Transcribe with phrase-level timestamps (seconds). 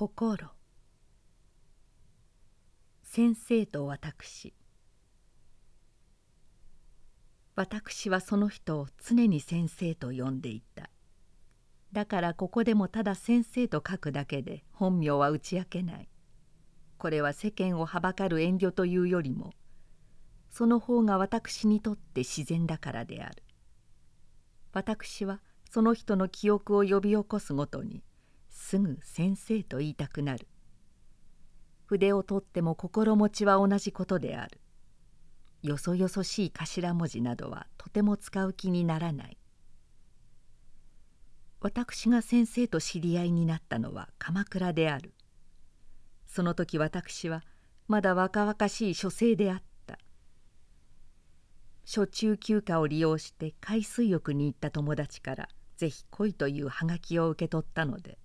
[0.00, 0.48] 心。
[3.02, 4.54] 先生と私。
[7.54, 10.88] 私はその人を常に先生と呼んでいた。
[11.92, 16.08] だからここでもただ先生と書くだけで本名は打ち明けない。
[16.96, 19.52] これは世間をはばかる遠慮というよりも
[20.48, 23.42] その方が私にとって自然だからである。
[24.72, 28.02] 私はその人の記憶を呼び起こすごとに
[28.70, 30.46] すぐ先生と言いたくなる。
[31.86, 34.60] 筆を取っても心持ちは同じことである。
[35.64, 39.36] よそよそしい頭文字などはとても使う気にならない。
[41.60, 45.14] 私が先生と知り合いになったのは鎌倉である。
[46.28, 47.42] その時私は
[47.88, 49.98] まだ若々しい書生であった。
[51.84, 58.16] 初中休暇を利用して海水浴に行った友達からぜひ来いというはがきを受け取ったので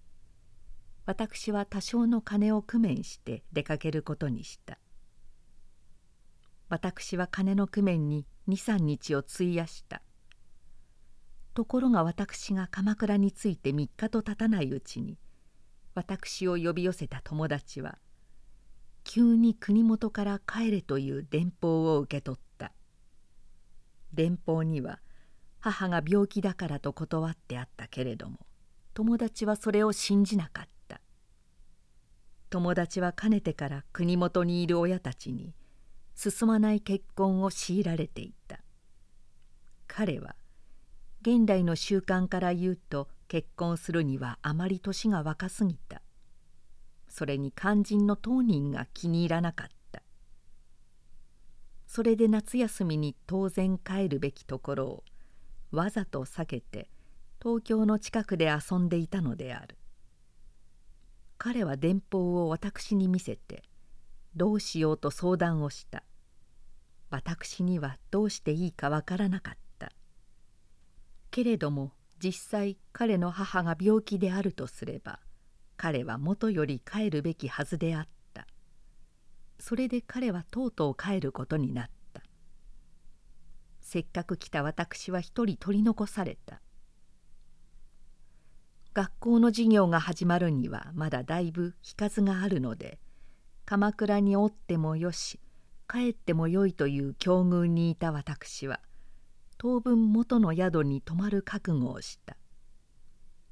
[1.06, 4.80] 私は多少の金を工面して出かけることにした。
[6.68, 10.02] 私は金の工面に23日を費やした。
[11.54, 15.18] ところが私が鎌倉に着いて3日と経たないうちに
[15.94, 17.98] 私を呼び寄せた友達は
[19.06, 22.74] 急に国元から帰れという電報を受け取った。
[24.12, 25.00] 電報には
[25.60, 28.40] 母が病気だからと断ってあったけれども
[28.94, 30.75] 友達はそれを信じなかった。
[32.50, 35.54] 友達はかねてから国元にいる親たちに
[36.16, 38.62] 進まない結婚を強いられていた。
[39.88, 40.36] 彼は
[41.22, 46.02] 現代の習慣から言うと結婚するにはあまり年が若すぎた。
[47.08, 50.04] それに肝心の当人が気に入らなかった。
[51.88, 55.04] それで夏休みに当然帰るべきところを
[55.72, 56.90] わざと避けて
[57.42, 59.78] 東京の近くで遊んでいたのである。
[61.38, 63.64] 彼は電報を私に見せて
[64.36, 66.04] どうしようと相談をした。
[67.10, 69.92] 私にはどうしていいかわからなかった。
[71.32, 75.20] けれども実際彼の母が病気であるとすれば
[75.78, 78.48] 彼は元より帰るべきはずであった。
[79.60, 82.22] それで彼はとうとう帰ることになった。
[83.82, 86.62] せっかく来た私は一人取り残された。
[88.96, 92.98] 学校の授業が始まるにはまだだいぶ日数があるので
[93.66, 95.42] 鎌倉におってもよし
[95.92, 98.80] 帰ってもよいという境遇にいた私は
[99.58, 102.38] 当分元の宿に泊まる覚悟をした。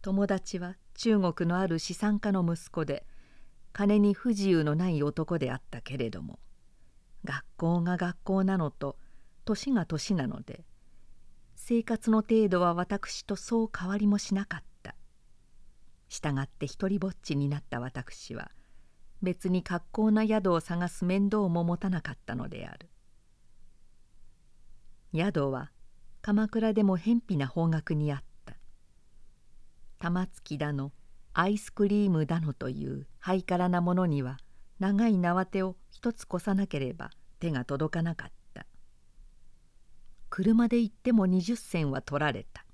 [0.02, 3.06] 友達は中国のある資産家の息子で
[3.74, 6.40] 金に不自由のない男であったけれども
[7.26, 8.98] 学校が学校なのと
[9.44, 10.64] 年が年なので
[11.56, 14.72] 生活の程度は私とそう変わりもしなかった。
[16.13, 18.51] したがって一りぼっちになった私は
[19.24, 22.90] 別に格好な宿を探す面倒も持たなかったのである。
[25.16, 25.72] 宿は
[26.22, 28.56] 鎌倉でも偏僻な方角にあった。
[29.97, 30.91] 玉突きだの
[31.34, 34.38] アイスクリームだのというハイカラなものには
[34.79, 37.09] 長い縄手を一つ越さなければ
[37.40, 38.68] 手が届かなかった。
[40.29, 42.66] 車で行っても20銭は取られた。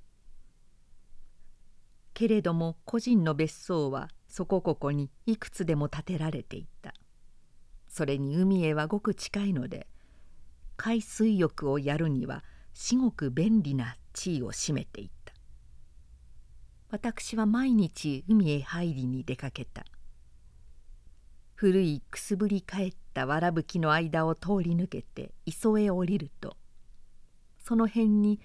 [2.20, 6.94] けれども個人の別荘はそこここにいくつでも建てられていた。
[7.88, 9.88] それに海へはごく近いので
[10.76, 12.44] 海水浴をやるには
[12.74, 15.34] 至極便利な地位を占めていた。
[16.90, 19.86] 私は毎日海へ入りに出かけた。
[21.56, 26.58] 古いくすぶり返ったわらぶきの間を通り抜けて磯へ降りると
[27.60, 28.42] その辺に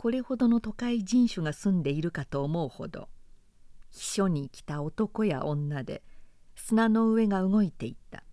[0.00, 3.10] これほどの都会人種が住んでいるかと思うほど
[3.90, 6.02] 秘書に来た男や女で
[6.54, 8.24] 砂の上が動いていた。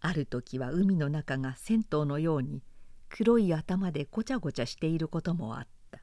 [0.00, 2.64] ある時は海の中が銭湯のように
[3.08, 6.00] 黒い頭でごちゃごちゃしていることもあった。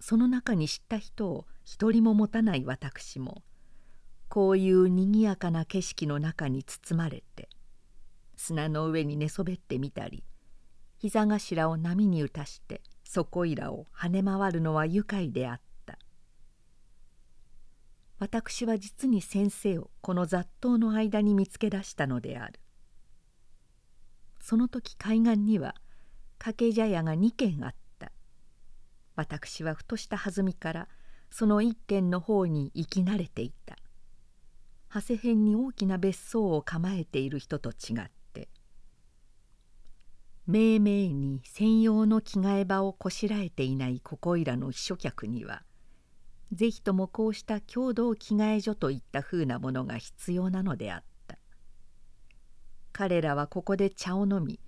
[0.00, 3.42] その中に知った人を一人も持たない私も
[4.30, 7.50] こういうにぎやかな景色の中に包まれて
[8.36, 10.24] 砂の上に寝そべってみたり
[11.04, 15.98] 膝頭を波に打たしてそこいらを跳ね回るのは愉快であった。
[18.18, 22.58] 私は実に先生をこの雑踏の間に見つけ出したのである。
[24.40, 25.74] その時海岸には
[26.38, 28.10] 掛け茶屋が2軒あった。
[29.14, 30.88] 私はふとした弾みから
[31.30, 33.76] その一軒の方に行き慣れていた。
[34.88, 38.10] 長谷辺に大きな別荘を構えている人と違っ
[40.46, 45.62] て命名に専用の着替え場をこしらえていないここいらの秘書客には
[46.52, 51.04] 是非ともこうした共同着替え所といったふうなものが必要なのであった。
[52.92, 54.60] 彼らはここで茶を飲み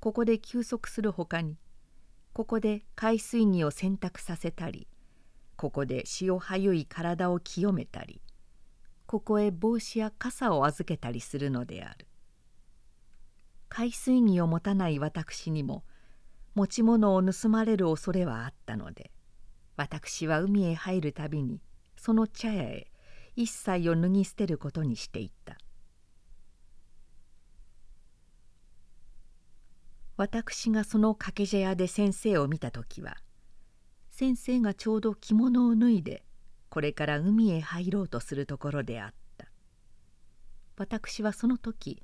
[0.00, 1.58] ここで休息するほかに
[2.32, 4.88] ここで海水着を洗濯させたり
[5.56, 8.22] ここで潮はゆい体を清めたり
[9.04, 12.07] ここへ帽子や傘を預けたりするのである。
[13.68, 15.84] 海水着を持たない私にも
[16.54, 19.10] 持ち物を盗まれる恐れはあったので
[19.76, 21.60] 私は海へ入るたびに
[21.96, 22.90] その茶屋へ
[23.36, 25.56] 一切を脱ぎ捨てることにしていった。
[30.16, 33.18] 私がその掛け茶屋で先生を見た時は
[34.10, 36.24] 先生がちょうど着物を脱いで
[36.70, 39.46] これから海へ入ろうとするところであった。
[40.76, 42.02] 私はその時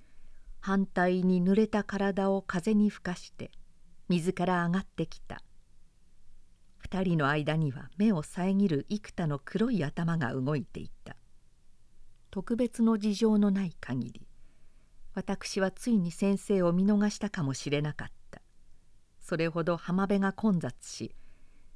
[0.66, 3.50] 反対に濡れた体を風に吹かして
[4.08, 5.42] 水から上がってきた。
[6.78, 11.16] 二人の間には目を遮る幾多の黒い頭が動いていた。
[12.30, 14.26] 特別の事情のない限り
[15.12, 18.40] 私はついに先生を見逃したかもしれなかった。
[19.20, 21.14] それほど浜辺が混雑し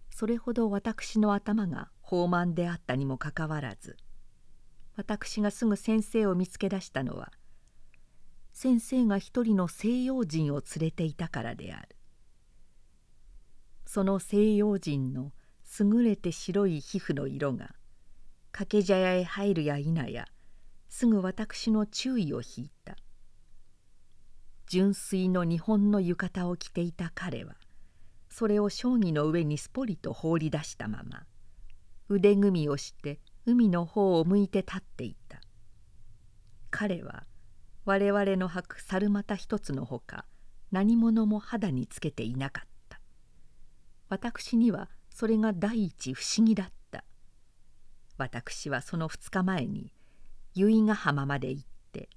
[0.08, 3.99] それほど私の頭が豊満であったにもかかわらず
[4.96, 7.31] 私がすぐ先生を見つけ出したのは
[8.60, 11.90] 先生が一人の西洋人を連れていたからである。
[13.87, 15.31] その西洋人の
[15.78, 17.76] 優れて白い皮膚の色が
[18.50, 20.26] 掛け茶屋へ入るや否や
[20.88, 22.96] すぐ私の注意を引いた。
[24.66, 27.54] 純粋の日本の浴衣を着ていた彼は
[28.28, 31.22] それを将棋の上にすぽりと放り出したまま
[32.08, 35.40] 腕組みをして海の方を向いて立っていた。
[36.72, 37.27] 彼は
[37.88, 40.26] 我々の履く猿股一つのほか
[40.73, 43.00] 何者も肌につけていなかった。
[44.11, 47.02] 私にはそれが第一不思議だった。
[48.19, 49.90] 私はその2日前に
[50.52, 52.11] 由比ヶ浜まで行って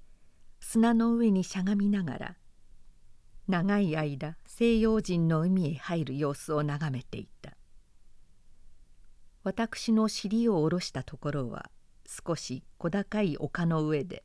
[0.60, 2.36] 砂の上にしゃがみながら
[3.48, 7.56] 長い間西洋人の海へ入る様子を眺めていた。
[9.42, 11.70] 私の尻を下ろしたところは
[12.06, 14.22] 少し小高い丘の上で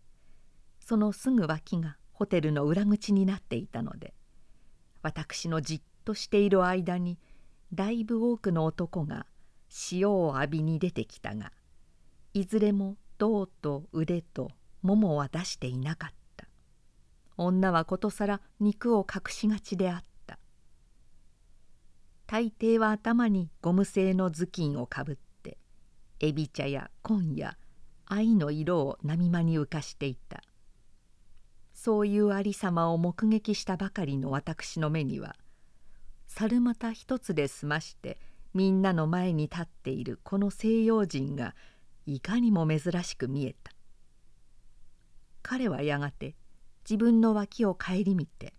[0.87, 4.13] そのすぐ脇がホテルの裏口になっていたので
[5.01, 7.19] 私のじっとしている間に
[7.73, 9.25] だいぶ多くの男が
[9.91, 11.51] 塩を浴びに出てきたが
[12.33, 14.49] いずれも胴と腕と
[14.81, 16.47] ももは出していなかった。
[17.35, 20.39] 女はことさら肉を隠しがちであった。
[22.27, 25.57] 大抵は頭にゴム製の頭巾をかぶって
[26.21, 27.57] エビ茶や紺や
[28.05, 30.43] 愛の色を波間に浮かしていた。
[31.77, 35.35] そういうありさまを目撃したばかりの私の目には
[36.25, 38.19] 猿股一つで済まして
[38.55, 41.53] みんなの前に立っているこの西洋人が
[42.07, 43.71] いかにも珍しく見えた。
[45.43, 46.35] 彼はやがて
[46.83, 48.55] 自分の脇を顧みて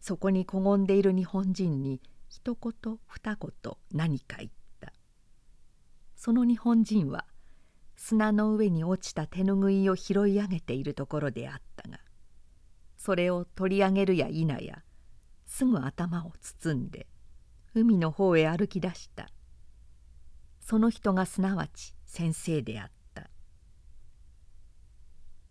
[0.00, 4.50] そこにこごんでいる日本人に一言二言何か言っ
[4.80, 4.92] た。
[6.16, 7.24] その日本人は
[7.94, 12.00] 砂の上に落ちた手ぬぐいを拾い上げているところであったが
[12.98, 14.82] それを取り上げるや否や
[15.46, 17.06] すぐ頭を包んで
[17.74, 19.30] 海の方へ歩き出した。
[20.60, 23.30] その人がすなわち先生であった。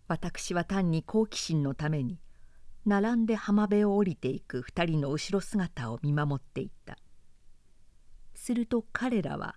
[0.08, 2.20] 私は単に好奇心のために
[2.86, 6.98] 並んで浜辺を降りていく二人の後ろ姿を見守っていた。
[8.36, 9.56] すると彼らは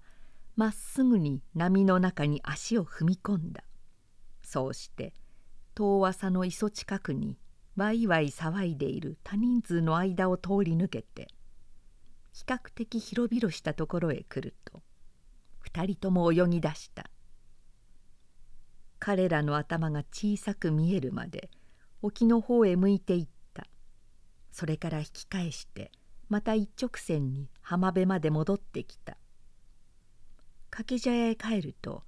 [0.56, 3.64] まっすぐに波の中に足を踏み込んだ。
[4.42, 5.12] そうして
[5.74, 7.36] 遠浅の磯近くに
[7.76, 11.28] わいわい騒いでいる多人数の間を通り抜けて
[12.32, 14.82] 比較的広々したところへ来ると
[15.58, 17.10] 二人とも泳ぎ出した。
[18.98, 21.50] 彼らの頭が小さく見えるまで
[22.02, 23.66] 沖の方へ向いていった。
[24.52, 25.90] それから引き返して
[26.28, 29.16] また一直線に浜辺まで戻ってきた。
[30.70, 32.04] 掛け茶屋へ帰ると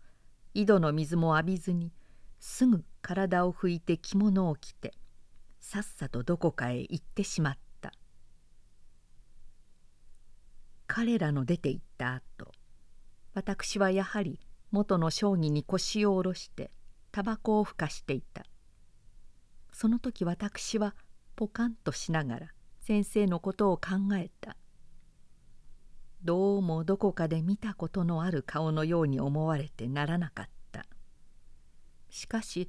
[0.54, 1.92] 井戸の水も浴びずに
[2.40, 4.94] すぐ体を拭いて着物を着て
[5.62, 7.92] さっさとどこかへ行ってしまった。
[10.86, 12.52] 彼らの出て行った後
[13.32, 14.38] 私はやはり
[14.72, 16.70] 元の将棋に腰を下ろして
[17.12, 18.44] タバコをふかしていた。
[19.72, 20.94] その時私は
[21.36, 22.48] ポカンとしながら
[22.80, 24.56] 先生のことを考えた。
[26.24, 30.84] どうもどこかで見たことのある顔のように思われてならなかった。
[32.10, 32.68] しかし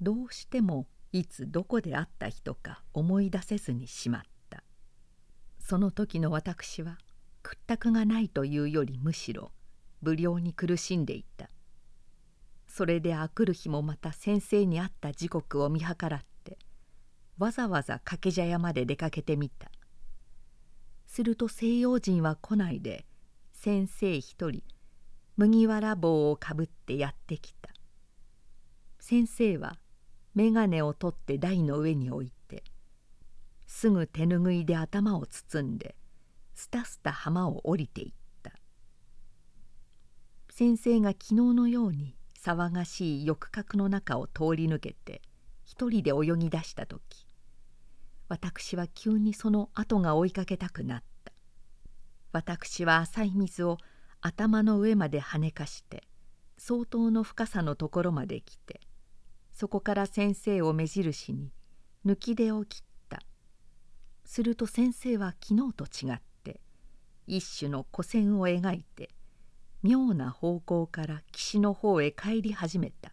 [0.00, 4.62] どうしてもいつどこで会った人か思い出せずにしまった。
[5.58, 6.98] その時の私は
[7.42, 9.52] 屈託がないというよりむしろ
[10.02, 11.48] 不良に苦しんでいた。
[12.66, 16.58] それであくる日もまた先生に会った時刻を見計らって
[17.38, 19.70] わざわざ掛け茶屋まで出かけてみた。
[21.06, 23.06] すると西洋人は来ないで
[23.52, 24.62] 先生一人
[25.36, 27.70] 麦わら帽をかぶってやってきた。
[29.00, 29.78] 先生は
[30.38, 32.62] 眼鏡を取って台の上に置いて
[33.66, 35.96] すぐ手ぬぐいで頭を包んで
[36.54, 38.12] スタスタ浜を降りていっ
[38.44, 38.52] た。
[40.48, 45.22] 先生が昨日のように騒がしい翼角の中を通り抜けて
[45.64, 47.26] 一人で泳ぎ出した時
[48.28, 51.32] 私は急にその後が追いかけたくなった。
[52.30, 53.78] 私は浅い水を
[54.20, 56.06] 頭の上まで跳ねかして
[56.58, 58.80] 相当の深さのところまで来て
[59.58, 61.50] そこから先生を目印に
[62.06, 63.18] 抜き出を切った。
[64.24, 66.60] すると先生は昨日と違って
[67.26, 69.10] 一種の古線を描いて
[69.82, 73.12] 妙な方向から岸の方へ帰り始めた。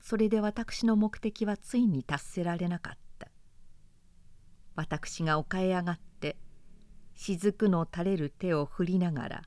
[0.00, 3.26] それで私の目的はついに達せられなかった。
[4.76, 6.36] 私が丘へ上がって
[7.16, 9.42] 雫の垂れる手を振りながら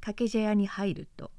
[0.00, 1.30] 掛け茶屋に入ると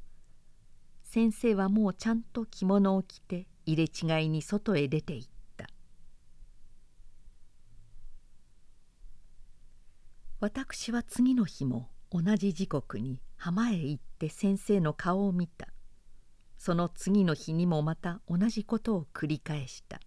[1.03, 5.67] 先生はもうちゃんと着物を着て入れ違いに外へ出て行った。
[10.39, 15.67] 私は次の日も同じ時刻に浜へ行って先生の顔を見た。
[16.57, 19.99] その次の日にもまた同じことを繰り返した。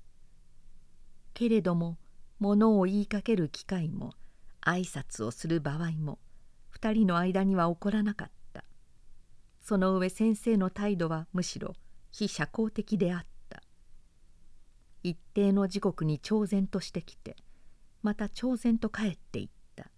[1.35, 1.99] けれども
[2.39, 4.15] 物を言いかける機会も
[4.63, 6.19] 挨拶をする場合も
[6.81, 8.65] 2人の間には起こらなかった。
[9.61, 11.75] その上先生の態度はむしろ
[12.11, 13.30] 非社交的であった。
[15.03, 17.37] 一定の時刻に挑然としてきて
[18.03, 19.91] また挑然と帰っていった。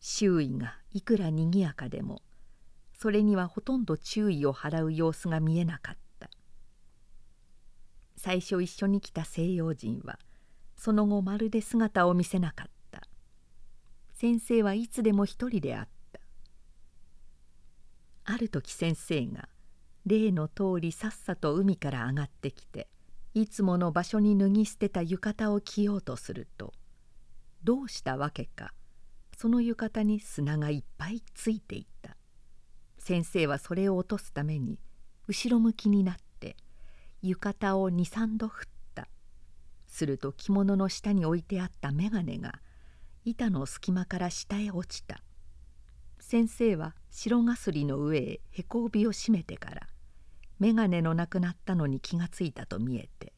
[0.00, 2.22] 周囲がいくらにぎやかでも
[2.94, 6.30] それにはほとんど注意を払う様子が見えなかった。
[8.16, 10.18] 最初一緒に来た西洋人は
[10.76, 13.02] その後まるで姿を見せなかった。
[14.14, 16.20] 先生はいつでも一人であった。
[18.24, 19.48] ある時先生が
[20.04, 22.88] 例の通りさっさと海から上がってきて
[23.40, 26.72] いつもの場所に脱ぎ捨てた浴衣を着ようとすると
[27.62, 28.72] どうしたわけか
[29.36, 32.16] その浴衣に砂がいっぱいついていた。
[32.98, 34.80] 先生はそれを落とすために
[35.28, 36.56] 後ろ向きになって
[37.22, 39.06] 浴衣を23度振った。
[39.86, 42.54] すると着物の下に置いてあった眼鏡が
[43.24, 45.22] 板の隙間から下へ落ちた。
[46.18, 49.86] 先生は白がすりの上へへこ帯を締めてから
[50.60, 53.32] 眼鏡のなくなったのに気がついたと見えて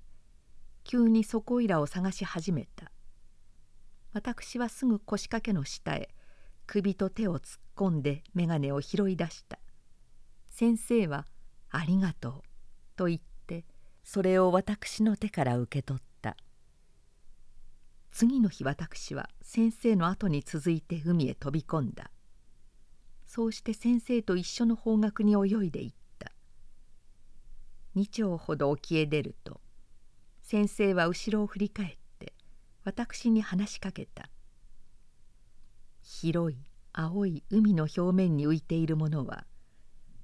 [0.84, 2.90] 急にそこいらを探し始めた。
[4.12, 6.08] 私はすぐ腰掛けの下へ
[6.66, 9.58] 首と手を突っ込んで眼鏡を拾い出した。
[10.48, 11.26] 先生は
[11.70, 12.42] 「ありがとう」
[12.96, 13.64] と言って
[14.02, 16.36] それを私の手から受け取った。
[18.10, 22.10] 次の日私は先生の後に続いて海へ飛び込んだ。
[23.26, 25.99] そうして先生と一緒の方角に泳いでいた。
[27.96, 29.60] 2丁ほど沖へ出ると
[30.42, 32.34] 先生は後ろを振り返って
[32.84, 34.30] 私に話しかけた。
[36.02, 36.58] 広い
[36.92, 39.44] 青い海の表面に浮いているものは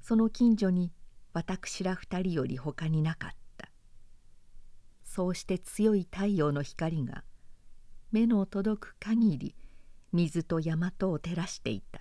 [0.00, 0.92] その近所に
[1.32, 3.70] 私ら二人より他になかった。
[5.04, 7.24] そうして強い太陽の光が
[8.12, 9.54] 目の届く限り
[10.12, 12.00] 水と山とを照らしていた。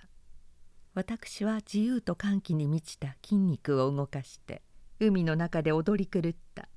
[0.94, 4.62] 私は自由と歓喜に満ちた筋肉を動かして
[4.98, 6.68] 海の中で踊り狂った。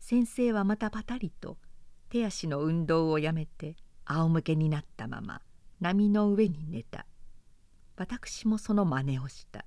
[0.00, 1.58] 先生はまたパタリと
[2.08, 5.42] 手足の運動をやめて仰向けになったまま
[5.80, 7.06] 波の上に寝た。
[7.96, 9.64] 私もその真似をした。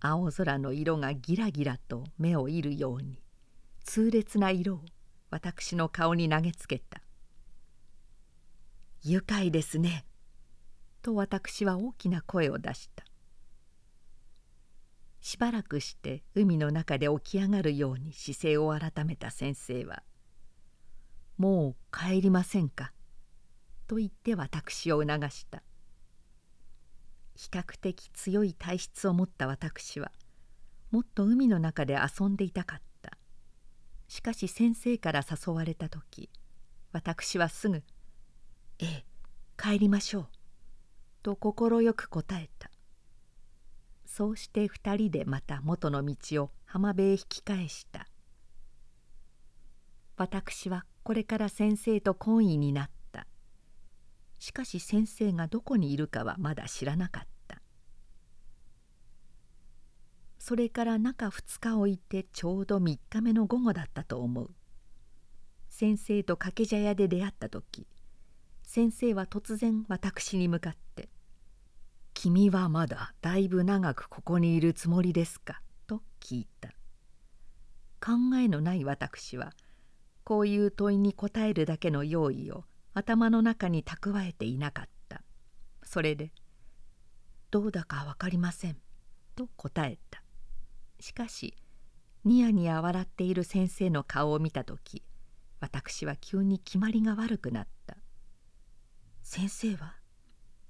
[0.00, 3.22] 青空の色がギラギラと目をいるように
[3.84, 4.80] 痛烈な色を
[5.30, 7.02] 私の顔に投げつけた
[9.04, 10.04] 「愉快ですね」
[11.02, 13.04] と私は大きな声を出した。
[15.22, 20.02] しばらくして海の中で起き上がるように姿勢を改めた先生は
[21.38, 22.92] 「もう帰りませんか?」
[23.86, 25.62] と言って私を促した
[27.36, 30.10] 比較的強い体質を持った私は
[30.90, 33.16] もっと海の中で遊んでいたかった
[34.08, 36.30] しかし先生から誘われた時
[36.90, 37.84] 私はすぐ
[38.80, 39.04] 「ええ
[39.56, 40.28] 帰りましょう」
[41.22, 42.71] と快く答えた
[44.14, 48.06] そうして二人でまた元の道を浜辺へ引き返した。
[50.18, 53.26] 私はこれから先生と懇意になった。
[54.38, 57.62] しかし先生がどこにいるかはまだ知らなかった。
[60.38, 64.50] それから中2日置いてちょうど3日目の午後だったと思う。
[65.70, 67.86] 先生と掛け茶屋で出会った時
[68.62, 71.08] 先生は突然私に向かって
[72.22, 76.68] 「君はまだだいぶ長くここにいるつもりですか?」と聞いた。
[78.00, 79.52] 考えのない私は
[80.22, 82.64] こういう問いに答えるだけの用意を
[82.94, 85.24] 頭の中に蓄えていなかった。
[85.82, 86.32] それで
[87.50, 88.80] 「どうだか分かりません」
[89.34, 90.22] と答えた。
[91.00, 91.56] しかし
[92.22, 95.02] ニヤニヤ笑っている先生の顔を見た時
[95.58, 97.96] 私は急に決まりが悪くなった
[99.24, 99.96] 「先生は?」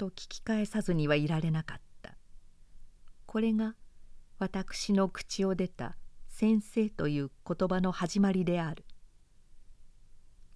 [0.03, 2.17] と聞き返さずにはいられなかった。
[3.25, 3.77] これが
[4.41, 8.85] 私の口を出た「先生」という言葉の始まりである。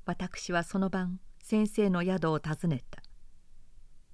[0.04, 3.04] 私はその晩先生の宿を訪ねた。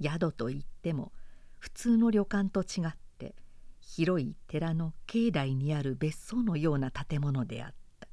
[0.03, 1.15] 宿といっても
[1.59, 3.35] 普通の旅館と違って
[3.81, 8.09] 広い寺の境内にある別荘のような建物であった。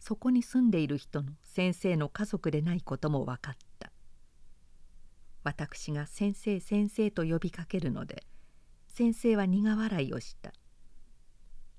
[0.00, 3.67] そこに住んでいる人の先生の家族でないことも分かった。
[5.48, 8.26] 私が「先生先生」と呼びかけるので
[8.86, 10.52] 先生は苦笑いをした。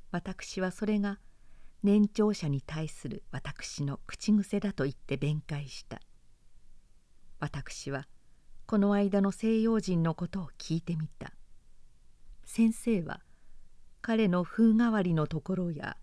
[0.10, 1.20] 私はそれが
[1.84, 6.02] 年長者に対する私の口癖だと言って弁解した。
[7.40, 8.08] 私は
[8.66, 11.32] この間の西洋人のことを聞いてみた。
[12.46, 13.22] 先生は
[14.02, 15.96] 彼の風変わりのところや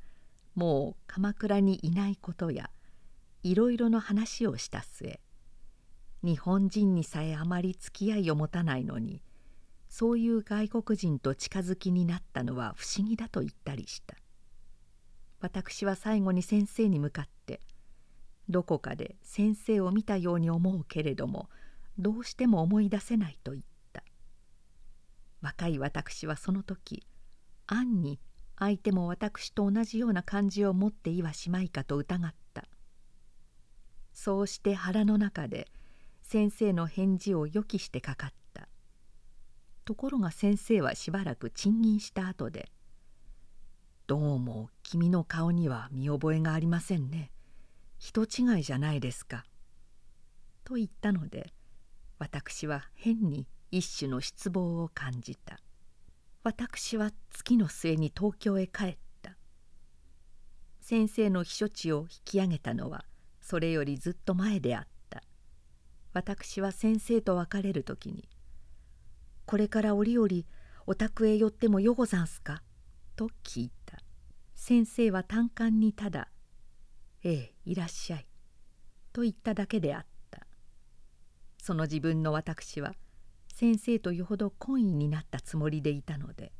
[0.54, 2.70] もう鎌倉にいないことや
[3.42, 5.18] いろいろの話をした末
[6.26, 9.23] 日本人にさえあまり付き合いを持たないのに
[9.88, 14.16] そういう外国人と近づきになったのは不思議だと言ったりした。
[15.38, 17.61] 私は最後に先生に向かって
[18.49, 21.49] どこかで先生を見たように思うけれども
[21.97, 24.02] どうしても思い出せないと言った。
[25.42, 27.06] 若い私はその時
[27.68, 28.18] 暗に
[28.59, 32.65] 相手も私と同じような感じを持っていはしまいかと疑った。
[34.12, 35.69] そうして腹の中で
[36.28, 38.69] 先生の返事を予期してかかった。
[39.84, 42.73] ところが先生はしばらく沈吟した後で
[44.08, 47.30] 「どうも君の顔には見覚えがありませんね。
[47.99, 49.47] 人違いじゃないですか」
[50.65, 51.52] と言ったので
[52.19, 55.60] 私は変に一種の失望を感じた。
[56.43, 59.36] 私は月の末に東京へ帰った。
[60.80, 63.04] 先生の避暑地を引き上げたのは
[63.41, 64.96] それよりずっと前であった。
[66.17, 68.26] 私は先生と別れる時に
[69.45, 70.29] 「これから折々
[70.87, 72.63] お宅へ寄ってもよござんすか?」
[73.17, 73.99] と聞いた。
[74.55, 76.33] 先生は単管にただ
[77.23, 78.26] 「ええいらっしゃい」
[79.13, 80.47] と言っただけであった。
[81.59, 82.95] その自分の私は
[83.52, 86.55] 先生とよほど懇意になったつもりでいたので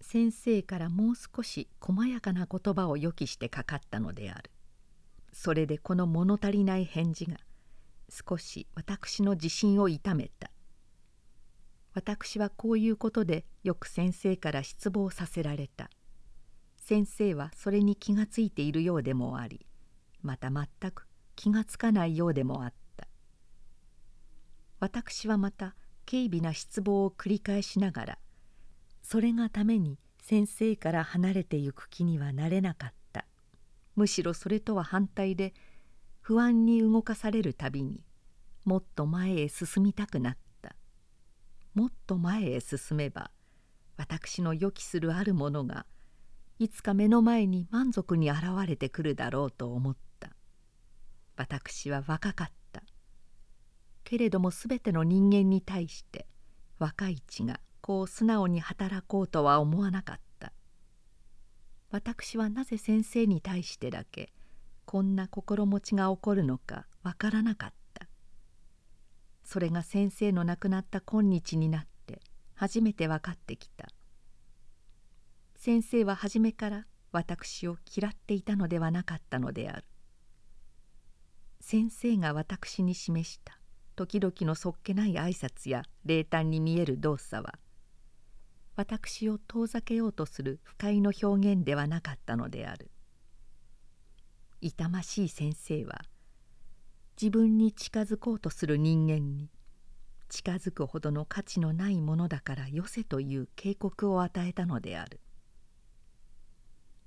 [0.00, 4.52] 先生からもう少し細やかな言葉を予期してかかったのである。
[5.32, 7.38] それでこの物足りない返事が
[8.12, 10.50] 少し私の自信を痛めた。
[11.94, 15.88] 私はこういうことでよく先生から失望させられた。
[16.76, 19.66] 先生はそれに気がついているようでもあり
[20.20, 23.08] また全く気がつかないようでもあった。
[24.78, 28.18] 私はまた軽微な失望を繰り返しながら
[29.02, 33.26] それがために先生から離れてゆく気にはなれなかった。
[33.94, 35.54] むしろそれとは反対で
[36.22, 38.04] 不安に動かされるたびに
[38.64, 40.76] もっと前へ進みたくなった。
[41.74, 43.32] もっと前へ進めば
[43.96, 45.84] 私の予期するあるものが
[46.60, 50.30] いつか目の前に満足に現れてくるだろうと思った。
[51.36, 52.84] 私は若かった。
[54.04, 56.28] けれども全ての人間に対して
[56.78, 60.52] 若い血がこう素直に働こうとは思わなかった。
[61.90, 64.32] 私はなぜ先生に対してだけ
[64.84, 68.08] こんな心持ちが起こるのかわからなかった。
[69.44, 72.20] それが先生の亡くなった今日になって
[72.54, 73.88] 初めて分かってきた。
[75.56, 79.84] 先生は初めから私を嫌っていたのではなかったのである。
[81.60, 83.58] 先生が私に示した
[83.94, 87.54] 時々のそっけない挨拶や冷淡に見える動作は
[88.74, 92.90] 私を遠ざけようとする不快の表現ではなかったのである。
[94.62, 96.02] 痛ましい先生は
[97.20, 99.50] 自分に近づこうとする人間に
[100.28, 105.20] 近づくほどの価値のないものだからよせという警告を与えたのである。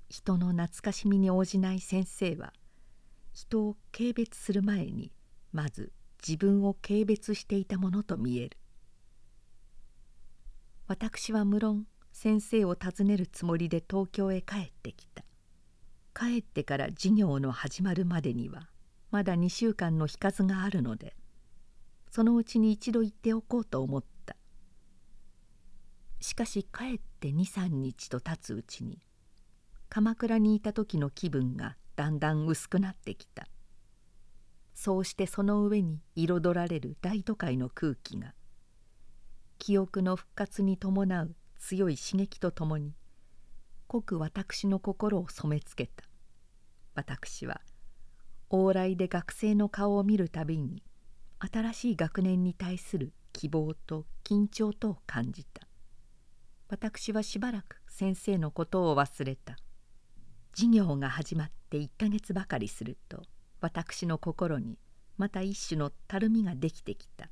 [0.08, 2.52] 人の懐かしみに応じない先生は
[3.32, 5.10] 人を軽蔑する前に
[5.50, 5.92] まず
[6.26, 8.58] 自分を軽蔑していたものと見える。
[10.86, 15.25] 私は無論先生を訪ねるつもりで東京へ帰ってきた。
[16.18, 18.70] 帰ってから授業の始まるまでには
[19.10, 21.14] まだ2週間の日数があるので
[22.10, 24.36] そのうちに一度行っておこうと思った。
[26.18, 28.98] しかし帰って23日と経つうちに
[29.90, 33.46] 鎌倉にいた時の気分がだんだん薄くなってきた。
[34.72, 38.32] そうしてその上に彩られる大都会の空気が
[39.58, 42.94] 記憶の復活に伴う強い刺激とともに
[43.88, 46.05] 濃く私の心を染めつけた。
[46.96, 47.60] 私は
[48.50, 50.82] 往来で学生の顔を見るたびに
[51.38, 55.68] 新しい学年に対する希望と緊張とを感じた。
[56.68, 59.58] 私はしばらく先生のことを忘れた。
[60.54, 63.22] 授業が始まって1ヶ月ばかりすると
[63.60, 64.78] 私の心に
[65.18, 67.28] また一種のたるみができてきた。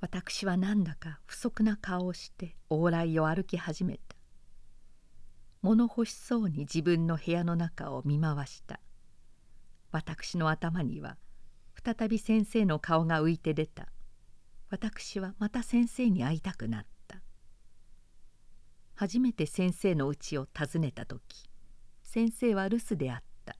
[0.00, 4.07] 私はなんだか不足な顔をして往来を歩き始めた。
[5.62, 8.80] 物欲しそうに自分の部屋の中を見回した。
[9.90, 11.16] 私の頭には
[11.84, 13.88] 再び先生の顔が浮いて出た。
[14.70, 17.22] 私はまた先生に会いたくなった。
[18.94, 21.48] 初めて先生の家を訪ねた時
[22.02, 23.56] 先生は留守であった。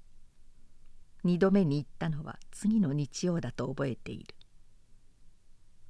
[1.24, 4.34] 二度目に行ったのは次の日曜だと覚えている。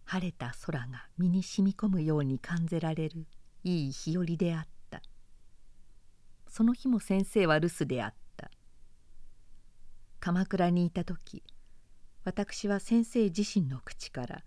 [0.05, 3.27] 晴れた空が身に染み込むように感じられる
[3.63, 4.78] いい日和であった。
[6.49, 8.51] その日も先生は留守であった。
[10.21, 11.45] 鎌倉にいた時
[12.25, 14.43] 私は先生自身の口から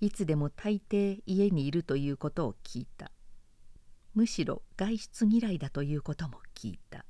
[0.00, 3.10] いつでも大抵家にいるということを聞いた。
[4.14, 7.04] むしろ外出嫌いだということも聞いた。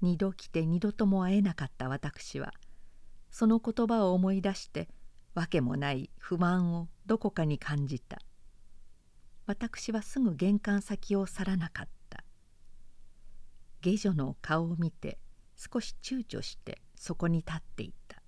[0.00, 2.54] 二度来て二度とも会えなかった私は
[3.30, 4.88] その言葉を思い出して
[5.34, 8.18] わけもない不満をどこかに感じた。
[9.46, 11.99] 私はすぐ玄関先を去らなかった。
[13.80, 15.18] 下女の顔を見て
[15.56, 18.22] 少し躊躇してそこに立っていた。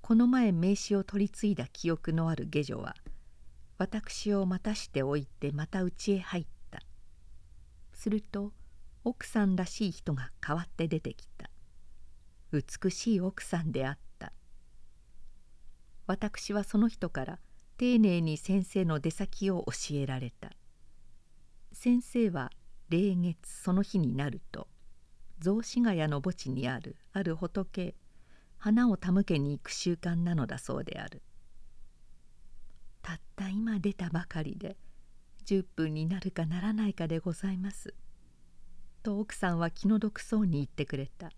[0.00, 2.94] この前名刺を取り継いだ記憶のある下女は
[3.78, 6.80] 私を待たしておいてまた家へ入った。
[7.92, 8.52] すると
[9.04, 11.50] 奥さんらしい人が代わって出てきた。
[12.52, 14.32] 美しい奥さんであった。
[16.06, 17.38] 私はその人から
[17.76, 20.50] 丁寧に先生の出先を教えられた。
[21.72, 22.50] 先生は
[22.90, 24.66] 霊月その日になると
[25.38, 27.94] 雑司ヶ谷の墓地にあるある仏
[28.58, 31.22] 花を手向けに行く習慣なのだそうである。
[33.00, 34.76] たった今出たばかりで
[35.46, 37.94] 10分になるかならないかでございます」
[39.02, 41.30] と奥さんは気の毒そうに言ってくれた。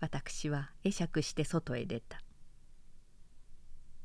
[0.00, 2.22] 私は会釈して外へ出た。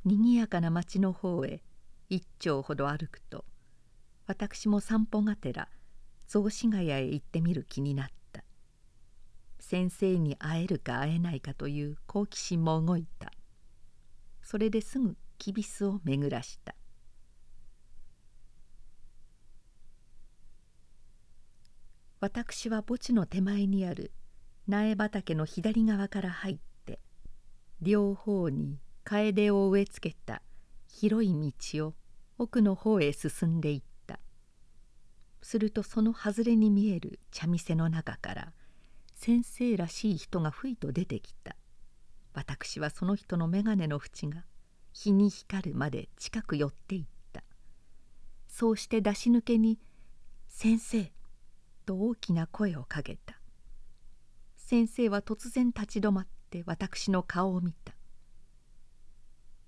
[0.06, 1.64] にぎやかな町の方へ
[2.10, 3.44] 一丁ほど歩くと
[4.28, 5.70] 私も散歩がてら
[6.34, 8.44] 雑司ヶ谷へ行ってみる気になった。
[9.60, 13.32] 先生に会えるか会えないかという好奇心も動いた。
[14.42, 16.74] それですぐきびすを巡らした。
[22.20, 24.12] 私は墓地の手前にある
[24.66, 27.00] 苗畑の左側から入って
[27.80, 30.42] 両方に楓を植え付けた
[30.88, 31.94] 広い道を
[32.40, 33.93] 奥の方へ進んでいった。
[35.44, 38.54] するとその外れに見える茶店の中から
[39.16, 41.56] 先生らしい人がふいと出てきた。
[42.34, 44.44] 私はその人の眼鏡の縁が
[44.92, 47.44] 日に光るまで近く寄っていった。
[48.48, 49.80] そうして出し抜けに
[50.50, 51.12] 「先生」
[51.86, 53.40] と大きな声をかけた。
[54.56, 57.94] 先生は突然立ち止まって私の顔を見た。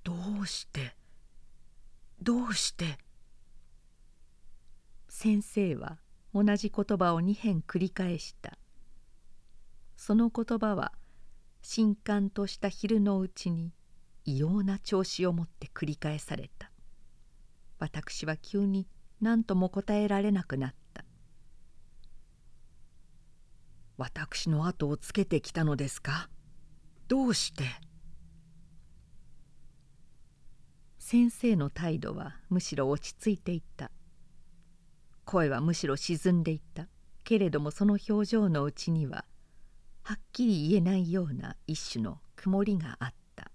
[0.03, 0.95] どうして？
[2.21, 2.97] どうして？
[5.17, 5.97] 先生は
[6.33, 8.57] 同じ言葉を二遍繰り返した。
[9.95, 10.91] その言葉は
[11.61, 13.71] 新刊とした昼のうちに
[14.25, 16.69] 異様な調子を持って繰り返された。
[17.79, 18.89] 私は急に
[19.21, 21.05] 何とも答えられなくなった。
[23.95, 26.29] 私の後をつけてきたのですか？
[27.07, 27.63] どうして？
[30.99, 33.91] 先生の態度はむしろ落ち着いていた。
[35.25, 36.87] 声はむしろ沈んでいった。
[37.23, 39.25] けれどもその表情のうちには
[40.03, 43.51] はっきり言えないような一種の曇りがあった。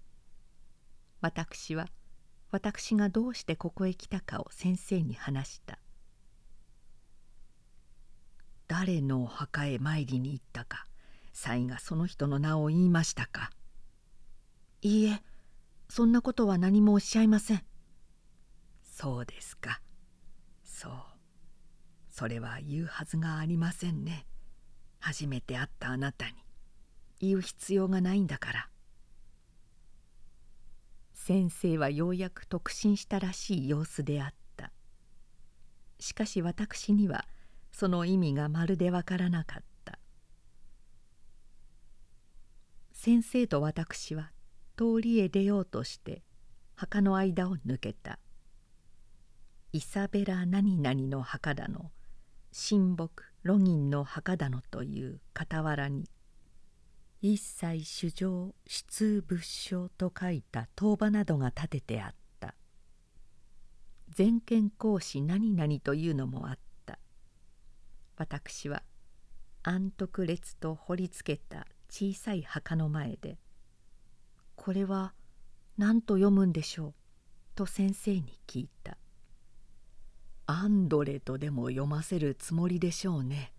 [1.21, 1.87] 私は
[2.51, 5.79] 私がどうしてここへ来たかを先生に話した。
[8.67, 10.85] 誰のお墓へ参りに行ったか
[11.33, 13.51] 才がその人の名を言いましたか。
[14.81, 15.21] いいえ
[15.87, 17.63] そんなことは何もおっしゃいません。
[18.83, 19.81] そうですか。
[20.63, 21.10] そう。
[22.21, 24.27] それは言うはずがありませんね。
[24.99, 26.33] 初めて会ったあなたに。
[27.19, 28.69] 言う必要がないんだから。
[31.15, 34.71] 先生はようやく特進したらしい様子であった。
[35.99, 37.25] しかし私には
[37.71, 39.97] その意味がまるでわからなかった。
[42.93, 44.29] 先生と私は
[44.77, 46.21] 通りへ出ようとして
[46.75, 48.19] 墓の間を抜けた
[49.73, 51.89] イサベラ何々の墓だの。
[52.53, 56.03] 神木ロギンの墓だのという傍らに
[57.21, 62.55] 一切主上出仏書と書いた塔場などが立ててあった
[64.09, 66.99] 全権講師何々というのもあった
[68.17, 68.83] 私は
[69.63, 73.37] 安徳列と掘りつけた小さい墓の前で
[74.55, 75.13] 「これは
[75.77, 76.93] 何と読むんでしょう?」
[77.55, 78.80] と先生に聞いた
[80.51, 83.53] 「アンドレとでも読ませるつもりでしょうね」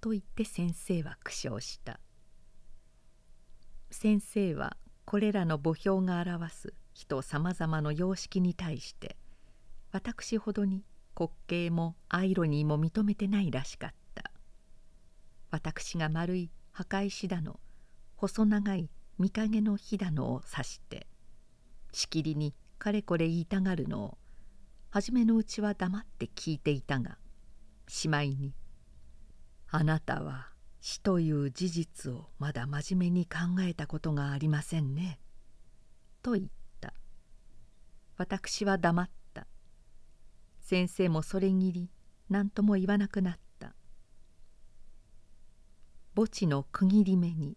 [0.00, 2.00] と言って先生は苦笑した。
[3.90, 9.16] 先生はこれらの墓標が表す人さまざまの様式に対して
[9.92, 10.84] 私ほどに
[11.18, 14.32] 滑稽もアイロニーも認めてないらしかった。
[15.50, 17.60] 私が丸い墓石だの
[18.16, 21.06] 細長い御影の火だのを指して
[21.92, 24.18] しきりにかれこれ言いたがるのを
[24.90, 27.16] 初めのうちは黙って聞いていたが
[27.86, 28.54] しまいに
[29.70, 30.50] 「あなたは
[30.80, 35.20] 死という事実をまだ真面目に考えたことがありませんね」
[36.22, 36.46] と言っ
[36.80, 36.92] た。
[38.16, 39.46] 私は黙った。
[40.60, 41.90] 先生もそれぎり
[42.28, 43.74] 何とも言わなくなった。
[46.14, 47.56] 墓地の区切り目に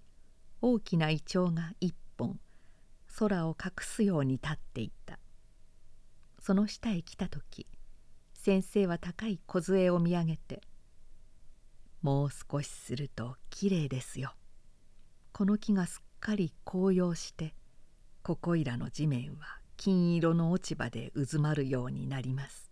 [0.61, 2.39] 大きなイチョウが一本
[3.17, 5.19] 空を隠すように立っていた。
[6.45, 7.65] その下へ来た時
[8.33, 10.59] 先生は高い梢を見上げて
[12.01, 14.33] もう少しするときれいですよ。
[15.31, 17.55] この木がすっかり紅葉して
[18.23, 22.69] ここいらの地面は金色の落ち葉でうずまるようになります。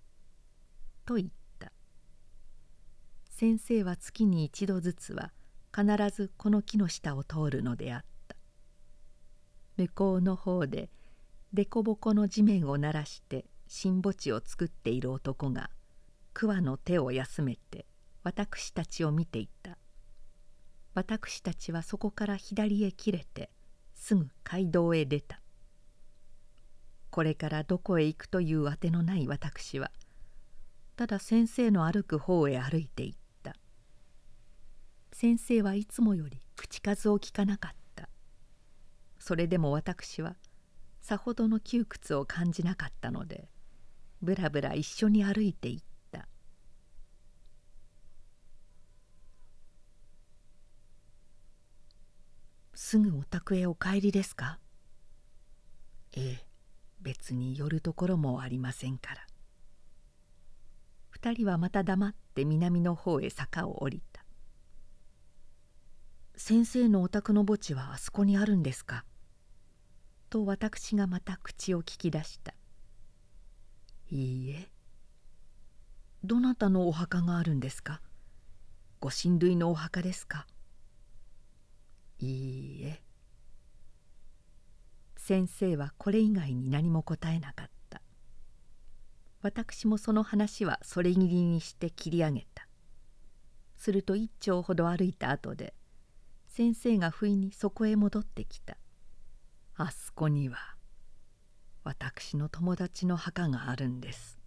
[1.06, 1.72] と言った
[3.30, 5.32] 先生は月に一度ずつは
[5.74, 8.36] 必ずこの木の下を通るのであった
[9.78, 10.90] 向こうの方で
[11.54, 15.70] 凸凹の地面を鳴らして新墓地を作っている男が
[16.34, 17.86] 桑の手を休めて
[18.22, 19.78] 私たちを見ていた。
[20.94, 23.50] 私たちはそこから左へ切れて
[23.94, 25.42] すぐ街道へ出た。
[27.12, 29.90] これからどこへ行くというあてのない私は
[30.98, 33.56] ただ先生の歩く方へ歩いていった。
[35.14, 38.10] 先生はいつもより口数を聞かなかった。
[39.18, 40.36] それでも私は
[41.00, 43.48] さほどの窮屈を感じなかったので
[44.22, 45.78] ぶらぶら一緒に歩いていっ
[46.12, 46.28] た。
[52.74, 54.60] すぐお宅へお帰りですか？
[56.14, 56.46] ええ
[57.02, 59.22] 別に寄るところもありませんから。
[61.10, 64.24] 二人はまた黙って南の方へ坂を降りた。
[66.36, 69.06] 先生のお宅の墓地はあそこにあるんですか？
[70.30, 72.54] と私がまた口を聞き出した。
[74.12, 74.70] いいえ。
[76.24, 78.02] どなたのお墓があるんですか？
[79.00, 80.46] ご親類のお墓ですか？
[82.20, 83.02] いいえ。
[85.16, 88.02] 先生はこれ以外に何も答えなかった。
[89.42, 92.68] 私もその話はそれぎりにして切り上げた。
[93.78, 95.74] すると一丁ほど歩いた後で
[96.48, 98.78] 先生が不意にそこへ戻ってきた。
[99.78, 100.58] あそこには。
[101.84, 104.38] 私の友達の墓があるんです。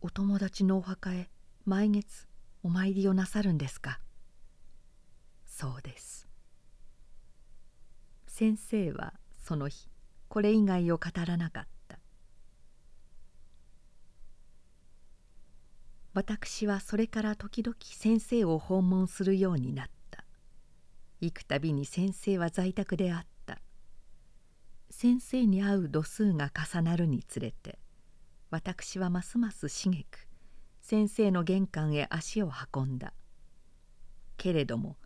[0.00, 1.28] お友達のお墓へ
[1.64, 2.26] 毎月
[2.62, 4.00] お参りをなさるんですか？
[5.44, 6.26] そうです。
[8.26, 9.12] 先生は
[9.44, 9.88] その日
[10.28, 11.98] これ以外を語らなかった。
[16.14, 20.24] 私はそれから時々先生を訪問するようになった。
[21.20, 23.35] 行くたびに先生は在宅であった。
[24.98, 27.78] 先生に会う度数が重なるにつれて
[28.48, 30.26] 私はますますしげく
[30.80, 33.12] 先生の玄関へ足を運んだ。
[34.38, 34.96] けれども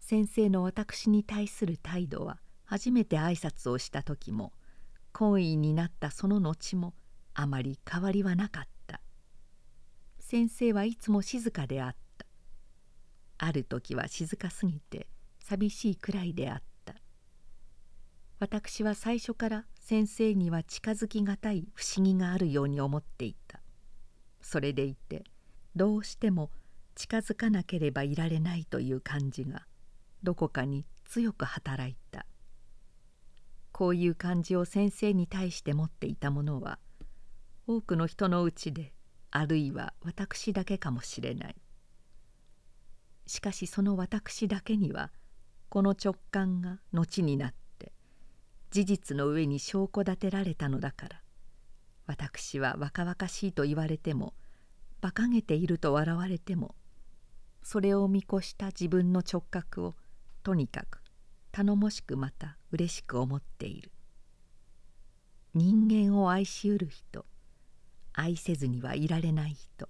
[0.00, 4.52] 先生の私に対する態度は初めて挨拶をした時も
[5.12, 6.94] 懇意になったその後も
[7.34, 9.00] あまり変わりはなかった。
[10.20, 12.26] 先生はいつも静かであった。
[13.38, 15.08] ある時は静かすぎて
[15.40, 16.71] 寂しいくらいであった。
[18.42, 23.60] 私は最初から先生には近づきがたい不思議があるように思っていた。
[24.40, 25.22] それでいて
[25.76, 26.50] どうしても
[26.96, 29.64] 近づかなければいられないという感じが
[30.24, 32.26] どこかに強く働いた。
[33.70, 36.80] こういう感じを先生に対して持っていた者は
[37.68, 38.92] 多くの人のうちで
[39.30, 41.54] あるいは私だけかもしれない。
[43.24, 45.12] しかしその私だけには
[45.68, 47.61] この直感が後になって
[48.72, 51.22] 事実の上に証拠立てられたのだから。
[52.06, 54.34] 私は若々しいと言われても
[55.00, 56.74] 馬鹿げていると笑われても
[57.62, 59.94] それを見越した自分の直角を
[60.42, 61.00] とにかく
[61.52, 63.92] 頼もしくまた嬉しく思っている。
[65.54, 67.26] 人間を愛しうる人
[68.14, 69.86] 愛せずにはいられない人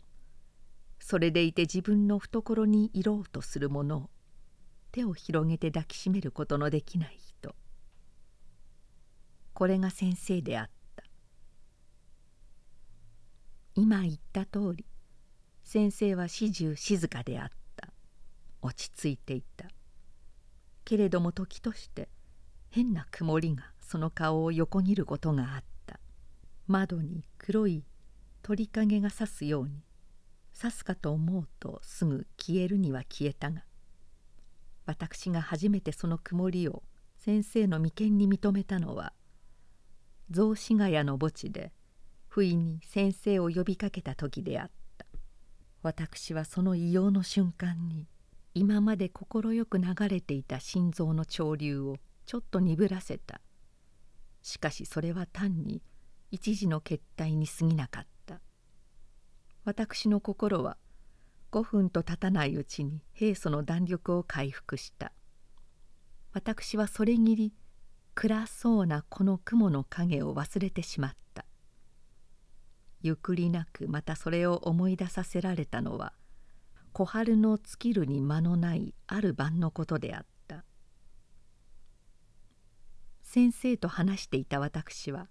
[0.99, 4.11] それでいて自分の懐にいろうとする者を
[4.90, 7.21] 手を広げて抱きしめることのできない
[9.62, 11.05] これが先生であった。
[13.77, 14.85] 今言った通り
[15.62, 17.90] 先生は始終静かであった。
[18.61, 19.66] 落ち着いていた。
[20.85, 22.09] けれども時として
[22.70, 26.01] 変な曇りがその顔を横切ることがあった。
[26.66, 27.85] 窓に黒い
[28.42, 29.85] 鳥影がさすように
[30.61, 33.62] 刺すかと思うとすぐ消えるには消えたが
[34.87, 36.83] 私が初めてその曇りを
[37.16, 39.12] 先生の眉間に認めたのは
[40.30, 41.72] 雑司ヶ谷の墓地で
[42.28, 45.06] 不意に先生を呼びかけた時であった。
[45.82, 48.06] 私はその異様の瞬間に
[48.54, 53.40] 今まで快く流れていた心臓の潮流をちょっと鈍らせた。
[54.42, 55.82] しかしそれは単に
[56.30, 58.40] 一時の決体に過ぎなかった。
[59.64, 60.76] 私の心は
[61.52, 65.12] 5分と経たないうちに平素の弾力を回復した。
[66.32, 67.52] 私はそれぎり
[68.14, 71.44] 暗そうなこの雲の影を忘れてしまった。
[73.01, 76.12] ゆくりなくまたそれを思い出させられたのは
[76.92, 80.64] 小春の尽きるに間のないある晩のことであった。
[83.22, 85.29] 先生と話していた私は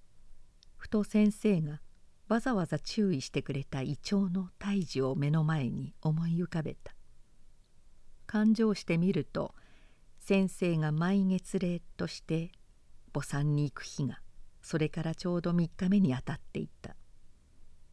[0.75, 1.81] ふと先生が
[2.27, 6.95] わざわざ注意してくれたイチョウの胎児を目の前に思い浮かべた。
[8.25, 9.53] 勘定してみると
[10.19, 12.51] 先生が毎月礼として
[13.13, 14.21] 墓参に行く日が
[14.61, 16.95] それからちょうど3日目にあたっていた。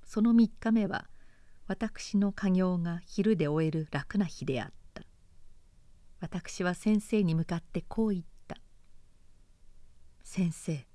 [0.05, 1.09] その3日目は
[1.67, 5.03] 私の家業が昼で終える楽な日であった。
[6.21, 8.57] 私は先生に向かってこう言った
[10.25, 10.87] 「先生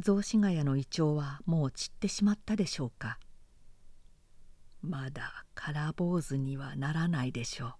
[0.00, 3.18] 雑司ヶ谷のイチョウはもう散ってしまったでしょうか。
[4.80, 7.74] まだ空坊主にはならないでしょう。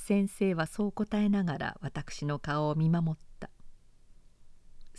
[0.00, 3.29] 先生はそう答えながら私の顔を見守った。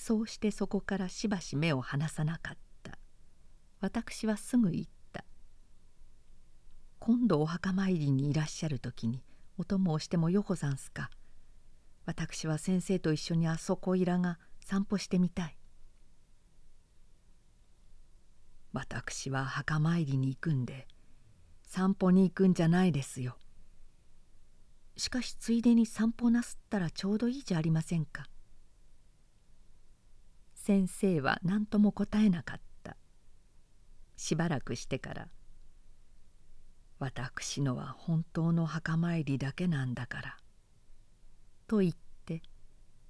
[0.04, 2.98] そうしてそこからしばし目を離さなかった。
[3.82, 5.24] 私はすぐ言った。
[6.98, 9.22] 今度お墓参りにいらっしゃる時に
[9.60, 11.12] お供をしてもよござんすか。
[12.08, 15.58] 私は先生と一緒にあそこいらが散歩してみたい。
[18.74, 20.88] 私は墓参りに行くんで
[21.62, 23.38] 散歩に行くんじゃないですよ。
[24.98, 28.31] しかしついでに散歩なすったらちょうどいいじゃありませんか。
[30.72, 32.96] 先生は何とも答えなかった。
[34.16, 35.28] しばらくしてから
[36.98, 40.38] 「私のは本当の墓参りだけなんだから」
[41.68, 41.94] と言っ
[42.26, 42.42] て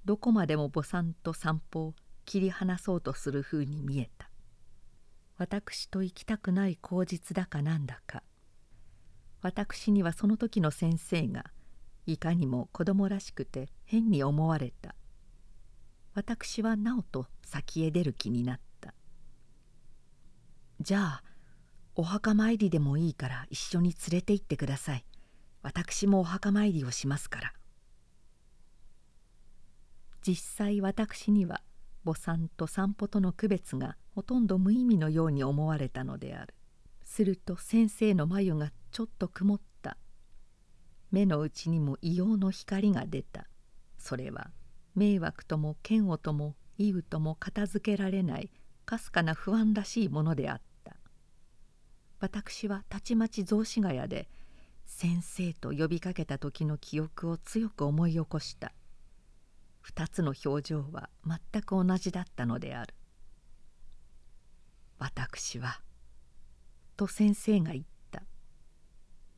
[0.06, 1.96] どこまでも母さんと散歩を
[2.26, 4.32] 切り離そうとするふうに見えた。
[5.38, 8.24] 私と行きたくない口実だかなんだか。
[9.44, 11.52] 私にはその時の先生が
[12.08, 14.96] いかにも子供らしくて変に思われた。
[16.14, 18.94] 私はなおと先へ出る気になった。
[20.82, 21.24] じゃあ
[21.96, 25.06] お墓参りでもいいから一緒に連れて行ってください。
[25.62, 27.54] 私もお墓参りをしますから。
[30.26, 31.62] 実際私には
[32.06, 36.54] 母さんと散歩との区別がほとんど無意味のように思われたのである。
[37.04, 39.98] すると先生の眉がちょっと曇った。
[41.12, 43.48] 目の内にも異様の光が出た。
[43.98, 44.52] それは
[44.96, 48.52] 迷惑とも嫌悪とも意雨とも片付けられない
[48.86, 50.96] かすかな不安らしいものであった。
[52.20, 54.30] 私はたちまち雑司ヶ谷で
[54.86, 58.74] 先生と呼びかけた時の記憶を強く思い起こした。
[59.80, 62.94] 二つの表情は全く同じだったのである。
[65.00, 65.82] 私は
[66.96, 68.22] と先生が言った。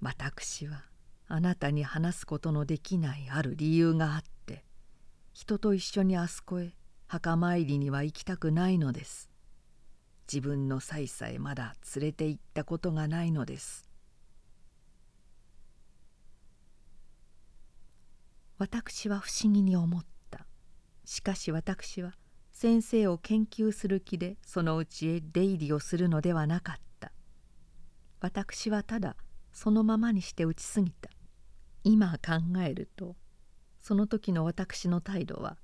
[0.01, 0.84] 私は
[1.28, 4.66] あなたに話すことのできないある理由があって。
[5.34, 6.76] 人と一緒にあそこへ
[7.08, 9.32] 墓参りには行きたくないのです。
[10.32, 13.90] 自分の妻さえまだ連れて行ったことがないのです。
[18.60, 20.46] 私は不思議に思った。
[21.04, 22.14] しかし私は
[22.52, 27.12] 先生を研究する気でそのうちへ出入りをするのではなかった。
[28.22, 29.16] 私はただ
[29.52, 31.10] そのままにして打ち過ぎた。
[31.84, 33.16] 今考えると
[33.84, 35.58] その時の私の態度は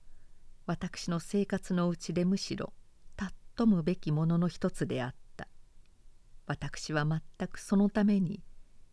[0.66, 2.74] 私の生活のうちでむしろ
[3.18, 5.48] 尊むべきものの一つであった。
[6.46, 8.44] 私は全くそのために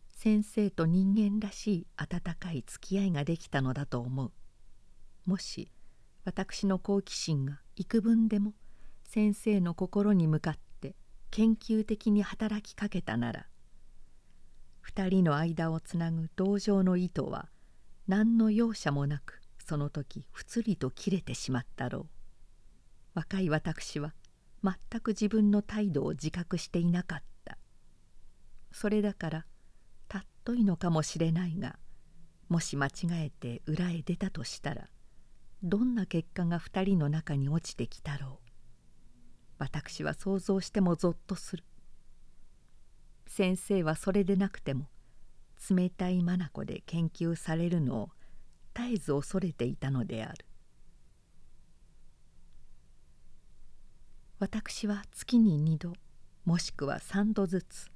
[0.07, 4.31] 先生と人間らしい温かい付き合いができたのだと思う。
[5.25, 5.73] もし
[6.23, 8.53] 私の好奇心が幾分でも
[9.03, 10.95] 先生の心に向かって
[11.31, 13.47] 研究的に働きかけたなら
[14.79, 17.49] 二人の間をつなぐ同情の糸は
[18.07, 22.07] 何の容赦もなくその時ふつりと切れてしまったろう。
[23.15, 24.13] 若い私は
[24.63, 27.57] 全く自分の態度を自覚していなかった。
[28.71, 29.45] それだから
[30.07, 31.77] たっといのかもしれないが
[32.47, 34.87] もし間違えて裏へ出たとしたら
[35.63, 38.47] どんな結果が二人の中に落ちてきたろう。
[39.57, 41.63] 私は想像してもぞっとする。
[43.25, 44.87] 先生はそれでなくても
[45.69, 48.09] 冷たい眼で研究されるのを
[48.75, 50.45] 絶えず恐れていたのである。
[54.39, 55.93] 私は月に2度
[56.45, 57.87] もしくは3度ずつ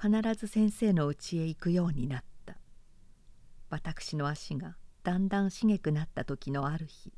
[0.00, 2.32] 必ず先生の家へ行くようになった。
[3.70, 7.10] 私の足がだんだん茂くなった時のある日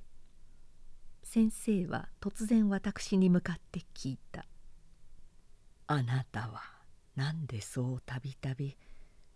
[1.23, 4.47] 先生は突然私に向かって聞いた
[5.89, 6.63] 「あなたは
[7.17, 8.77] 何でそうたびたび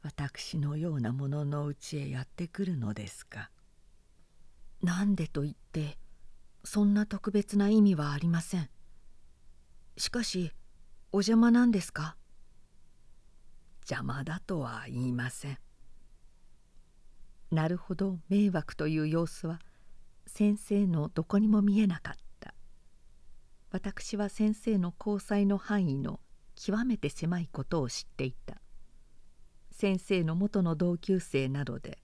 [0.09, 3.51] 私のようなもののうちへやってくるのですか?」
[4.81, 5.99] なんでと言って
[6.65, 8.71] そんな特別な意味はありません。
[9.99, 10.51] しかし
[11.13, 12.17] お邪魔なんですか？
[13.83, 15.59] 邪魔だとは言いません。
[17.51, 19.61] なるほど迷惑という様子は
[20.27, 22.55] 先生のどこにも見えなかった。
[23.71, 26.21] 私は先生の交際の範囲の
[26.55, 28.63] 極めて狭いことを知っていた
[29.81, 31.99] 先生の元の同級生などで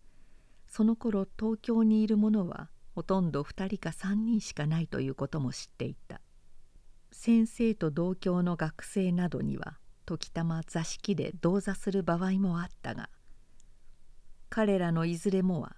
[0.68, 6.20] その頃東京にいる者はほとんど2人か3人しかないということも知っていた。
[7.10, 13.10] 先生と同郷の学生などには時たま座敷で同座する場合もあったが
[14.50, 15.74] 彼らのいずれもは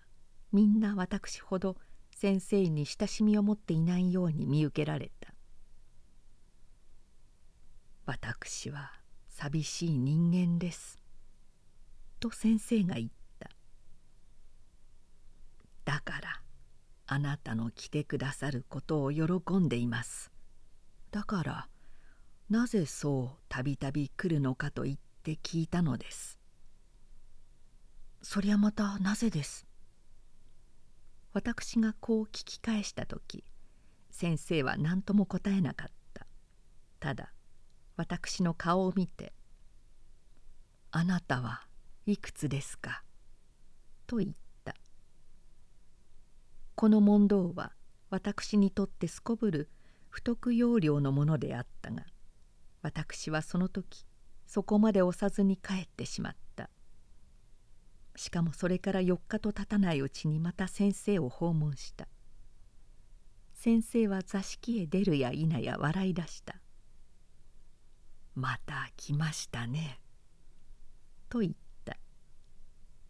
[0.52, 1.78] みんな私ほど
[2.14, 5.32] 先生に親しみを持っていないように見受けられた。
[8.04, 8.92] 私は
[9.30, 11.00] 寂しい人間です」
[12.30, 13.08] と先生が言っ
[13.38, 13.50] た
[15.84, 16.42] 「だから
[17.06, 20.32] あなたの来てくださることを喜んでいます」
[21.12, 21.68] だから
[22.50, 26.38] なぜそうたびたび来るのかと言って聞いたのです。
[28.22, 29.66] そりゃまたなぜです。
[31.32, 33.44] 私がこう聞き返した時
[34.10, 36.26] 先生は何とも答えなかった。
[36.98, 37.32] ただ
[37.96, 39.32] 私の顔を見て
[40.90, 41.66] 「あなたは
[42.06, 43.02] いくつですか?」
[44.06, 44.30] と言っ
[44.64, 44.74] た。
[46.74, 47.72] この問答は
[48.10, 49.70] 私にとってすこぶる
[50.08, 52.06] 不得要領のものであったが
[52.82, 54.06] 私はその時
[54.46, 56.70] そこまで押さずに帰ってしまった。
[58.14, 62.08] しかもそれから4日と経たないうちにまた先生を訪問した。
[63.52, 66.60] 先生は座敷へ出るや否や笑い出した
[68.36, 70.00] 「また来ましたね」
[71.28, 71.58] と言った「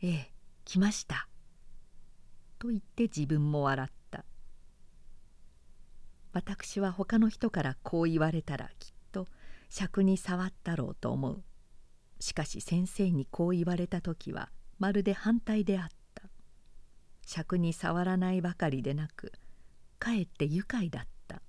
[0.06, 0.32] ええ
[0.64, 1.28] 来ました」
[2.60, 4.24] と言って自分も笑った。
[6.32, 9.26] 私は他の人からこう言われたらきっと
[9.68, 11.42] 尺に触ったろうと思う。
[12.20, 16.22] しかし先生にこう言われた時はまるで反対であった。
[17.26, 19.32] 尺に触らないばかりでなく
[19.98, 21.42] かえって愉快だった。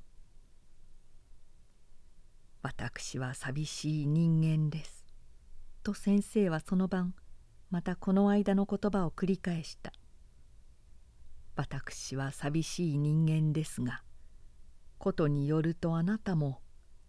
[2.63, 5.05] 私は寂しい人間です。
[5.83, 7.13] と先生はその晩
[7.70, 9.91] またこの間の言葉を繰り返した
[11.55, 14.01] 私は寂しい人間ですが
[14.97, 16.61] ことによるとあなたも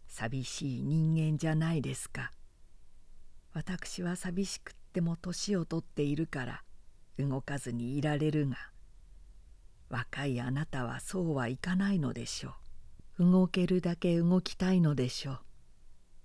[0.09, 2.33] 寂しい人間じゃないですか。
[3.53, 6.63] 私は寂しくっても年をとっているから
[7.19, 8.57] 動かずにいられるが
[9.89, 12.55] 若いあなたはそうはいかないのでしょ
[13.19, 13.25] う。
[13.31, 15.39] 動けるだけ動きたいのでしょ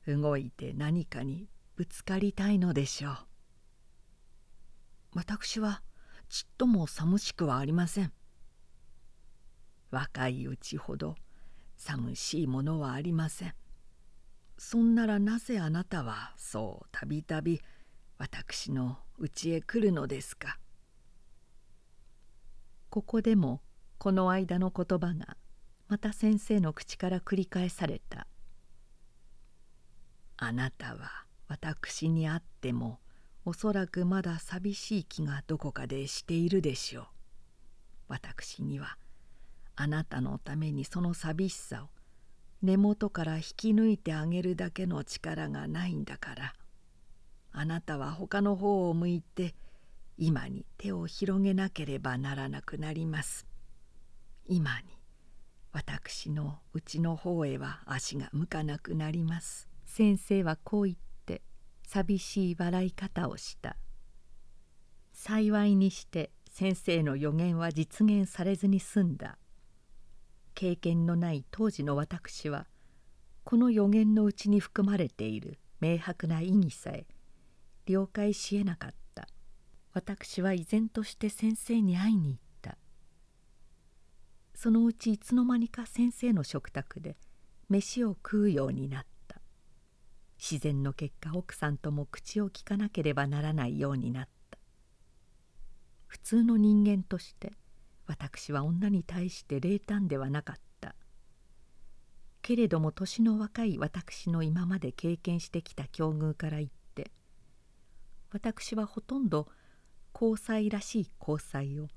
[0.05, 0.21] う。
[0.21, 3.17] 動いて何かにぶつかりたいのでしょう。
[5.15, 5.83] 私は
[6.29, 8.11] ちっとも寂しくはありません。
[9.91, 11.15] 若いうちほど
[11.77, 13.53] 寂しいものはありません。
[14.57, 17.61] そんならなぜあなたはそうたびたび
[18.17, 20.59] 私の家へ来るのですか。
[22.89, 23.61] ここでも
[23.97, 25.37] この間の言葉が
[25.87, 28.27] また先生の口から繰り返された
[30.37, 32.99] 「あなたは私に会っても
[33.45, 37.05] おそらくまだ寂しい気がどこかでしているでしょう。
[38.07, 38.97] 私には
[39.75, 41.87] あなたのためにその寂しさを
[42.61, 46.53] 根元から引き抜いてあげるだけの力がないんだから。
[47.51, 49.53] あなたは他の方を向いて
[50.17, 53.45] 今に手を広げなければならなくなります。
[54.45, 54.85] 今に
[55.73, 59.67] 私のうちの方へは足が向かなくなります。
[59.83, 61.12] 先生はこう言って
[61.93, 63.77] 寂しい笑い方をした。
[65.13, 69.37] 幸いにして先生の予言は実現されずに済んだ。
[70.55, 72.65] 経験のない当時の私は
[73.43, 77.05] この予言のうちに含まれている明白な意義さえ
[77.85, 79.27] 了解しえなかった。
[79.93, 82.79] 私は依然として先生に会いに行った。
[84.55, 87.17] そのうちいつの間にか先生の食卓で
[87.69, 89.12] 飯を食うようになった。
[90.43, 94.59] 自然の結果奥さんとも口をきかなければならないようになった。
[96.05, 97.53] 普通の人間として
[98.07, 100.95] 私は女に対して冷淡ではなかった。
[102.41, 107.09] けれども年の若い私の今まで経験してきた境遇から言って
[108.33, 109.47] 私はほとんど
[110.13, 111.87] 交際らしい交際を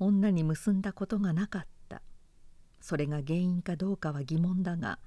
[0.00, 2.02] 女に結んだことがなかった。
[2.80, 4.98] それが原因かどうかは疑問だが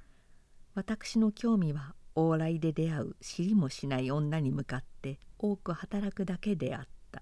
[0.74, 7.22] 私の興味は往来で出会う知りもしない女に向かって多く働くだけであった。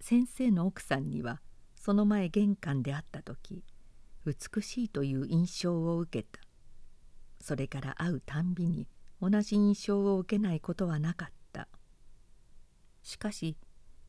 [0.00, 1.40] 先生の奥さんには
[1.74, 3.64] その前玄関で会った時
[4.24, 6.40] 美しいという印象を受けた。
[7.40, 8.86] それから会うたんびに
[9.20, 11.66] 同じ印象を受けないことはなかった。
[13.02, 13.56] しかし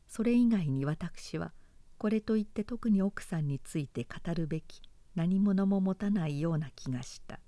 [0.06, 1.52] それ以外に私は
[1.98, 4.80] これといって特に奥さんについて語るべき
[5.16, 7.40] 何者も持たないような気がした。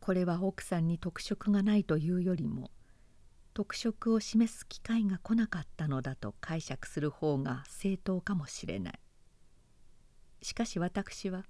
[0.00, 2.70] これは奥さんに特色がないというよりも
[3.52, 9.00] 特色を示す機会が来なかったのだと解釈する方が正当かもしれない。
[10.42, 11.44] しかし私は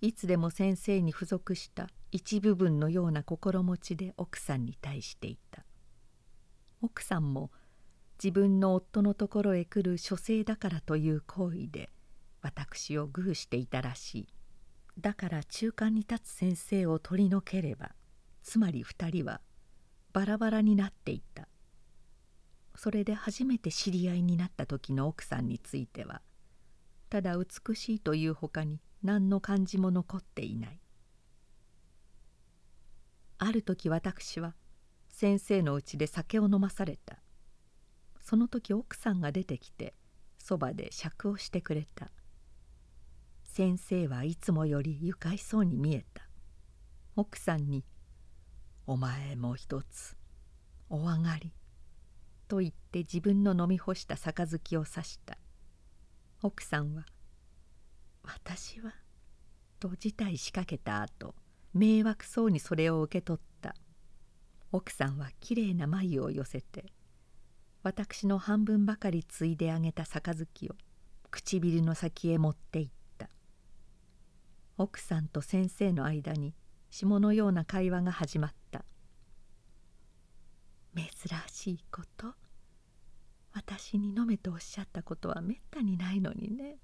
[0.00, 5.64] いつでも先生に付属した一部分のような心持ちで奥さんに対していた。
[6.82, 7.50] 奥さんも
[8.22, 11.88] 自分の夫のところへ来る書生だからという行為で
[12.42, 14.28] 私を偶していたらしい。
[14.98, 17.92] だから中間に立つ先生を取り除ければ
[18.42, 19.40] つまり2人は
[20.12, 21.46] バラバラになっていった。
[22.74, 26.22] それで初めて知り合いになった時の奥さんについては
[27.10, 30.80] ただ美しいというほかに何の感じも残っていない。
[33.38, 34.54] ある時私は
[35.08, 37.18] 先生のうちで酒を飲まされた。
[38.20, 39.94] その時奥さんが出てきて
[40.38, 42.10] そばで酌をしてくれた。
[43.48, 46.28] 先生はいつもより愉快そうに見えた。
[47.16, 47.84] 奥さんに
[48.86, 50.16] 「お前も一つ
[50.88, 51.52] お上がり」
[52.46, 55.38] と言って自分の飲み干した杯を指した。
[56.42, 57.06] 奥さんは
[58.22, 58.94] 「私は?」
[59.80, 61.34] と辞退しかけた後
[61.72, 63.74] 迷惑そうにそれを受け取った。
[64.70, 66.92] 奥さんはきれいな眉を寄せて
[67.82, 70.76] 私の半分ばかりついであげた杯を
[71.30, 72.97] 唇の先へ持っていった。
[74.78, 76.54] 奥さんと先生の間に
[76.88, 78.84] 下のような会話が始まった
[80.94, 81.04] 珍
[81.52, 82.34] しいこと。
[83.52, 86.78] 私に飲めとおっしゃったことはめったにないのにね。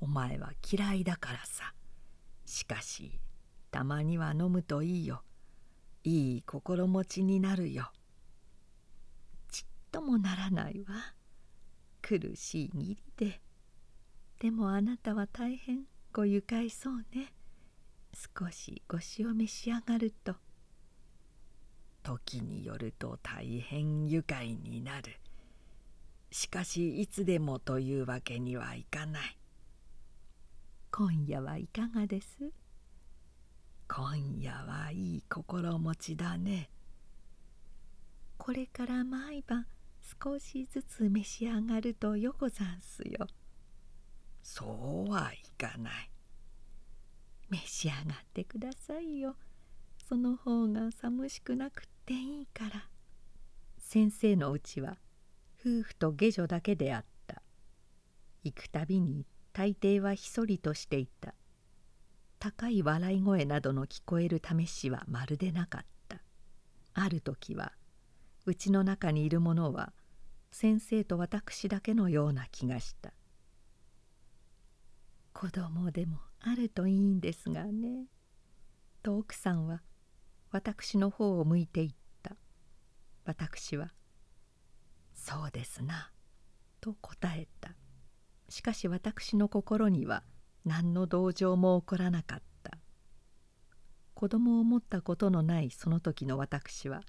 [0.00, 1.74] お前は嫌いだからさ。
[2.44, 3.20] しかし
[3.70, 5.22] たまには飲むといいよ。
[6.04, 7.90] いい心持ちになるよ。
[9.50, 11.14] ちっともならないわ。
[12.00, 13.40] 苦しい義理で。
[14.38, 15.84] でもあなたは大変。
[16.16, 17.34] ご愉快そうね。
[18.14, 20.34] 少しごしを召し上がると。
[22.02, 25.12] 時によると大変愉快になる。
[26.30, 29.36] しかしいつでもというわけにはいかない。
[30.90, 32.50] 今夜はいかがです？
[33.86, 36.70] 今夜はいい心持ちだね。
[38.38, 39.66] これから毎晩
[40.24, 43.26] 少しずつ召し上がるとよござんすよ。
[44.48, 46.10] そうはいかない。
[47.50, 49.34] 召し上がってくださいよ。
[50.08, 52.88] その方が寂しくなくっていいから。
[53.76, 54.98] 先生のうちは
[55.58, 57.42] 夫婦と下女だけであった。
[58.44, 61.34] 行くたびに大抵はひそりとしていた。
[62.38, 66.22] 高い笑い声などの聞こえる試しはまるでなかった。
[66.94, 67.72] ある時は
[68.46, 69.92] うちの中にいる者は
[70.52, 73.12] 先生と私だけのような気がした。
[75.38, 78.06] 子供でもあるといいんですがね。
[79.02, 79.82] と奥さんは
[80.50, 82.36] 私の方を向いていった。
[83.26, 83.92] 私は
[85.12, 86.10] 「そうですな」
[86.80, 87.76] と答えた。
[88.48, 90.24] しかし私の心には
[90.64, 92.78] 何の同情も起こらなかった。
[94.14, 97.02] 子供を持ったことのないその時の私は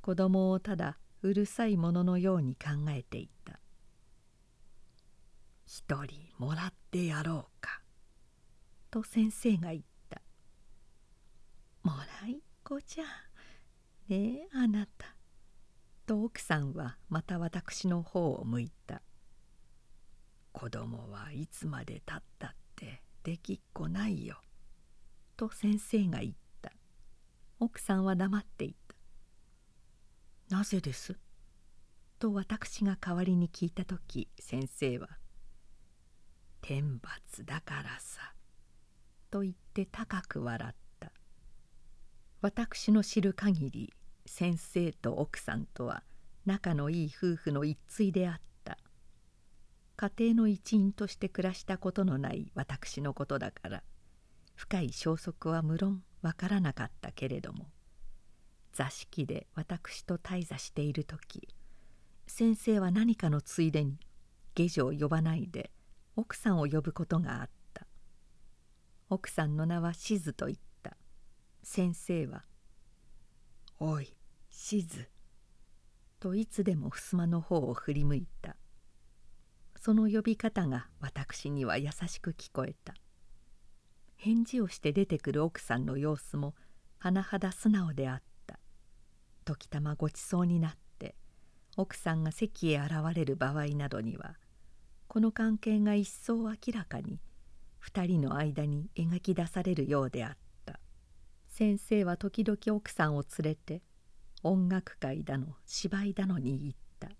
[0.00, 3.60] 子供をただうるさいもののように考えていた
[5.64, 7.82] 「一人もらってやろうか」
[8.90, 10.22] と先生が言った
[11.82, 13.04] 「もらいっ子じゃ
[14.08, 15.16] ねえあなた」
[16.06, 19.02] と奥さんはまた私の方を向いた
[20.52, 24.42] 「子供はいつまでたったってできっこないよ」
[25.36, 26.42] と先生が言った。
[27.64, 28.96] 奥さんは黙っていた
[30.50, 31.16] 「なぜです?」
[32.18, 35.08] と私が代わりに聞いた時先生は
[36.62, 38.34] 「天罰だからさ」
[39.30, 41.12] と言って高く笑った。
[42.40, 43.92] 私の知る限り
[44.24, 46.02] 先生と奥さんとは
[46.46, 48.42] 仲のいい夫婦の一対であった。
[49.96, 53.82] 家庭の一員として暮らしたことのない私のことだから
[54.56, 57.66] 深い消息は無論わからなかったけれども
[58.72, 61.48] 座敷で私と滞座している時
[62.26, 64.00] 先生は何かのついでに
[64.54, 65.70] 下女を呼ばないで
[66.14, 67.86] 奥さんを呼ぶことがあった。
[69.08, 70.96] 奥さんの名はしずと言った。
[71.62, 72.44] 先生は
[73.78, 74.14] 「おい
[74.50, 75.08] しず」
[76.20, 78.56] といつでも襖の方を振り向いた。
[79.76, 82.94] その呼び方が私には優しく聞こえた。
[84.16, 86.54] 返事をして出てくる奥さんの様子も
[87.00, 88.60] 甚だ素直であった。
[89.44, 91.16] 時たまごちそうになって
[91.76, 94.36] 奥さんが席へ現れる場合などには
[95.12, 97.20] この関係が一層明らかに
[97.84, 100.80] 2人の間に描き出されるようであった。
[101.48, 103.82] 先生は時々奥さんを連れて
[104.42, 107.10] 音楽会だの芝居だのに行った。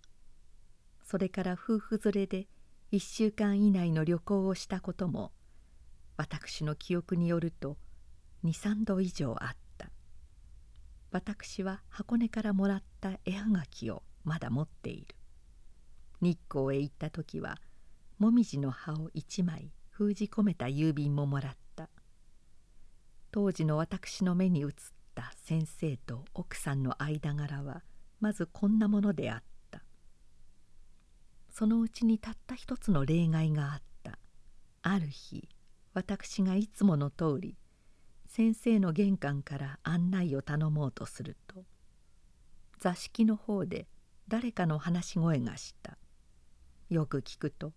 [1.04, 2.46] それから夫婦連れで
[2.92, 5.30] 1週間以内の旅行をしたことも
[6.16, 7.76] 私の記憶によると
[8.44, 9.90] 23度以上あった。
[11.10, 15.14] 私は箱根からもらった絵はがきをまだ持っている。
[16.22, 17.58] 日光へ行った時は
[18.22, 21.88] もみじの葉を1枚封じ込めた郵便ももらった。
[23.32, 24.68] 当時の私の目に映っ
[25.16, 27.82] た先生と奥さんの間柄は
[28.20, 29.42] まずこんなものであっ
[29.72, 29.82] た。
[31.50, 34.20] そのうちにたった一つの例外があった。
[34.82, 35.48] ある日
[35.92, 37.56] 私がいつもの通り
[38.28, 41.64] 先生の玄関から案内を頼もうとすると
[42.78, 43.88] 座敷の方で
[44.28, 45.98] 誰かの話し声がした。
[46.88, 47.72] よく聞くと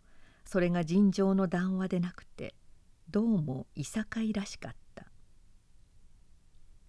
[0.46, 2.56] それが尋常の談話でなくて
[3.10, 5.06] どうもいさかいらしかった。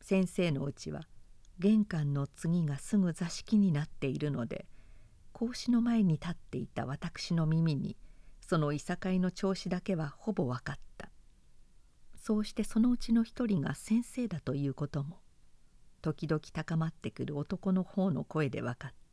[0.00, 1.08] 先生のうちは
[1.58, 4.66] 玄関の次がすぐ座敷になっているので
[5.32, 7.96] 格子の前に立っていた私の耳に
[8.40, 11.10] そのいさかいの調子だけはほぼ分かった。
[12.14, 15.20] そうしてそのうちの一人が先生だということも
[16.02, 19.05] 時々高まってくる男の方の声で分かった。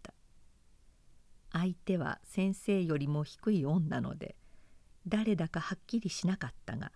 [1.53, 4.35] 相手は先生よりも低い女ので
[5.07, 6.91] 誰だかはっきりしなかったが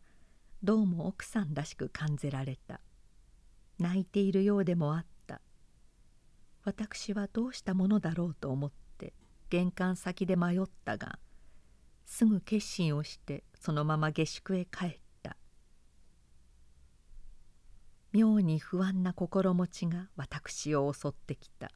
[0.63, 2.81] どうも奥さんらしく感じられた。
[3.79, 5.39] 泣いているようでもあった。
[6.63, 9.13] 私はどうしたものだろうと思って
[9.49, 11.19] 玄関先で迷ったが
[12.05, 15.37] すぐ決心をしてそのまま下宿へ帰った。
[18.11, 21.71] 妙に不安な心持ちが私を襲ってきた。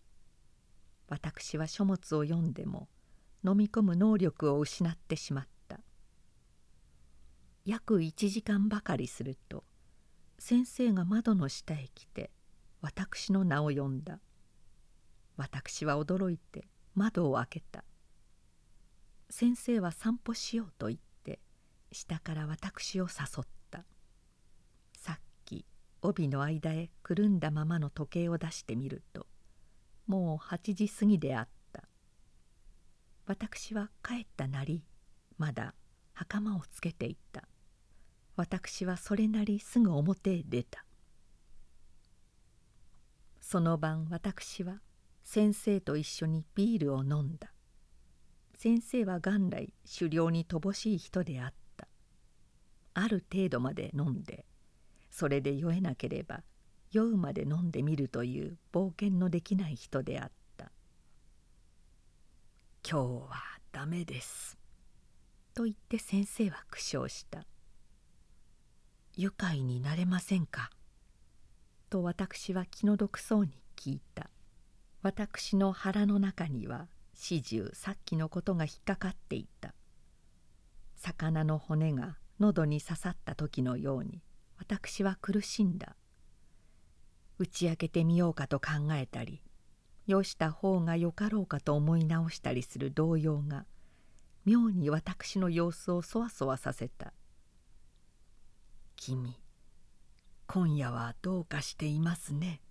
[1.11, 2.87] 私は書物を読んでも
[3.45, 5.81] 飲み込む能力を失ってしまった。
[7.65, 9.65] 約1時間ばかりすると
[10.39, 12.31] 先生が窓の下へ来て
[12.79, 14.19] 私の名を呼んだ。
[15.35, 17.83] 私は驚いて窓を開けた。
[19.29, 21.41] 先生は散歩しようと言って
[21.91, 23.83] 下から私を誘った。
[24.93, 25.65] さっき
[26.01, 29.27] 帯の間へくるんだままの時計を出してみると
[30.11, 31.83] もう8時過ぎであった。
[33.25, 34.83] 私は帰ったなり
[35.37, 35.73] まだ
[36.11, 37.47] 袴をつけていた。
[38.35, 40.83] 私はそれなりすぐ表へ出た。
[43.39, 44.81] その晩私は
[45.23, 47.53] 先生と一緒にビールを飲んだ。
[48.57, 51.87] 先生は元来狩猟に乏しい人であった。
[52.95, 54.43] ある程度まで飲んで
[55.09, 56.43] それで酔えなければ
[56.91, 60.71] 酔うまで飲んでみるという冒険のできない人であった
[62.87, 64.57] 「今日はダメです」
[65.55, 67.45] と言って先生は苦笑した
[69.15, 70.69] 「愉快になれませんか?」
[71.89, 74.29] と私は気の毒そうに聞いた。
[75.01, 79.73] 私の腹の中には始終さっきのことが引っかかっていた。
[80.95, 84.21] 魚の骨が喉に刺さった時のように
[84.57, 85.95] 私は苦しんだ。
[87.41, 89.41] 打ち明けてみようかと考えたり
[90.05, 93.65] よした方がよかろうかと思い直したりする動揺が
[94.45, 97.13] 妙に私の様子をそわそわさせた
[98.95, 99.41] 「君
[100.45, 102.61] 今夜はどうかしていますね。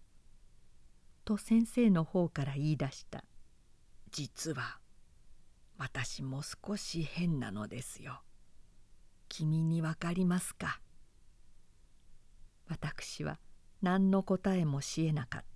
[1.25, 3.25] と先生の方から言い出した
[4.12, 4.79] 「実は
[5.79, 8.23] 私も少し変なのですよ。
[9.29, 10.81] 君にわかりますか?」
[12.71, 13.41] 私は
[13.83, 15.51] 何の答えもしえなかった。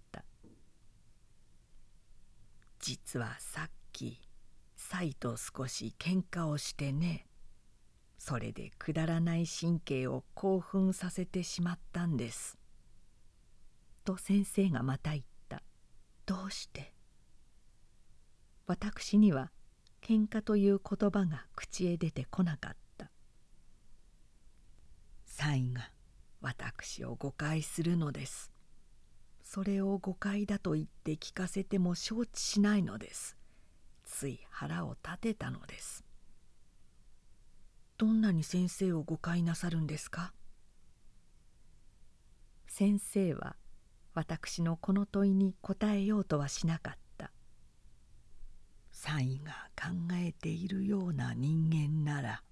[2.84, 4.20] 実はさっき
[4.76, 7.26] サイと少し喧嘩をしてね
[8.18, 12.58] それでくだらない神経を興奮させてしまったんです」
[14.04, 15.62] と先生がまた言った
[16.26, 16.92] 「どうして?」
[18.68, 19.50] 私には
[20.02, 23.10] 喧嘩という言葉が口へ出てこなかった
[25.24, 25.90] 「サイが
[26.44, 28.52] 私を誤解するのです」
[29.42, 33.36] それを誤解だと言って聞かせても承知しないのです。
[34.04, 36.04] つい腹を立てたのです。
[37.96, 40.34] どんなに先生を誤解なさるんですか？
[42.66, 43.56] 先生は
[44.12, 47.30] 私のこの問いに答えようとはしなかった。
[48.90, 52.42] サイが考えているような人間なら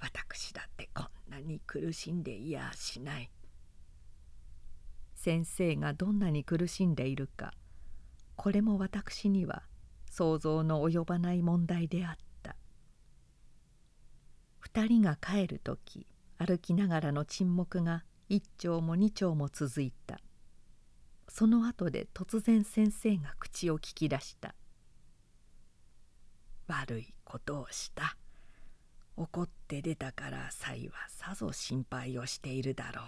[0.00, 3.30] 私だってこんなに苦しんでいやしない。
[5.14, 7.52] 先生がどんなに苦しんでいるか
[8.36, 9.64] これも私には
[10.10, 12.56] 想像の及ばない問題であった。
[14.72, 16.06] 2人が帰る時
[16.38, 20.20] 歩きながらの沈黙が一丁も二丁も続いた。
[21.28, 24.54] その後で突然先生が口を聞き出した
[26.66, 28.16] 「悪いことをした。
[29.20, 33.04] 怒って出たからサイはさぞ心配をしているだろう。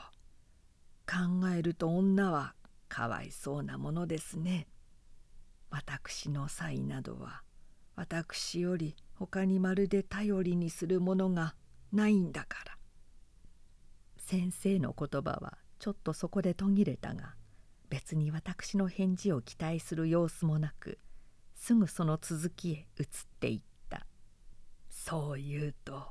[1.07, 2.55] 考えると女は
[2.91, 4.69] かわいそうなものですね。
[5.71, 7.41] 私のサイなどは
[7.97, 11.55] 私より他にまるで頼りにするものが
[11.93, 12.77] ないんだから。
[14.19, 17.37] 先生の言葉はちょっとそこで途切れたが
[17.89, 20.99] 別に私の返事を期待する様子もなく
[21.55, 23.07] すぐその続きへ移っ
[23.41, 23.72] ていった。
[25.05, 26.05] そう言うと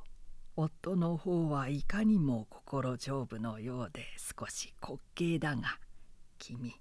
[0.57, 5.79] 夫の方はいかにも心丈夫のようで少し滑稽だが
[6.37, 6.75] 君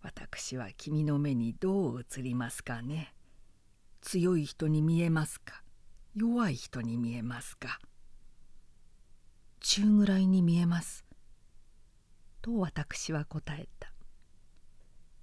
[0.00, 3.12] 私は君の目にどう映りますかね？
[4.00, 5.64] 強い人に見えますか？
[6.14, 7.80] 弱い人に見えますか？
[9.58, 11.04] 中ぐらいに見えます」
[12.40, 13.92] と私は答えた。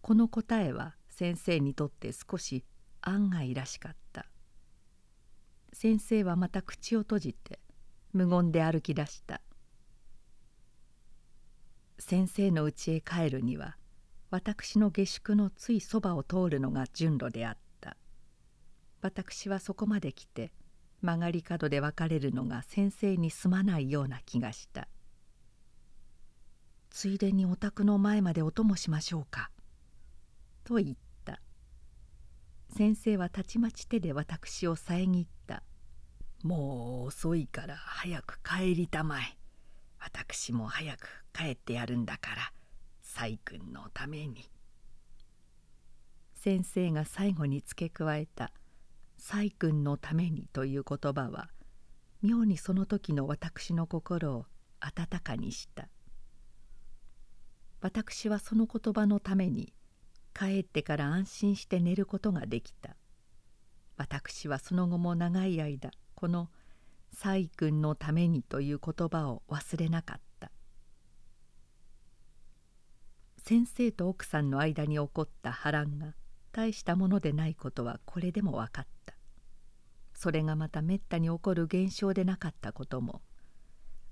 [0.01, 2.65] この答えは先生にとって少し
[2.99, 4.25] 案外らしかった。
[5.73, 7.59] 先生はまた口を閉じて
[8.13, 9.41] 無言で歩き出した。
[11.97, 13.77] 先生の家へ帰るには
[14.29, 17.97] 私の下宿のついそばを通るのが順路であった。
[19.01, 20.53] 私はそこまで来て
[21.01, 24.87] 曲がり角で別れるのが先生にすまないような気がした。
[26.91, 29.49] ついでにお宅の前までお供しましょうか」
[30.63, 31.12] と言った。
[32.75, 35.61] 先生はたちまち手で私を遮った
[36.41, 39.37] 「もう遅いから早く帰りたまえ。
[39.99, 42.53] 私も早く帰ってやるんだから。
[43.01, 44.49] 細君のために」
[46.33, 48.51] 先生が最後に付け加えた
[49.19, 51.51] 「細君のために」という言葉は
[52.23, 54.47] 妙にその時の私の心を
[54.79, 55.89] 温かにした。
[57.81, 59.73] 私はその言葉のために
[60.33, 62.95] 帰ってから安心して寝ることができた。
[63.97, 66.49] 私はその後も長い間この
[67.13, 70.51] 「細君のために」という言葉を忘れなかった。
[73.37, 76.15] 先生と奥さんの間に起こった波乱が
[76.51, 79.15] 大したものでないことはこれでも分かった。
[80.13, 83.21] それがまためったに起こる現象でなかったことも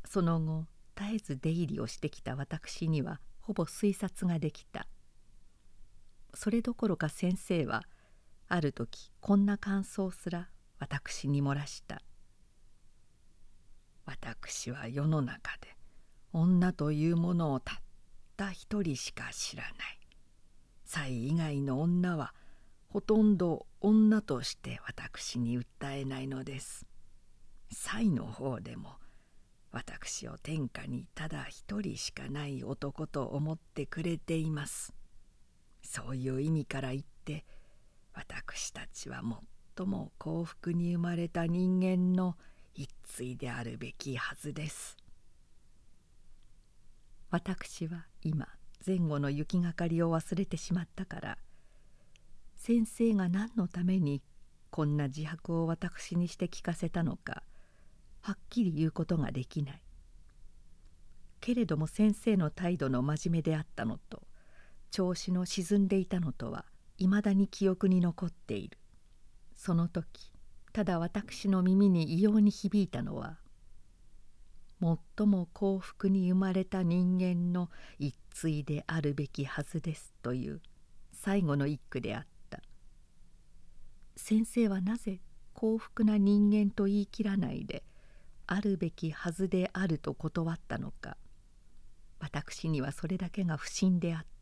[0.05, 0.65] その後
[0.95, 4.87] 絶えず出入りをしてきた私にはほぼ推察ができた。
[6.33, 7.83] それどころか先生は
[8.47, 12.01] ある時こんな感想すら私に漏らした。
[14.05, 15.77] 私は世の中で
[16.33, 17.77] 女というものをたっ
[18.35, 19.73] た一人しか知らない。
[20.85, 22.33] 妻以外の女は
[22.87, 26.85] ほとんど女として私に訴えないのです。
[27.73, 28.95] 妻の方でも
[29.71, 34.93] 私を天下にただ一人しかない男と思ってくれています。
[35.91, 37.43] そういう意味から言って
[38.13, 39.21] 私たちは
[39.75, 42.37] 最も幸福に生まれた人間の
[42.73, 44.95] 一対であるべきはずです。
[47.29, 48.47] 私は今
[48.87, 51.37] 前後の行きがかりを忘れてしまったから
[52.55, 54.21] 先生が何のために
[54.69, 57.43] こんな自白を私にして聞かせたのか
[58.21, 59.81] はっきり言うことができない。
[61.41, 64.21] けれども先生の態度の真面目であったのと
[64.91, 66.65] 調子の沈んでいたのとは
[66.97, 68.77] いまだに記憶に残っている。
[69.55, 70.31] その時
[70.73, 73.37] ただ私の耳に異様に響いたのは
[74.81, 77.69] 最も幸福に生まれた人間の
[77.99, 80.61] 一対であるべきはずですという
[81.13, 82.61] 最後の一句であった。
[84.17, 85.21] 先生はなぜ
[85.53, 87.83] 幸福な人間と言い切らないで
[88.47, 91.17] あるべきはずであると断ったのか
[92.19, 94.40] 私にはそれだけが不審であった。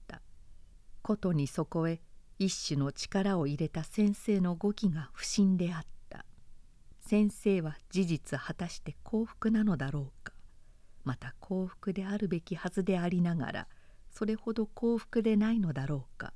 [1.10, 2.02] ことにそこへ
[2.38, 6.24] 一種の力を入れた先生の語気が不審であった。
[7.02, 10.34] 先生は事実果たして幸福なのだろうか。
[11.04, 13.68] また幸福であるべきはずでありながら
[14.12, 16.32] それほど幸福でないのだろうか。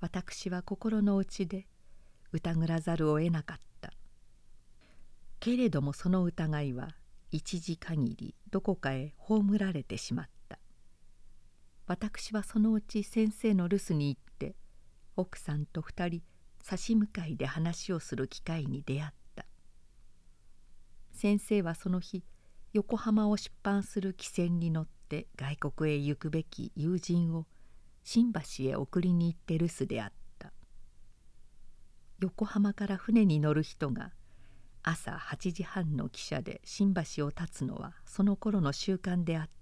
[0.00, 1.66] 私は心の内で
[2.32, 3.94] 疑らざるを得なかった。
[5.38, 6.94] けれどもその疑いは
[7.30, 10.39] 一時限りどこかへ葬られてしまった。
[11.90, 14.54] 私はそのうち先生の留守に行って
[15.16, 16.22] 奥さんと二人
[16.62, 19.44] 差し向かいで話をする機会に出会った。
[21.10, 22.22] 先生はその日
[22.74, 27.46] 横浜を出版する汽船に乗って外国へ行くべき友人を
[28.04, 30.52] 新橋へ送りに行って留守であった。
[32.20, 34.12] 横浜から船に乗る人が
[34.84, 39.59] 朝8時半の汽車で新橋を立つのはその頃の習慣であった。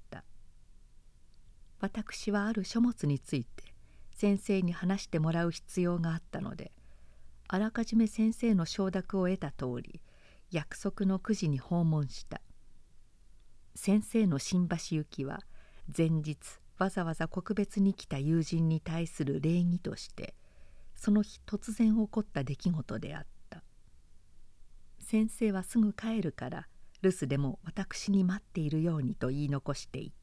[1.80, 3.64] 私はある書物について
[4.10, 6.72] 先生に話してもらう必要があったので
[7.46, 10.00] あらかじめ先生の承諾を得た通り
[10.50, 12.40] 約束の9時に訪問した。
[13.74, 15.40] 先生の新橋行きは
[15.96, 16.38] 前日
[16.78, 20.34] わざわざ告別に来た友人に対する礼儀として
[20.94, 23.62] その日突然起こった出来事であった。
[24.98, 26.66] 先生はすぐ帰るから
[27.02, 30.17] 留守でも私に待っているようにと言い残していた。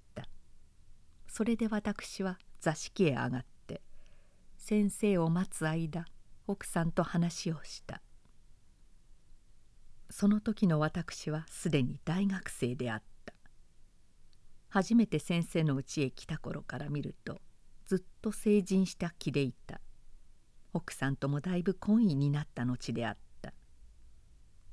[1.36, 3.82] それで私は座敷へ上がって
[4.56, 6.06] 先生を待つ間
[6.48, 8.02] 奥さんと話をした。
[10.10, 13.34] その時の私はすでに大学生であった。
[14.70, 17.42] 初めて先生の家へ来た頃から見ると
[17.86, 19.82] ずっと成人した気でいた。
[20.72, 23.52] 奥さんともだいぶ懇意になった後であった。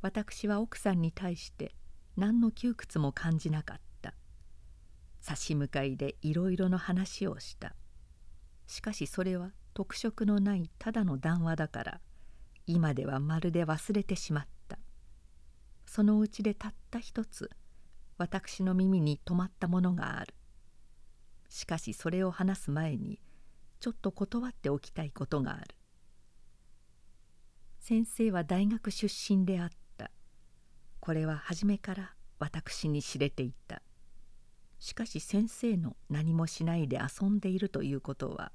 [0.01, 1.75] 私は奥さんに対して
[2.17, 3.92] 何の窮屈も感じなかった。
[5.23, 7.75] 差し向かいでいろいろの話をした。
[8.67, 12.01] しかしそれは特色のないただの談話だから
[12.67, 14.79] 今ではまるで忘れてしまった。
[15.87, 17.51] そのうちでたった一つ
[18.19, 20.35] 私の耳に止まったものがある。
[21.49, 23.21] しかしそれを話す前に
[23.79, 25.77] ちょっと断っておきたいことがある。
[27.79, 30.11] 先生は大学出身であった。
[30.99, 33.83] これは初めから私に知れていた。
[34.83, 38.51] しかし先生の何もしないで遊んでいるということは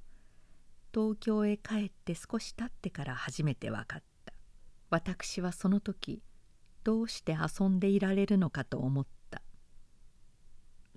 [0.94, 4.34] 東京へ帰って少し経ってから初めて分かった。
[4.90, 6.22] 私はその時
[6.84, 9.42] どうして遊んでいられるのかと思った。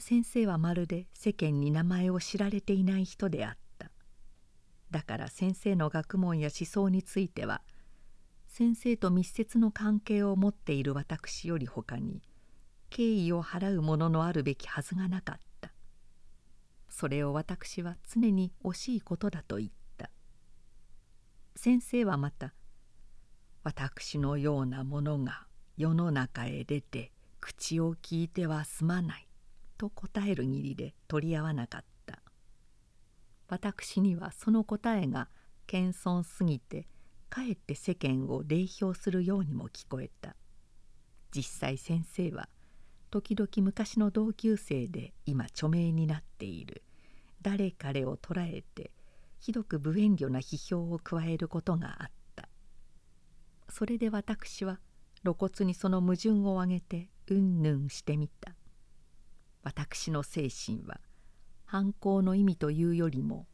[0.01, 3.93] 先生はまるで世間に名前を知られていない人であった。
[4.91, 7.63] だから先生の学問や思想については
[8.49, 12.21] 先生と密接の関係を持っている私よりほかに
[12.91, 15.73] 敬意を払うもののあるべきはずがなかった。
[16.89, 20.11] それを私は常に惜しいことだと言った。
[21.57, 22.53] 先生はまた
[23.63, 29.27] 私のようなものが世の中へ出て口を聞いてはすまない
[29.79, 32.21] と答える義理で取り合わなかった。
[33.49, 35.29] 私にはその答えが
[35.67, 36.87] 謙遜すぎて
[37.29, 40.35] かえって世間を冷氷するようにも聞こえた。
[41.35, 42.49] 実際先生は
[43.11, 46.83] 時々昔の同級生で今著名になっている。
[47.43, 48.93] 誰彼を捉えて
[49.39, 52.49] ひどく無遠慮な批評を加えることがあった。
[53.69, 54.79] それで私は
[55.23, 58.55] 露骨にその矛盾を挙げてうんぬんしてみた。
[59.63, 61.01] 私の精神は
[61.65, 63.47] 犯行の意味というよりも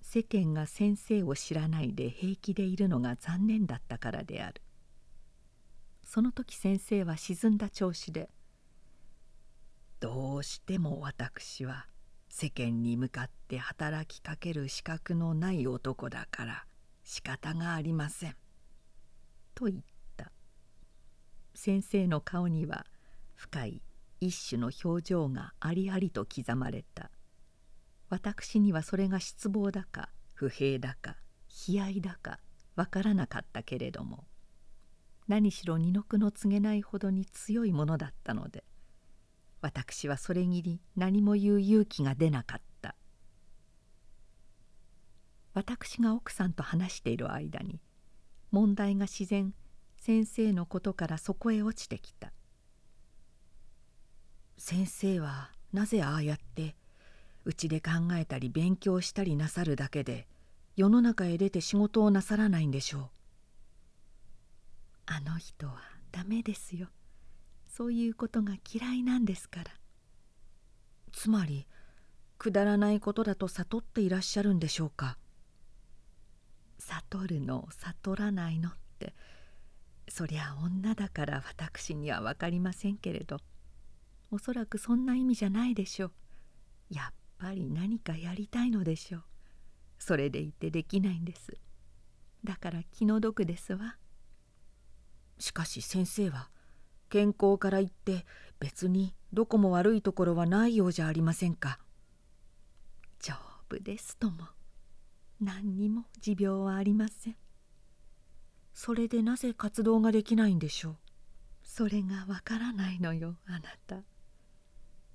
[0.00, 4.62] 世間が先生を知らないで平気でいるのが残念だったからである。
[6.04, 8.30] その時先生は沈んだ調子で
[9.98, 11.86] 「どうしても私は
[12.28, 16.66] 世間に向かって働きかける資格のない男だから
[17.02, 18.36] 仕方がありません」
[19.54, 19.78] と言っ
[20.16, 20.30] た。
[21.54, 22.86] 先生の顔には
[23.34, 23.82] 深い
[24.20, 27.10] 一種の表情がありありと刻まれた。
[28.10, 31.16] 私にはそれが失望だか不平だか
[31.66, 32.38] 悲哀だか
[32.76, 34.26] わからなかったけれども。
[35.26, 38.62] 何しろ二の句の告げないほどに強いものだったので。
[39.60, 42.94] 私はそれぎり何も言う勇気が出なかった。
[45.54, 47.80] 私が奥さんと話している間に
[48.50, 49.54] 問題が自然
[49.96, 52.32] 先生のことからそこへ落ちてきた。
[54.58, 56.76] 先生はなぜああやって
[57.44, 60.26] うちで考えたり勉強したりなさるだけで
[60.76, 63.08] 世の中へ出て仕事をなさらないんでしょう。
[65.06, 65.80] あの人は
[66.12, 66.88] ダメですよ。
[67.76, 69.70] そういうことが嫌いなんですから。
[71.12, 71.66] つまり
[72.38, 75.18] くだらないことだと悟っていらっしゃるんでしょうか？
[76.78, 79.14] 悟るの悟らないのって
[80.08, 83.40] そりゃ女だから私には分かりませんけれど。
[84.30, 86.12] おそらくそんな意味じゃないでしょう。
[86.90, 89.24] やっぱり何かやりたいのでしょう。
[89.98, 91.52] それでいてできないんです。
[92.42, 93.96] だから気の毒ですわ。
[95.38, 96.48] しかし先生は
[97.08, 98.26] 健康から言って
[98.58, 101.78] 別にどこも悪いところはないようじゃありませんか。
[103.20, 103.34] 丈
[103.68, 104.48] 夫ですとも。
[105.40, 107.36] 何にも持病はありません。
[108.72, 110.96] それでなぜ活動ができないんでしょう。
[111.62, 114.02] それがわからないのよあなた。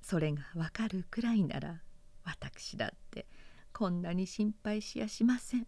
[0.02, 1.82] それがわかるくらいなら
[2.24, 3.28] 私だって
[3.74, 5.68] こんなに心配しやしません。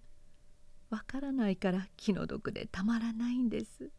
[0.89, 3.89] わからないから気の毒でたまらないんです。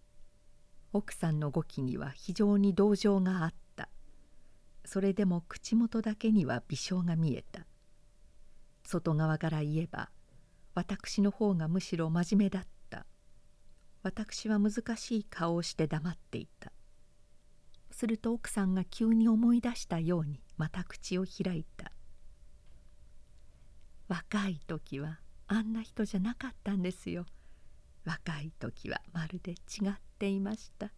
[0.94, 3.88] 奥さんの語気には非常に同情があった。
[4.84, 7.66] それでも口元だけには微笑が見えた。
[8.84, 10.10] 外側から言えば
[10.72, 13.06] 私の方がむしろ真面目だった。
[14.04, 16.70] 私は難しい顔をして黙っていた。
[17.90, 21.90] すると奥さんが急に思い出したようにまた口を開いた。
[24.06, 25.18] 若い時は
[25.48, 27.26] あんな人じゃなかったんですよ。
[28.04, 30.92] 若い時はまるで違っていました。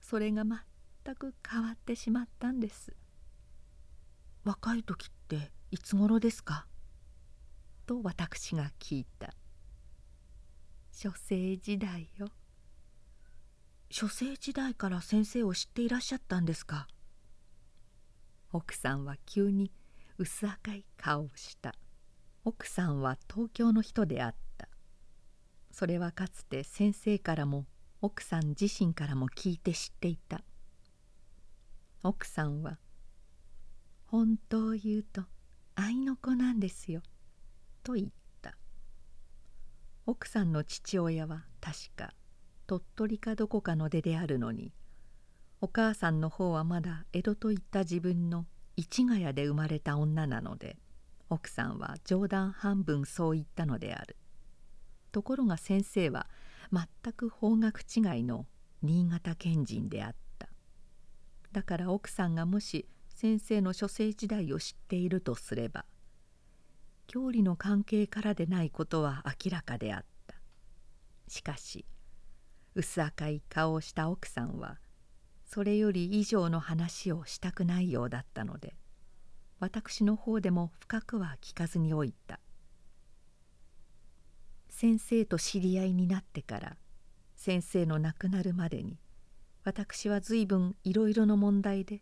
[0.00, 2.94] それが全く変わってしまったんです。
[4.44, 6.66] 若い時っていつ頃ですか？
[7.86, 9.34] と私が聞いた。
[10.92, 12.28] 書生時代よ。
[13.90, 16.86] 書生時代から先生を知っていらっしゃったんですか？
[18.52, 19.72] 奥さんは急に
[20.16, 21.74] 薄赤い顔をした。
[22.44, 24.38] 奥さんは東京の人であった
[25.78, 27.64] それはかつて先生からも
[28.02, 30.42] 奥さん自身からも聞いて知っていた。
[32.02, 32.80] 奥さんは
[34.06, 35.22] 「本当を言うと
[35.76, 37.00] 愛の子なんですよ」
[37.84, 38.08] と言っ
[38.42, 38.58] た。
[40.04, 42.12] 奥さんの父親は確か
[42.66, 44.72] 鳥取かどこかの出であるのに
[45.60, 50.76] お母さんの方はまだ江戸といった自分の市ヶ谷で生まれた女なので
[51.30, 54.16] 奥さんは冗談半分そう言ったのである。
[55.10, 56.28] ところが先生は
[56.72, 58.46] 全く方角違いの
[58.82, 60.48] 新潟県人であった。
[61.52, 65.86] だから奥さんがもし先生の書生時代を知っているとすれば
[67.08, 70.36] 郷里の関係からでないことは明らかであった。
[71.26, 71.84] しかし
[72.74, 74.78] 薄赤い顔をした奥さんは
[75.44, 78.74] それより以上の話をしたくないようだったので
[79.58, 82.38] 私の方でも深くは聞かずにおいた。
[84.80, 86.76] 先生と知り合いになってから
[87.34, 88.96] 先生の亡くなるまでに
[89.64, 92.00] 私は随分いろいろな問題で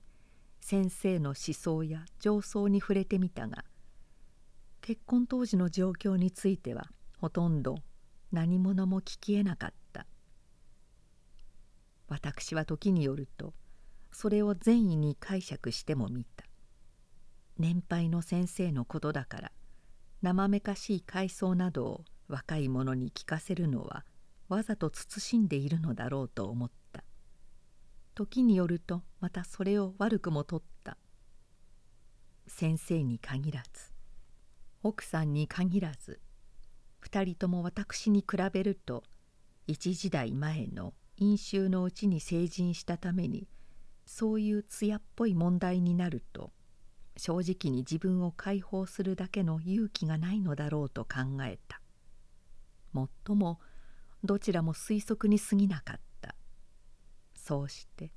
[0.60, 3.64] 先生の思想や情操に触れてみたが
[4.82, 7.76] 結婚当時の状況についてはほとんど
[8.30, 10.04] 何者も聞きえなかった。
[12.08, 13.54] 私は時によると
[14.12, 16.44] それを善意に解釈してもみた。
[17.58, 19.52] 年配の先生のことだから
[20.20, 24.04] 生めかしい回想などを若い者に聞かせるのは
[24.48, 27.04] わざと慎んでいるのだろうと思った。
[28.14, 30.96] 時によるとまたそれを悪くも取った。
[32.46, 33.92] 先生に限らず
[34.82, 36.20] 奥さんに限らず
[37.02, 39.02] 2人とも私に比べると
[39.66, 43.48] 一時代前の飲酒のうちに成人したために
[44.04, 46.52] そういう艶っぽい問題になると
[47.16, 51.80] 正直に自分を解放するだけの勇気がないのだろうと考えた。
[52.96, 53.60] もっとも
[54.24, 56.34] どちらも推測に過ぎなかった。
[57.34, 58.10] そうして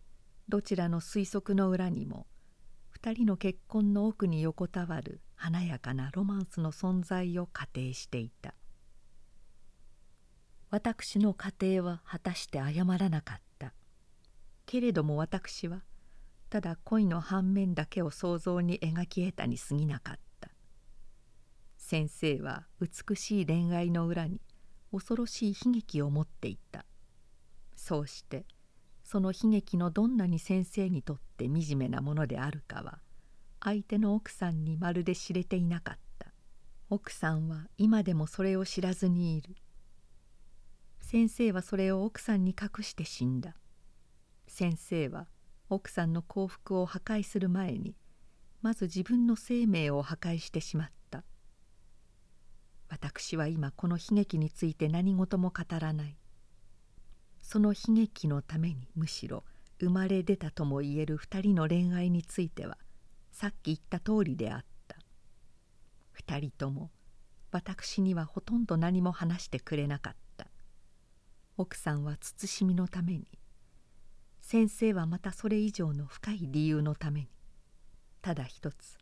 [0.47, 2.27] どちらの推測の裏にも
[3.01, 8.55] 2人の結婚の奥に横たわる華やかなロマンスの存在を仮定していた。
[10.69, 13.73] 私の家庭は果たして謝らなかった。
[14.65, 15.83] けれども私は
[16.49, 20.51] ただ恋の反面だけを想像に描き得たに過ぎなかった。
[21.75, 24.39] 先生は美しい恋愛の裏に
[24.91, 26.85] 恐ろしい悲劇を持っていた。
[27.75, 28.45] そうして
[29.03, 32.99] その悲劇のどんなに先生にとって惨めなものであるかは
[33.61, 36.27] 相手の奥さんにまるで知れていなかった。
[36.89, 39.55] 奥さんは今でもそれを知らずにいる。
[41.01, 43.55] 先生はそれを奥さんに隠して死んだ。
[44.47, 45.27] 先生は
[45.69, 47.95] 奥さんの幸福を破壊する前に
[48.61, 50.98] まず自分の生命を破壊してしまった。
[52.89, 56.17] 私は今この悲劇について何事も語らない。
[57.41, 59.43] その悲劇のためにむしろ
[59.79, 62.77] 生まれ出たとも言える二人の恋愛については
[63.31, 64.97] さっき言った通りであった。
[66.11, 66.91] 二人とも
[67.51, 70.19] 私にはほとんど何も話してくれなかった。
[71.57, 73.27] 奥さんは慎みのために
[74.39, 77.27] 先生はまたそれ以上の深い理由のために
[78.21, 78.97] ただ一つ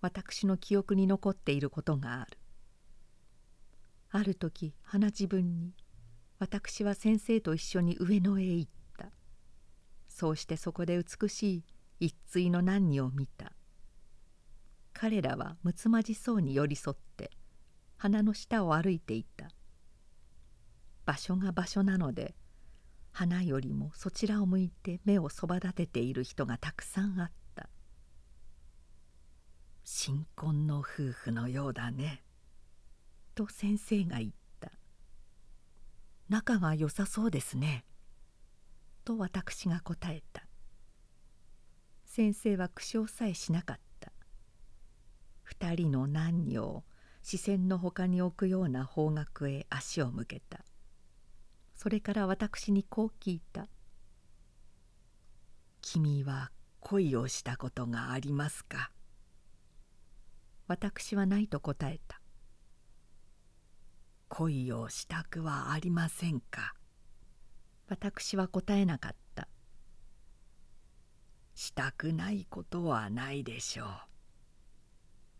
[0.00, 2.38] 私の記憶に残っていることがある。
[4.14, 5.72] ある時花自分に
[6.38, 9.10] 私は先生と一緒に上野へ行った。
[10.08, 11.64] そうしてそこで美しい
[11.98, 13.52] 一対の男女を見た。
[14.92, 17.30] 彼らはむつまじそうに寄り添って
[17.96, 19.48] 花の下を歩いていた。
[21.06, 22.34] 場所が場所なので
[23.12, 27.70] 花よりもそちらを向いて目をそば立てている人がたくさんあった。
[29.84, 32.21] 新婚の夫婦のようだね。
[33.34, 34.30] と先生が言っ
[34.60, 34.70] た。
[36.28, 37.84] 仲が良さそうですね。
[39.04, 40.46] と私が答えた。
[42.04, 44.12] 先生は苦笑さえしなかった。
[45.42, 46.84] 二人の男女を
[47.22, 50.64] 視線のほかに置くような方角へ足を向けた。
[51.74, 53.68] それから私にこう聞いた
[55.82, 58.92] 「君は恋をしたことがありますか?」
[60.68, 62.20] 私はないと答えた
[64.34, 66.74] 「恋をしたくはありませんか?」
[67.88, 69.46] 私は答えなかった
[71.54, 73.88] 「したくないことはないでしょう」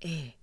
[0.06, 0.38] ええ。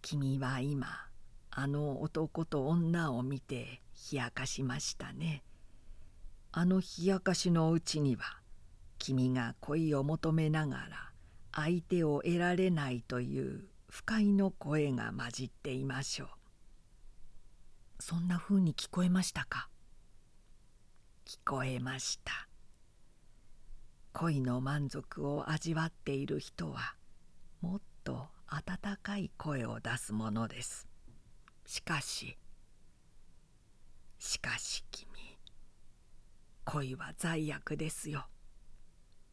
[0.00, 1.10] 君は今
[1.50, 5.44] あの男と女を見て冷やかしましたね。
[6.52, 8.40] あの冷やかしのうちには
[8.98, 11.12] 君が恋を求めながら
[11.52, 16.39] 相手を得られないという不快の声が混じっていましょう
[18.00, 19.68] そんなふうに聞こえましたか？
[21.26, 22.48] 聞こえました。
[24.12, 26.96] 恋の満足を味わっている人は
[27.60, 30.88] もっと温かい声を出すものです。
[31.66, 32.36] しかし
[34.18, 35.08] しかし君
[36.64, 38.26] 恋は罪悪ですよ。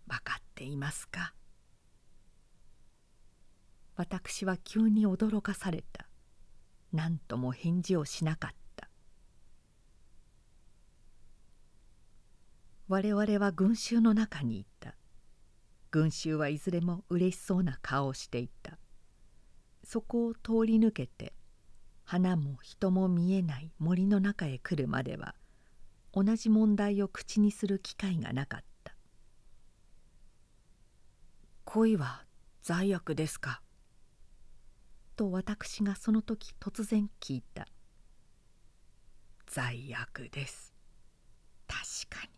[0.08, 1.34] 分かっていますか？
[3.96, 6.08] 私は急に驚かされた。
[6.94, 8.90] 何とも返事をしなかった
[12.88, 14.96] 我々は群衆の中にいた。
[15.92, 18.78] 群衆はいずれも嬉しそうな顔をしていた。
[19.84, 21.34] そこを通り抜けて
[22.04, 25.34] 花も人も見えない森の中へ来るまでは
[26.14, 28.96] 同じ問題を口にする機会がなかった
[31.64, 32.26] 「恋は
[32.62, 33.62] 罪悪ですか?」
[35.16, 37.68] と私がその時突然聞いた
[39.48, 40.74] 「罪悪です。
[41.66, 42.34] 確かに」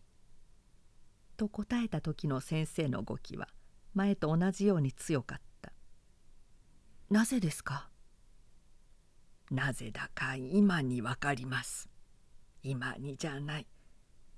[1.39, 3.47] と答えた時の先生の語気は
[3.93, 5.71] 前と同じように強かった
[7.09, 7.89] 「なぜですか?」
[9.49, 11.89] なぜだか今にわかります。
[12.61, 13.67] 今にじゃない。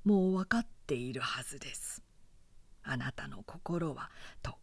[0.06, 2.02] もう分かっているはずです。
[2.84, 4.10] あなたの心は
[4.42, 4.56] とっ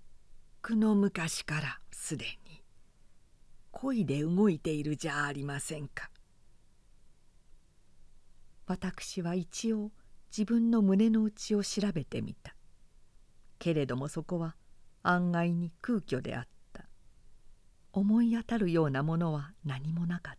[0.62, 2.64] くの昔からすでに。
[3.72, 6.10] 恋で動いているじゃありませんか。
[8.64, 9.92] 私は一応
[10.30, 12.54] 自分の胸の内を調べてみた。
[13.58, 14.56] けれどもそこは
[15.02, 16.86] 案外に空虚であった。
[17.92, 20.38] 思い当たるようなものは何もなかった。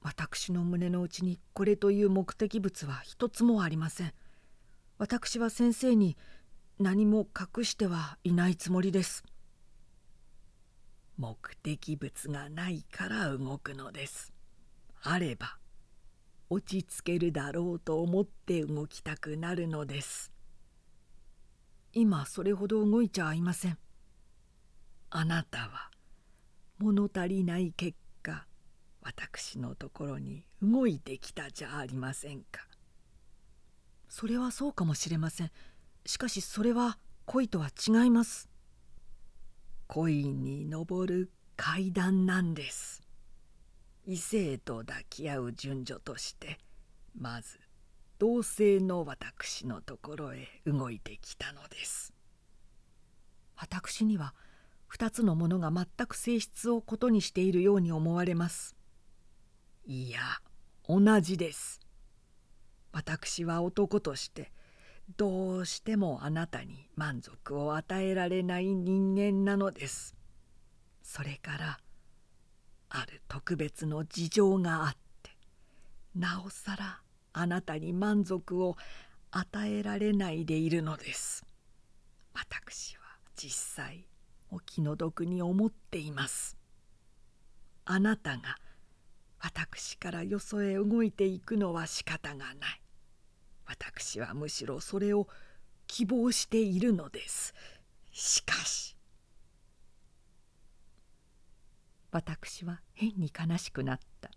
[0.00, 4.12] 私の胸の内にこれという目的物は一つもありません。
[4.98, 6.16] 私は先生に
[6.78, 9.24] 何も隠してはいないつもりです。
[11.18, 14.32] 目的物がないから動くのです。
[15.02, 15.58] あれば
[16.48, 20.30] 落ち着けるだろうと思って動きたくなるのです。
[21.92, 23.78] 今それほど動いちゃいません。
[25.10, 25.90] あなたは
[26.78, 28.46] 物足りない結果
[29.02, 32.66] 私のところに動いてきたじゃありませんか。
[34.08, 35.50] それはそうかもしれません。
[36.04, 38.48] しかしそれは恋とは違います。
[39.88, 43.05] 恋に登る階段なんです。
[44.08, 46.60] 異性と抱き合う順序として
[47.18, 47.58] まず
[48.18, 52.14] 同性の私のところへ動いてきたのです。
[53.56, 54.32] 私には
[54.92, 58.76] 2つのものが全く性質をことにしているように思われます。
[59.84, 60.20] いや
[60.88, 61.80] 同じです。
[62.92, 64.52] 私は男として
[65.16, 70.14] どうしてもあなたに満足を与えられない人間なのです。
[71.02, 71.78] それから
[72.98, 75.30] ある特別の事情があって
[76.14, 77.00] なおさら
[77.34, 78.76] あなたに満足を
[79.30, 81.44] 与えられないでいるのです。
[82.32, 83.02] 私は
[83.36, 84.06] 実際
[84.50, 86.56] お気の毒に思っています。
[87.84, 88.56] あなたが
[89.40, 92.56] 私からよそへ動いていくのは仕方がない。
[93.66, 95.28] 私はむしろそれを
[95.86, 97.52] 希望しているのです。
[98.10, 98.95] しかし
[102.16, 104.30] 私は変に悲しくなった。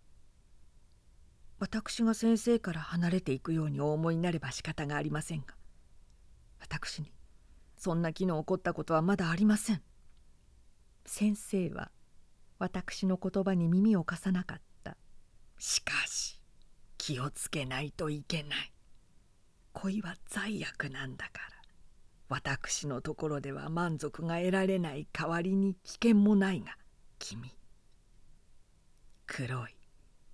[1.59, 5.47] 私が先生から離れていくようにお思いになれば仕方がありませんが
[6.59, 7.13] 私に
[7.77, 9.81] そんな気の起こったことはまだありません。
[11.05, 11.89] 先生は
[12.57, 14.97] 私の言葉に耳を貸さなかった。
[15.57, 16.41] しかし
[16.97, 18.73] 気をつけないといけない。
[19.71, 21.61] 恋は罪悪なんだから。
[22.27, 26.75] 私のところでは満足が得られない代わりに危険もないが
[27.19, 27.53] 君
[29.31, 29.75] 黒い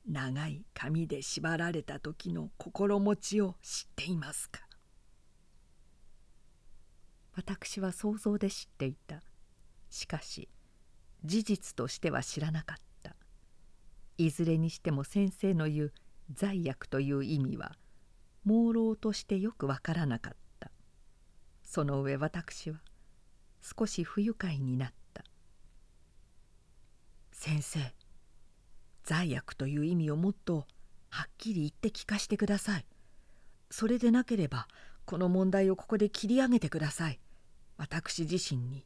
[0.10, 4.62] 長い髪で縛られた時の心持ちを知っていますか？
[7.36, 9.22] 私は想像で知っていた。
[9.90, 10.48] しかし
[11.26, 13.18] 事実としては知らなかった。
[14.18, 15.94] いずれにしても先生の言う
[16.34, 17.74] 罪悪という意味は
[18.46, 20.72] 朦朧としてよくわからなかった。
[21.64, 22.78] その上私は
[23.62, 25.26] 少し不愉快になった。
[27.34, 27.80] 先生
[29.06, 30.66] 罪悪という意味をもっと
[31.10, 32.86] はっきり言って聞かしてください。
[33.70, 34.68] それでなければ
[35.06, 37.20] この問題をここで切り上げてください。
[37.78, 38.86] 私自身に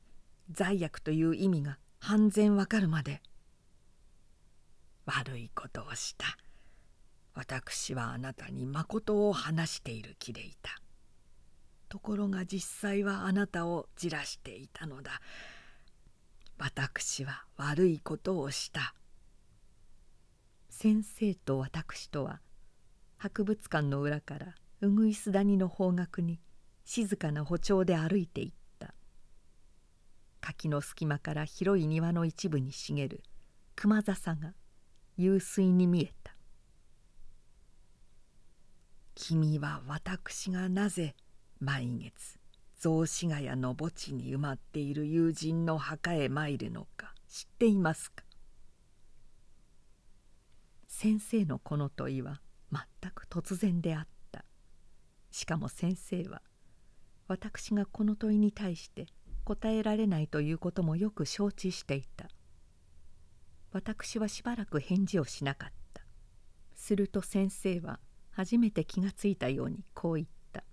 [0.52, 3.22] 罪悪という意味が半然わかるまで。
[5.06, 6.38] 悪いことをした。
[7.34, 10.82] 私はあなたにまことを話している気でいた。
[11.88, 15.22] ところが実際はあなたをじらしていたのだ。
[16.58, 18.94] 私は悪いことをした。
[20.70, 22.40] 先生と私とは
[23.18, 26.40] 博物館の裏からうぐいす谷の方角に
[26.86, 28.94] 静かな歩調で歩いていった。
[30.40, 33.24] 柿の隙間から広い庭の一部に茂る
[33.76, 34.54] 熊笹が
[35.18, 36.34] 湧水に見えた。
[39.16, 41.14] 君は私がなぜ
[41.60, 42.40] 毎月
[42.78, 48.24] 雑司ヶ谷の墓地に埋まっている友人の墓へ参るのか知っていますか？
[51.02, 52.42] 先生のこの問いは
[52.74, 54.44] 全く突然であった。
[55.32, 56.42] しかも先生は
[57.30, 59.06] 私がこの問いに対して
[59.46, 62.28] 答えられないということもよく承知していた。
[63.72, 66.04] 私はしばらく返事をしなかった。
[66.76, 68.02] すると先生は
[68.32, 70.66] 初めて気がついたようにこう言った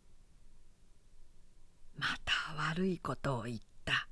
[1.94, 2.32] 「また
[2.72, 4.08] 悪いことを言った」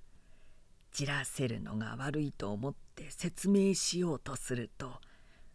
[0.95, 5.01] じらせるのが悪いと思って説明しようとすると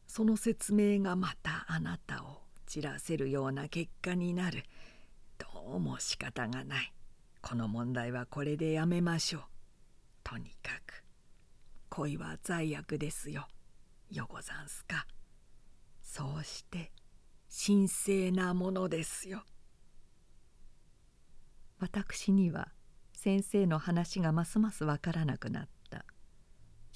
[0.10, 4.64] その説明がまたあなたを散らせるような結果になる。
[5.38, 6.92] どうも仕方がない。
[7.44, 9.42] この問題はこれでやめましょう。
[10.24, 11.04] とにかく
[11.90, 13.48] 恋は罪悪ですよ。
[14.10, 15.06] よござんすか。
[16.02, 16.92] そうして
[17.66, 19.44] 神聖なものですよ。
[21.80, 22.70] 私には
[23.14, 25.79] 先生の話がますますわからなくなった。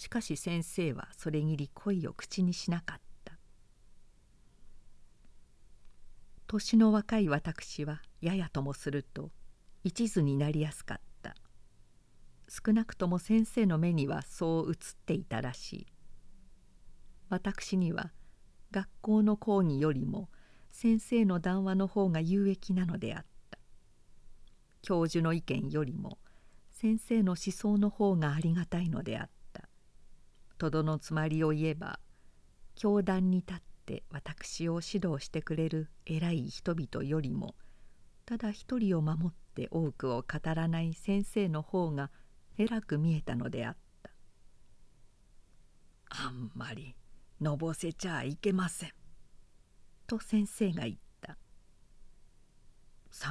[0.03, 3.37] しかし先生はそれぎり恋を口にしなかった。
[6.45, 9.31] 年の若い私はややともすると
[9.85, 11.35] 一途になりやすかった。
[12.49, 14.75] 少なくとも先生の目にはそう映っ
[15.05, 15.87] ていたらしい。
[17.29, 18.11] 私には
[18.71, 20.29] 学校の講義よりも
[20.73, 23.57] 先生の談話の方が有益なのであった。
[24.81, 26.17] 教授の意見よりも
[26.71, 29.42] 先生の思想の方がありがたいのであった。
[30.57, 31.99] とどのつまりを言えば
[32.75, 37.55] 教団に立って私を指導してくれる偉い人々よりも
[38.25, 42.09] ただ一人を守って多くを語らない先生の方が
[42.57, 44.11] 偉く見えたのであった。
[46.09, 46.95] あんまり
[47.41, 48.91] のぼせちゃいけません。
[50.07, 51.37] と先生が言った。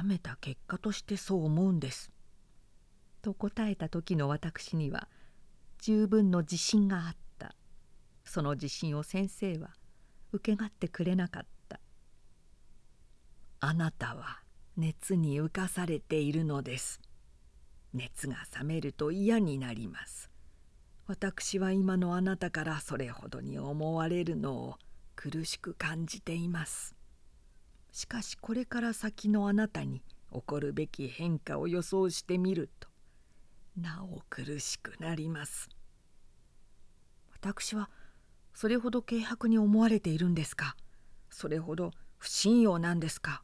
[0.01, 2.11] 冷めた結果としてそう思うんです。
[3.21, 5.07] と答えた時の私には
[5.85, 7.53] 十分の自信があった。
[8.23, 9.71] その自信を先生は
[10.31, 11.81] 受けがってくれなかった。
[13.59, 14.39] あなたは
[14.77, 17.01] 熱に浮かされているのです。
[17.93, 20.31] 熱が冷めると嫌になります。
[21.05, 24.75] 私は今のあなたからそれほどに思われるのを
[25.17, 26.95] 苦しく感じています。
[27.91, 30.01] しかしこれから先のあなたに
[30.31, 32.87] 起こるべき変化を予想してみると
[33.77, 35.69] なお苦しくなります。
[37.31, 37.89] 私は
[38.53, 40.75] それほど軽薄に思われているんですか？
[41.29, 43.41] それほど不信用なんですか？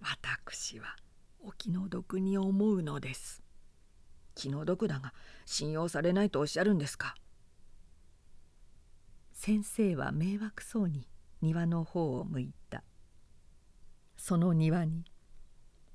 [0.00, 0.96] 私は
[1.40, 3.42] お気の毒に思うのです。
[4.34, 5.14] 気の毒だが
[5.46, 7.14] 信用されないとおっしゃるんですか？
[9.32, 11.06] 先生は迷惑そうに
[11.40, 12.82] 庭の方を向いた。
[14.16, 15.04] その庭に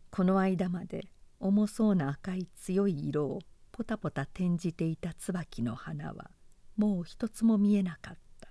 [0.10, 1.12] この間まで
[1.42, 3.40] 重そうな赤い強い色を
[3.72, 6.30] ポタポタ転じていた椿の花は
[6.78, 8.50] もう一つも見えなかった。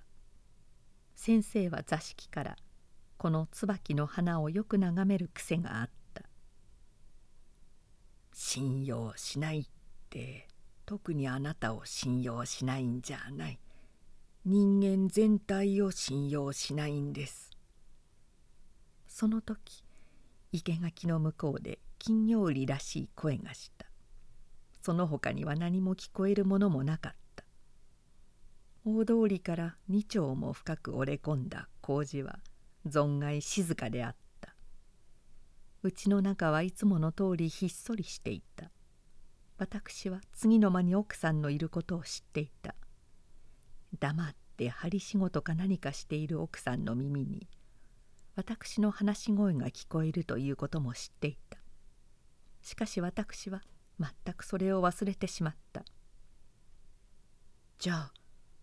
[1.15, 2.57] 先生は座敷から
[3.17, 6.25] この椿の花をよく眺める癖があった。
[8.33, 9.65] 信用しないっ
[10.09, 10.49] て
[10.85, 13.61] 特にあなたを信用しないんじゃない。
[14.45, 17.51] 人間全体を信用しないんです。
[19.07, 19.85] その時
[20.53, 23.85] 生垣の向こうで金魚売りらしい声がした。
[24.81, 27.45] その他には何も聞こえるものもなかった。
[28.87, 32.39] 大通りから二丁も深く折れ込んだ麹は
[32.89, 34.55] 存外静かであった。
[35.83, 38.71] うちの中はいつもの通りひっそりしていた。
[39.59, 42.75] 私は次の間に奥さんのいることを知っていた。
[43.99, 47.47] 黙って針仕事か何かしている奥さんの耳に
[48.37, 51.50] 私の話し声が聞こえるということも知っていた。
[52.63, 53.63] しかし私は
[53.99, 55.85] 全くそれを忘れてしまった。
[57.79, 58.13] じゃあ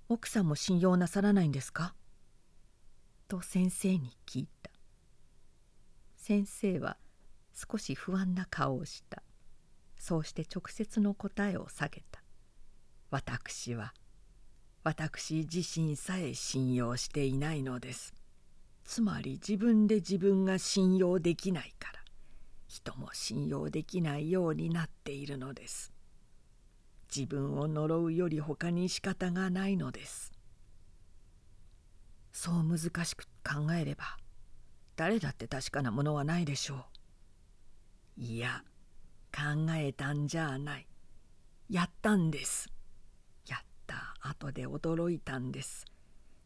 [0.09, 1.95] 奥さんも信用なさらないんですか？
[3.27, 4.71] と先生に聞いた。
[6.15, 6.97] 先生は
[7.53, 9.23] 少し不安な顔をした。
[9.97, 12.21] そうして直接の答えを下げた。
[13.09, 13.93] 私は
[14.83, 18.13] 私自身さえ信用していないのです。
[18.83, 21.96] つまり自分で自分が信用できないから。
[22.67, 25.91] 人も信用できないようになっているのです。
[27.15, 30.31] 自分を呪うより他に仕方がないのです。
[32.33, 34.17] そう難しく考えれば
[34.95, 36.85] 誰だって確かなものはないでしょ
[38.17, 38.21] う。
[38.21, 38.63] いや
[39.31, 40.87] 考えたんじゃない。
[41.69, 42.69] やったんです。
[43.47, 45.85] やった後で驚いたんです。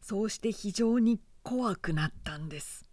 [0.00, 2.84] そうして非常に怖くなったんです。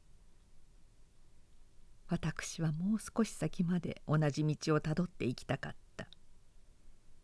[2.10, 6.07] 私はもう少し先まで同じ道をたどっていきたかった。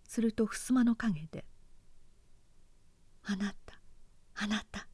[0.04, 1.44] すると襖の陰で
[3.26, 3.82] 「あなた
[4.36, 4.88] あなた」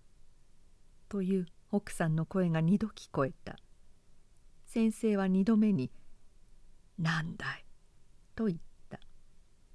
[1.10, 3.58] という奥さんの声が二度聞こえた。
[4.66, 5.92] 先生は二度目に
[6.98, 7.66] 「何だい?」
[8.34, 8.60] と言っ
[8.90, 9.00] た。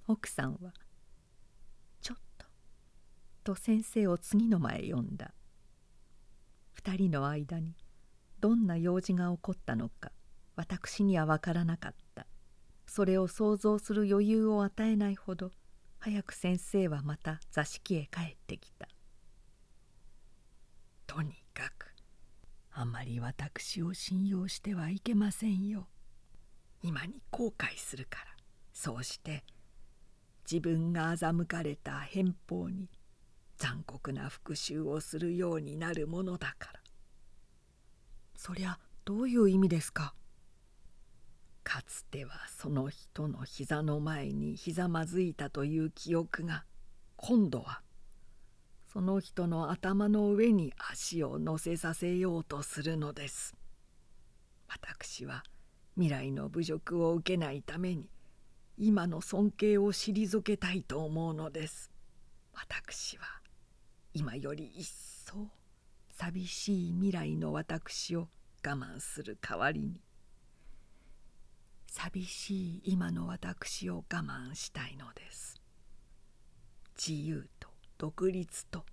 [0.07, 0.73] 奥さんは
[2.01, 2.47] 「ちょっと」
[3.45, 5.35] と先生を次の間へ呼んだ。
[6.73, 7.77] 二人の間に
[8.47, 10.13] どんな用事が起こったのか
[10.55, 12.29] 私には分からなかった。
[12.87, 15.51] それを想像する余裕を与えないほど
[15.99, 18.87] 早く先生はまた座敷へ帰ってきた。
[21.09, 21.93] とにかく
[22.71, 25.89] あまり私を信用してはいけませんよ。
[26.85, 28.27] 今に後悔するから。
[28.73, 29.43] そうして
[30.49, 32.89] 自分が欺かれた偏方に
[33.57, 36.86] 残酷な復讐をするようになるものだから。
[38.37, 40.15] そりゃどういう意味ですか？
[41.65, 46.65] かつてはその人の膝の前にひざまずいたという記憶が
[47.17, 47.81] 今度は
[48.87, 53.55] その人の頭の上に足を乗せさせようとするのです。
[54.69, 55.43] 私は
[55.95, 58.09] 未来の侮辱を受けないために
[58.79, 61.91] 今の尊敬を退けたいと思うのです。
[62.53, 63.25] 私は
[64.15, 65.49] 今より一層
[66.19, 68.29] 寂しい未来の私を
[68.65, 70.01] 我慢する代わりに。
[71.89, 75.61] 寂しい今の私を我慢したいのです。
[76.97, 77.69] 自由と
[77.99, 78.87] 独立と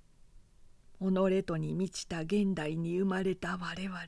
[0.99, 4.05] 己とに満ちた現代に生まれた我々は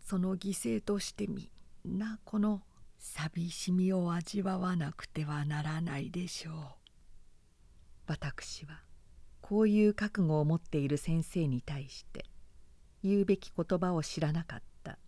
[0.00, 1.48] その犠牲としてみ
[1.88, 2.62] んなこの
[2.98, 6.54] 寂しみを味わわなくてはならないでしょう。
[8.08, 8.82] 私は
[9.42, 12.24] こういう覚悟を持っている先生に対して
[13.02, 14.98] 言うべき言葉を知らなかった。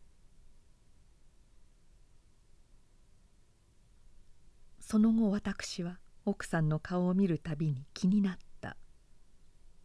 [4.80, 8.76] その後私は奥さんの顔を見るたびに気になった。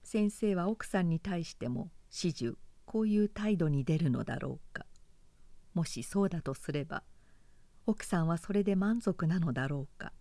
[0.03, 2.55] 先生は奥さんに対しても始終
[2.85, 4.85] こういう態度に出るのだろうか。
[5.73, 7.03] もしそうだとすれば
[7.85, 10.11] 奥さんはそれで満足なのだろうか。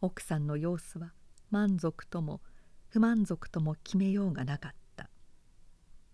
[0.00, 1.12] 奥さんの様子は
[1.50, 2.40] 満足とも
[2.96, 5.10] 不満足とも決めようがなかった。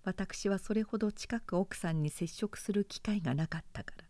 [0.02, 4.04] 私はそれほど近く奥さんに接触する機会がなかったから。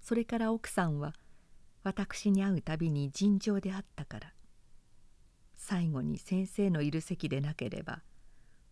[0.00, 1.12] それから奥さんは
[1.82, 4.32] 私に会うたびに尋常であったから。
[5.56, 8.00] 最後に先生のいる席でなければ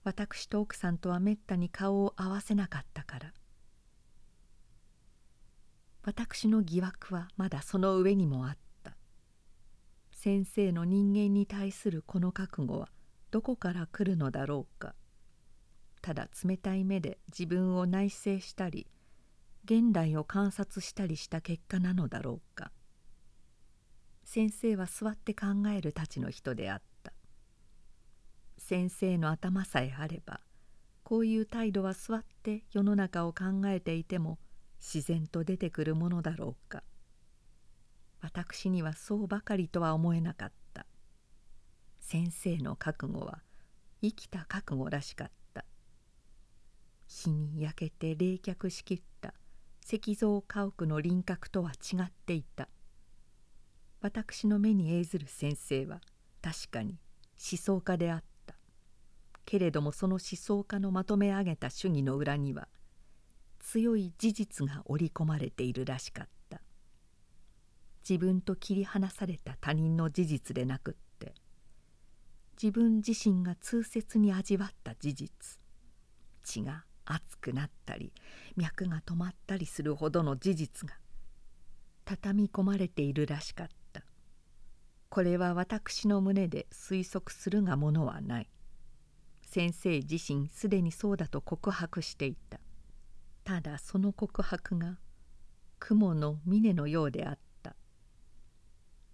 [0.05, 3.33] 私と奥さんとはめったに顔を合わせなかったから。
[6.05, 8.66] 私の疑惑はまだその上にもあった。
[10.27, 12.89] 先生の人間に対するこの覚悟は
[13.31, 14.97] どこから来るのだろうか。
[16.03, 18.89] ただ冷たい目で自分を内省したり
[19.67, 22.73] 現代を観察したりした結果なのだろうか。
[24.25, 27.13] 先生は座って考えるたちの人であった。
[28.59, 30.41] 先生の頭さえあれば
[31.05, 34.41] こういう態度は座って世の中を考えていても
[34.81, 36.83] 自然と出てくるものだろうか。
[38.27, 40.85] 私にはそうばかりとは思えなかった。
[42.01, 43.39] 先生の覚悟は
[44.03, 45.65] 生きた覚悟らしかった。
[47.07, 49.33] 日に焼けて冷却しきった。
[49.89, 52.69] 石像家屋の輪郭とは違っていた。
[54.01, 56.01] 私の目に映ずる先生は
[56.43, 56.99] 確かに
[57.39, 58.57] 思想家であった。
[59.45, 62.67] けれどもその思想家のまとめ上げた主義の裏には
[63.61, 66.36] 強い事実が織り込まれているらしかった。
[68.09, 71.35] 自分と切り離された他人の事実でなくって
[72.61, 75.31] 自分自身が痛切に味わった事実
[76.45, 78.13] 血が熱くなったり
[78.57, 80.97] 脈が止まったりするほどの事実が
[82.05, 84.05] 畳み込まれているらしかった。
[85.09, 88.49] これは私の胸で推測するがものはない。
[89.43, 92.61] 先生自身すでにそうだと告白していた。
[93.43, 94.99] ただその告白が
[95.81, 97.46] 雲の峰のようであった。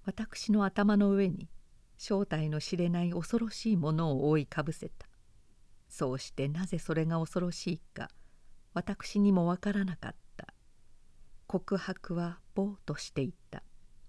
[0.04, 1.48] 私の頭の上に
[1.96, 5.06] 正体の知れない恐ろしいものを覆いかぶせた。
[5.88, 8.10] そうしてなぜそれが恐ろしいか
[8.74, 10.48] 私にもわからなかった。
[11.46, 13.62] 告白はぼうとしていた。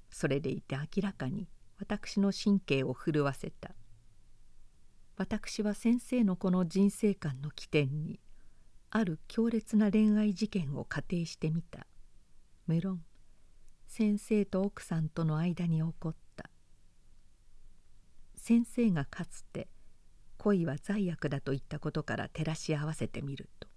[0.09, 1.47] それでいて明らかに
[1.79, 3.75] 私の神経を震わせた。
[5.17, 8.19] 私は先生のこの人生観の起点に
[8.89, 11.85] ある強烈な恋愛事件を仮定してみた。
[12.65, 13.03] 無論
[13.95, 16.49] 先生と奥さんとの間に起こった。
[18.35, 19.67] 先生がかつて
[20.37, 23.67] 恋は罪悪だと言ったことから照らし合わせてみると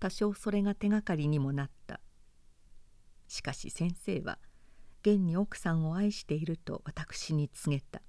[0.00, 2.00] 多少それが手がかりにもなった。
[3.26, 4.38] しかし先生は
[5.00, 8.02] 「現に奥さんを愛していると私に告げた。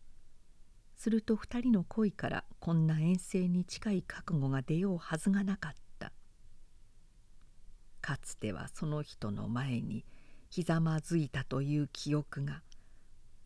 [0.97, 6.11] すると二人の恋からこんな遠征に近い覚悟が出ようはずがなかった。
[8.01, 10.03] かつてはその人の前に
[10.53, 12.61] ひざまずいたという記憶が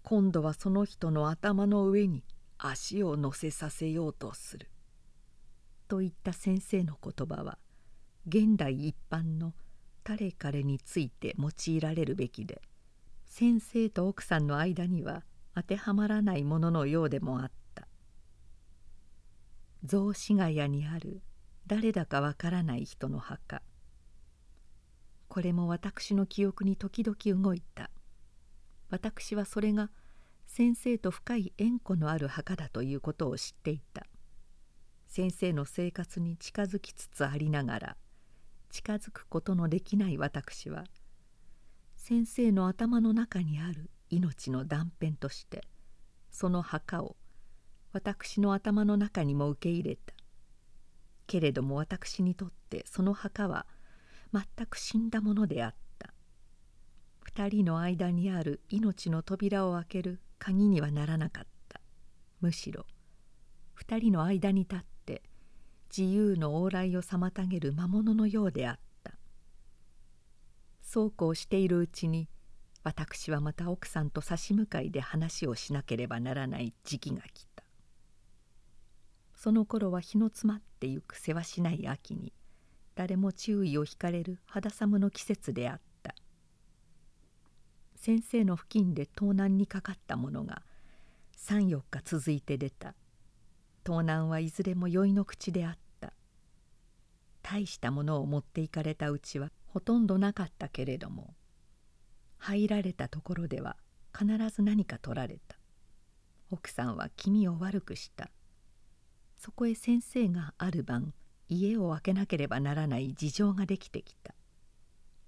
[0.03, 2.21] 今度はその人の頭の上に
[2.57, 4.69] 足を乗せさせようとする。
[5.87, 7.59] といった先生の言葉は
[8.27, 9.53] 現代一般の
[10.03, 12.61] 誰彼について用いられるべきで
[13.23, 15.23] 先生と奥さんの間には
[15.55, 17.87] 当てはまらないもののようでもあった。
[19.85, 21.21] 雑司ヶ谷にある
[21.67, 23.61] 誰だかわからない人の墓。
[25.37, 27.91] これも私の記憶に時々動いた。
[28.89, 29.91] 私はそれが
[30.47, 34.07] 先生と深い縁故のある墓だということを知っていた。
[35.05, 37.97] 先生の生活に近づきつつありながら
[38.71, 40.85] 近づくことのできない私は
[41.95, 45.61] 先生の頭の中にある命の断片として
[46.31, 47.15] その墓を
[47.93, 50.15] 私の頭の中にも受け入れた。
[51.27, 53.67] けれども私にとってその墓は
[54.37, 56.13] 全く死んだものであった。
[57.21, 61.81] 二人の間にある命の扉を開ける鍵にはならなかった。
[62.41, 62.85] むしろ
[63.73, 65.23] 二人の間に立って
[65.95, 69.13] 自由の往来を妨げる魔物のようであった。
[70.81, 72.29] そうこうしているうちに
[72.83, 77.63] 私はまた奥さんと差し向かいで話をしなければならない時期が来た。
[79.35, 82.33] その頃は日の詰まってゆくせわしない秋に
[82.97, 86.15] 誰も注意を引かれる肌寒の季節であった。
[87.95, 90.63] 先生の付近で盗難にかかったものが
[91.37, 92.95] 34日続いて出た。
[93.83, 96.11] 盗難はいずれも酔いの口であった。
[97.43, 101.35] 大したものを持っていかれたうちはほとんどなかったけれども
[102.39, 103.77] 入られたところでは
[104.11, 105.59] 必ず何か取られた。
[106.49, 108.31] 奥さんは気味を悪くした。
[109.35, 111.13] そこへ先生がある晩
[111.49, 114.33] 家を空けなければならない事情ができてきた。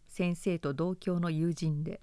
[0.07, 2.01] 先生と同郷の友人で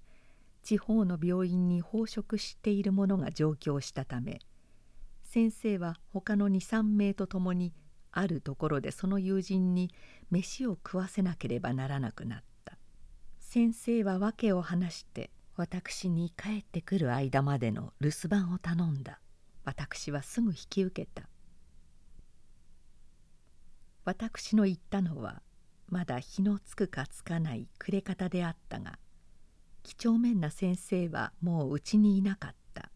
[0.63, 4.41] 地方の病院に奉職している者が上京したため
[5.23, 7.73] 先生は他の23名と共に
[8.11, 9.91] あるところでその友人に
[10.31, 12.79] 飯を食わせなければならなくなった。
[13.39, 19.21] 先生は訳を話して私に帰ってくる間までの留守番を頼んだ。
[19.65, 21.29] 私はすぐ引き受けた。
[24.07, 25.43] 私の言ったのは
[25.89, 29.01] まだ日のつくかつかない暮れ方であったが
[29.83, 32.91] 几帳面な先生はもううちにいなかった。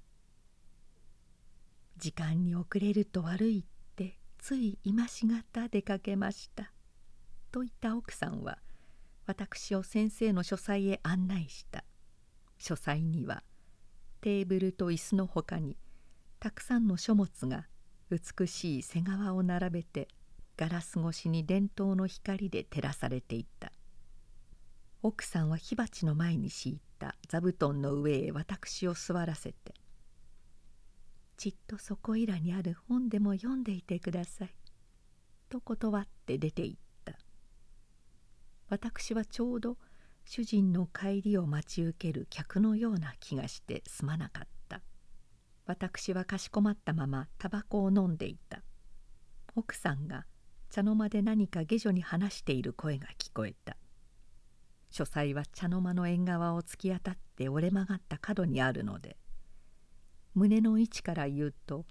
[1.97, 6.73] 時間に遅れると悪いってつい今しがた出かけました。
[7.53, 8.59] と言った奥さんは
[9.27, 11.85] 私を先生の書斎へ案内した。
[12.59, 13.43] 書斎には
[14.21, 15.77] テーブルと椅子のほかに
[16.39, 17.67] たくさんの書物が
[18.11, 20.09] 美しい背側を並べて
[20.61, 23.73] ガラス越しに伝統の光で照らされていた。
[25.03, 29.73] 奥さんは火鉢の前に敷いた座布団の上へ私を座らせて
[31.39, 34.55] 「ちっとそこいらにある本でも読んでいてください」
[35.49, 37.19] と断って出て行った。
[38.69, 39.79] 私はちょうど
[40.27, 44.83] 主人の帰りを待ち受ける客のような気がしてすまなかった。
[45.65, 48.63] 私はかしこまったままタバコを飲んでいた。
[49.57, 50.27] 奥さんが
[50.71, 53.77] 茶の間で何か下女に話している声が聞こえた。
[54.91, 59.17] 書斎は茶の間の縁側を突き当たって折れ曲がった角にあるので
[60.35, 61.87] 胸の位置から言うと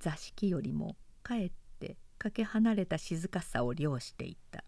[0.00, 4.64] 座敷よりもかえってかけ離れた静かさを凌していた。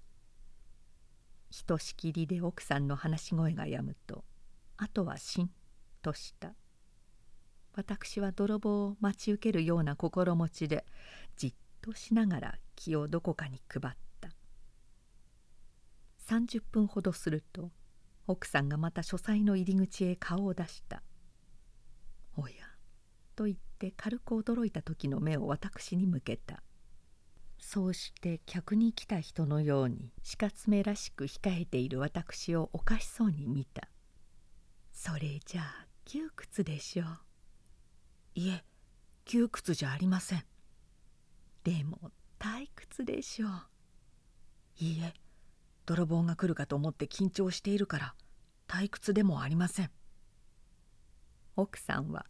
[1.50, 4.24] ひとしきりで奥さんの話し声がやむと
[4.76, 5.50] あとはしん
[6.02, 6.54] とした。
[7.76, 10.84] 私は泥棒を待ち受けるような心持ちで
[11.36, 14.30] じっとしながら気をどこかに配った。
[16.26, 17.70] 30分ほどすると
[18.26, 21.02] 奥さんがまた書斎の入り口へ顔を出した
[22.36, 22.54] 「おや」
[23.36, 26.62] と言って軽く驚いた時の目を私に向けた。
[27.58, 33.88] そうして客に来た人のように死活目らしく控えている私をおかしそうに見た。
[34.92, 37.18] それじゃあ窮屈でしょう。
[38.34, 38.64] いえ
[39.24, 40.44] 窮屈じゃありません。
[41.62, 42.12] でも
[42.44, 43.50] 退屈でしょう。
[44.76, 45.14] いいえ
[45.86, 48.14] 泥棒が来るかと思って緊張しているから
[48.68, 49.90] 退屈でもありません。
[51.56, 52.26] 奥さんは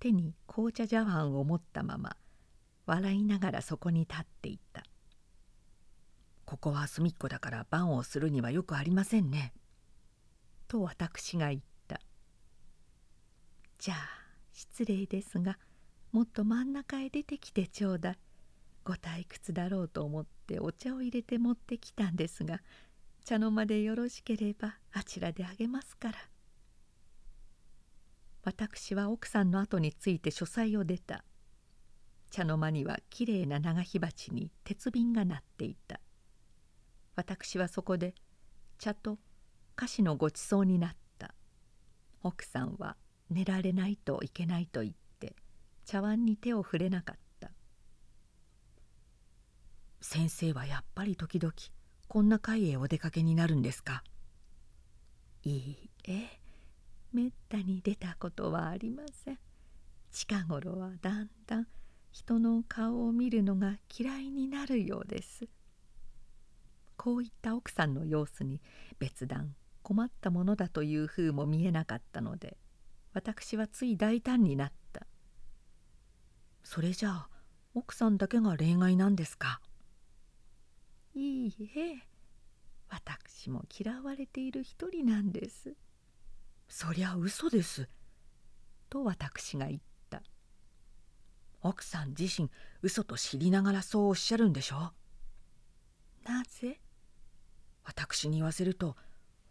[0.00, 2.16] 手に紅茶茶碗を持ったまま
[2.86, 4.82] 笑いながらそこに立っていた。
[6.44, 9.52] ここは隅っこだから番をするにはよくありませんね。
[10.66, 12.00] と私が言った。
[13.78, 13.96] じゃあ
[14.52, 15.56] 失礼ですが
[16.10, 18.18] もっと真ん中へ出てきてちょうだい。
[18.84, 22.60] ご退屈だろうと思ってお茶を入れて持ってきたんですが
[23.24, 26.14] 茶の間でよろしければあちらであげますから。
[28.44, 31.24] 私は奥さんの後について書斎を出た。
[32.30, 36.00] 茶の間にはきれいな長火鉢に鉄瓶が鳴っていた。
[37.14, 38.14] 私はそこで
[38.78, 39.18] 茶と
[39.76, 41.34] 菓子のごちそうになった。
[42.24, 42.96] 奥さんは
[43.30, 45.36] 寝られないといけないと言って
[45.84, 47.21] 茶碗に手を触れなかった。
[50.04, 51.54] 先生はやっぱり時々
[52.08, 54.02] こんな会へお出かけになるんですか？
[55.44, 56.40] いいえ
[57.12, 59.38] めったに出たことはありません。
[60.10, 61.66] 近頃はだんだん
[62.10, 65.46] 人の顔を見るのが嫌いになるようです。
[66.96, 68.60] こういった奥さんの様子に
[68.98, 72.56] 別段困ったものだというふうも見えなかったので
[73.14, 75.06] 私はつい大胆になった。
[76.64, 77.28] それじゃあ
[77.74, 79.60] 奥さんだけが例外なんですか？
[81.14, 82.06] いいえ。
[82.88, 85.74] 私も嫌われている一人なんです。
[86.68, 87.88] そりゃ嘘です。
[88.88, 89.80] と私が言っ
[90.10, 90.22] た。
[91.62, 92.50] 奥さん自身
[92.82, 94.92] 嘘と知りながらそうおっしゃるんでしょ？
[96.24, 96.80] なぜ？
[97.84, 98.96] 私に言わせると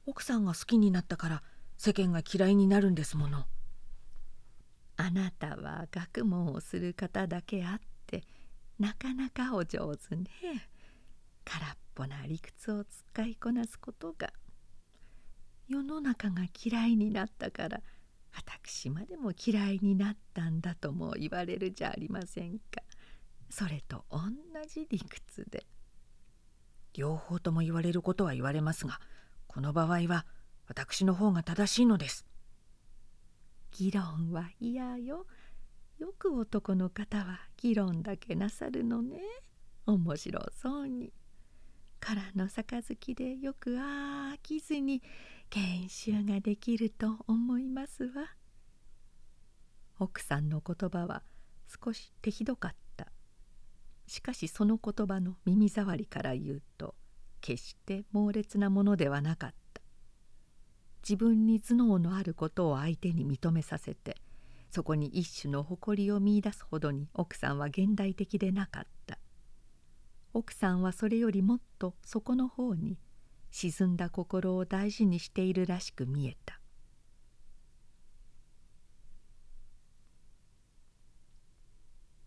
[0.06, 1.44] 奥さんが好きになったから
[1.78, 3.46] 世間が嫌いになるんですもの。
[4.98, 8.24] あなたは学問をする方だけあって
[8.78, 10.28] なかなかお上手ね。
[11.46, 14.32] 空っぽな理屈を使いこなすことが
[15.68, 17.82] 世の中が嫌いになったから
[18.36, 22.82] 私までも嫌いになったんだとも言われるじゃありませんか。
[23.50, 24.20] それと同
[24.68, 25.66] じ理屈で
[26.94, 29.02] 両方とも言われることは言われますが
[29.48, 30.26] この場合は
[30.68, 32.26] 私の方が正しいのです。
[33.72, 35.26] 議論は嫌よ。
[35.98, 39.20] よく男の方は議論だけなさるのね。
[39.86, 41.12] 面白そうに。
[42.02, 45.02] からの杯でよく飽きずに
[45.52, 48.26] 研修ができると思いますわ。
[50.00, 51.22] 奥さんの言葉は
[51.68, 53.08] 少し手ひどかった。
[54.08, 56.96] しかしその言葉の耳障りから言うと
[57.40, 59.82] 決して猛烈なものではなかった。
[61.04, 64.18] 自分に頭脳のあることを相手に認めさせて
[64.70, 69.01] そこに一種の誇りを見いだすほどに奥さんは現代的でなかった。
[70.34, 72.98] 奥さんはそれよりもっとそこの方に
[73.52, 76.62] 沈んだ心を大事にしているらしく見えた。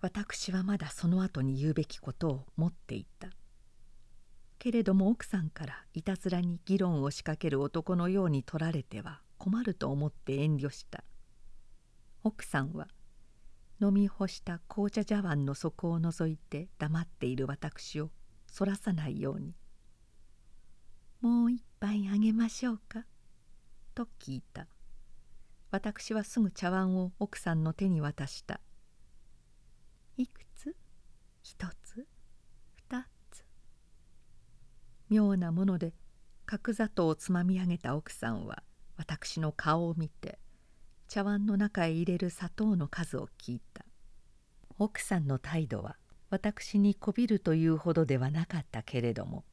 [0.02, 3.30] 私はまだその後に言うべきことを持っていた。
[4.58, 11.04] けれども奥さんからいたずらに議論を仕掛ける男のように取られては困ると思って遠慮した。
[12.22, 12.88] 奥さんは
[13.80, 18.10] 飲み干した紅茶茶碗の底を覗いて黙っている私を
[18.46, 19.54] そらさないように。
[21.20, 23.06] もう一杯あげましょうか」
[23.94, 24.68] と聞いた。
[25.70, 28.60] 私はすぐ茶碗を奥さんの手に渡した
[30.16, 30.76] 「いくつ？
[31.42, 32.06] 一つ？
[32.76, 33.44] 二つ」
[35.10, 35.94] 妙なもので
[36.46, 38.62] 角砂糖をつまみ上げた奥さんは
[38.96, 40.38] 私の顔を見て
[41.14, 43.84] 茶碗の中へ入れる砂糖の数を聞いた。
[44.80, 45.94] 奥さんの態度は
[46.28, 49.44] 私にこびるというほどではなかったけれども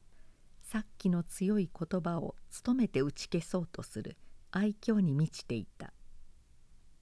[0.64, 2.34] さっきの強い言葉を
[2.64, 4.16] 努めて打ち消そうとする
[4.50, 5.92] 愛嬌に満ちていた。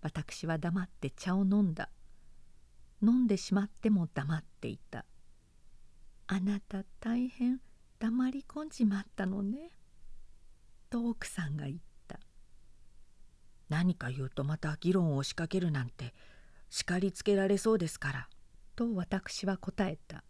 [0.03, 1.89] 私は黙って茶を飲んだ。
[3.03, 5.07] 飲んでしまっても黙っていた。
[6.27, 7.63] あなた大変
[7.99, 9.71] 黙り込んじまったのね。
[10.91, 11.90] と奥さんが言った。
[13.71, 16.13] 何か言うとまた議論を仕掛けるなんて
[16.69, 18.29] 叱りつけられそうですから。
[18.77, 20.25] と私は答えた。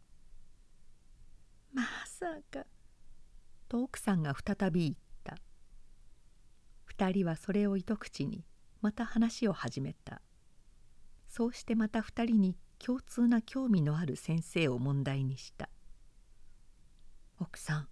[1.73, 2.67] まさか。
[3.69, 5.37] と奥さんが再び言った。
[6.95, 8.45] 2人はそれを糸口に
[8.81, 10.21] また話を始めた。
[11.29, 15.69] そうしてまた2人に共通な興味のある先生を問題にした。
[17.39, 17.89] 奥さん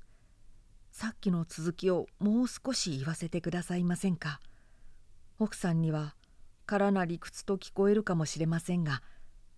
[0.90, 4.40] さっきの続きをもう少し言わせてくださいませんか？
[5.40, 6.16] 奥さんには
[6.66, 9.02] 空な理屈と聞こえるかもしれませんが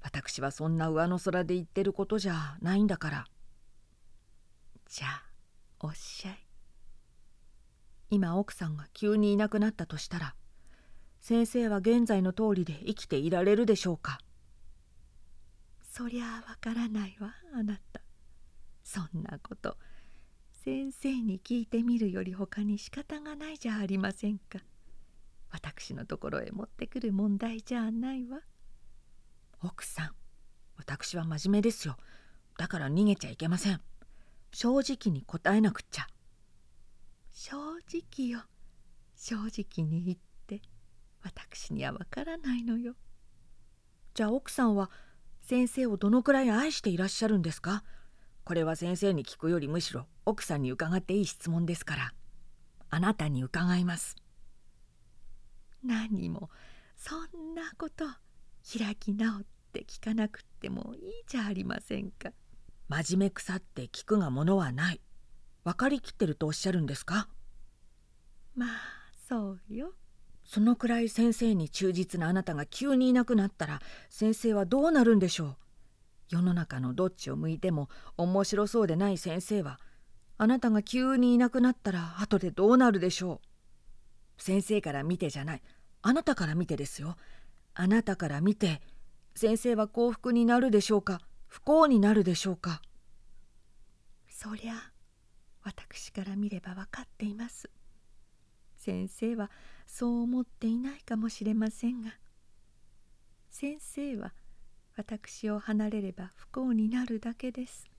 [0.03, 3.27] 私はそんな上の空で言ってることじゃないんだから。
[4.89, 5.23] じゃあ
[5.81, 6.47] おっしゃい。
[8.11, 10.35] 今奥さんが急にいなくなったとしたら
[11.21, 14.19] 先生は現在の通りで生きていられるでしょうか。
[15.83, 18.01] そりゃあわからないわあなた。
[18.85, 19.77] そんなこと
[20.65, 24.59] 先生に聞いてみるより他に仕方がないじゃありませんか。
[25.51, 28.41] 私のところへ持ってくる問題じゃないわ。
[29.63, 30.11] 奥さん
[30.77, 31.97] 私は真面目ですよ。
[32.57, 33.81] だから逃げちゃいけません。
[34.53, 36.07] 正直に答えなくっちゃ。
[37.33, 38.41] 正直よ。
[39.17, 40.63] 正直に言って。
[41.23, 42.95] 私にはわからないのよ。
[44.15, 44.91] じゃあ奥さんは
[45.43, 47.85] 先生をどのくらい愛していらっしゃるんですか？
[48.45, 52.15] これは先生に聞くよりむしろ奥さんに伺っていい質問ですから。
[52.89, 54.17] あなたに伺います。
[55.85, 56.51] 何も
[56.97, 58.05] そんなこと
[58.79, 59.43] 開き直っ
[59.73, 62.31] て聞かなくってもいいじゃありませんか。
[62.89, 65.01] 真面目腐って聞くがものはない。
[65.65, 67.29] 分かりきってるとおっしゃるんですか？
[68.55, 68.69] まあ
[69.29, 69.93] そうよ。
[70.45, 75.57] そのくらい先生に忠実なあなたが急にいなくなったら先生はどうなるんでしょう？
[76.29, 79.79] 世の中のどっちを向いても面白そうでない先生は
[80.39, 83.47] あなたが急にいなくなったら後でどうなるでしょう？
[84.41, 85.63] 先生から見てじゃない。
[86.03, 87.17] あなたから見てですよ。
[87.75, 88.81] あなたから見て
[89.35, 91.21] 先生は幸福になるでしょうか？
[91.47, 92.83] 不幸になるでしょうか？
[94.29, 94.75] そりゃ
[95.63, 97.71] 私から見れば分かっています。
[98.77, 99.51] 先生は
[99.87, 102.15] そう思っていないかもしれませんが。
[103.51, 104.33] 先生は
[104.97, 107.91] 私を離れれば不幸になるだけです。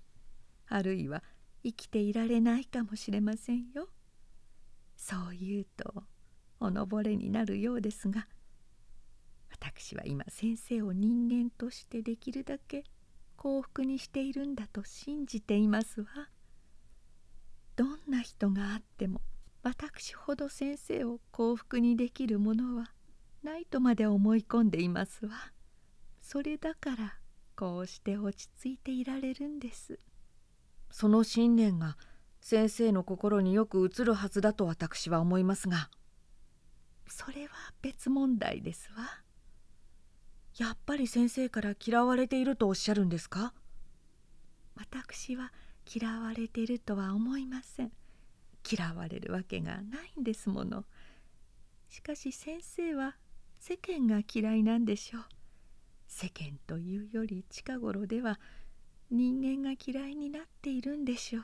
[0.68, 1.24] あるいは
[1.64, 3.88] 生きていられないかもしれませんよ。
[4.96, 6.04] そう言うと
[6.62, 8.28] おのぼれになるようですが
[9.50, 12.84] 私は今先生を人間としてできるだけ
[13.36, 16.08] 幸福にしているんだと信じていますわ。
[17.76, 19.22] どんな人があっても
[19.64, 22.92] 私ほど先生を幸福にできるものは
[23.42, 25.32] ないとまで思い込んでいますわ。
[26.22, 27.16] それだから
[27.56, 29.98] こうして落ち着いていられるんです。
[30.92, 31.98] その信念が
[32.40, 35.90] 先生の心によく映るはずだと私は思いますが
[37.12, 37.50] それは
[37.82, 39.22] 別問題ですわ。
[40.58, 43.54] やっぱり先生から嫌われているとおっしゃるんですか？
[44.76, 45.52] 私は
[45.94, 47.92] 嫌われているとは思いません。
[48.70, 50.86] 嫌われるわけがないんですもの。
[51.90, 53.18] しかし先生は
[53.60, 55.24] 世間が嫌いなんでしょう。
[56.08, 58.40] 世間というより近頃では
[59.10, 61.44] 人間が嫌いになっているんでしょう。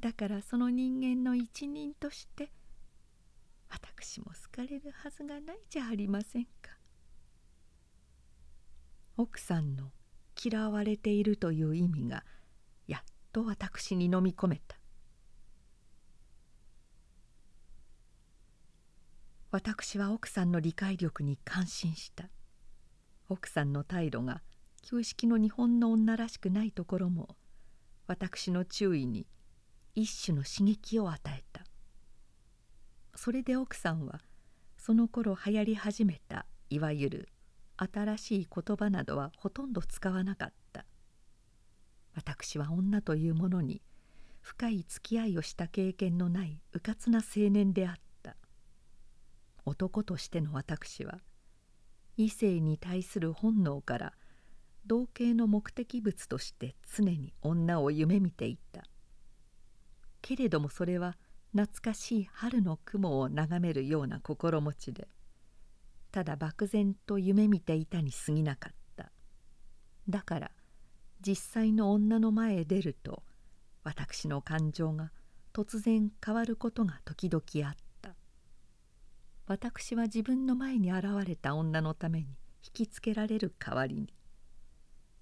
[0.00, 2.50] だからその人間の一人として
[3.70, 6.76] 私も好かれるはずがないじゃありませんか。
[9.16, 9.92] 奥さんの
[10.42, 12.24] 嫌われているという意味が
[12.86, 13.00] やっ
[13.32, 14.76] と私に飲み込めた。
[19.52, 22.28] 私は奥さんの理解力に感心した。
[23.28, 24.42] 奥さんの態度が
[24.82, 27.36] 旧式の日本の女らしくないところも
[28.06, 29.26] 私の注意に
[29.94, 31.69] 一種の刺激を与えた。
[33.14, 34.20] それで奥さんは
[34.76, 37.28] その頃流行り始めたいわゆる
[37.76, 40.84] 新しい言葉などはほとんど使わなかった。
[42.14, 43.82] 私は女というものに
[44.40, 48.36] 深い付き合いをした経験のないうかつな青年であった。
[49.64, 51.20] 男としての私は
[52.16, 54.14] 異性に対する本能から
[54.86, 58.82] 同型の目的物として常に女を夢見ていた。
[60.22, 61.16] けれどもそれは
[61.52, 65.08] 懐かしい春の雲を眺めるような心持ちで
[66.12, 69.10] ただ漠然と夢見ていたに過ぎなかった。
[70.08, 70.50] だから
[71.20, 73.22] 実際の女の前へ出ると
[73.84, 75.12] 私の感情が
[75.52, 78.14] 突然変わることが時々あった。
[79.46, 82.26] 私は自分の前に現れた女のために
[82.64, 84.14] 引きつけられる代わりに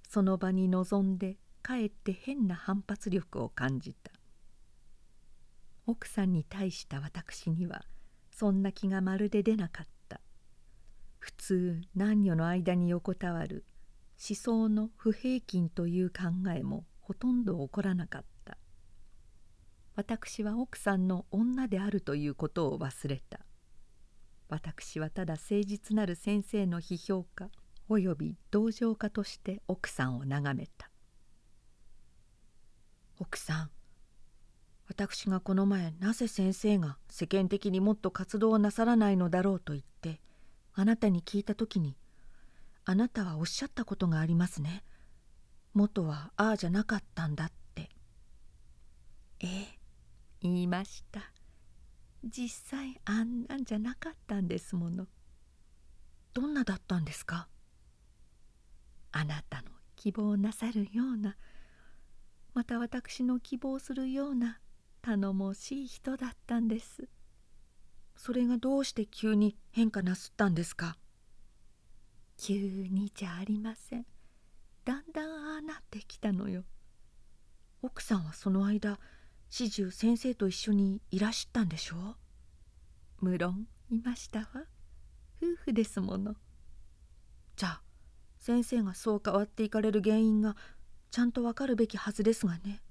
[0.09, 4.18] その場に臨んでかえって変な反発力を感じた。
[5.91, 7.83] 奥さんに対した私には
[8.31, 10.21] そんな気がまるで出なかった。
[11.19, 13.65] 普通男女の間に横たわる
[14.23, 16.25] 思想の不平均という考
[16.55, 18.59] えもほとんど起こらなかった。
[19.97, 23.41] 私は奥さんの女であるということを忘れた。
[24.51, 27.49] 私はただ誠実なる先生の批評家
[27.89, 30.91] および同情家として奥さんを眺めた。
[33.19, 33.71] 奥さん
[34.89, 40.21] 私がこの前なぜ先生が世間的にもっと活動をなさらないのだろうと言って
[40.73, 41.97] あなたに聞いた時に
[42.85, 44.83] あなたはおっしゃったことがありますね。
[45.75, 47.91] 元はああじゃなかったんだって。
[49.41, 49.79] ええ
[50.41, 51.21] 言いました。
[52.25, 55.07] 実際あんなんじゃなかったんですもの。
[56.33, 57.49] どんなだったんですか？
[59.13, 61.37] あなたの希望なさるような
[62.55, 64.59] また私の希望するような
[65.17, 67.09] 頼もしい人だったんです。
[68.15, 70.99] それがどうして急に変化なすったんですか？
[72.37, 74.05] 急にじゃありません。
[74.85, 76.63] だんだんああなってきたのよ。
[77.81, 78.99] 奥さんはその間
[79.49, 81.97] 始終先生と一緒にいらしたんでしょ？
[81.97, 82.17] う
[83.25, 84.47] 無論いましたわ。
[85.43, 86.35] 夫婦ですもの。
[87.57, 87.83] じゃあ
[88.39, 90.55] 先生がそう変わっていかれる原因が
[91.11, 92.83] ちゃんとわかるべきはずですがね。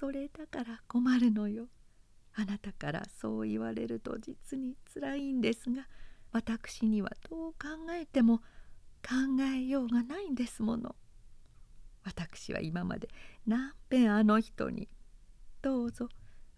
[0.00, 1.68] それだから困るのよ。
[2.32, 5.86] あなたからそう言われると実につらいんですが
[6.32, 7.58] 私にはどう考
[7.92, 8.38] えても
[9.02, 10.96] 考えようがないんですもの。
[12.02, 13.10] 私は今まで
[13.46, 14.88] 何べんあの人に
[15.60, 16.08] 「どうぞ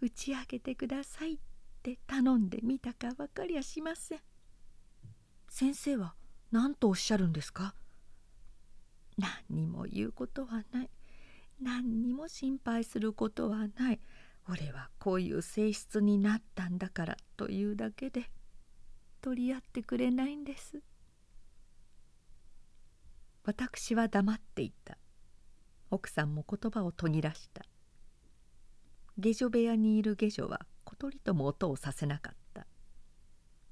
[0.01, 1.39] 打ち明けてください」っ
[1.83, 4.21] て頼んでみたか分かりゃしません。
[5.49, 6.15] 先生は
[6.53, 7.75] 何とおっしゃるんですか？
[9.19, 10.91] 何にも言うことはない。
[11.63, 14.01] 何にも心配することはない。
[14.49, 18.31] 俺はこういう性質になったんだからというだけで
[19.21, 20.83] 取り合ってくれないんです。
[23.45, 24.99] 私は黙っていた。
[25.91, 27.65] 奥さんも言葉を途切らした。
[29.19, 32.67] 下女部屋にいる下女は小鳥とも音をさせなかった。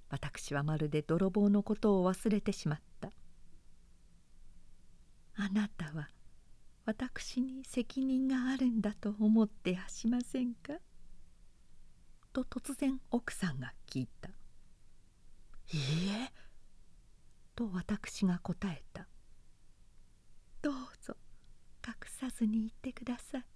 [0.08, 3.10] 私はまるで泥棒のことを忘れてしまった。
[5.36, 6.08] あなたは
[6.90, 10.72] 私に責任があるんだと思ってやしませんか？
[12.32, 14.30] と突然奥さんが聞いた
[15.72, 16.32] 「いいえ」
[17.54, 19.06] と私が答えた
[20.62, 21.16] 「どうぞ
[21.86, 23.46] 隠さずに言ってください。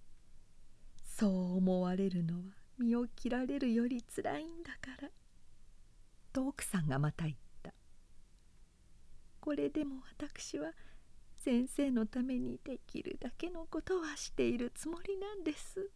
[1.03, 2.43] そう思われるのは
[2.77, 5.11] 身を切られるよりつらいんだから」
[6.31, 7.73] と奥さんがまた言った
[9.41, 10.71] 「これでも私は
[11.45, 15.91] 先生のためにできるだけのことはしているつもりなんです」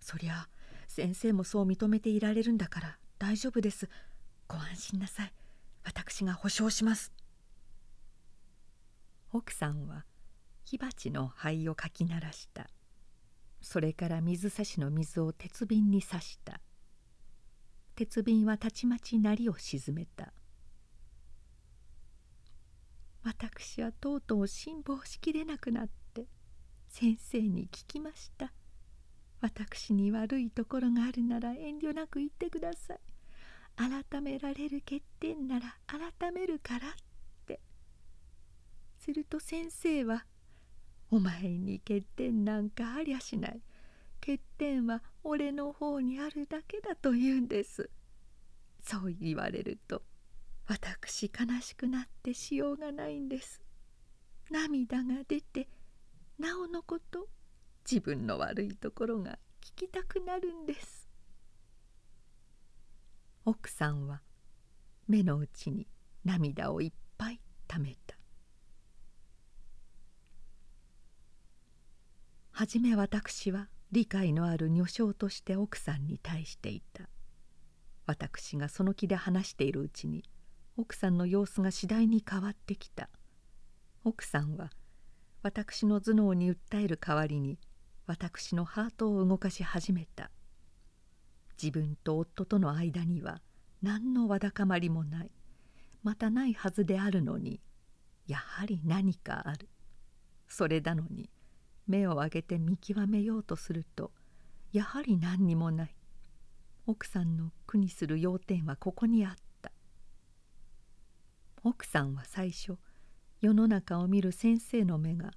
[0.00, 0.48] そりゃ
[0.88, 3.88] 先生もそう認めていられるんだから大丈夫です。
[4.48, 5.32] ご安心なさい。
[5.84, 7.12] 私が保証します。
[9.30, 10.04] 奥さんは
[10.64, 12.68] 火鉢の灰をかき鳴らした。
[13.62, 16.60] それから水差しの水を鉄瓶に刺した。
[17.94, 20.32] 鉄瓶はたちまち鳴りを沈めた。
[23.24, 26.26] 私はとうとう辛抱しきれなくなって
[26.88, 28.52] 先生に聞きました。
[29.40, 32.98] 私に悪いところがあるなら遠慮なく言ってください。
[33.76, 36.92] 改められる欠点なら改めるからっ
[37.46, 37.60] て。
[38.98, 40.26] すると先生は
[41.10, 43.60] 「お前に欠点なんかありゃしない。
[44.20, 47.90] 欠点は俺の方にあるだけだと言うんです。
[48.82, 50.02] そう言われると
[50.66, 53.60] 私悲しくなってしようがないんです。
[54.50, 55.68] 涙が出て
[56.38, 57.28] なおのこと
[57.90, 61.08] 自分の悪いところが聞きたくなるんです。
[63.44, 64.22] 奥さんは
[65.06, 65.86] 目の内に
[66.24, 68.16] 涙をいっぱいためた。
[72.52, 77.08] はじめ私は理解のある女性として奥さんに対していた。
[78.06, 80.24] 私がその気で話しているうちに
[80.76, 83.08] 奥さんの様子が次第に変わってきた。
[84.02, 84.70] 奥さんは
[85.40, 87.60] 私の頭脳に訴える代わりに
[88.06, 90.32] 私のハートを動かし始めた。
[91.62, 93.40] 自分と夫との間には
[93.82, 95.30] 何のわだかまりもない。
[96.02, 97.60] またないはずであるのに
[98.26, 99.68] やはり何かある。
[100.48, 101.30] それなのに
[101.86, 104.10] 目を上げて見極めようとすると
[104.72, 105.94] やはり何にもない。
[106.88, 109.43] 奥さんの苦にする要点はここにあった。
[111.66, 112.76] 奥さんは最初
[113.40, 115.30] 世の中を見る先生の目が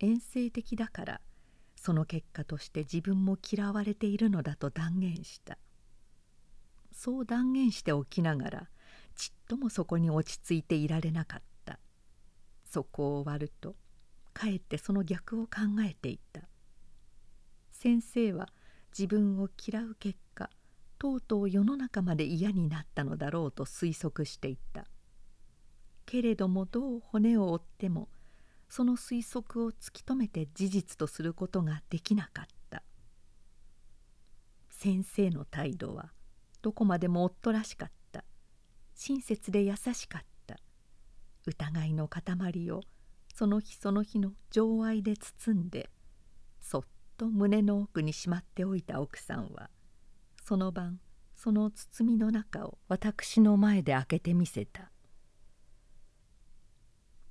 [0.00, 1.20] 遠征的だから
[1.76, 5.58] その結果として自分も嫌われているのだと断言した。
[6.90, 8.68] そう断言しておきながら
[9.14, 11.78] ちっともそこに落ち着いていられなかった。
[12.64, 13.76] そこを割ると
[14.32, 15.50] かえってその逆を考
[15.86, 16.40] えていた。
[17.72, 18.48] 先生は
[18.98, 20.48] 自分を嫌う結果
[20.98, 24.86] とうとう世の中まで嫌になったのだろうと推測していた。
[26.06, 28.08] けれどもどう骨を折っても
[28.68, 32.82] その推測を突き止めて事実とすることができなかった。
[34.68, 36.12] 先生の態度は
[36.60, 38.24] どこまでも夫らしかった。
[38.94, 40.34] 親切で優しかった。
[41.46, 42.80] 疑いの塊を
[43.34, 45.90] その日その日の情愛で包んで
[46.60, 46.82] そっ
[47.16, 49.70] と胸の奥にしまっておいた奥さんは
[50.42, 51.00] その晩
[51.34, 54.90] その包みの中を私の前で開けてみせた「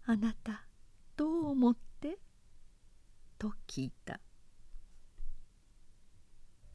[0.05, 0.67] あなた
[1.15, 2.19] どう思って?」
[3.39, 4.19] と聞いた。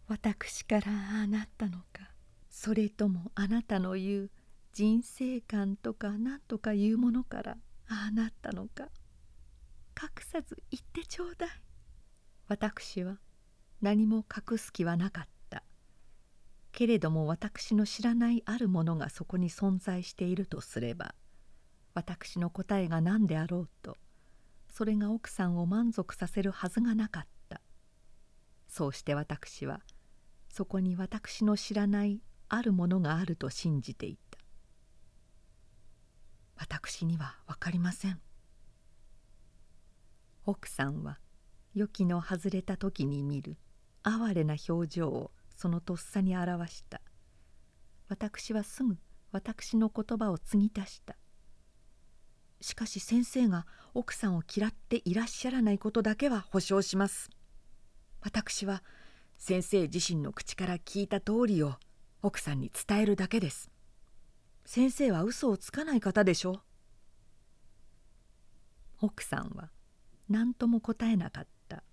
[0.07, 2.11] 私からああなったのか
[2.49, 4.31] それともあなたの言う
[4.73, 8.89] 人生観とか何とかいうものからああなったのか
[10.01, 11.51] 隠さず言ってちょうだい。
[12.47, 13.19] 私は
[13.83, 15.63] 何も隠す気はなかった。
[16.73, 21.15] けれども私の知らないあるものがそこに存在しているとすれば
[21.95, 23.97] 私の答えが何であろうと
[24.79, 27.61] それが奥さんを満足させるはずがなかった。
[28.69, 29.81] そうして私は
[30.49, 34.39] そこに私の知らないあるものがあると信じていた。
[36.55, 38.21] 私には分かりません。
[40.45, 41.19] 奥さんは
[41.75, 43.57] 予期の外れた時に見る
[44.03, 47.01] 哀れな表情をそのとっさに表した。
[48.09, 48.97] 私はすぐ
[49.33, 51.17] 私の言葉を継ぎ足した。
[52.61, 57.31] しかし先生が奥さんを嫌っていらっしゃらないことだけは保証します。
[58.21, 58.83] 私は
[59.37, 61.75] 先生自身の口から聞いた通りを
[62.23, 63.71] 奥さんに伝えるだけです。
[64.65, 66.61] 先生は嘘をつかない方でしょ
[69.01, 69.71] 奥さんは
[70.29, 71.85] 何とも答えなかった。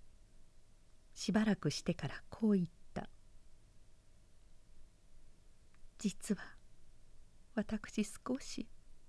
[1.14, 3.08] しばらくしてからこう言った。
[5.98, 6.42] 実は
[7.54, 8.66] 私少し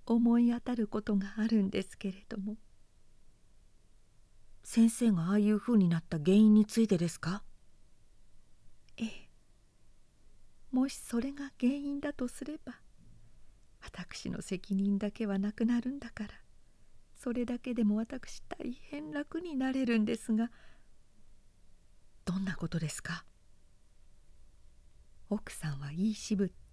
[0.08, 2.58] 思い当たることがあるんですけれども。
[4.64, 7.44] 先生がああいうふうになった原因についてですか？
[8.98, 9.30] ええ。
[10.72, 12.80] もしそれが原因だとすれば
[13.82, 16.30] 私の責任だけはなくなるんだから
[17.16, 20.52] それだけでも私大変楽になれるんですが
[22.26, 23.24] どんなことですか？
[25.30, 26.67] 奥さんは言い渋って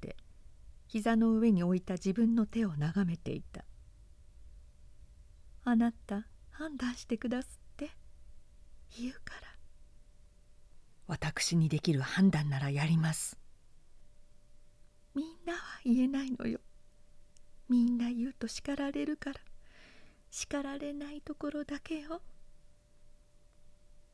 [0.95, 3.65] 膝の上に置いた自分の手を眺めていた
[5.65, 7.91] 「あなた判断してくだすって
[8.97, 9.59] 言うから」
[11.09, 13.37] 私にできる判断ならやります。
[15.17, 16.61] みんなは言えないのよ。
[17.69, 19.41] みんな言うと叱られるから。
[20.31, 22.23] 叱られないところだけよ。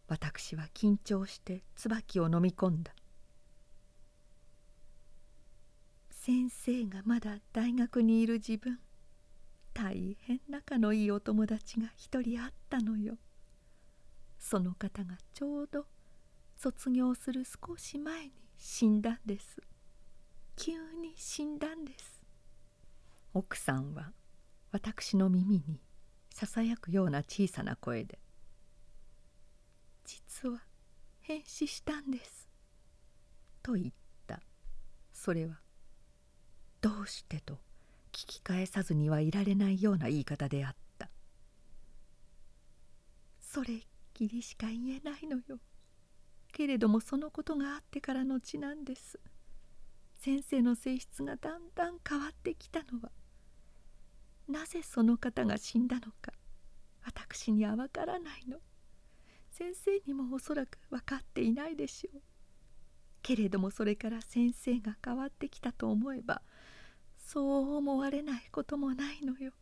[0.09, 2.95] 私は緊張して椿を飲み込んだ
[6.23, 8.79] 先生がまだ大学にいる自分。
[9.73, 13.17] 大変仲のいいお友達が一人あったのよ。
[14.39, 15.87] その方がちょうど
[16.59, 19.63] 卒業する少し前に死んだんです。
[20.57, 22.21] 急に死んだんです。
[23.33, 24.13] 奥さんは
[24.73, 25.81] 私の耳に
[26.29, 28.19] ささやくような小さな声で
[30.05, 30.67] 「実は
[31.23, 32.47] 変死したんです」
[33.65, 33.93] と言っ
[34.27, 34.43] た。
[35.15, 35.63] それは
[36.81, 37.55] 「どうして?」と
[38.13, 41.11] 聞き返さずにはいられないような言い方であった。
[43.41, 43.83] それっ
[44.15, 45.59] きりしか言えないのよ。
[46.53, 49.21] けれどもそのことがあってからのちなんです。
[50.15, 53.11] 先生の性質がだんだん変わってきたのは。
[54.49, 56.33] なぜその方が死んだのか
[57.05, 58.61] 私にはわからないの。
[59.51, 62.23] 先生にもおそらく分かっていないでしょう。
[63.23, 66.43] けれどもそれから先生が変わってきたと思えば
[67.33, 69.53] そう思われないこともないのよ。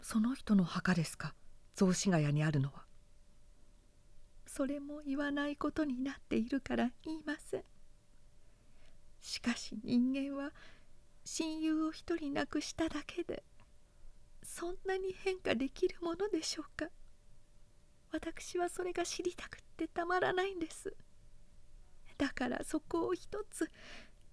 [0.00, 1.34] その人の墓ですか？
[1.74, 2.84] 雑司ヶ谷にあるのは。
[4.46, 7.64] それも言わないことになっているから言いません。
[9.20, 10.52] しかし人間は
[11.24, 13.42] 親友を一人亡くしただけで
[14.44, 16.86] そんなに変化できるものでしょうか？
[18.12, 20.94] 私はそれが知りたくってたまらないんです。
[22.16, 23.68] だからそこを一つ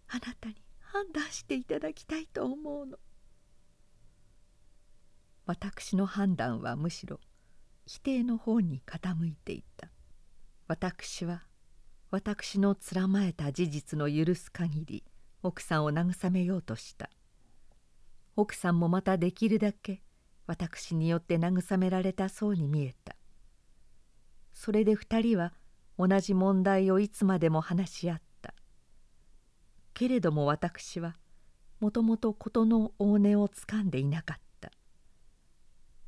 [0.09, 0.57] あなたに
[0.95, 2.97] 判断していただきたいと思うの。
[5.45, 7.19] 私の判断はむしろ
[7.85, 9.89] 否定の方に傾いていた。
[10.69, 11.43] 私は
[12.11, 15.03] 私のつまえた事実の許す限り
[15.43, 17.09] 奥さんを慰めようとした。
[18.37, 20.01] 奥さんもまたできるだけ
[20.47, 23.17] 私によって慰められたそうに見えた。
[24.53, 25.51] それで二人は
[25.99, 28.24] 同じ問題をいつまでも話し合った
[29.95, 31.15] けれども私は
[31.79, 34.71] もともと事の大根をつかんでいなかった。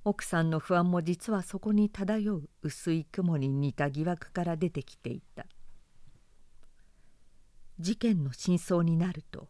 [0.04, 5.46] 奥さんの不安も実はそこに漂う薄い雲に似た疑惑から出てきていた。
[7.80, 9.48] 事件の真相になると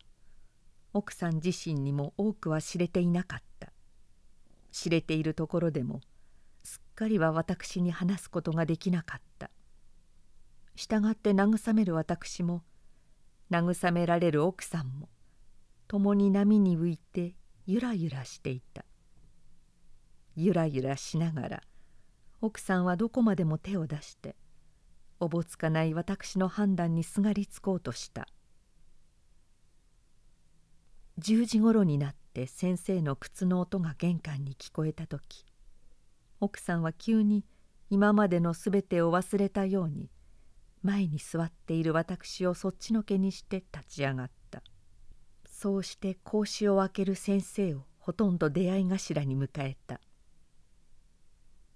[0.94, 3.74] 奥さん自身にも多くは知れていなかった。
[4.72, 6.02] 知れているところでも
[6.64, 9.50] すっかりは私に話すことができなかった。
[10.76, 12.62] したがって慰める私も
[13.50, 15.10] 慰められる奥さんも
[15.88, 18.86] 共に波に浮いてゆらゆらしていた。
[20.36, 21.64] ゆらゆらしながら
[22.42, 24.36] 奥さんはどこまでも手を出して
[25.20, 28.28] おぼつかない私の判断にすがりつこうとした。
[31.20, 35.46] 10時ごろになって先生の靴の音が玄関に聞こえた時
[36.40, 37.44] 奥さんは急に
[37.90, 40.12] 今までのすべてを忘れたように
[40.84, 44.64] 前に座っている私をそっちのけにして立ち上がった。
[45.46, 50.00] そうして格子を開ける先生をほとんど出会い頭に迎えた。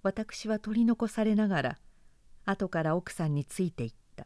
[0.04, 1.80] 私は取り残されながら
[2.46, 4.26] 後から奥さんについていった。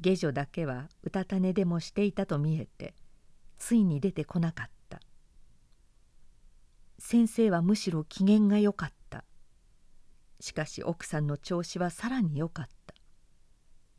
[0.00, 2.94] 下女だけはうたた寝でもしていたと見えて
[3.58, 5.00] ついに出てこなかった。
[6.98, 9.24] 先生はむしろ機嫌が良かった。
[10.40, 12.81] しかし奥さんの調子はさらに良かった。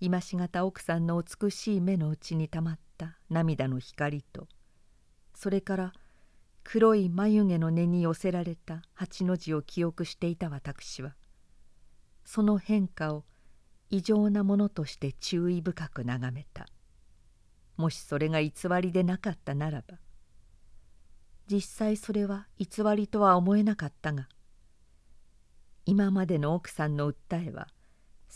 [0.03, 4.49] 今しがた奥さんの美しい目の内にたまった涙の光と
[5.33, 5.93] それから
[6.65, 11.15] 黒い眉毛の根に寄せられた八の字を記憶していた私は
[12.25, 13.23] その変化を
[13.89, 16.65] 異常なものとして注意深く眺めた。
[17.77, 18.51] もしそれが偽
[18.81, 19.99] りでなかったならば
[21.49, 24.27] 実際それは偽りとは思えなかったが
[25.85, 27.69] 今までの奥さんの訴えは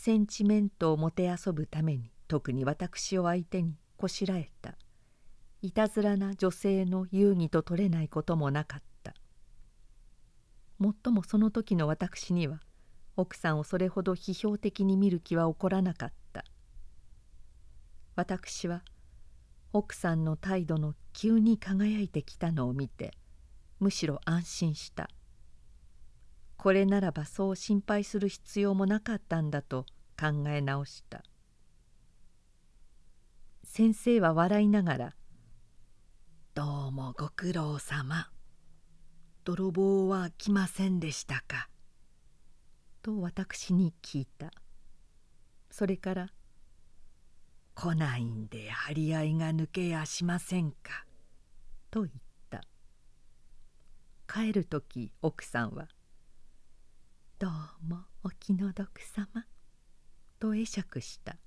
[0.00, 4.76] センチメントをもてあそぶために特に私を相手にこしらえた。
[5.60, 9.12] いたずらな女性の遊戯と取れないこともなかった。
[10.78, 12.60] もっともその時の私には
[13.16, 16.44] 奥さんをそれほど批評的に見る気は起こらなかった。
[18.14, 18.84] 私は
[19.72, 23.14] 奥さんの態度の急に輝いてきたのを見て
[23.80, 25.10] むしろ安心した。
[26.58, 29.86] これならばそう心配する必要もなかったんだと
[30.20, 31.22] 考え直した。
[33.62, 35.16] 先生は笑いながら
[36.54, 38.28] 「どうもご苦労様。
[39.44, 41.70] 泥棒は来ませんでしたか?」
[43.02, 44.50] と私に聞いた。
[45.70, 46.32] それから
[47.76, 51.06] 「来ないんで張り合いが抜けやしませんか」
[51.92, 52.14] と言っ
[52.50, 52.64] た。
[54.26, 55.88] 帰る時奥さんは
[57.40, 57.50] 「どう
[57.86, 59.46] もお気の毒様」
[60.40, 61.38] と会釈した。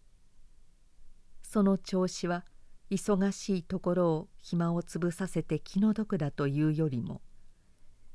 [1.43, 2.45] その調子は
[2.89, 7.21] 忙しいところを暇をつぶさせて気の毒だというよりも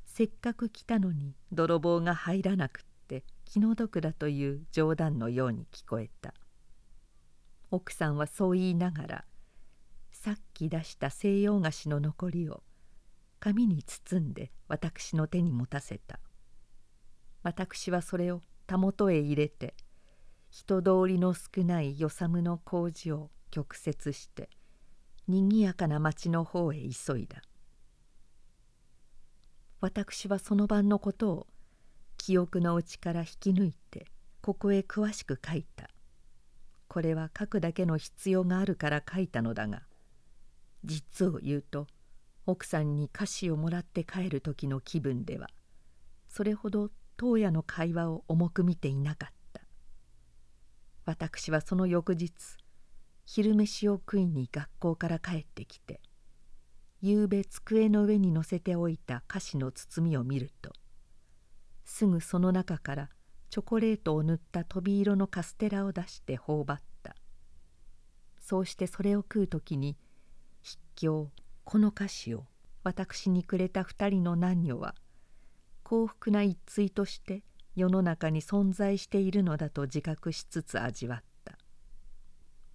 [0.07, 6.33] せっかく来たのに泥棒が入らなくって気の毒だという冗談のように聞こえた。
[7.71, 9.25] 奥さんはそう言いながら
[10.13, 12.63] さっき出した西洋菓子の残りを
[13.39, 16.21] 紙に包んで私の手に持たせた。
[17.47, 19.77] 私はそれをたもとへ入れて
[20.51, 24.51] 人通りの少ない与謝の工事を曲折して
[25.29, 27.41] にぎやかな町の方へ急いだ。
[29.81, 31.47] 私はその晩のことを
[32.17, 34.09] 記憶の内から引き抜いて
[34.41, 35.89] ここへ詳しく書いた。
[36.89, 39.83] これは書くだけの必要があるから書いたのだが
[40.85, 41.87] 実を言うと
[42.45, 45.49] 奥さんに菓子をもらって帰る時の気分では
[46.29, 49.37] それほど当夜の会話を重く見ていなかった。
[51.07, 52.33] 私はその翌日
[53.25, 56.01] 昼飯を食いに学校から帰ってきて
[57.01, 60.73] ゆうべ机の上に乗せておいた菓子の包みを見ると
[61.85, 63.11] すぐその中から
[63.51, 67.15] チョコレートを塗った飛び色のカステラを出して頬張った。
[68.41, 69.97] そうしてそれを食う時に
[70.63, 71.31] 筆境
[71.65, 72.45] この菓子を
[72.83, 74.95] 私にくれた二人の男女は
[75.89, 77.45] 幸福な一対として
[77.77, 81.57] 世の中に存在しているのだと自覚しつつ味わった。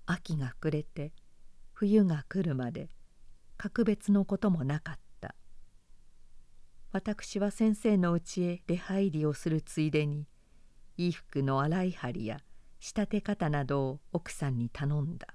[0.06, 1.12] 秋が暮れて
[1.74, 2.88] 冬が来るまで
[3.58, 5.36] 格別のこともなかった。
[6.94, 10.26] 私は先生の家へ出入りをするついでに
[10.96, 12.40] 衣服の洗い張りや
[12.80, 15.28] 仕立て方などを奥さんに頼んだ。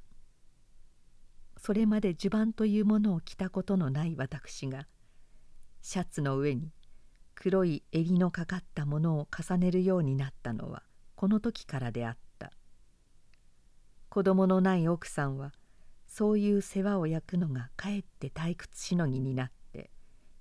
[1.59, 4.87] それまで襦袢というものを着たことのない私が
[5.83, 6.73] シャツの上に
[7.37, 10.83] 黒い襟のかかったものを重ねるようになったのは
[11.15, 12.51] この時からであった。
[14.09, 15.53] 子供のない奥さんは
[16.09, 19.91] そういう世話を焼くのがかえって退屈しのぎになって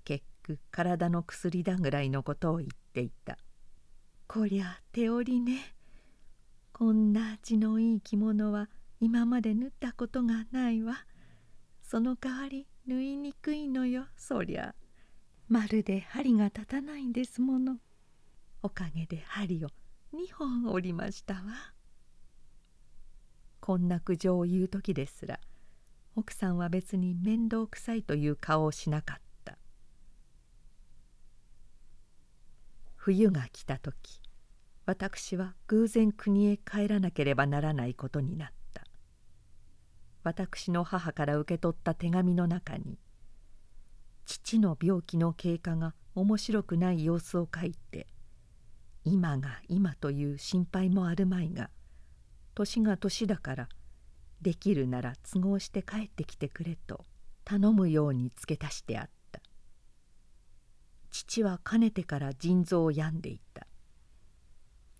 [0.04, 3.36] 結局体の薬だぐらいのことを言っていた。
[4.26, 5.76] こりゃ手織りね。
[6.72, 8.68] こんな味のいい着物は
[9.00, 11.04] 今まで縫ったことがないわ。
[11.82, 14.74] その代わり縫いにくいのよそりゃ。
[15.48, 17.76] まるで針が立たないんですもの。
[18.62, 19.68] おかげで針を
[20.12, 21.42] 2本折りましたわ。
[23.60, 25.38] こんな苦情を言う時ですら
[26.16, 29.56] 奥さんは別に面倒くさいという顔をしなかった。
[32.96, 34.20] 冬が来た時
[34.84, 38.82] 私は偶然国へ帰らなければならないことになった。
[40.24, 42.98] 私の母から受け取った手紙の中に
[44.26, 48.06] 父の病気の経過が面白くない様子を書いて
[49.04, 51.70] 今が今という心配もあるまいが
[52.54, 53.68] 年が年だから
[54.42, 57.04] できるなら都合して帰ってきてくれと
[57.44, 59.40] 頼むように付け足してあった。
[61.10, 63.66] 父はかねてから腎臓を病んでいた。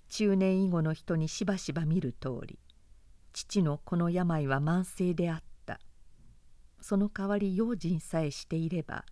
[0.09, 2.59] 中年以後の人にしばしば見る通り
[3.33, 5.47] 父のこの病は慢性であった。
[6.81, 9.05] その代わり用心さえしていれば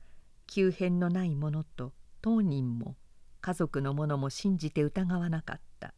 [0.47, 1.93] 急変のないものと
[2.23, 2.97] 当人も
[3.41, 5.95] 家族の者も信じて疑わなかった。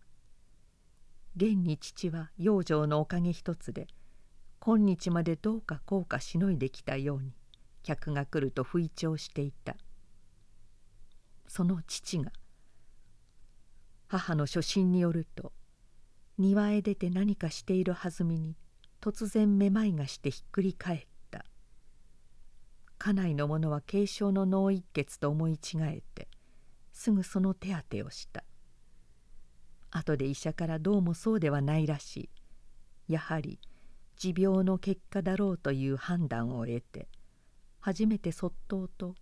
[1.37, 3.87] 現に父は養生のおかげ一つで
[4.59, 7.33] 今日までどうかこうかしのいできたように
[7.83, 9.77] 客が来ると吹聴していた。
[11.47, 12.33] その父が
[14.09, 15.53] 母の初心によると
[16.39, 18.57] 庭へ出て何かしているはずみに
[19.01, 21.16] 突然めまいがしてひっくり返った。
[22.99, 26.29] 家内の者は軽症の脳一血と思い違えて
[26.93, 28.45] すぐその手当てをした。
[29.91, 32.31] 後で医者からどうもそうではないらし
[33.09, 33.13] い。
[33.13, 33.61] やはり
[34.17, 37.09] 持病の結果だろうという判断を得て
[37.81, 39.15] 初めてそっとと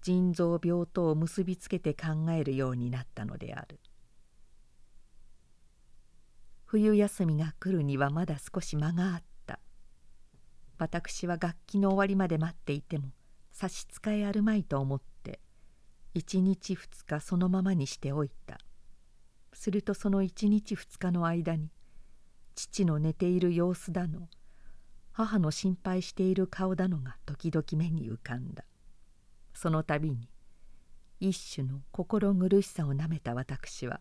[0.00, 3.80] 腎臓病とを結びつけて考えるようになったのである。
[6.64, 9.31] 冬休みが来るにはまだ少し間があった。
[10.82, 13.12] 私は楽器の終わりまで待っていても
[13.52, 15.38] 差し支えあるまいと思って
[16.12, 18.58] 一日二日そのままにしておいた。
[19.52, 21.70] するとその一日二日の間に
[22.56, 24.28] 父の寝ている様子だの
[25.12, 28.64] 母の心配している顔だのが時々目に浮かんだ。
[29.54, 30.28] その度に
[31.20, 34.00] 一種の心苦しさをなめた私は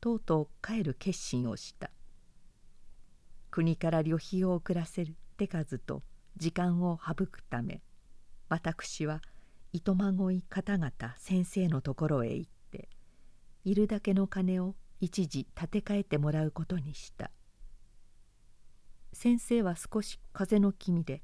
[0.00, 1.90] とうとう帰る決心をした。
[3.50, 5.14] 国から旅費を遅らせる。
[5.36, 6.02] 手数と
[6.36, 7.82] 時間を省くため
[8.48, 9.20] 私は
[9.72, 12.88] 糸まごい方々先生のところへ行って
[13.64, 17.30] いるだけの金を一時立て替えてもらうことにした。
[19.12, 21.22] 先生は少し風の気味で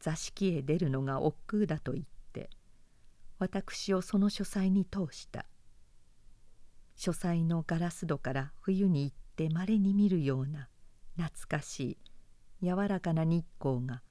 [0.00, 2.50] 座敷へ出るのが億劫だと言って
[3.38, 5.46] 私をその書斎に通した。
[6.94, 10.68] 書斎のガラス戸から冬に行ってまれに見るような
[11.16, 11.98] 懐かしい
[12.62, 14.02] 柔らかな日光が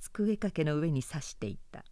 [0.00, 1.84] 机掛けの上にさしていた。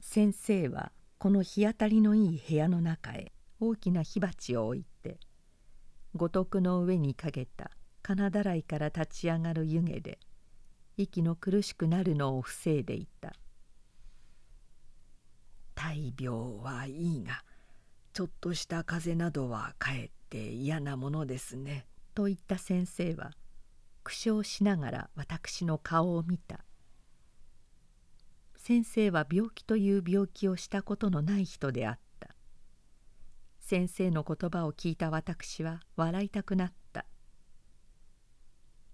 [0.00, 5.18] 先生はこの日当たりのいい部屋の中へ大きな火鉢を置いて
[6.14, 7.70] 五徳の上にかけた
[8.02, 10.18] 金だらいから立ち上がる湯気で
[10.96, 13.34] 息の苦しくなるのを防いでいた。
[15.74, 17.42] 大病はいいが
[18.14, 23.32] ちょっとした風邪などはかえって嫌なものですね」と言った先生は
[24.06, 26.60] 苦笑しながら私の顔を見た。
[28.56, 32.28] 先生は病気という病気をしたことのない人であった。
[33.58, 37.04] 先生の言葉を聞いた私は笑いたくなった。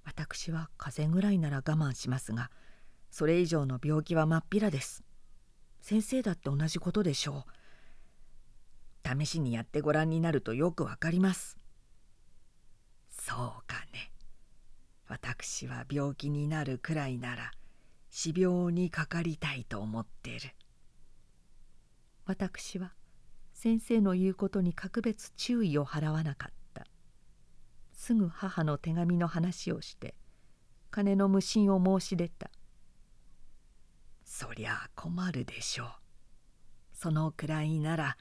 [0.03, 2.51] 私は風邪ぐらいなら我慢しますが
[3.11, 5.05] それ以上の病気はまっぴらです。
[5.83, 7.45] 先生だって同じことでしょ
[9.05, 9.21] う。
[9.21, 11.59] 試しにやってごらんになるとよくわかります。
[13.11, 14.12] そうかね。
[15.13, 17.51] 私は病気になるくらいなら
[18.09, 20.55] 死病にかかりたいと思ってる。
[22.25, 22.95] 私は
[23.53, 26.87] 先生の言うことに格別注意を払わなかった。
[27.93, 30.15] すぐ母の手紙の話をして
[30.91, 32.51] 金の無心を申し出た。
[34.25, 35.89] そりゃ困るでしょう。
[36.95, 38.17] そのくらいなら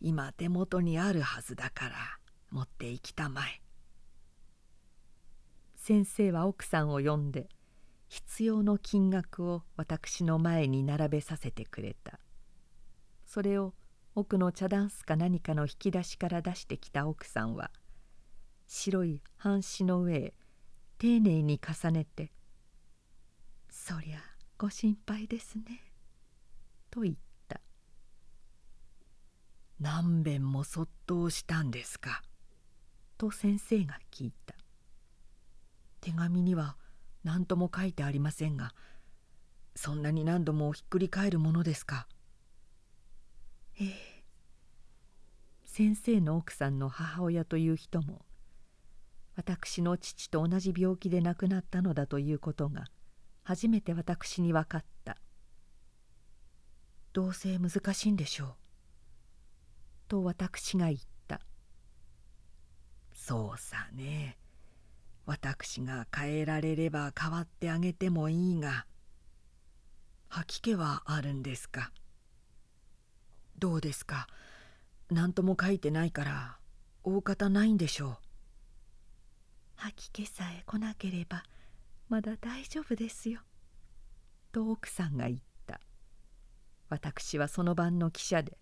[0.00, 1.94] 今手元にあるはずだから
[2.50, 3.63] 持って行きたまえ。
[5.86, 7.46] 先生は奥さんを呼んで
[8.08, 12.18] 必要の金額を私の前に並べさせてくれた
[13.26, 13.74] それを
[14.14, 17.70] 奥の茶ダンスか何かの引き出しから出してきた奥さんは
[18.66, 20.34] 白い半紙の上へ
[20.96, 22.32] 丁寧に重ねて
[23.68, 24.22] 「そりゃ
[24.56, 25.92] ご心配ですね」
[26.90, 27.16] と言っ
[27.46, 27.60] た。
[29.80, 32.22] 何べんもそっとしたんですか?」
[33.18, 34.53] と先生が聞いた
[36.04, 36.76] 手紙には
[37.24, 38.74] 何とも書いてありませんが
[39.74, 42.06] そんなに何度もひっくり返るものですか？
[43.80, 44.24] ええ。
[45.64, 48.20] 先生の奥さんの母親という人も
[49.34, 52.84] 私の父と同じ病気で亡くなったのだということが
[53.42, 55.16] 初めて私に分かった。
[57.14, 58.54] どうせ難しいんでしょう。
[60.08, 61.40] と私が言った。
[63.14, 64.36] そうさね。
[65.26, 68.86] 私が変えられれば変わってあげてもいいが
[70.28, 71.92] 吐き気はあるんですか？
[73.58, 74.26] どうですか？
[75.10, 76.58] 何とも書いてないから
[77.04, 78.16] 大方ないんでしょう。
[79.76, 81.42] 吐き気さえ来なければ
[82.08, 83.40] まだ大丈夫ですよ。
[84.52, 85.80] と奥さんが言った。
[86.88, 88.58] 私はその晩の汽車で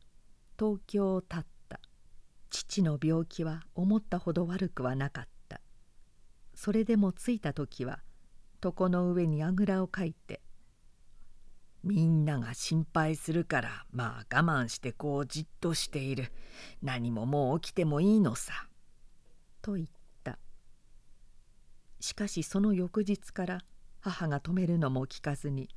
[0.58, 1.80] 東京を立った。
[2.50, 5.31] 父の病気は思ったほど悪くはなかった
[6.62, 7.98] それでも着いた時は
[8.62, 10.40] 床の上にあぐらをかいて
[11.82, 16.30] 「みんなが心配するからまあ我慢してこうじっとしている。
[16.80, 18.68] 何ももう起きてもいいのさ」
[19.60, 19.88] と言っ
[20.22, 20.38] た。
[21.98, 23.64] しかしその翌日から
[23.98, 25.68] 母が止めるのも聞かずに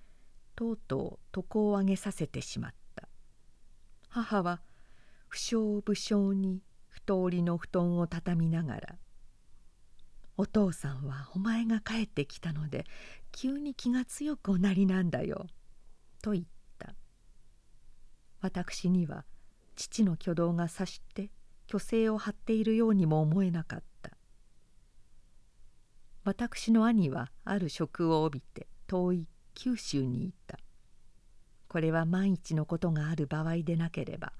[0.55, 3.09] とうとう床を上げさせてしまった。
[4.07, 4.61] 母は
[5.29, 8.99] 不詳不詳に太りの布団を畳みながら
[10.37, 12.85] 「お父さんはお前が帰ってきたので
[13.31, 15.47] 急に気が強くおなりなんだよ」
[16.21, 16.45] と言っ
[16.77, 16.95] た。
[18.41, 19.25] 私には
[19.75, 21.31] 父の挙動が察して
[21.67, 24.11] 虚勢を張っているようにも思えなかった。
[26.23, 30.59] 私の兄はある職を帯びて遠い九州にいた。
[31.67, 34.33] これは万一のことがある場合でなければ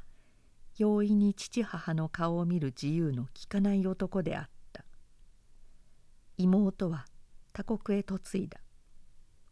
[0.78, 4.55] 容易に父母の顔を見る自由の利かない男であった。
[6.38, 7.06] 妹は
[7.54, 8.60] 他国へ嫁いだ。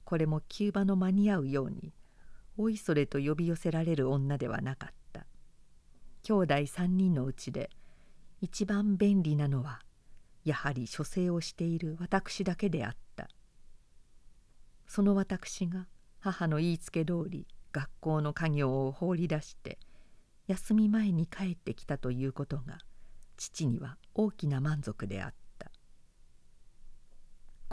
[0.03, 1.93] これも急場の間に合うように
[2.57, 5.25] おいそれと呼び寄せられる女ではなかった。
[6.23, 7.69] 兄弟3人のうちで
[8.41, 9.81] 一番便利なのは
[10.43, 13.29] やはり書生をしている私だけであった。
[14.87, 15.87] その私が
[16.19, 19.79] 母の言いつけ通り学校の家業を放り出して
[20.47, 22.77] 休み前に帰ってきたということが
[23.37, 25.42] 父には大きな満足であった。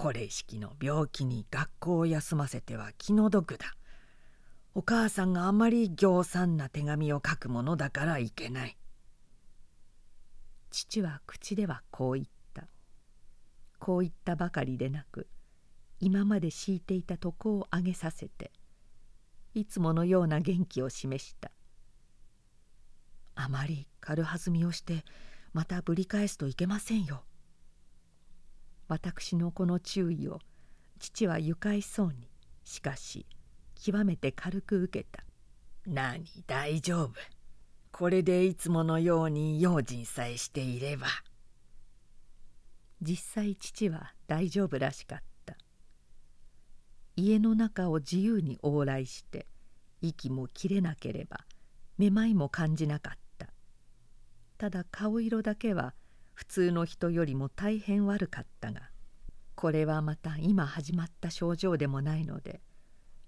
[0.00, 3.76] これ式の病気に学校を休ませては気の毒だ。
[4.74, 8.78] お母さんがあまり行産な手紙を書くものだからいけない。
[10.70, 12.66] 父は口ではこう言った。
[13.78, 15.28] こう言ったばかりでなく
[15.98, 18.52] 今まで敷いていた床を上げさせて
[19.52, 21.50] いつものような元気を示した。
[23.34, 25.04] あまり軽はずみをして
[25.52, 27.22] またぶり返すといけませんよ。
[28.90, 30.40] 私のこの注意を
[30.98, 32.28] 父は愉快そうに
[32.64, 33.24] しかし
[33.76, 35.22] 極めて軽く受けた。
[35.86, 36.24] 何？
[36.48, 37.12] 大丈夫。
[37.92, 41.06] これでいつものように用心さえしていれば。
[43.00, 45.56] 実際父は大丈夫らしかった。
[47.14, 49.46] 家の中を自由に往来して
[50.02, 51.44] 息も切れなければ
[51.96, 53.46] めまいも感じなかった。
[54.58, 55.94] ただ顔色だけは
[56.40, 58.88] 普通の人よりも大変悪かったが
[59.54, 62.62] これはまた今始まった症状でもないので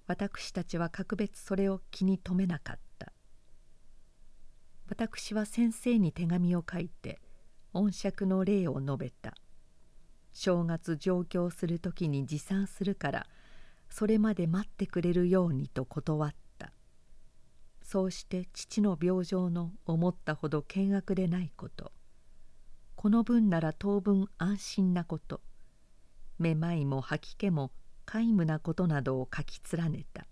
[0.06, 3.12] 私たちは格別それを気に留めなかった。
[4.88, 7.20] 私は先生に手紙を書いて
[7.74, 9.34] 恩釈の礼を述べた。
[10.32, 13.26] 正月上京する時に持参するから
[13.90, 16.72] それまで待ってくれるようにと断った。
[17.82, 21.92] そうして父の病状の思ったほど険悪でないこと。
[23.02, 25.40] この分なら当分安心なこと。
[26.38, 27.72] めまいも吐き気も
[28.06, 30.28] 皆無なことなどを書き連ねた。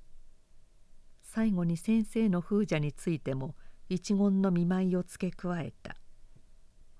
[1.21, 3.57] 最後に先生の風邪についても
[3.89, 5.97] 一言の見舞いを付け加えた。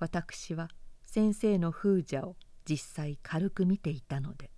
[0.01, 0.71] 私は
[1.05, 2.35] 先生の風邪を
[2.69, 4.51] 実際軽く見ていたので。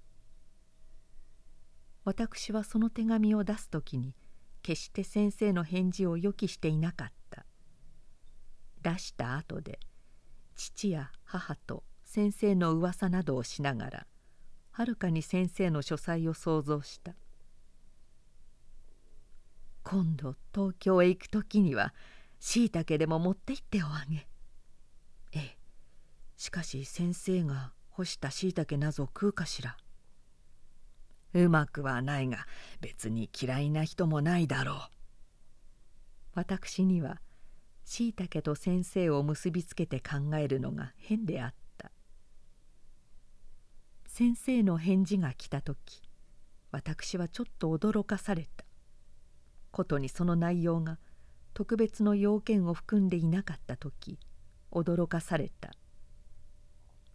[2.06, 4.14] 私はその手紙を出す時に
[4.62, 7.44] 決して先生の返事を予期していなかった。
[8.80, 9.78] 出した後で
[10.54, 14.06] 父や母と先生の噂などをしながら
[14.72, 17.14] はるかに先生の書斎を想像した。
[19.82, 21.92] 今度東京へ行く時には
[22.40, 24.26] しいたけでも持って行っておあげ。
[25.32, 25.58] ええ。
[26.36, 29.76] しかし先生が干したしいたけなぞ食うかしら。
[31.34, 32.46] うまくはないが
[32.80, 34.76] 別に嫌いな人もないだろう。
[36.34, 37.20] 私には
[37.84, 41.90] しいたけと先生を結びつけて考えるのが変であった。
[44.06, 46.02] 先生の返事が来た時
[46.70, 48.64] 私はちょっと驚かされた。
[49.70, 50.98] ことにその内容が
[51.54, 54.18] 特別の要件を含んでいなかった時
[54.70, 55.70] 驚かされた。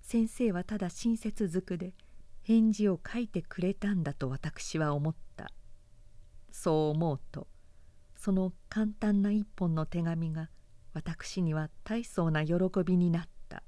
[0.02, 1.94] 先生はただ親切づくで
[2.44, 5.52] 返事を書いてくれたんだと私は思った。
[6.52, 7.48] そう思うと
[8.15, 10.49] その簡単な一本の手紙が
[10.98, 13.61] 私には大層な喜びになった。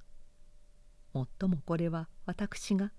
[1.13, 2.91] もっともこれは私が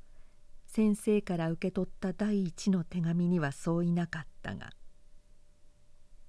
[0.66, 4.70] 先生から受け取った第一の手紙にはそういなかったが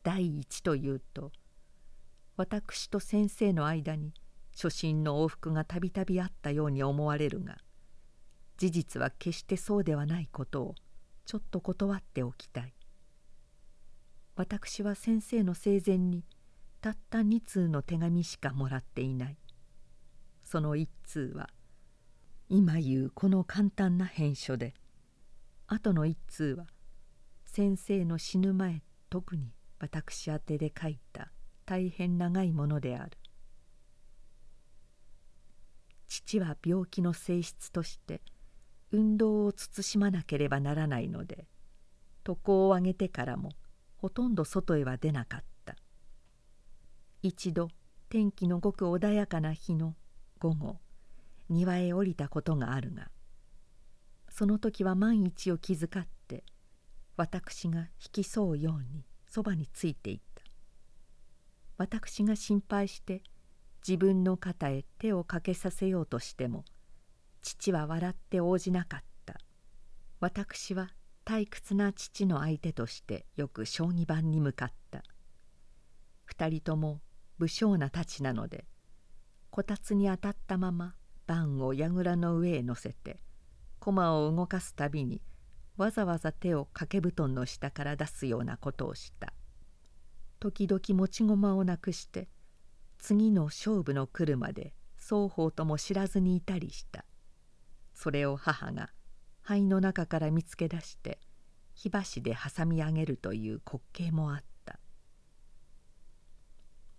[0.02, 1.32] 第一というと
[2.38, 4.14] 私と先生の間に
[4.56, 7.58] 初心の往復がたびたびあったように思われるが
[8.58, 10.76] 事実は決してそうではないことを
[11.26, 12.74] ちょっと断っておきたい。
[14.36, 16.24] 私は先生の生前に
[16.82, 19.38] たった2通の手紙しかもらっていない。
[20.44, 21.50] その1通は
[22.50, 24.74] 今言うこの簡単な返書で。
[25.68, 26.66] 後の一通は
[27.46, 31.32] 先生の死ぬ前特に私宛てで書いた
[31.66, 33.18] 大変長いものである。
[36.08, 38.22] 父は病気の性質として
[38.92, 41.48] 運動を慎まなければならないので
[42.28, 43.52] 床を上げてからも
[43.96, 45.51] ほとんど外へは出なかった。
[47.24, 47.70] 一度
[48.10, 49.96] 天気のごく穏やかな日の
[50.40, 50.78] 午後
[51.50, 53.10] 庭へ降りたことがあるが
[54.30, 56.44] その時は万一を気遣って
[57.18, 60.44] 私が引き添うようにそばについていった。
[61.78, 63.24] 私が心配して
[63.88, 66.66] 自分の肩へ手をかけさせようとしても
[67.42, 69.40] 父は笑って応じなかった。
[70.20, 70.90] 私は
[71.26, 75.04] 退屈な父の相手としてよく将棋盤に向かった。
[76.26, 77.02] 二人とも
[77.42, 78.66] 武将な太刀なので
[79.50, 80.94] こたつに当たったまま
[81.26, 83.20] 盤を櫓の上へ乗せて
[83.80, 85.24] 駒を動かすたびに
[85.76, 89.34] わざわざ手を掛け布団の下から出すようなことをした。
[90.40, 92.30] 時々持ち駒をなくして
[93.00, 97.06] 次の勝負の来るまで双方とも知らずにいたりした。
[97.96, 98.92] それを母が
[99.42, 101.20] 灰の中から見つけ出して
[101.74, 104.46] 火箸で挟み上げるという滑稽もあった「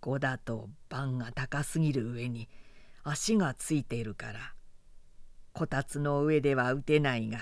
[0.03, 2.49] 5だと番が高すぎる上に
[3.03, 4.53] 足がついているから。
[5.53, 7.39] こたつの上では打てないが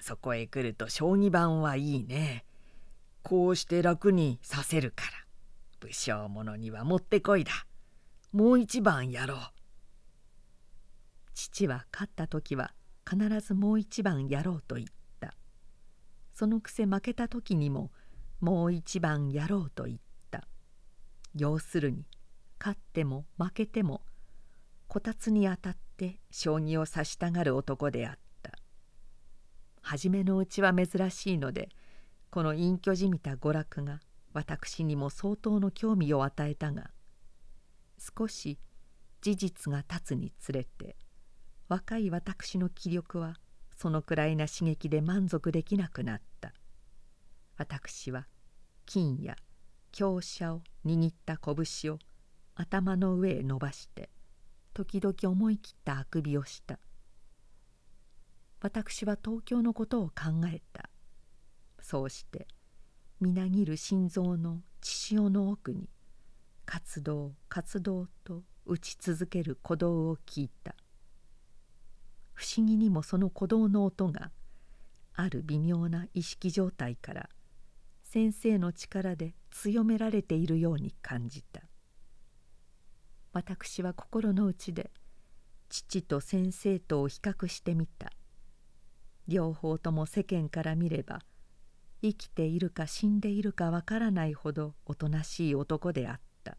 [0.00, 2.44] そこへ来ると将棋盤はいいね。
[3.22, 5.12] こうして楽にさせるから。
[5.78, 7.52] 武将者にはもってこいだ。
[8.32, 9.38] もう一番やろう」
[11.34, 12.72] 父は勝った時は
[13.08, 14.88] 必ずもう一番やろうと言っ
[15.20, 15.34] た。
[16.32, 17.92] そのくせ負けた時にも
[18.40, 20.05] もう一番やろうと言った。
[21.36, 22.04] 要するに
[22.58, 24.02] 勝っても負けても
[24.88, 28.52] こたつに当たって将棋を指したがる男であった。
[29.82, 31.68] 初めのうちは珍しいので
[32.30, 34.00] この隠居じみた娯楽が
[34.32, 36.90] 私にも相当の興味を与えたが
[37.98, 38.58] 少し
[39.20, 40.96] 事実が経つにつれて
[41.68, 43.36] 若い私の気力は
[43.76, 46.52] そのくらいな刺激で満足できなくなった。
[47.58, 48.26] 私は
[48.86, 49.36] 金や
[49.96, 51.98] 強者を握った拳を
[52.54, 54.10] 頭の上へ伸ばして
[54.74, 56.78] 時々思い切ったあくびをした。
[58.60, 60.90] 私は東京のことを考えた。
[61.80, 62.46] そうして
[63.22, 65.88] みなぎる心臓の血潮の奥に
[66.66, 70.74] 活動活動と打ち続ける鼓動を聞いた。
[72.34, 74.30] 不思議にもその鼓動の音が
[75.14, 77.30] ある微妙な意識状態から
[78.16, 81.60] 先生の力で強められているように感じた。
[83.34, 84.90] 私は心の内で
[85.68, 88.10] 父と先生とを比較してみた。
[89.28, 91.20] 両方とも世間から見れば
[92.00, 96.56] 生きているか死んでいるかわからないほどおとなしい男であった。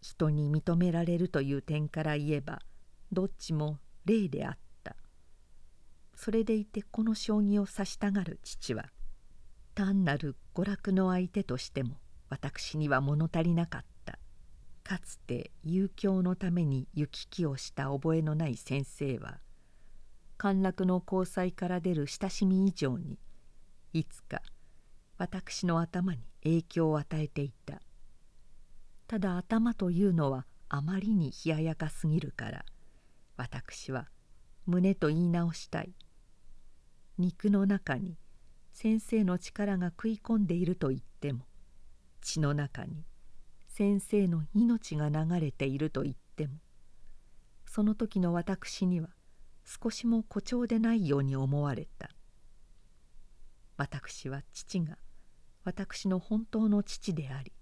[0.00, 2.58] 人に認められるという点から言えば
[3.12, 4.96] どっちも霊であった。
[6.16, 8.86] それでいてこの将棋を指したがる父は
[9.74, 11.96] 単なる娯楽の相手としても
[12.28, 13.94] 私には物足りなかった。
[14.84, 19.38] かつて遊興のために行き来をした覚えのない先生は
[20.36, 23.18] 陥落の交際から出る親しみ以上に
[23.94, 24.42] いつか
[25.16, 27.80] 私の頭に影響を与えていた。
[29.06, 32.64] ただ頭というのはあまりに冷ややかすぎるから
[33.36, 34.08] 私は
[34.66, 35.94] 胸と言い直したい。
[37.16, 38.18] 肉の中に
[38.74, 41.46] 先生の力が食い込んでいると言っても
[42.20, 43.04] 血の中に
[43.68, 46.54] 先生の命が流れていると言っても
[47.66, 49.10] その時の私には
[49.64, 52.10] 少しも誇張でないように思われた。
[53.76, 54.98] 私は父が
[55.62, 57.52] 私の本当の父であり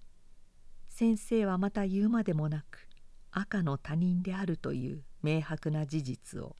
[0.88, 2.88] 先生はまた言うまでもなく
[3.30, 6.56] 赤の他人であるという明白な事実を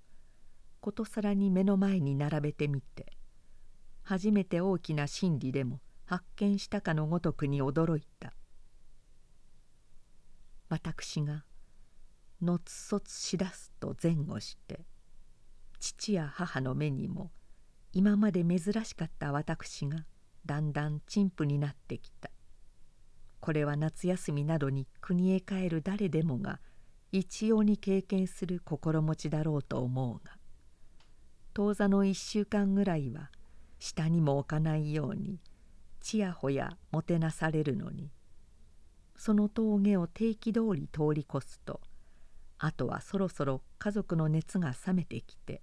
[0.81, 3.17] ことさらに目の前に並べてみて
[4.03, 8.33] 初めて大きな真理でも発見したかのごとくに驚いた。
[10.69, 11.45] 私が
[12.41, 14.81] のつそつしだすと前後して
[15.79, 17.31] 父や母の目にも
[17.93, 20.07] 今まで珍しかった私が
[20.47, 22.31] だんだん陳腐になってきた。
[23.41, 26.61] これは夏休みなどに国へ帰る誰でもが
[27.11, 30.37] 一様に経験する心持ちだろうと思うが
[31.53, 33.31] 当座の一週間ぐらいは
[33.83, 35.41] 下にも置かないように
[36.01, 38.13] ちやほやもてなされるのに
[39.17, 41.81] その峠を定期通り通り越すと
[42.59, 45.63] あとはそろそろ家族の熱が冷めてきて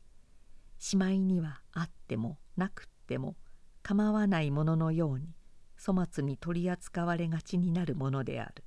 [0.79, 3.37] しまいにはあってもなくっても
[3.83, 5.33] 構わないもののように
[5.81, 8.65] 粗末に取り扱われがちになるものである。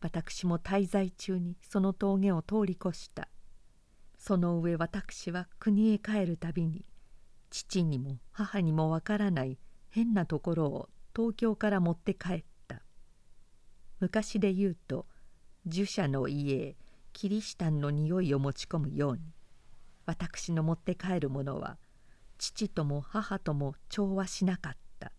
[0.00, 3.28] 私も滞在中にその峠を通り越した。
[4.16, 6.86] その上私は国へ帰るたびに
[7.50, 9.58] 父にも母にもわからない
[9.88, 12.82] 変なところを東京から持って帰った。
[14.00, 15.06] 昔で言うと
[15.66, 16.76] 儒者の家へ
[17.12, 19.22] キリシタンの匂いを持ち込むように
[20.04, 21.78] 私の持って帰るものは
[22.38, 25.12] 父とも母とも調和しなかった。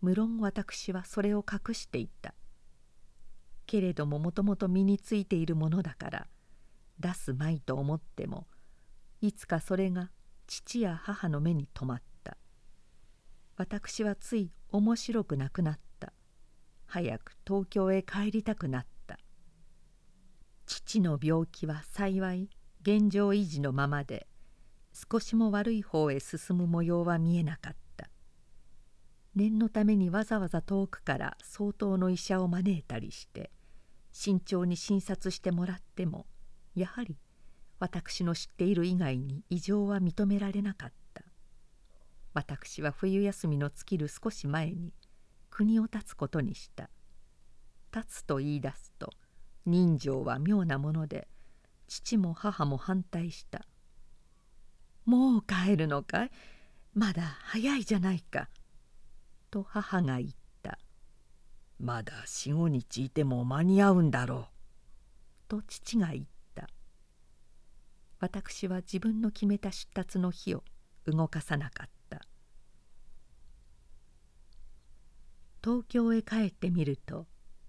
[0.00, 2.34] 無論私はそれを隠していた。
[3.66, 6.26] けれどももともと身についているものだから
[6.98, 8.46] 出すまいと思っても
[9.20, 10.10] いつかそれが
[10.54, 12.36] 父や母の目に留まった。
[13.56, 16.12] 私はつい面白くなくなった。
[16.84, 19.18] 早く東京へ帰りたくなった。
[20.66, 22.50] 父の病気は幸い
[22.82, 24.26] 現状維持のままで
[24.92, 28.10] 少しも悪い方へ進む模様は見えなかった。
[29.34, 33.50] 念のためにわざわざ遠くから相当の医者を招いたりして
[34.10, 36.26] 慎重に診察してもらっても
[36.74, 37.16] やはり
[37.82, 41.24] 私の知っている以外に異常は認められなかった。
[42.32, 44.92] 私は冬休みの尽きる少し前に
[45.50, 46.90] 国を立つことにした。
[47.92, 49.10] 立つと言い出すと
[49.66, 51.26] 人情は妙なもので
[51.88, 53.66] 父も母も反対した
[55.04, 56.30] 「もう帰るのかい？
[56.94, 58.48] まだ早いじゃないか」
[59.50, 60.30] と母が言っ
[60.62, 60.78] た
[61.82, 64.46] 「まだ四五日いても間に合うんだろう」
[65.48, 66.31] と父が言った。
[68.22, 70.62] 私は自分の決めた出立の日を
[71.06, 72.20] 動かさなかった。
[75.60, 77.26] 東京へ帰ってみると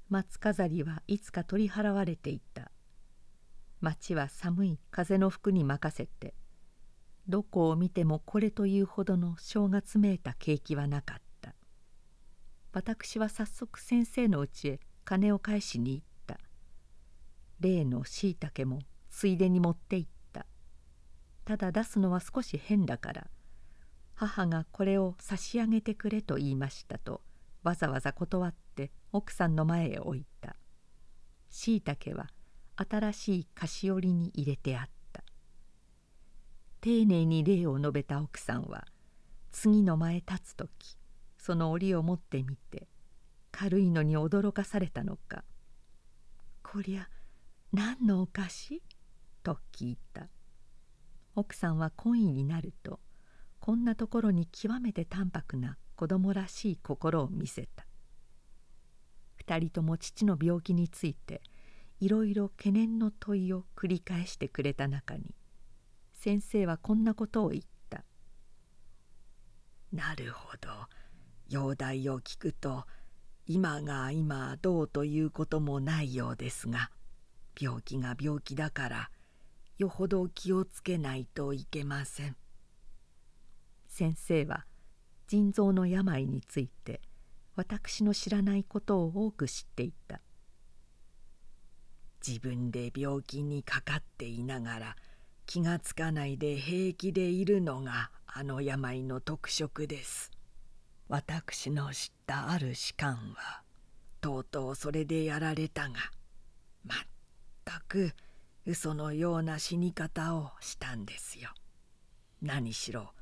[0.09, 2.69] 松飾りはいつか取り払われていた。
[3.81, 6.35] 町は寒い風の服に任せて
[7.27, 11.55] どこを見てもこれというほどの正月めいた景気はなかった。
[12.73, 16.39] 私は早速先生のうちへ金を返しに行った。
[17.59, 20.09] 例のしいたけもついでに持って行っ
[21.45, 23.27] ただ出すのは少し変だから。
[24.15, 27.21] 母がこれを差し上げてくれと言いましたと
[27.63, 30.55] わざわざ断って奥さんの前へ置いた。
[31.49, 32.29] しいたけは
[32.75, 35.23] 新しい菓子折りに入れてあった。
[36.81, 38.85] 丁寧に礼を述べた奥さんは
[39.51, 40.97] 次の前立つ時
[41.37, 42.87] その折を持ってみて
[43.51, 45.45] 軽いのに驚かされたのか
[46.61, 47.07] 「こりゃ
[47.71, 48.83] 何のお菓子?」
[49.43, 50.27] と聞いた。
[51.35, 52.99] 奥さんは懇意になると
[53.59, 57.85] こんなところに極めて淡白な子供らしい心を見せた。
[59.45, 61.41] 2人とも父の病気について
[61.99, 65.35] いろいろ懸念の問いを繰り返してくれた中に
[66.13, 68.03] 先生はこんなことを言った
[69.91, 70.69] 「なるほど。
[71.49, 72.85] 容体を聞くと
[73.45, 76.89] 今が今どうということもないようですが
[77.59, 79.11] 病気が病気だから
[79.77, 82.35] よほど気をつけないといけません」
[83.87, 84.65] 先生は
[85.27, 87.01] 腎臓の病について
[87.55, 90.21] 私の知らないことを多く知っていた。
[92.25, 94.95] 自分で病気にかかっていながら
[95.45, 100.31] 気がつかないで平気でいるのがあの病の特色です。
[101.09, 103.61] 私の知ったある士官は
[104.21, 105.95] とうとうそれでやられたが
[106.85, 106.97] まっ
[107.65, 108.13] たく
[108.65, 111.49] 嘘のような死に方をしたんですよ。
[112.41, 113.13] 何しろ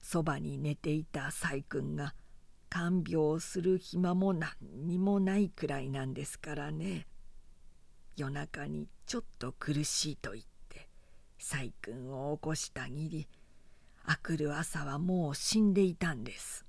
[0.00, 2.14] そばに寝ていた細君が
[2.68, 4.52] 看病する暇も何
[4.86, 7.06] にもないくらいなんですからね。
[8.16, 10.88] 夜中にちょっと苦しいと言って
[11.38, 13.28] 細君を起こしたぎり
[14.04, 16.64] あくる朝はもう死んでいたんです。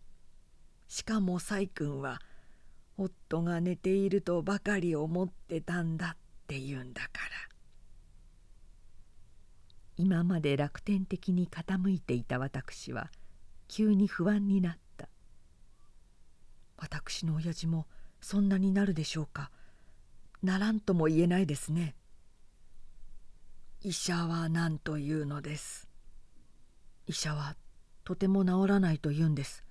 [0.88, 2.20] しかも細君は
[2.98, 6.18] 夫が寝ているとばかり思ってたんだっ
[6.48, 7.47] て言うんだから。
[9.98, 13.12] 今まで楽天的に傾いていた私は
[13.68, 15.10] 急に不安になった。
[16.78, 17.88] 私の親父も
[18.22, 19.52] そんなになるでしょうか。
[20.44, 21.96] ならんとも言えないですね。
[23.82, 25.88] 医者は何というのです。
[27.08, 27.56] 医者は
[28.04, 29.64] とても治らないと言うんです。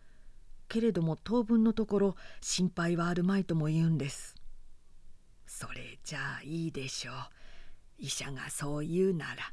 [0.69, 4.35] けれども当分のところ心配はあるまいとも言うんです。
[5.47, 7.15] それじゃあいいでしょう。
[7.99, 9.53] 医者がそう言うなら。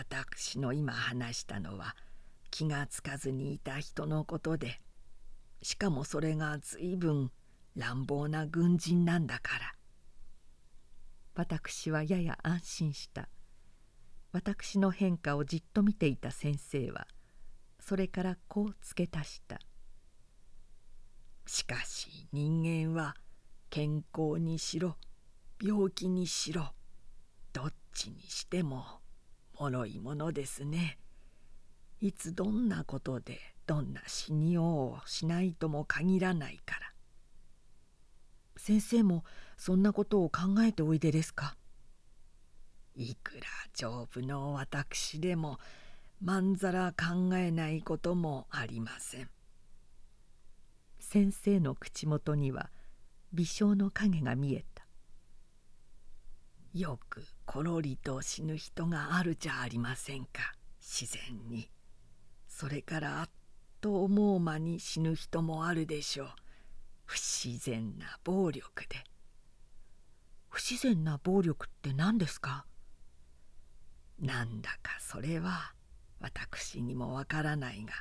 [0.00, 1.94] 私の今話したのは
[2.50, 4.80] 気がつかずにいた人のことで
[5.60, 7.30] しかもそれが随分
[7.76, 9.72] 乱暴な軍人なんだから。
[11.34, 13.28] 私はやや安心した。
[14.32, 17.06] 私の変化をじっと見ていた先生は
[17.78, 19.60] それからこう付け足した。
[21.46, 23.16] しかし人間は
[23.68, 24.96] 健康にしろ
[25.62, 26.72] 病気にしろ
[27.52, 28.99] どっちにしても
[29.60, 30.98] 脆いものですね。
[32.00, 36.92] いつどんなことでどんな死にようをしないとも限らないから。
[38.56, 39.24] 先生も
[39.58, 41.56] そんなことを考えておいでですか？
[42.94, 43.42] いくら
[43.74, 45.58] 丈夫の私でも
[46.22, 49.28] まんざら考えないこともありません。
[50.98, 52.70] 先生の口元には
[53.32, 54.69] 微笑の影が見えた
[56.72, 60.54] よくころりと死ぬ人があるじゃありませんか。
[60.80, 61.68] 自然に。
[62.46, 63.30] それからあっ
[63.80, 66.28] と思う間に死ぬ人もあるでしょう。
[67.06, 69.02] 不自然な暴力で。
[70.48, 72.66] 不自然な暴力って何ですか？
[74.20, 75.72] なんだかそれは
[76.20, 77.94] 私にもわからないが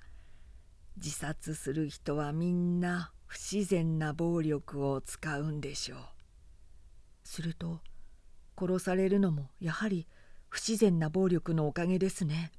[0.98, 6.00] 自殺する人はみんな不自然な暴力を使うんでしょう。
[7.24, 7.80] すると
[8.60, 10.06] 殺されるのもやはり
[10.50, 12.52] 不自然な暴力のおかげですね。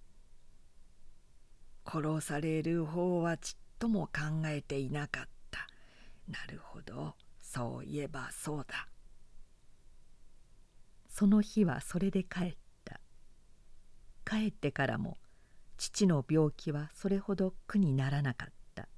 [1.84, 5.66] 殺される方はちっとも考えていなかった。
[6.28, 7.14] なるほど。
[7.42, 8.88] そういえばそうだ。
[11.08, 12.54] その日はそれで帰っ
[12.84, 13.00] た。
[14.24, 15.18] 帰ってからも
[15.76, 18.88] 父の病気はそれほど苦にならなかった。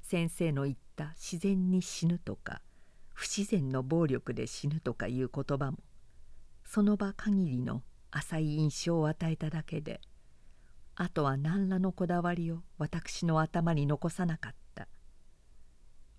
[0.00, 2.62] 先生の言った自然に死ぬとか
[3.14, 5.78] 不自然の暴力で死ぬとかいう言葉も
[6.64, 10.00] その場限りの浅い印象を与えただけで
[10.96, 14.86] あとは何らのこだわりを私の頭に残さなかった。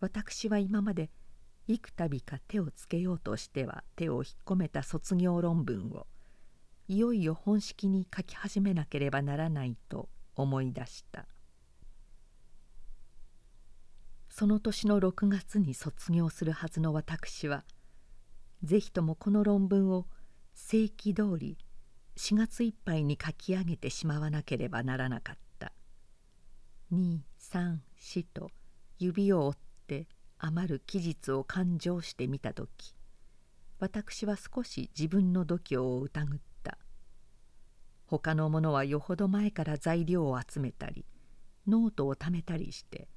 [0.02, 1.10] 私は今まで
[1.68, 6.06] 幾度か手をつけようとしては手を引っ込めた卒業論文を
[6.88, 11.26] いよいよ本式に書き始めなければならないと思い出した。
[14.30, 17.64] その年の6月に卒業するはずの私は
[18.64, 20.06] 是非ともこの論文を
[20.56, 21.58] 正規通り
[22.18, 25.74] 4月いっぱいに書き上げてしまわなければならなかった。
[26.92, 28.50] 234と
[28.98, 30.08] 指を折って
[30.40, 32.96] 余る期日を勘定してみた時
[33.80, 36.78] 私は少し自分の度胸を疑った。
[38.08, 41.06] 他の者はよほど前から材料を集めたり
[41.68, 43.08] ノートを貯めたりして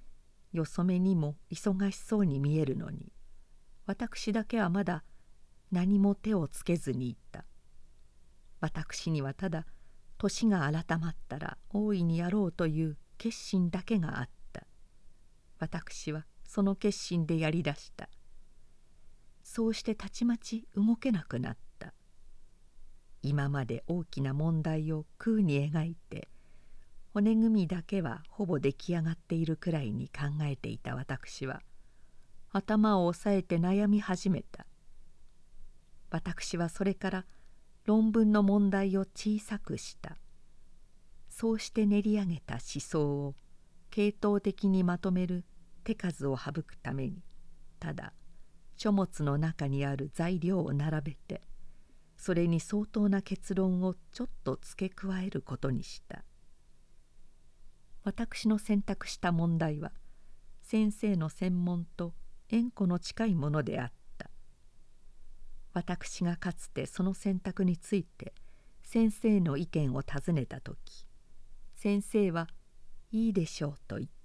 [0.53, 3.13] よそ目にも忙しそうに見えるのに
[3.87, 5.05] 私だけはまだ
[5.71, 7.45] 何も手をつけずにいた。
[8.61, 9.67] 私にはただ
[10.19, 14.67] 年が改まったら大いにやろうという決心だけがあった。
[15.59, 18.09] 私はその決心でやりだした。
[19.43, 21.95] そうしてたちまち動けなくなった。
[23.23, 26.29] 今まで大きな問題を空に描いて
[27.13, 31.61] 骨組みだけはほぼ出来上がっているくらいに考えていた私は
[32.53, 34.67] 頭を押さえて悩み始めた。
[36.11, 37.25] 私はそれから
[37.85, 40.17] 論文の問題を小さくした。
[41.29, 43.35] そうして練り上げた思想を
[43.91, 45.45] 系統的にまとめる
[45.85, 47.23] 手数を省くために。
[47.79, 48.13] ただ
[48.77, 51.43] 書物の中にある材料を並べて
[52.17, 56.25] それに相当な結論をちょっと付け加えることにした。
[58.05, 59.93] 私の選択した問題は
[60.63, 62.15] 先生の専門と
[62.51, 63.98] 縁故の近いものであった。
[65.73, 68.33] 私がかつてその選択について
[68.83, 71.07] 先生の意見を尋ねた時
[71.75, 72.49] 先生は
[73.13, 74.19] 「いいでしょう」と言った。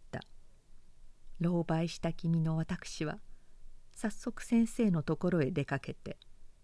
[1.39, 3.19] 狼狽した君の私は
[3.91, 6.17] 早速先生のところへ出かけて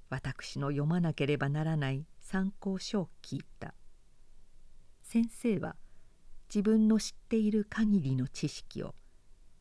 [0.10, 3.74] 私の読まなければならない参考書を聞いた。
[5.04, 5.76] 先生は
[6.54, 8.96] 自分の知っている限りの知識を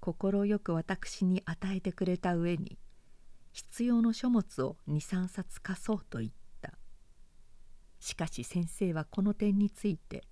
[0.01, 2.79] 快く私に与えてくれた上に
[3.59, 6.31] 必要の書物を23冊貸そうと言っ
[6.63, 6.75] た
[7.99, 10.23] しかし先生はこの点について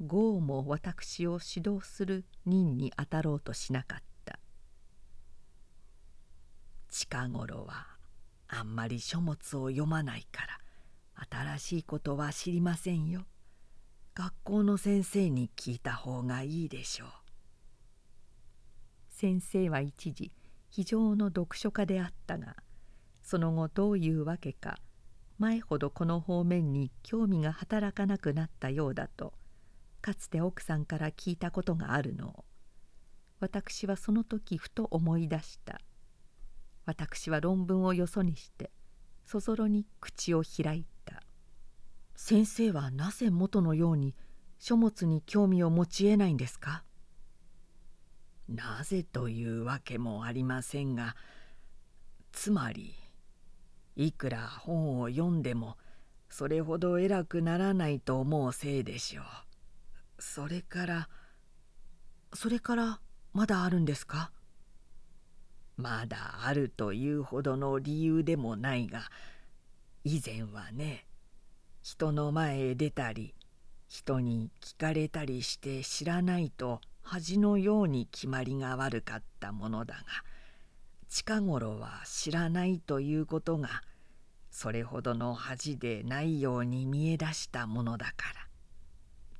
[0.00, 4.38] 豪も私を指導する任に当たろうとしなかった
[6.88, 7.88] 近頃は
[8.48, 10.58] あんまり書物を読まないから
[11.54, 13.26] 新しいことは知りませんよ。
[14.14, 17.08] 学校の先生に聞いた方がいいでしょう。
[19.10, 20.32] 先生は一時
[20.72, 22.56] 非常の読書家であったが
[23.32, 24.76] その後どういうわけか。
[25.38, 29.32] 前ほどこの方面に興味が働かなくなったようだと。
[30.02, 32.28] かつて奥さんから聞いたことがあるの。
[32.28, 32.44] を
[33.40, 35.80] 私はその時ふと思い出した。
[36.84, 38.70] 私は論文をよそにして
[39.24, 41.22] そぞろに口を開いた。
[42.14, 44.14] 先生はなぜ元のように
[44.58, 46.84] 書物に興味を持ちえないんですか？
[48.46, 51.16] なぜというわけもありませんが
[52.30, 52.94] つまり
[53.96, 55.76] いくら本を読んでも
[56.28, 59.24] それほど偉くならないと思うせいでしょう。
[60.18, 61.08] それから
[62.32, 63.00] それから
[63.34, 64.30] まだあるんですか？
[65.76, 69.10] まだあるというほどの理由でもないが
[70.04, 71.06] 以前はね
[71.82, 73.34] 人の前へ出たり
[73.88, 80.02] 人に聞かれたりして知らないと恥のように決まりが悪かったものだが
[81.14, 83.82] 近頃は知らないということが
[84.50, 88.46] それほどの恥でないように見え出したものだから。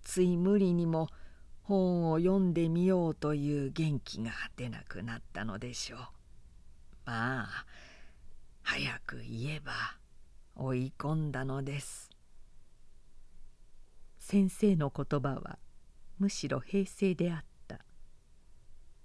[0.02, 1.08] つい無理にも
[1.62, 5.98] 本を読んでみようという元気が出なくなったのでしょう。
[7.06, 7.64] まあ
[8.60, 9.72] 早く言えば
[10.54, 12.10] 追い込んだのです。
[14.18, 15.58] 先生の言葉は
[16.18, 17.78] むしろ平静であった。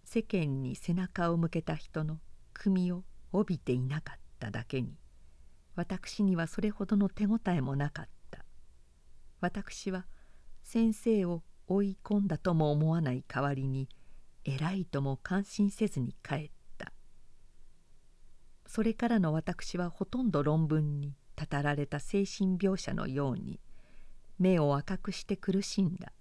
[0.03, 2.19] 世間に背中を向けた人の
[2.57, 4.97] 組を帯びていなかっただけに
[5.77, 8.43] 私にはそれほどの手応えもなかった。
[9.39, 10.07] 私は
[10.63, 13.87] 先生を追い込んだとも思わない代わりに
[14.43, 16.91] 偉いとも感心せずに帰った。
[18.65, 23.59] それからの私はほとんど論文にたたられた精神描写のように
[24.39, 26.11] 目を赤くして苦しんだ。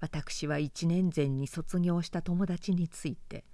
[0.00, 3.46] 私は一年前に卒業した友達について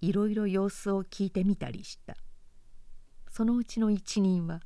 [0.00, 2.16] いろいろ様子を聞いてみたりした。
[3.30, 4.60] そのうちの一人は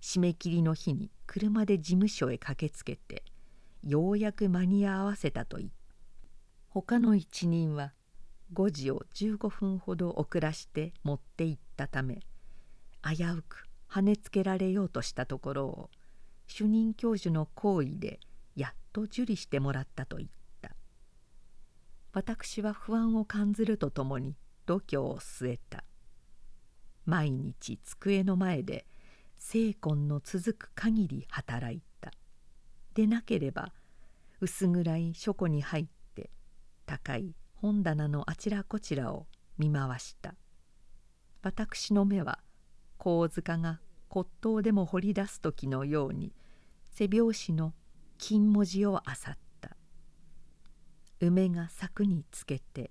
[0.00, 3.24] 締め切りの日に車で事務所へ駆けつけて
[3.82, 5.74] ようやく間に合わせたと言った
[6.68, 7.92] 他の一人は
[8.54, 12.20] 5時を15分ほど遅らして持って行ったため
[13.02, 15.90] 危うく跳ねつけられようとしたところを
[16.46, 18.20] 主任教授の行為で
[18.54, 20.32] やっと受理してもらったと言った。
[22.12, 24.36] 私は不安を感ずるとともに
[24.72, 25.84] 度胸を据えた。
[27.04, 28.86] 毎日机の前で
[29.36, 32.12] 精魂の続く限り働いた。
[32.94, 33.72] でなければ
[34.40, 36.30] 薄暗い書庫に入って
[36.86, 39.26] 高い本棚のあちらこちらを
[39.58, 40.34] 見回した。
[41.42, 42.38] 私の目は
[42.98, 46.32] 神塚が骨董でも掘り出す時のように
[46.90, 47.74] 背拍子の
[48.16, 49.76] 金文字をあさった。
[51.20, 52.90] 梅が柵につけて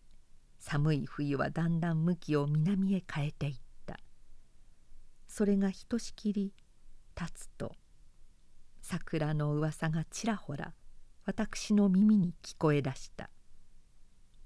[0.62, 3.54] 寒い冬はだんだん向きを南へ変えていっ
[3.88, 4.00] た。
[5.28, 6.54] それがひとしきり
[7.20, 7.74] 立つと
[8.82, 10.74] 桜の噂がちらほら
[11.26, 13.32] 私の耳に聞こえだした。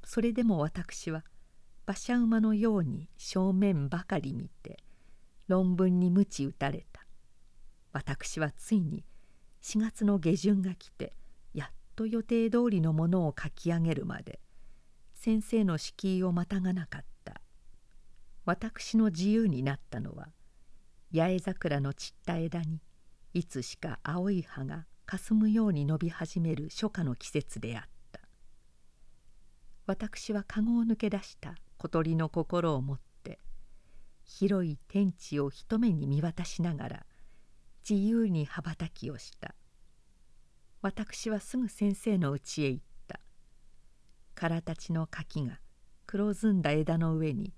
[0.05, 1.25] それでも私は
[1.85, 4.77] 馬車馬のように正面ばかり見て
[5.47, 7.05] 論文に鞭打たれた。
[7.91, 9.03] 私はついに
[9.61, 11.13] 4月の下旬が来て
[11.53, 14.39] やっと予定通りのものを書き上げるまで
[15.25, 17.41] 先生の敷居をまたがなかった。
[18.45, 20.27] 私の自由になったのは
[21.11, 22.79] 八重桜の散った枝に
[23.33, 28.19] いつしか青い葉がかすむように伸び始める初夏の季節であった。
[29.87, 33.39] 私は籠を抜け出した小鳥の心を持って
[34.25, 37.05] 広い天地を一目に見渡しながら
[37.89, 39.55] 自由に羽ばたきをした。
[40.83, 42.84] 私はすぐ先生の家へ行っ
[44.35, 45.59] 空たちの柿が
[46.05, 47.53] 黒ずんだ枝の上に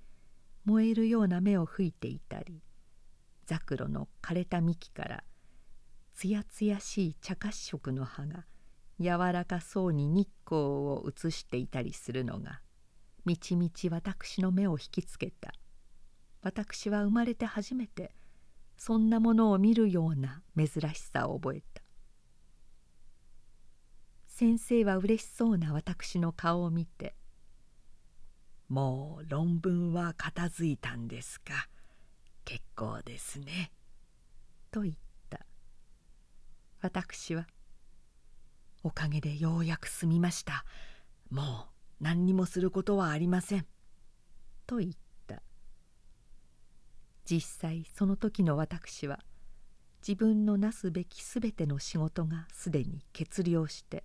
[0.65, 2.61] 燃えるような目を吹いていたり
[3.45, 5.23] ザクロの枯れた幹から
[6.14, 8.45] つやつやしい茶褐色の葉が
[8.99, 12.61] 柔らかそうに日光を映していたりするのが
[13.25, 15.51] みちみち私の目を引きつけた。
[16.41, 18.11] 私は生まれて初めて
[18.77, 21.76] そんなものを見るような珍しさを覚えた。
[24.40, 27.16] 先生は嬉しそうな私の顔を見て
[28.69, 31.67] 「もう論文は片付いたんですか？
[32.45, 33.72] 結構ですね」
[34.69, 34.95] と言っ
[35.32, 35.43] た
[36.82, 37.48] 私は
[38.85, 40.66] 「おかげでようやく済みました。
[41.32, 43.66] もう何にもすることはありません」
[44.67, 44.93] と言っ
[45.25, 45.41] た。
[47.25, 49.19] 実際その時の私は
[50.07, 54.03] 自分のなすべきすべての仕事がすでに決了して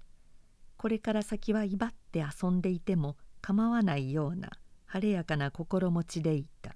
[0.82, 4.50] これから先は威張って遊んでいても構わないような
[4.84, 6.74] 晴れやかな心持ちでいた。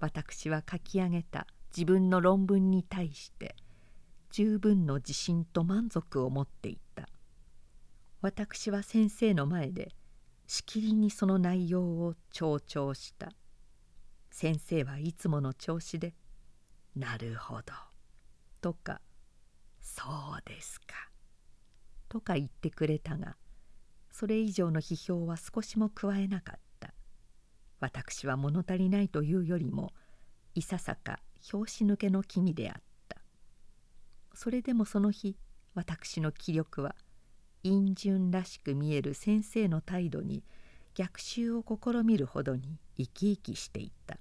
[0.00, 3.54] 私は書き上げた自分の論文に対して
[4.32, 7.08] 十分の自信と満足を持っていた。
[8.22, 9.92] 私は先生の前で
[10.48, 13.30] しきりにその内容を強調した。
[14.32, 16.12] 先生はいつもの調子で
[16.96, 17.72] 「なるほど」
[18.60, 19.00] とか
[19.80, 20.02] 「そ
[20.36, 20.86] うですか」
[22.08, 23.36] とか言ってくれたが
[24.10, 26.92] それ以上の批評は少しも加えなかった。
[27.80, 29.92] 私は物足りないというよりも
[30.56, 33.18] いささか拍子抜けの気味であった。
[34.34, 35.36] それでもその日
[35.74, 36.96] 私の気力は
[37.62, 40.42] 陰順らしく見える先生の態度に
[40.94, 44.18] 逆襲を試みるほどに生き生きしていた。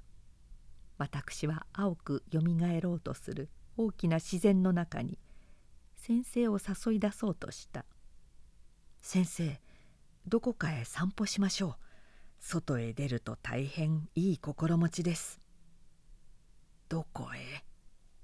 [0.99, 5.17] 私は青くよみがえろうとする大きな自然の中に
[6.07, 7.85] 先生を誘い出そうとした
[9.03, 9.61] 「先生
[10.25, 11.75] どこかへ散歩しましょう。
[12.39, 15.41] 外へ出ると大変いい心持ちです」
[16.87, 17.65] どこへ？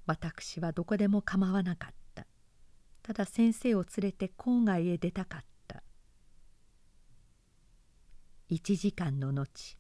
[0.06, 2.26] 私はどこでも構わなかった。
[3.02, 5.84] ただ先生を連れて郊外へ出たかった。
[8.50, 9.78] 1時間の後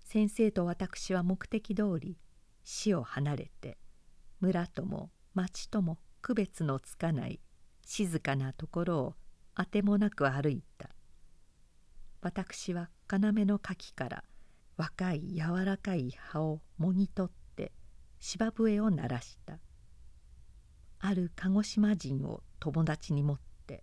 [0.00, 2.18] 先生と私は目的通り
[2.62, 3.78] 死を離れて
[4.40, 7.40] 村とも町とも区別のつかない
[7.84, 9.14] 静かなところを
[9.54, 10.88] あてもなく歩いた。
[12.22, 14.24] 私は要の柿から
[14.76, 17.72] 若い柔らかい葉をもぎ取って
[18.20, 19.58] 芝笛を鳴らした
[21.00, 23.82] ある鹿児島人を友達に持って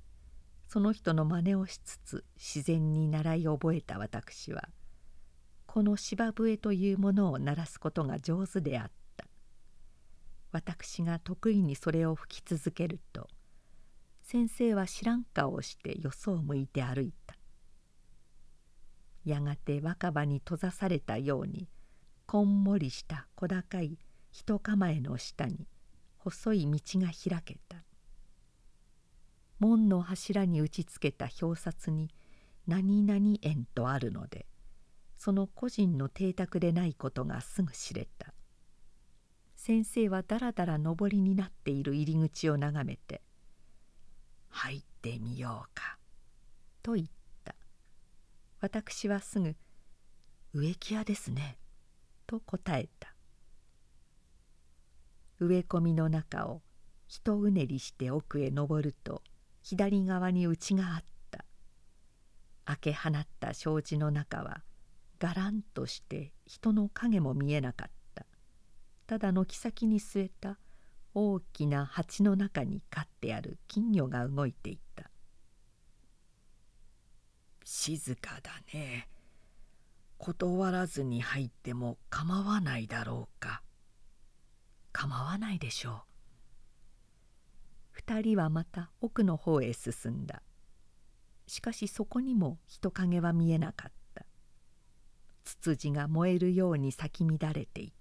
[0.70, 4.70] その人の真似をしつつ自然に習い覚えた私は
[5.66, 8.99] この芝笛というものを鳴らすことが上手であった
[10.52, 13.28] 私が得意にそれを吹き続けると
[14.22, 17.36] 先生は知らん顔をしてよそを向いて歩いた。
[19.26, 21.68] やがて若葉に閉ざされたように
[22.26, 23.98] こんもりした小高い
[24.32, 25.68] 人構えの下に
[26.20, 27.84] 細い道が開けた。
[29.60, 32.10] 門の柱に打ちつけた表札に
[32.68, 34.46] 「何々園」とあるので
[35.18, 38.34] その個人の邸宅でないことがすぐ知れた。
[39.62, 43.22] 先生はだらだら上りになっている入り口を眺めて
[44.48, 46.00] 「入ってみようか」
[46.82, 47.08] と言っ
[47.44, 47.54] た
[48.62, 49.58] 私はすぐ
[50.56, 51.60] 「植木屋ですね」
[52.26, 53.14] と答えた。
[55.42, 56.62] 植え込みの中を
[57.10, 59.22] 一うねりして奥へ登ると
[59.62, 61.44] 左側に家があった。
[62.64, 64.64] 開け放った障子の中は
[65.20, 67.99] がらんとして人の影も見えなかった。
[69.10, 70.60] ただ軒先に据えた
[71.16, 75.10] 大きな鉢の中に飼ってある金魚が動いていた。
[77.64, 79.10] 静かだね。
[80.20, 83.64] 断らずに入っても構わないだろうか。
[84.92, 85.96] 構わないでしょう。
[87.90, 90.44] 二人はまた奥の方へ進んだ。
[91.48, 94.28] しかしそこにも人影は見えなかった。
[95.46, 97.99] ツツジが燃えるように咲き乱れていた。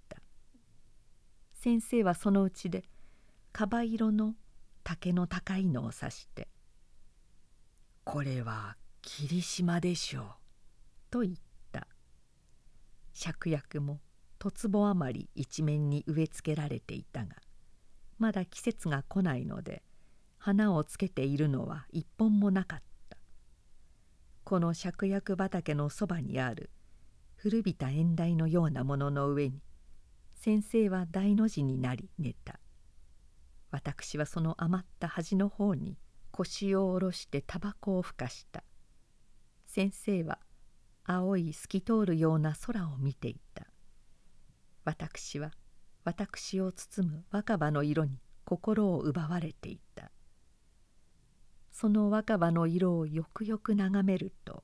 [1.61, 2.85] 先生はそのうちで
[3.51, 4.35] かば色の
[4.85, 6.47] 竹の高いのを指して
[8.05, 10.25] 「これは霧島でしょう」
[11.11, 11.35] と言っ
[11.73, 11.85] た
[13.13, 13.99] 芍薬も
[14.39, 17.35] 十坪余り一面に植え付けられていたが
[18.19, 19.83] まだ季節が来ないので
[20.37, 23.17] 花をつけているのは一本もなかった
[24.45, 26.69] この芍薬畑のそばにある
[27.35, 29.61] 古びた縁台のようなものの上に
[30.39, 32.61] 先生は大の字になり寝た。
[33.71, 35.97] 私はその余った端の方に
[36.31, 38.63] 腰を下ろしてタバコをふかした。
[39.65, 40.39] 先生は
[41.03, 43.67] 青い透き通るような空を見ていた。
[44.85, 45.51] 私は
[46.05, 50.09] 私を包む若葉の色に心を奪われていた。
[51.69, 54.63] その若葉の色をよくよく眺めると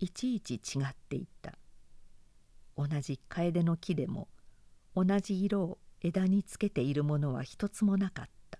[0.00, 1.54] いちいち違っていた。
[2.76, 4.28] 同じ楓の木でも
[4.94, 8.58] 同じ色を枝につけているものは一つもなかった。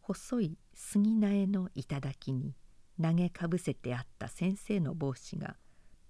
[0.00, 2.54] 細い杉苗の頂に
[3.00, 5.56] 投げかぶせてあった先生の帽子が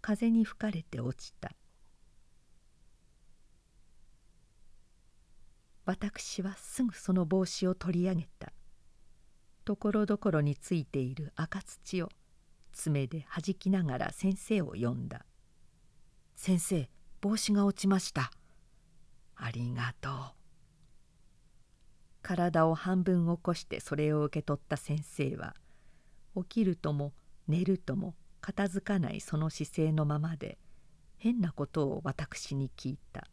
[0.00, 1.52] 風に吹かれて落ちた。
[5.84, 8.52] 私はすぐその帽子を取り上げた。
[9.64, 12.08] ところどころについている赤土を
[12.72, 15.24] 爪ではじきながら先生を呼んだ。
[16.34, 16.88] 先生
[17.20, 18.30] 帽子が落ちました。
[19.42, 20.12] ありがとう。
[22.22, 25.56] 体を半分起こしてそれを受け取った先生は
[26.36, 27.14] 起きるとも
[27.48, 30.58] 寝るとも片付かないその姿勢のままで
[31.16, 33.26] 変なことを私に聞いた。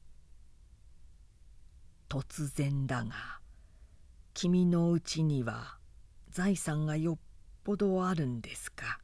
[2.08, 3.40] 突然だが
[4.34, 5.77] 君のうちには
[6.30, 7.18] 財産がよっ
[7.66, 9.00] ぽどあるんですか？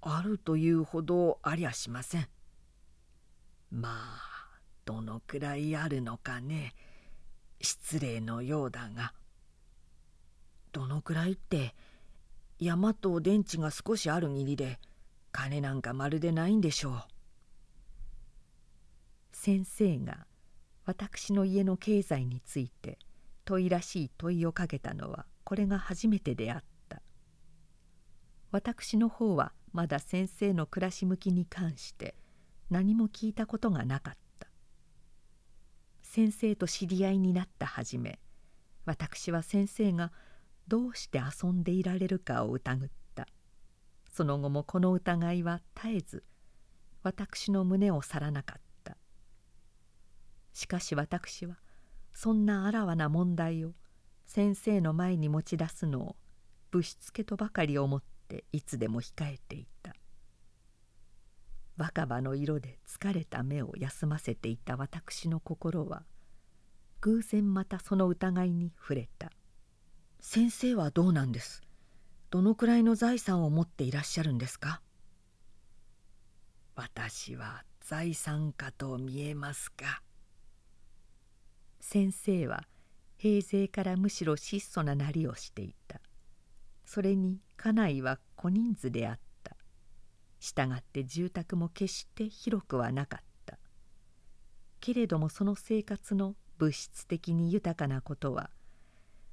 [0.00, 2.28] あるというほどありゃしません。
[3.70, 4.33] まあ
[4.84, 6.74] どのくらいあるのかね。
[7.60, 9.14] 失礼のようだが。
[10.72, 11.74] どのくらいって
[12.58, 14.78] 山と電池が少しある義理で
[15.32, 17.02] 金なんかまるでないんでしょう。
[19.32, 20.26] 先生が
[20.84, 22.98] 私の家の経済について
[23.44, 27.02] 問いらしい問いをかけたのはこれが初めてであった。
[28.50, 32.14] 私の方はまだ先生の暮らし向きに関して
[32.70, 34.23] 何も聞いたことがなかった。
[36.14, 38.20] 先生と知り合いになった初め
[38.86, 40.12] 私は先生が
[40.68, 43.26] どうして遊んでいられるかを疑った。
[44.12, 46.22] その後もこの疑いは絶えず
[47.02, 48.96] 私の胸を去らなかった。
[50.52, 51.56] しかし私は
[52.12, 53.72] そんなあらわな問題を
[54.24, 56.16] 先生の前に持ち出すのを
[56.70, 59.92] ぶしつけとばかり思っていつでも控えていた。
[61.76, 66.04] 若葉の色で疲れた目を休ませていた私の心は
[67.00, 69.30] 偶然またその疑いに触れた。
[70.20, 71.62] 先生はどうなんです？
[72.30, 74.80] どのくらいの財産を持っていらっしゃるんですか？
[76.76, 80.00] 私は財産家と見えますか？
[81.80, 82.64] 先生は
[83.18, 86.00] 平勢からむしろ質素ななりをしていた。
[86.86, 89.20] それに家内は小人数であった
[90.44, 93.58] したがって住宅も決して広くはなかった。
[94.80, 98.50] けれどもその生活の物質的に豊かなことは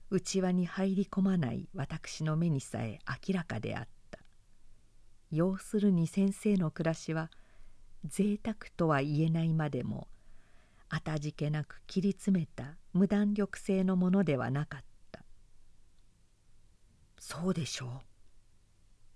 [0.10, 4.20] 内輪に入り込まない私の目にさえ明らかであった。
[5.32, 7.30] 要するに先生の暮らしは
[8.06, 10.08] 贅沢とは言えないまでも
[10.90, 15.24] あたじけなく切り詰めた無弾力性のものではなかった
[17.18, 17.90] 「そうでしょう」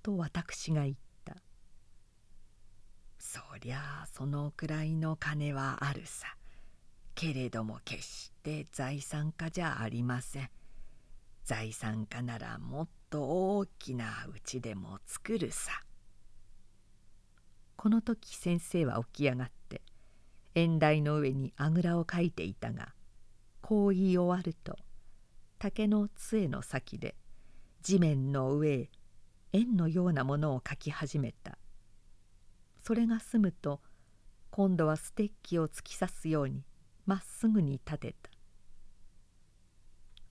[0.04, 1.00] と私が言った
[3.26, 6.28] 「そりゃあそのくらいの金はあるさ。
[7.16, 10.50] けれども決して財産家じゃありません。
[11.44, 15.72] 財産家ならもっと大きなうちでも作るさ」
[17.76, 19.82] この時先生は起き上がって
[20.54, 22.94] 縁台の上にあぐらをかいていたが
[23.62, 24.78] こう言い終わると
[25.58, 27.16] 竹の杖の先で
[27.82, 28.90] 地面の上へ
[29.52, 31.58] 円のようなものを描き始めた。
[32.86, 33.82] それが済むと
[34.52, 36.64] 今度はステッキを突き刺すように
[37.08, 38.30] まっすぐに立てた。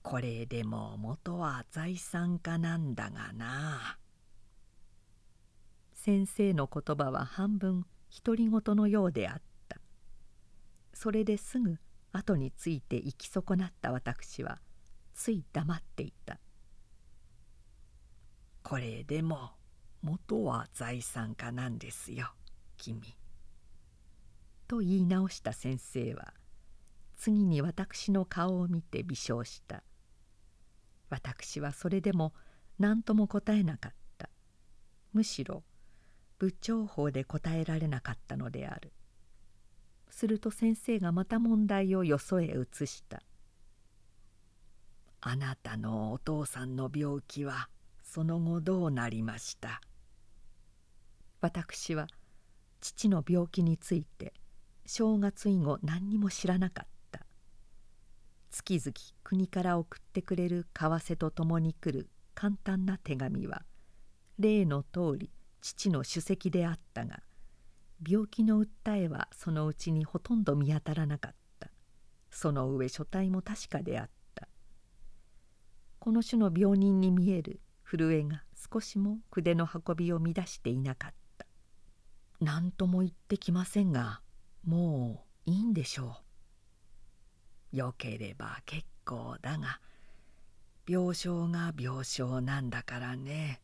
[0.01, 3.97] これでも元は財産家なんだがな。
[5.93, 7.85] 先生の言葉は半分
[8.23, 9.81] 独り言のようであった。
[10.93, 11.75] それですぐ
[12.13, 13.91] 後について行き損なった。
[13.91, 14.59] 私は
[15.13, 16.39] つい黙っていた。
[18.63, 19.51] これでも
[20.01, 22.31] 元は財産家なんですよ。
[22.77, 23.01] 君。
[24.67, 26.33] と言い直した先生は
[27.15, 29.83] 次に私の顔を見て微笑した
[31.09, 32.33] 私はそれでも
[32.79, 34.29] 何とも答えなかった
[35.13, 35.63] むしろ
[36.39, 38.91] 部長法で答えられなかったのである
[40.09, 43.21] すると先生がまた問題をよそへ移した
[45.21, 47.69] 「あなたのお父さんの病気は
[48.03, 49.81] その後どうなりました?」
[51.41, 52.07] 私は
[52.87, 54.31] 父の病気について
[54.85, 57.25] 正月以後何にも知らなかった。
[58.51, 63.63] 月々国から送ってくれる為替とともに来る簡単な手紙は
[64.37, 65.31] 例の通り
[65.61, 67.23] 父の主席であったが
[68.07, 71.71] 病気の訴えはそのうちにほとんど見当たらなかった。
[72.29, 74.47] その上書体も確かであった。
[75.97, 81.24] この種の病人に見える震えが少しも筆の運びを乱していなかった。
[82.45, 84.21] 何とも言ってきませんが
[84.63, 86.17] もういいんでしょ
[87.73, 87.77] う。
[87.77, 89.81] よければ結構だが
[90.87, 93.63] 病床が病床なんだからね。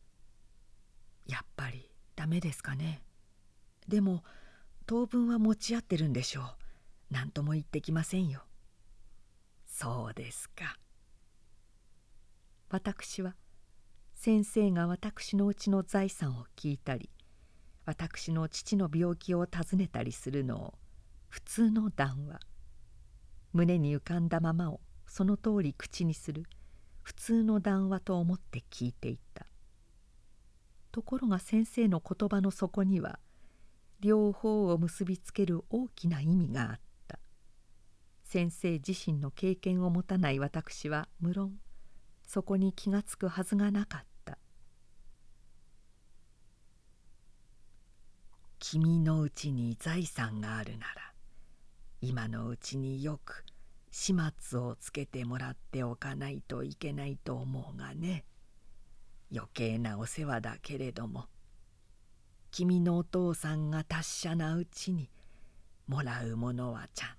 [1.26, 3.04] やっぱりダメですかね。
[3.86, 4.24] でも
[4.84, 6.44] 当分は持ち合ってるんでしょう。
[7.12, 8.42] 何とも言ってきませんよ。
[9.64, 10.76] そうですか。
[12.68, 13.36] 私は
[14.16, 17.10] 先生が私のうちの財産を聞いたり
[17.84, 20.74] 私の父の病気を尋ねたりするのを
[21.28, 22.40] 普通の談話。
[23.52, 26.44] 胸に浮かんだままをその通り口にする。
[27.02, 29.46] 普通の談話と思って聞いていた。
[30.92, 33.18] ところが先生の言葉の底には
[34.00, 37.18] 両方を結びつける大きな意味があった。
[38.24, 41.58] 先生自身の経験を持たない私は無論
[42.26, 44.06] そこに気がつくはずがなかった
[48.64, 51.12] 「君のうちに財産があるなら
[52.00, 53.44] 今のうちによく
[53.90, 58.24] 始末をつけてもらっておかないといけないと思うがね」。
[59.34, 61.26] 余計なお世話だけれども
[62.52, 65.10] 君のお父さんが達者なうちに
[65.88, 67.16] もらうものはちゃん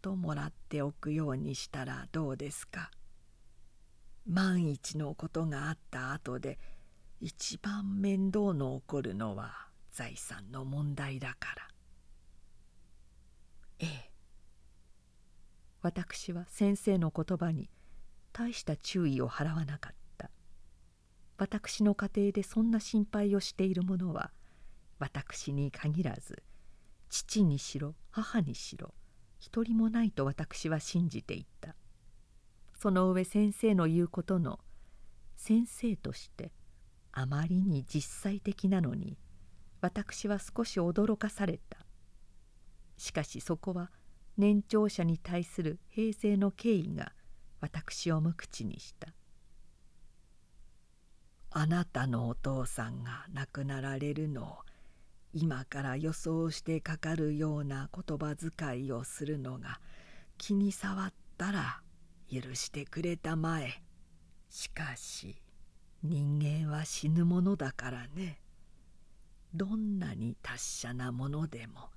[0.00, 2.90] ともらっておくようにしたらどうですか
[4.26, 6.58] 万一のことがあった後で
[7.20, 9.67] 一番面倒の起こるのは
[9.98, 11.68] 財産の問題だから。
[13.80, 14.12] ええ。
[15.82, 17.68] 私は先生の言葉に
[18.32, 20.30] 大した注意を払わなかった。
[21.36, 24.30] 私の家庭でそんな心配をしている者は
[25.00, 26.44] 私に限らず
[27.08, 28.94] 父にしろ母にしろ
[29.40, 31.74] 一人もないと私は信じていた。
[32.76, 34.60] その上先生の言うことの
[35.34, 36.52] 先生として
[37.10, 39.18] あまりに実際的なのに
[39.80, 41.78] 私は少し驚かされた。
[42.96, 43.90] しかしそこは
[44.36, 47.12] 年長者に対する平成の敬意が
[47.60, 49.08] 私を無口にした。
[51.50, 54.56] あなたのお父さんが亡くなられるのを
[55.32, 59.80] 今から予想してかかるような言葉遣いをするのが
[60.36, 61.80] 気に障ったら
[62.30, 63.82] 許してくれたまえ。
[64.50, 65.36] しかし
[66.02, 68.40] 人間は死ぬものだからね。
[69.54, 71.90] どんなに達者なものでも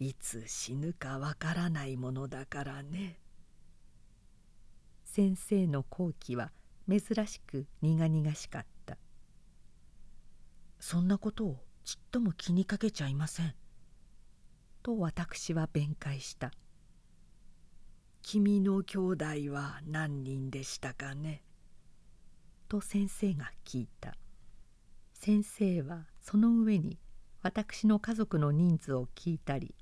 [0.00, 3.18] いつ死ぬかわからないものだからね。
[5.04, 6.52] 先生の好奇は
[6.88, 8.96] 珍しく苦々しかった。
[10.78, 13.54] そんなことをちっとも気にかけちゃいません。
[14.84, 16.52] と私は弁解した。
[18.22, 21.42] 君の兄弟は何人でしたかね。
[22.68, 24.14] と先生が聞いた。
[25.20, 26.96] 先生はその上に
[27.42, 29.74] 私の家族の人数を聞いたり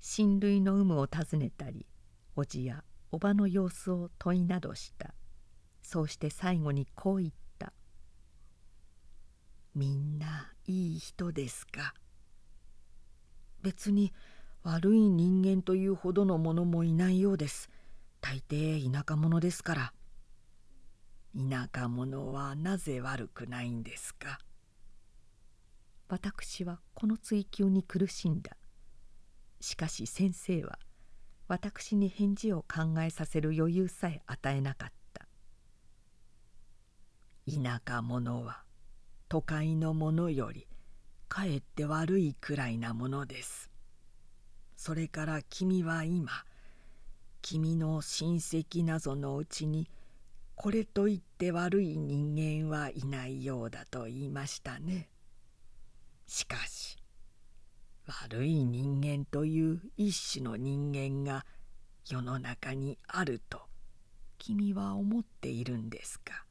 [0.00, 1.86] 親類の有無を尋ねたり
[2.36, 5.14] 叔父や叔母の様子を問いなどした。
[5.80, 7.72] そうして最後にこう言った
[9.74, 11.94] 「みんないい人ですか?」
[13.62, 14.12] 別に
[14.62, 17.70] 悪い人間というほどの者もいないようです。
[18.20, 19.94] 大抵田舎者ですから。
[21.34, 24.38] 田舎者はなぜ悪くないんですか？
[26.12, 28.54] 私はこの追求に苦しんだ。
[29.62, 30.78] しかし先生は
[31.48, 35.26] 私に返事を考えさせる余裕さえ与えなかった。
[37.50, 38.62] 田舎者は
[39.30, 40.68] 都会の者より
[41.30, 43.70] かえって悪いくらいなものです。
[44.76, 46.30] それから君は今
[47.40, 49.88] 君の親戚なぞのうちに
[50.56, 55.08] これといって悪い人間はいないようだと言いましたね。
[56.34, 56.96] しかし
[58.06, 61.44] 悪い人間という一種の人間が
[62.08, 63.60] 世の中にあると
[64.38, 66.46] 君は思っているんですか？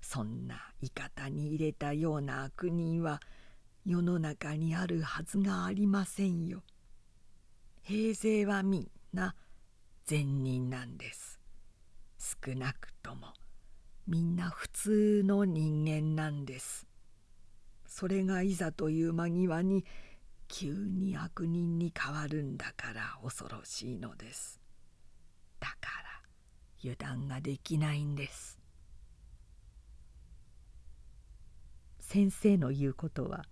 [0.00, 3.20] そんな言い方に入れたような悪人は
[3.84, 6.62] 世の中にあるはずがありませんよ。
[7.82, 9.34] 平勢はみんな
[10.06, 11.38] 善人なんです。
[12.18, 13.34] 少なくとも
[14.06, 16.86] みんな普通の人間なんです。
[17.90, 19.84] それがいざという間際に
[20.46, 24.60] 急に悪人に変わるんだから恐ろしいのです。
[25.58, 26.22] だから
[26.78, 28.60] 油断ができないんです。
[31.98, 33.44] 先生の言うことは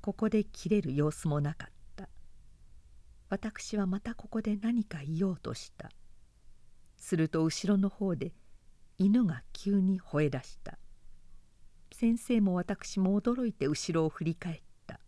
[0.00, 2.08] ここで切れる様子もなかった
[3.30, 5.90] 私はまたここで何か言おうとした
[6.96, 8.32] すると後ろの方で
[8.98, 10.78] 犬が急に吠え出した
[11.96, 14.98] 先生も私も驚いて後ろを振り返った。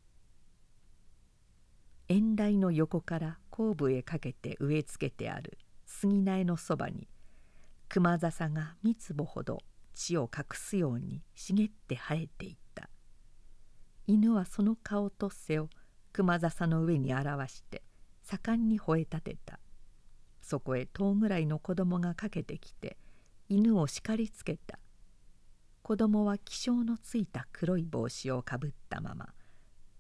[2.07, 7.09] 縁台の横から後部へかけて植え付けてある杉苗のそばに
[7.89, 12.89] 熊笹が三坪ほど地を隠すように茂って生えていた。
[14.07, 15.69] 犬はその顔と背を
[16.13, 17.83] 熊笹の上に表して
[18.23, 19.59] 盛んに吠え立てた。
[20.41, 22.97] そこへ10ぐらいの子供がかけてきて
[23.49, 24.79] 犬を叱りつけた。
[25.87, 29.29] 子供は気性のついた黒い帽子をかぶったまま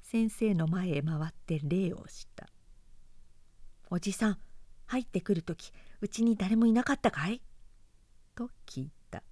[0.02, 2.48] 先生の前へ回って礼をした
[3.88, 4.38] 「おじさん
[4.86, 7.40] 入ってくる時うちに誰もいなかったかい?」
[8.34, 9.22] と聞いた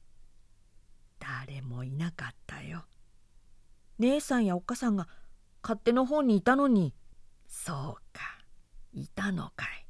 [1.18, 2.86] 「誰もいなかったよ」
[3.99, 5.08] 姉さんやおっかさんが
[5.60, 6.94] 勝手の方にいたのに
[7.49, 8.23] そうか
[8.92, 9.86] いたのかい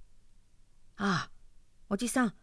[0.97, 1.31] ああ
[1.91, 2.35] おじさん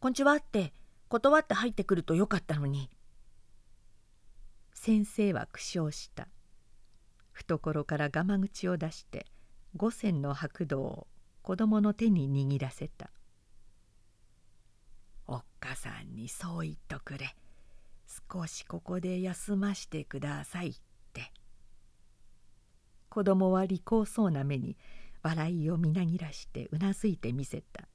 [0.00, 0.72] こんちはって
[1.10, 2.88] 断って入ってくるとよかったのに。
[4.86, 6.28] 先生は苦笑した。
[7.32, 9.26] 懐からガマ口を出して
[9.74, 11.08] 五銭の白銅を
[11.42, 13.10] 子供の手に握らせた
[15.26, 17.34] 「おっかさんにそう言っとくれ。
[18.32, 20.74] 少しここで休ましてください」っ
[21.12, 21.32] て。
[23.08, 24.76] 子供は利口そうな目に
[25.20, 27.88] 笑いをみなぎらしてうなずいてみせた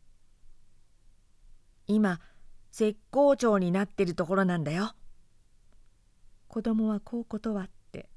[1.87, 2.19] 「今
[2.73, 4.93] 石膏町になってるところなんだよ」
[6.51, 8.09] 子供はこう断って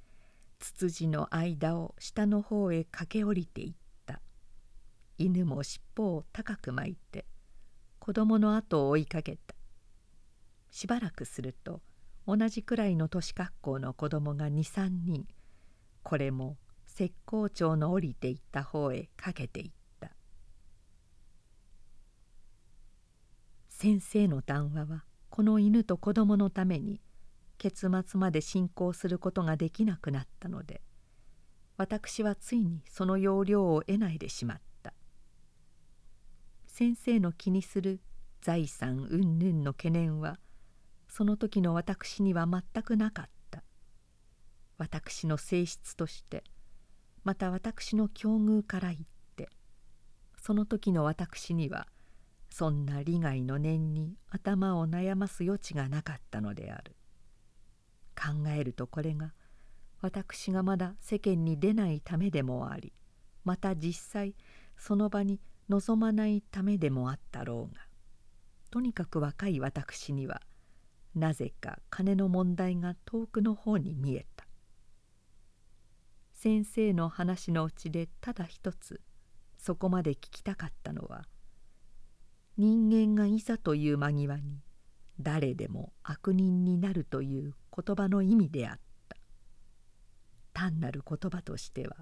[0.58, 3.74] ツツジの間を下の方へ駆け下りていっ
[4.06, 4.20] た。
[5.18, 7.26] 犬も尻尾を高く巻いて
[8.00, 9.54] 子供の後を追いかけた。
[10.72, 11.80] しばらくすると
[12.26, 15.28] 同じくらいの年格好の子供が23人
[16.02, 16.56] これも
[16.92, 20.10] 石膏町の降りていった方へかけていった。
[23.68, 27.00] 先生の談話はこの犬と子供のために
[27.58, 30.80] 結末まで進行することができなくなったので
[31.76, 34.92] 私はついにその要領を得ないでしまった。
[36.66, 38.00] 先生の気にする
[38.40, 40.38] 財産云々の懸念は
[41.08, 43.62] その時の私には全くなかった。
[44.78, 46.44] 私の性質として
[47.22, 49.00] また私の境遇から言っ
[49.36, 49.48] て
[50.36, 51.86] その時の私には
[52.50, 56.94] そんな利害の念に頭を悩ます余地がなかったのである。
[58.14, 59.32] 考えるとこれが
[60.00, 62.92] 私がまだ世間に出ないためでもあり
[63.44, 64.34] また実際
[64.76, 67.80] その場に望まないためでもあったろうが
[68.70, 70.42] とにかく若い私には
[71.14, 74.44] なぜか金の問題が遠くの方に見えた。
[76.44, 79.00] 先生の話のうちでただ一つ
[79.56, 81.24] そこまで聞きたかったのは
[82.58, 84.60] 人間がいざという間際に
[85.18, 88.78] 誰でも悪人になるという言葉の意味であっ
[89.08, 89.16] た。
[90.52, 91.96] 単なる言葉としては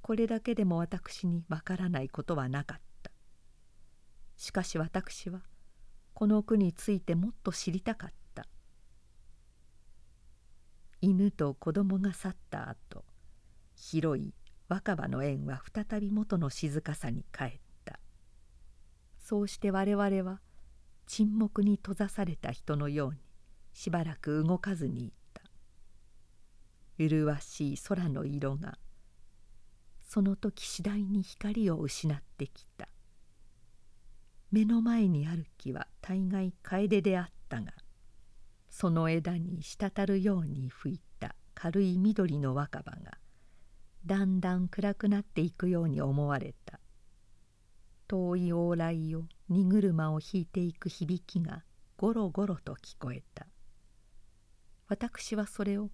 [0.00, 3.10] これだけでも私にわからないことはなかった。
[4.36, 5.40] しかし私は
[6.14, 8.46] この句についてもっと知りたかった。
[11.00, 13.04] 犬と子供が去った後
[13.74, 14.34] 広い
[14.68, 17.50] 若葉の縁は再び元の静かさに帰っ
[17.84, 17.98] た。
[19.18, 20.40] そうして我々は
[21.06, 23.18] 沈黙に閉ざされた人のように
[23.72, 25.42] しばらく動かずにいた。
[26.98, 28.78] 麗しい空の色が
[30.02, 32.88] その時次第に光を失ってきた。
[34.50, 37.72] 目の前にある木は大概楓であったが
[38.68, 43.18] その枝に滴るように吹いた軽い緑の若葉が
[44.04, 46.80] だんだん暗くなっていくように思われた。
[48.08, 51.62] 遠い往来を荷車を引いていく響きが
[51.96, 53.46] ゴロゴロと聞こえた。
[54.92, 55.88] 私はそれを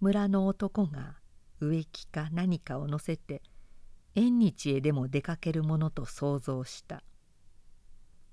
[0.00, 1.14] 村の男が
[1.60, 3.42] 植木か何かを乗せて
[4.16, 7.04] 縁日へでも出かけるものと想像した。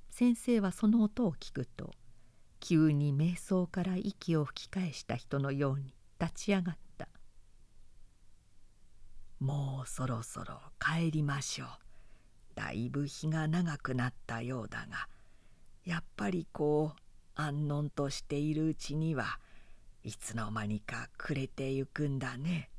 [0.09, 1.91] 先生はその音を聞くと
[2.59, 7.07] 急に瞑想から息を吹き返した人のように立ち上がった
[9.39, 11.67] 「もうそろそろ帰りましょう」
[12.57, 15.07] だいぶ日が長くなったようだが
[15.85, 16.99] やっぱりこう
[17.35, 19.39] 安穏としているうちには
[20.03, 22.69] いつの間にか暮れてゆくんだね。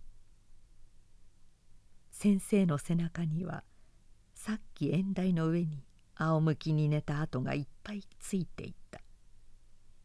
[2.10, 3.64] 先生の背中には
[4.34, 5.84] さっき縁台の上に
[6.16, 9.00] 仰向きに寝た跡がいっぱいついていた。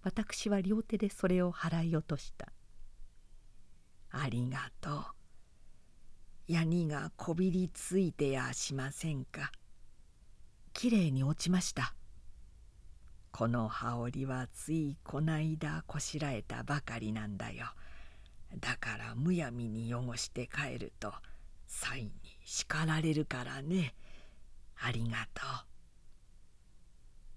[0.04, 2.52] 私は両手でそれを払い落とした。
[4.12, 5.04] ありがとう。
[6.48, 9.52] ヤニがこびりついてやしませんか。
[10.72, 11.94] きれいに落ちました。
[13.38, 17.68] この羽織はついこないだこしらえたばかりなんだよ。
[18.60, 21.14] だからむやみに汚して帰ると
[21.68, 22.12] サイに
[22.44, 23.94] 叱られるからね。
[24.82, 25.66] ありがとう。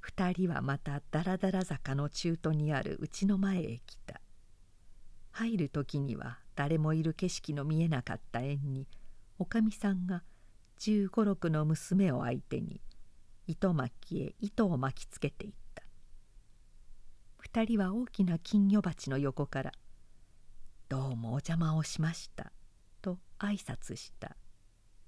[0.01, 4.23] 二人はまただらだら坂の中途にあるうちの前へ来た。
[5.33, 8.87] 入る時には誰もいる景色の見えなかった縁に
[9.39, 10.23] おかみさんが
[10.79, 12.81] 十五六の娘を相手に
[13.47, 15.69] 糸巻きへ糸を巻きつけていた。
[17.53, 19.73] 二人は大きな金魚鉢の横から
[20.89, 22.53] 「どうもお邪魔をしました」
[23.03, 24.37] と挨拶した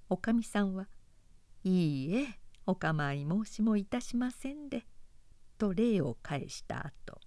[0.09, 0.89] おかみさんは
[1.63, 4.85] 「いいえお構い申しもいたしませんで」
[5.57, 7.21] と礼を返した後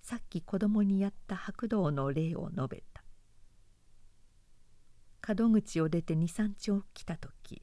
[0.00, 3.02] さっき子供にやった白道の礼を述べた。
[5.34, 7.62] 門口を出て23丁来た時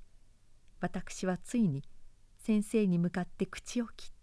[0.81, 1.85] 私はついに
[2.37, 4.16] 先生に向かって口を切った。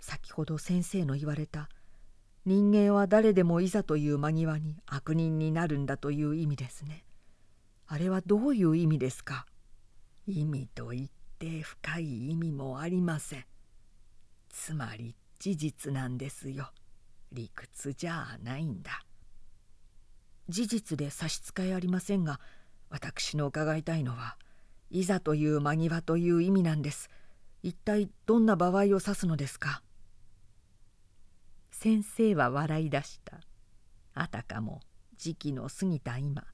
[0.00, 1.68] 先ほど先生の言われた
[2.46, 7.04] 人間は誰でもいざという間際に悪人になるんだという意味ですね。
[7.86, 9.46] あれはどういう意味ですか？
[10.26, 13.44] 意味と言って深い意味もありません。
[14.48, 16.70] つまり事実なんですよ。
[17.32, 19.02] 理屈じゃないんだ。
[20.48, 22.40] 事実で差し支えありませんが
[22.88, 24.36] 私の伺いたいのは
[24.90, 27.10] いざという間際という意味なんです。
[27.62, 29.82] 一体どんな場合を指すのですか？
[31.82, 33.40] 先生は笑い出した。
[34.12, 34.80] あたかも
[35.16, 36.44] 時期の過ぎた今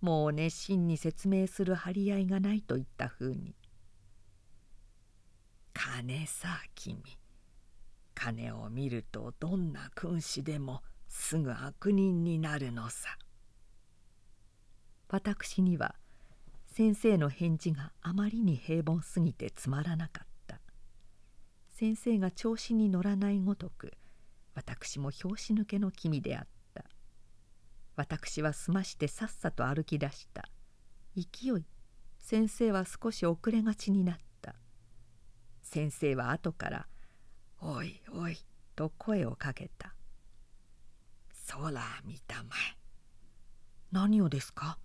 [0.00, 3.54] もう熱心に説明する張り合いがないといったふうに
[5.72, 7.00] 「金さ君。
[8.16, 13.16] 金を見るとどんな君子でもすぐ悪人になるのさ」
[15.06, 15.94] 私には
[16.66, 20.60] 先生の返事があまりに平凡すぎてつまらなかった。
[21.70, 23.92] 先生が調子に乗らないごとく
[24.54, 26.84] 私も拍子抜けの君であった。
[27.96, 30.48] 私は済ましてさっさと歩き出した。
[31.16, 31.64] 勢い。
[32.18, 34.54] 先生は少し遅れがちになった。
[35.62, 36.88] 先生は後から
[37.60, 38.36] 「おいおい
[38.76, 39.94] と声をかけた
[41.48, 41.72] 「空
[42.04, 42.76] 見たまえ」
[43.90, 44.78] 何をですか？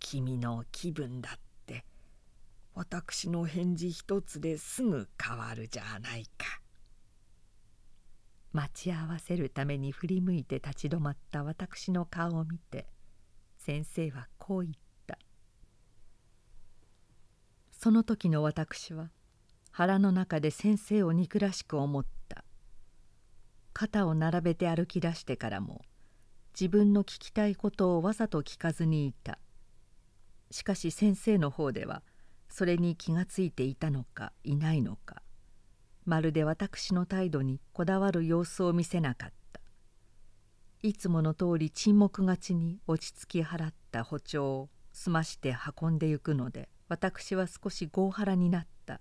[0.00, 1.84] 君の気分だって。
[2.74, 6.61] 私の返事一つですぐ変わるじゃないか。
[8.52, 12.86] 待ち合わせるために振り向いて立ち止まった私の顔を見て
[13.56, 14.74] 先生はこう言っ
[15.06, 15.18] た。
[17.70, 19.10] その時の私は
[19.70, 22.44] 腹の中で先生を憎らしく思った。
[23.72, 25.80] 肩を並べて歩き出してからも
[26.58, 29.38] 自分の聞きたいことをわざと聞かずにいた。
[30.50, 32.02] しかし先生の方では
[32.50, 35.21] それに気がついていたのかいないのか
[36.04, 39.60] まるで私の態度にこだわる様子を見せなかった。
[40.82, 49.00] いつもの通り沈黙がちに落ち着き払った歩調を済まして運んでゆくので私は少し豪腹になった。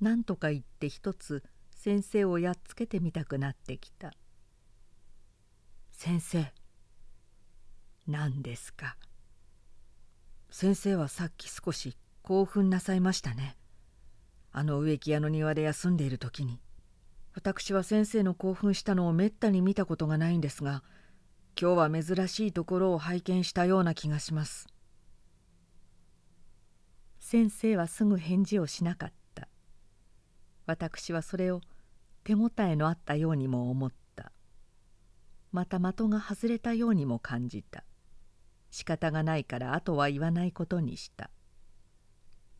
[0.00, 4.12] 何とか言って一つ先生をやっつけてみたくなってきた。
[5.92, 6.52] 先生。
[8.06, 8.96] 何ですか。
[10.50, 13.56] 先生はさっき少し興奮なさいましたね
[14.58, 16.58] あの植木屋の庭で休んでいる時に
[17.34, 20.82] 私は先生の興奮したのをめったに見たことがないんですが
[21.60, 24.66] 今日は珍しいところを拝見したような気がします。
[27.18, 29.48] 先生はすぐ返事をしなかった。
[30.64, 31.60] 私はそれを
[32.24, 34.32] 手応えのあったようにも思った。
[35.52, 37.84] また的が外れたようにも感じた。
[38.70, 41.30] 仕方がないからあとは言わないことにした。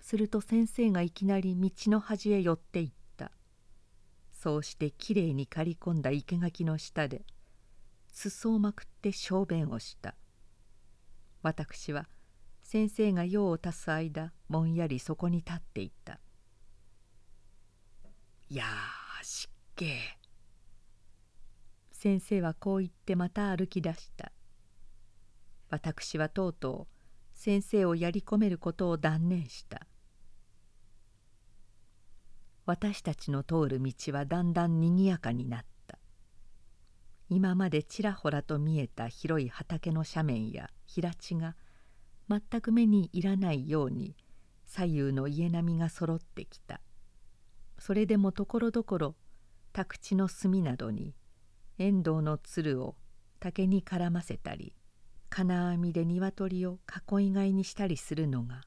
[0.06, 3.32] すると先生がいきなり道の端へ寄っていった。
[4.30, 7.24] そうしてきれいに刈り込んだ生垣の下で
[8.12, 10.14] 裾をまくって小便をした。
[11.42, 12.06] 私は
[12.62, 16.20] 先生が用を足す間ぼんやりそこに立っていた
[18.48, 20.20] 「やあ失敬」
[21.90, 24.30] 先生はこう言ってまた歩き出した。
[25.68, 29.84] 私はとうとう先生をやり込めることを断念した。
[32.66, 35.98] 私たちの通る道はだんだんにぎやかになった。
[37.28, 41.56] 今までちらほらと見えた広い畑の斜面や平地が
[42.28, 44.16] 全く目に入らないように
[44.64, 46.80] 左右の家並みがそろってきた。
[47.78, 49.16] それでもところどころ
[49.72, 51.14] 宅地の隅などに
[51.78, 52.96] 遠藤の鶴を
[53.38, 54.74] 竹に絡ませたり
[55.28, 56.78] 金網で鶏を
[57.10, 58.62] 囲い飼いにしたりするのが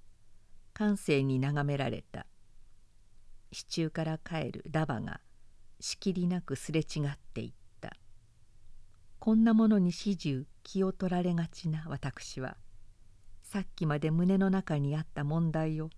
[0.74, 2.28] 閑静に眺められた。
[3.52, 5.22] 支柱から帰るダバが
[5.80, 7.96] しきりなくすれ違っていった。
[9.20, 12.58] こんなものに始終気を取られがちな私は
[13.42, 15.90] さっきまで胸の中にあった問題を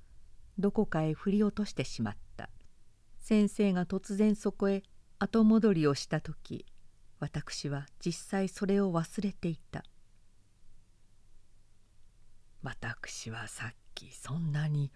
[0.58, 2.50] どこかへ振り落としてしまった。
[3.20, 4.84] 先生が突然そこへ
[5.20, 6.66] 後戻りをした時
[7.20, 9.84] 私は実際それを忘れていた。
[12.64, 14.92] 私はさっきそんなに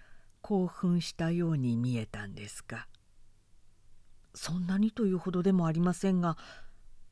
[0.47, 2.87] 興奮したように見えたんですか
[4.35, 6.37] そんなにというほどでもありませんが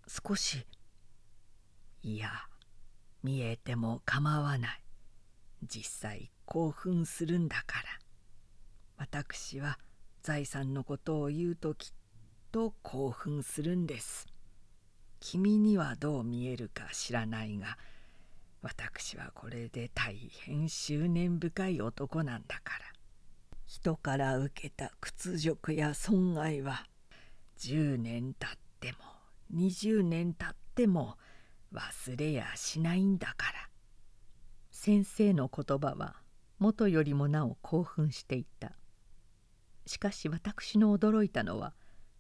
[0.08, 0.68] 少し
[2.04, 2.30] いや
[3.24, 4.84] 見えても構わない。
[5.68, 7.86] 実際興奮するんだから。
[8.98, 9.80] 私は
[10.22, 11.92] 財産のことを言うときっ
[12.52, 14.28] と興奮するんです。
[15.20, 17.80] 君にはどう見えるか知らないが
[18.62, 22.93] 私はこれで大変執念深い男なんだから。
[23.74, 26.86] 人から受けた屈辱や損害は
[27.58, 28.98] 10年経っても
[29.52, 31.18] 20年経っても
[31.74, 33.70] 忘れやしないんだから。
[34.70, 36.18] 先生の言葉は
[36.60, 38.74] 元よりもなお興奮していた。
[39.88, 41.74] しかし私の驚いたのは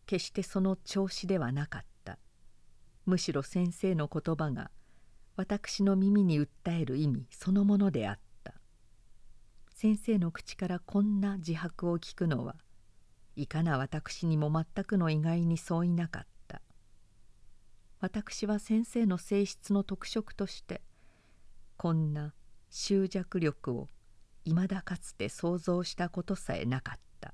[0.08, 2.18] 決してその調子ではなかった。
[3.06, 4.72] むしろ先生の言葉が
[5.36, 6.48] 私の耳に訴
[6.82, 8.33] える意味そのものであった。
[9.74, 12.56] 先生の口からこんな自白を聞くのは
[13.36, 16.62] いかな私にも全くの意外に相違なかった。
[18.00, 20.82] 私は先生の性質の特色として
[21.76, 22.34] こんな
[22.70, 23.88] 執着力を
[24.46, 27.34] いまだかつて想像したことさえなかった。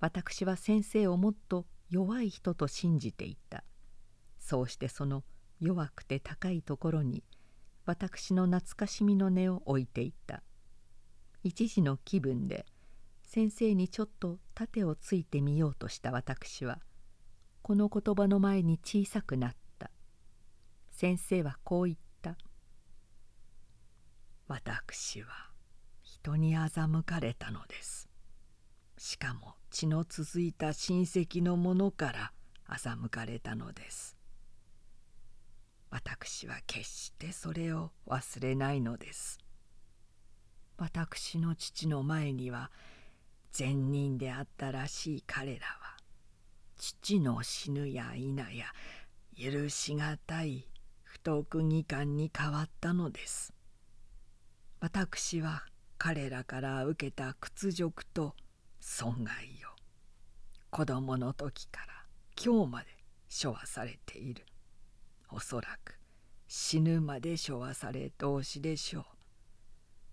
[0.00, 3.64] 私は先生をもっと弱い人と信じていた。
[4.38, 5.24] そうしてその
[5.60, 7.22] 弱くて高いところに
[7.84, 10.42] 私の懐かしみの根を置いていた。
[11.44, 12.66] 一時の気分で
[13.22, 16.80] 先生にちょっと盾をついてみようとした私は
[17.62, 19.58] この言葉の前に小さくなった。
[20.98, 22.36] 先生はこう言った
[24.48, 25.52] 「私は
[26.02, 28.08] 人に欺かれたのです」
[28.98, 32.32] しかも血の続いた親戚の者から
[32.68, 34.16] 欺かれたのです。
[35.90, 39.38] 私は決してそれを忘れないのです。
[40.78, 42.70] 私の父の前には
[43.50, 45.96] 善人であったらしい彼らは
[46.76, 48.66] 父の死ぬや否や
[49.36, 50.68] 許しがたい
[51.02, 53.52] 不徳義感に変わったのです。
[54.80, 55.64] 私は
[55.98, 58.36] 彼らから受けた屈辱と
[58.78, 59.76] 損害を
[60.70, 61.86] 子供の時から
[62.40, 62.86] 今日まで
[63.42, 64.44] 処和されている。
[65.30, 65.98] おそらく
[66.46, 69.17] 死ぬまで処和され同士でしょう。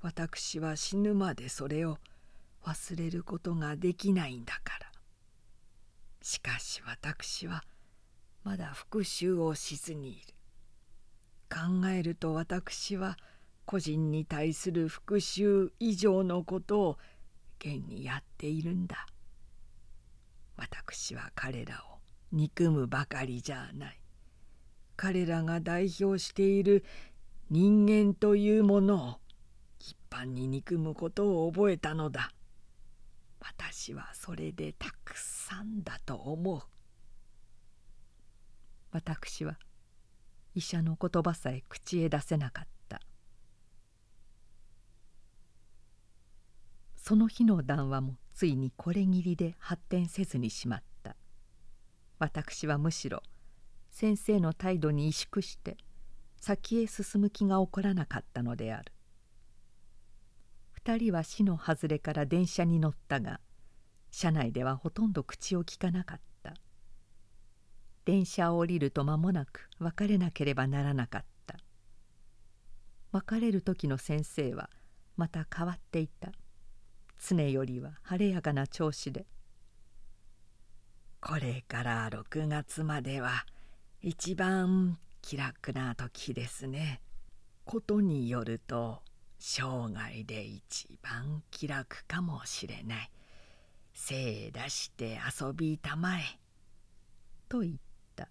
[0.06, 1.98] 私は死ぬまでそれを
[2.64, 4.92] 忘れることができないんだから。
[6.22, 7.64] しかし私は
[8.44, 10.36] まだ復讐をしずにいる。
[11.50, 13.18] 考えると私は
[13.66, 16.98] 個人に対する復讐以上のことを
[17.60, 19.08] 現にやっているんだ。
[20.56, 21.98] 私は彼らを
[22.32, 24.00] 憎むばかりじゃない。
[24.98, 26.86] 彼らが代表している
[27.50, 29.25] 人間というものを
[30.16, 32.32] 般に憎むことを覚えたのだ。
[33.42, 36.62] 私はそれでたくさんだと思う。
[38.92, 39.60] 私は
[40.54, 43.02] 医者の言葉さえ口へ出せなかった。
[46.96, 51.18] その日の談話もついにこれぎりで発展せずにしまった。
[52.20, 53.22] 私はむしろ
[53.92, 55.76] 先生の態度に萎縮して
[56.40, 58.95] 先へ進む気が起こらなかったのである。
[60.86, 63.40] 2人は市の外れから電車に乗ったが
[64.12, 66.54] 車内ではほとんど口をきかなかった。
[68.06, 71.58] 電車を降りると間もなく別れなければならなかった。
[73.12, 74.70] 別れる時の先生は
[75.18, 76.32] また変わっていた。
[77.18, 79.26] 常よりは晴れやかな調子で
[81.20, 83.48] 「これから6月までは
[84.02, 87.02] 一番気楽な時ですね」
[87.66, 89.02] ことによると
[89.38, 93.12] 生涯で一番気楽かもしれない。
[93.94, 96.24] 精出して遊びたまえ」
[97.48, 97.76] と言っ
[98.16, 98.30] た。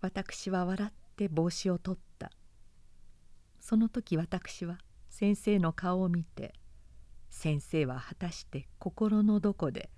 [0.00, 2.30] 私は笑って帽子を取った。
[3.58, 4.78] その時私は
[5.08, 6.54] 先生の顔を見て
[7.28, 9.90] 先生は果たして心のどこで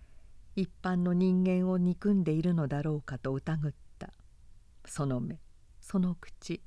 [0.56, 4.12] 一般の人間を憎んでいるのだろうかと疑った。
[4.84, 5.40] その目
[5.80, 6.60] その口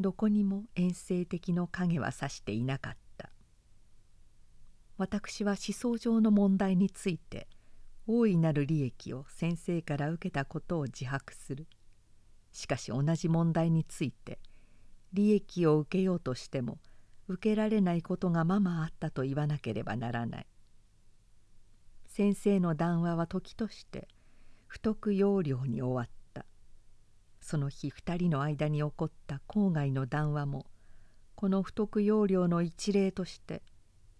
[0.00, 3.30] どこにも遠征的の影はさしていなかった。
[4.96, 7.48] 私は思想上の問題について
[8.06, 11.66] 大いなる利益を先生から受けたことを自白する。
[12.50, 14.38] しかし同じ問題について
[15.12, 16.78] 利益を受けようとしても
[17.28, 20.46] 受けられないことがままあったと言わなければならない。
[22.06, 24.08] 先生の談話は時として
[24.66, 26.19] 不徳要領に終わった。
[27.50, 30.66] その日2人の間に起こった郊外の談話も
[31.34, 33.64] この不徳要領の一例として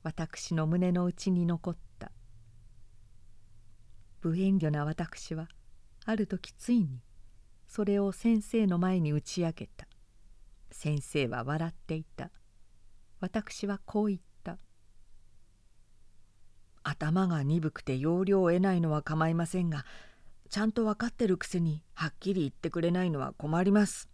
[0.02, 2.10] 私の胸の内に残った。
[4.20, 5.47] 無遠慮な私は
[6.07, 7.02] ある時ついに
[7.68, 9.86] それを先生の前に打ち明けた。
[10.73, 12.33] 先生は笑っていた。
[13.20, 14.59] 私はこう言った
[16.83, 19.84] 「頭が鈍くて要領を得ないのは構いませんが
[20.50, 24.10] ちゃんと分かってるくせにはっきり言ってくれないのは困ります。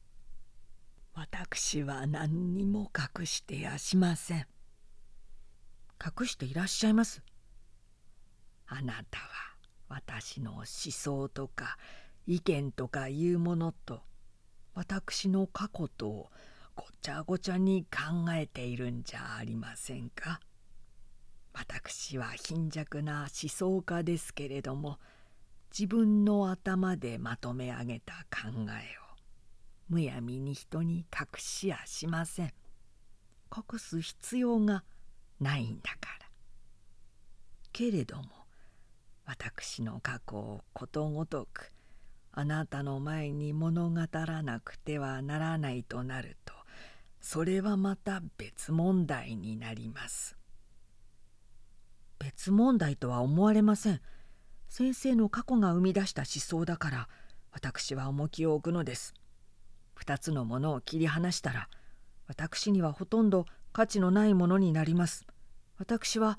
[1.14, 4.46] 私は何にも隠してやしません。
[5.98, 7.22] 隠していらっしゃいます。
[8.66, 9.26] あなたは
[9.88, 11.78] 私の思想とか
[12.26, 14.02] 意見とかいうものと
[14.74, 16.28] 私の過去と
[16.74, 20.40] ごちゃごちゃに考えているんじゃありませんか。
[21.54, 24.98] 私は貧弱な思想家ですけれども
[25.78, 29.16] 自分の頭でまとめ上げた考えを。
[29.90, 32.54] むやみに人に隠しやしません。
[33.54, 34.84] 隠す必要が
[35.38, 36.26] ないんだから。
[37.74, 38.22] けれども
[39.26, 41.70] 私の過去をことごとく
[42.32, 46.54] あなたの前に物語らなくてはならないとなると
[47.20, 50.38] それはまた別問題になります。
[52.18, 54.00] 別問題とは思われません。
[54.68, 57.08] 先生の過去が生み出した思想だから
[57.52, 59.14] 私は重きを置くのです。
[59.94, 61.68] 二つのものを切り離したら
[62.28, 65.26] 私にはほとんど価値のないものになります。
[65.78, 66.38] 私は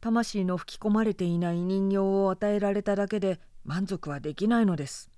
[0.00, 5.10] 魂の吹き込まれていない人形を与えられただけで満足はできないのです。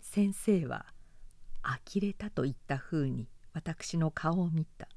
[0.00, 0.86] 先生は
[1.62, 4.88] 呆れたといったふうに私の顔を見た。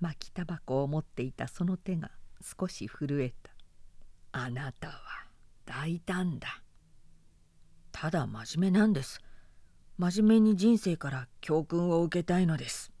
[0.00, 3.57] 巻きタバコを持っていたその手が少し震えた。
[4.32, 4.94] あなたは
[5.64, 6.62] 大胆だ。
[7.92, 9.20] ただ真面目なんです。
[9.96, 12.92] 真面目に人生から教訓を受けたいのです。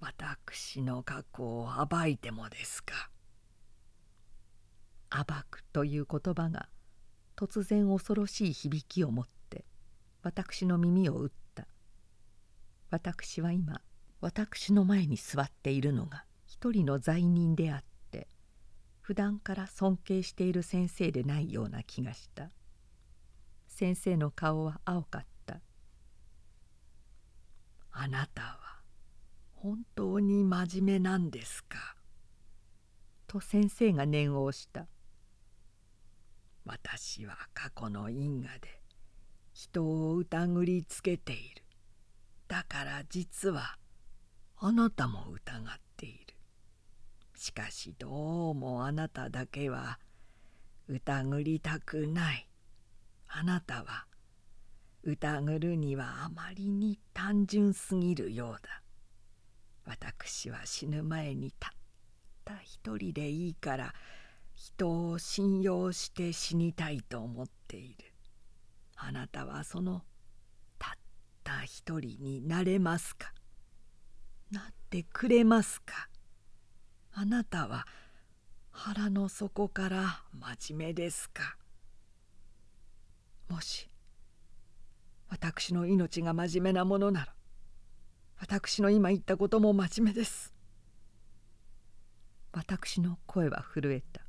[0.00, 3.10] 私の過去を暴いてもですか。
[5.10, 6.68] 暴くという言葉が
[7.36, 9.64] 突然恐ろしい響きを持って
[10.22, 11.66] 私の耳を打った。
[12.90, 13.80] 私は今
[14.20, 17.93] 私の前に座っているのが一人の罪人であって
[19.06, 22.48] 普段から尊敬している先生でないような気がした。
[23.68, 25.60] 先生の顔は青かった
[27.90, 28.58] あなたは
[29.52, 31.96] 本当に真面目なんですか？
[33.26, 34.86] と先生が念を押した
[36.64, 38.80] 私は過去の因果で
[39.52, 41.62] 人を疑りつけている。
[42.48, 43.76] だから実は
[44.56, 45.78] あなたも疑っ
[47.44, 49.98] しかしどうもあなただけは
[50.88, 52.48] 疑りたくない。
[53.28, 54.06] あなたは
[55.02, 58.80] 疑るにはあまりに単純すぎるようだ。
[59.84, 61.72] 私は死ぬ前にたっ
[62.46, 63.92] た一人でいいから
[64.54, 67.96] 人を信用して死にたいと思っている。
[68.96, 70.00] あなたはその
[70.78, 70.92] たっ
[71.42, 73.34] た一人になれますか？
[74.50, 76.08] なってくれますか？
[77.16, 77.86] あなたは
[78.72, 81.56] 腹の底から真面目ですか？
[83.48, 83.88] もし
[85.28, 87.34] 私の命が真面目なものなら
[88.40, 90.52] 私の今言ったことも真面目です。
[92.52, 94.22] 私の声は震えた。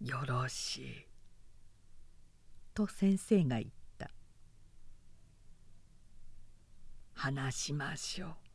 [0.00, 1.06] よろしい。
[2.74, 4.10] と先生が言った。
[7.14, 8.45] 話しましょう。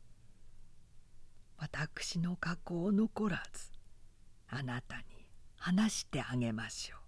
[1.62, 3.70] 私の過去を残らず
[4.48, 5.04] あなたに
[5.56, 6.98] 話してあげましょう。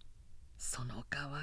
[0.57, 1.41] その代わ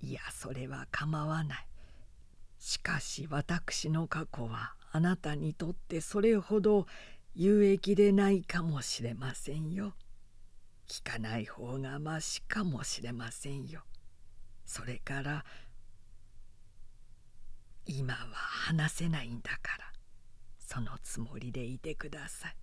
[0.00, 0.08] り。
[0.08, 1.66] いやそれは構わない。
[2.60, 6.86] しかし私の過去はあなたにとってそれほど
[7.34, 9.94] 有益でないかもしれませんよ。
[10.86, 13.82] 聞かない方がましかもしれませんよ。
[14.64, 15.44] それから
[17.86, 19.97] 今は話せないんだから。
[20.70, 22.56] そのつもりでいてください。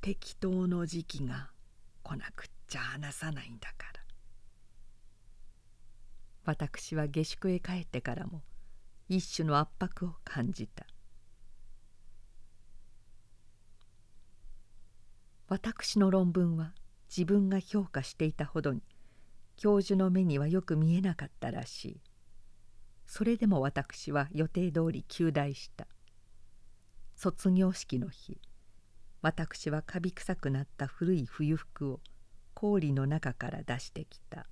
[0.00, 1.50] 適当の時期が
[2.02, 4.00] 来なくっちゃ話さないんだから。
[6.46, 8.40] 私は下宿へ帰ってからも
[9.10, 10.86] 一種の圧迫を感じた。
[15.48, 16.72] 私の論文は
[17.14, 18.80] 自分が評価していたほどに
[19.58, 22.00] 教授の目にはよく見えなかったらしい。
[23.06, 25.86] それでも私は予定通り休大した。
[27.22, 28.40] 卒業式の日。
[29.20, 32.00] 私はカビ臭くなった古い冬服を
[32.54, 34.46] 氷の中から出してきた。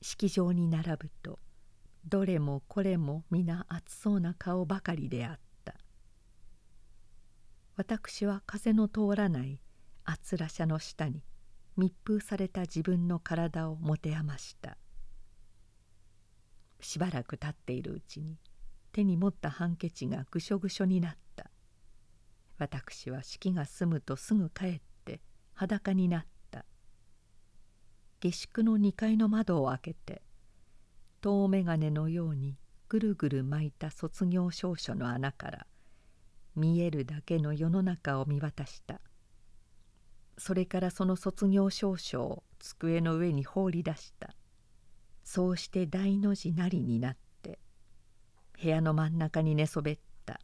[0.00, 1.38] 式場に並ぶと
[2.08, 5.74] どれもこれも皆暑そうな顔ばかりであった。
[7.76, 9.60] 私は風の通らない
[10.06, 11.22] あつら車の下に
[11.76, 14.78] 密封された自分の体を持て余した。
[16.80, 18.38] しばらく経っているうちに
[18.92, 21.50] 手に持ったハンケチがぐしょぐしょになった。
[22.58, 25.20] 私は式が済むとすぐ帰って
[25.54, 26.64] 裸になった。
[28.20, 30.22] 下宿の2階の窓を開けて
[31.22, 32.56] 遠眼鏡のように
[32.88, 35.66] ぐるぐる巻いた卒業証書の穴から
[36.54, 39.00] 見えるだけの世の中を見渡した。
[40.36, 44.34] それからその卒業証書を机の上に放り出した。
[45.24, 47.21] そうして大の字なりになって
[48.62, 50.40] 部屋の真ん中に寝そべった。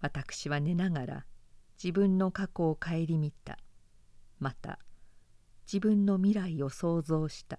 [0.00, 1.26] 私は寝ながら
[1.76, 3.58] 自分の過去を顧みた。
[4.38, 4.78] また
[5.70, 7.58] 自分の未来を想像した。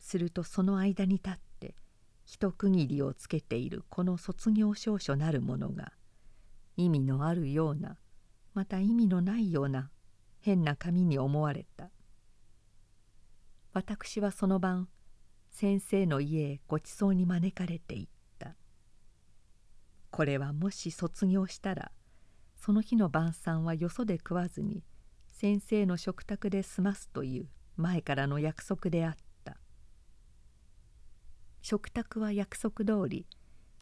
[0.00, 1.76] するとその間に立って
[2.24, 5.92] 一区切りをつけているこの卒業証書なるものが
[6.76, 7.96] 意味のあるような
[8.54, 9.90] また意味のないような
[10.40, 11.90] 変な紙に思われた。
[13.72, 14.88] 私はその晩
[15.52, 18.15] 先生の家へごちそうに招かれていた。
[20.16, 21.92] これはもし卒業したら
[22.54, 24.82] その日の晩餐はよそで食わずに
[25.28, 29.12] 先生の食卓で済ますという前からの約束であっ
[29.44, 29.58] た。
[31.60, 33.26] 食卓は約束通り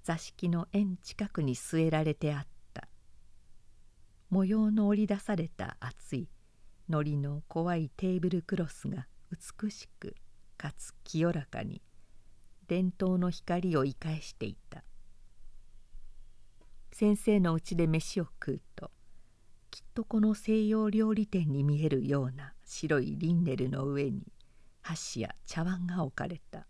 [0.02, 2.88] 座敷の縁近くに据えられてあった。
[4.28, 6.28] 模様の織り出された厚い
[6.88, 10.16] 糊の怖いテーブルクロスが美しく
[10.56, 11.80] かつ清らかに
[12.66, 14.82] 伝統の光を生かしていた。
[16.97, 18.92] 先生のうちで飯を食うと
[19.73, 24.23] きっとこの西洋料理店に見えるような白いリンネルの上に
[24.81, 26.68] 箸や茶碗が置かれた。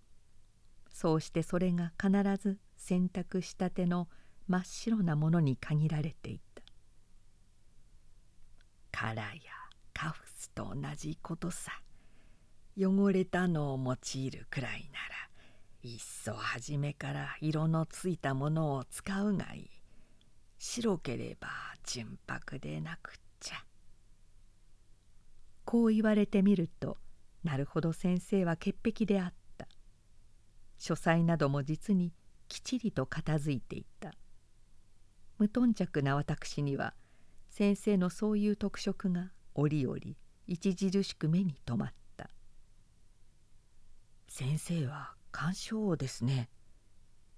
[0.91, 2.11] そうしてそれが必
[2.43, 4.09] ず洗濯したての
[4.49, 6.63] 真っ白なものに限られていた。
[8.93, 9.29] カラや
[9.93, 11.71] カフスと同じことさ。
[12.79, 19.74] 汚れたのを用いるくらいならいっそ初めから色のついたものを使うがいい。
[20.67, 21.49] 白ければ
[21.85, 23.65] 純白でなくっちゃ。
[25.67, 26.97] こう言われてみると
[27.45, 29.69] なるほど先生は潔癖であった。
[30.79, 32.15] 書斎なども実に
[32.49, 34.15] きちりと片付いていた。
[35.39, 36.95] 無頓着な私には
[37.51, 39.99] 先生のそういう特色が折々
[40.51, 42.31] 著しく目に留まった。
[44.29, 46.49] 先生は鑑賞ですね。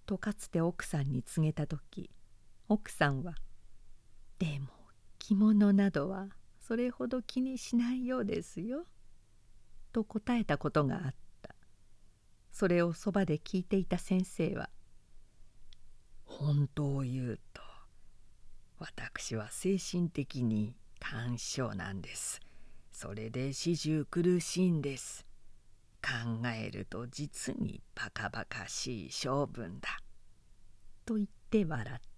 [0.06, 2.08] とかつて奥さんに告げた時
[2.68, 3.36] 奥さんは
[4.38, 4.68] 「でも
[5.18, 6.28] 着物などは
[6.58, 8.86] それほど気にしないようですよ」
[9.92, 11.54] と答えたことがあった。
[12.50, 14.70] それをそばで聞いていた先生は
[16.24, 17.62] 「本当を言うと
[18.78, 22.40] 私は精神的に感傷なんです。
[22.92, 25.26] それで始終苦しいんです。
[26.02, 30.00] 考えると実にバカバカしい性分だ」
[31.04, 32.15] と言って笑った。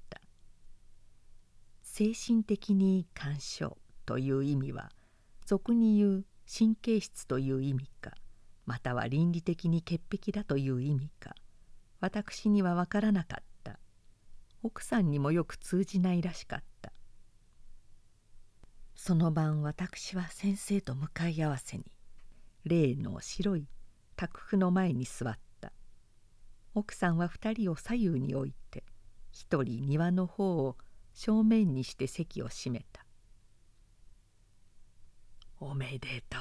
[1.99, 4.93] 精神的に干渉という意味は
[5.45, 8.13] 俗に言う神経質という意味か
[8.67, 11.35] または倫理的に潔癖だという意味か
[11.99, 13.81] 私には分からなかった。
[14.63, 16.93] 奥さんにもよく通じないらしかった。
[18.95, 21.85] その晩私は先生と向かい合わせに
[22.65, 23.67] 例の白い
[24.15, 25.73] 卓布の前に座った。
[26.77, 28.85] 奥さんは2人を左右に置いて
[29.33, 30.77] 一人庭の方を
[31.19, 33.05] 正面にして席を閉めた
[35.59, 36.41] 「おめでとう」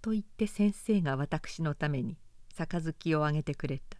[0.00, 2.20] と言って先生が私のために
[2.54, 3.98] 杯をあげてくれた。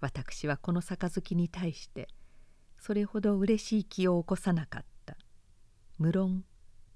[0.00, 2.08] 私はこの杯に対して
[2.80, 5.16] それほど嬉しい気を起こさなかった。
[5.96, 6.44] 無論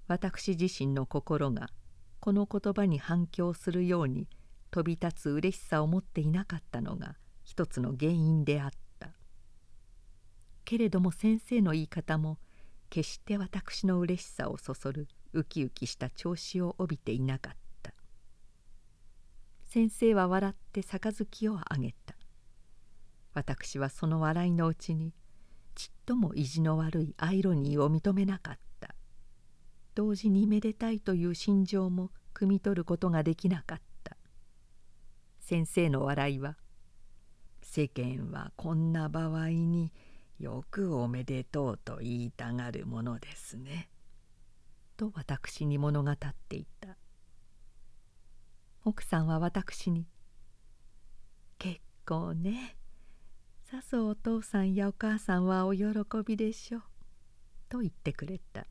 [0.09, 1.70] 私自身の心が
[2.18, 4.28] この言葉に反響するように
[4.73, 8.88] 飛び立つ嬉しさを持っていなかったのが一つの原因であった
[10.69, 12.37] けれども先生の言い方も
[12.91, 17.95] 決して私の嬉しさをそそるウキウキした調子を帯びていなかった。
[19.65, 22.17] 先生は笑って杯をあげた。
[23.33, 25.15] 私はその笑いのうちに
[25.75, 28.95] ちっとも意地の悪いアイロニーを認めなかった。
[29.95, 34.19] 同時にめでたいという心情も汲み取ることができなかった。
[35.41, 36.59] 先生の笑いは
[37.71, 39.93] 「世間はこんな場合に
[40.39, 43.91] よくおめでとうと言いたがるものですね」
[44.97, 46.17] と私に物語っ
[46.49, 46.97] ていた。
[48.84, 50.07] 奥さんは私に
[51.58, 52.78] 「結構ね
[53.65, 55.86] さぞお父さんやお母さんはお喜
[56.25, 56.83] びでしょう」
[57.68, 58.67] と言ってくれた。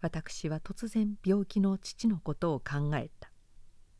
[0.00, 3.32] 私は突然病気の父のことを考えた。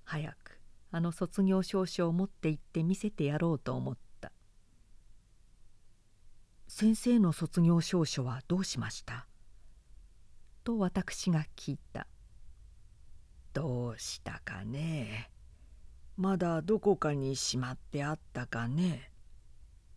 [0.05, 0.60] 早く
[0.91, 4.11] あの卒業証書を持って行って見せてやろうと思った。
[6.75, 9.26] 先生の卒業証書はどうしました？
[10.65, 12.07] と私が聞いた。
[13.52, 15.31] どうしたかね？
[16.17, 19.10] まだどこかにしまってあったかね？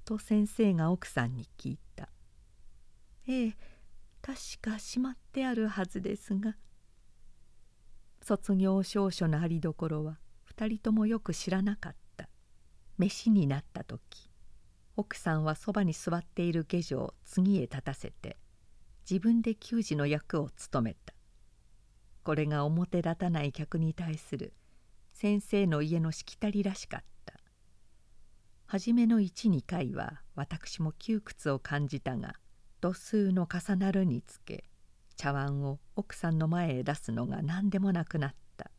[0.03, 2.09] と先生が奥さんに聞いた。
[3.25, 3.57] ええ
[4.21, 6.57] 確かしまってあるはずですが。
[8.21, 10.19] 卒業証書のありどころは
[10.53, 12.27] 2人ともよく知らなかった。
[12.97, 14.29] 飯になった時。
[14.97, 18.37] 奥さんはそばに座っている下女を次へ立たせて
[19.09, 21.13] 自分で給仕の役を務めた。
[22.23, 24.53] これが表立たない客に対する
[25.11, 27.05] 先生の家のしきたりらしかった。
[28.67, 32.33] 初めの12回は私も窮屈を感じたが
[32.81, 34.63] 度数の重なるにつけ
[35.15, 38.71] 茶碗を奥さんの前へ出すのが何でもなくなった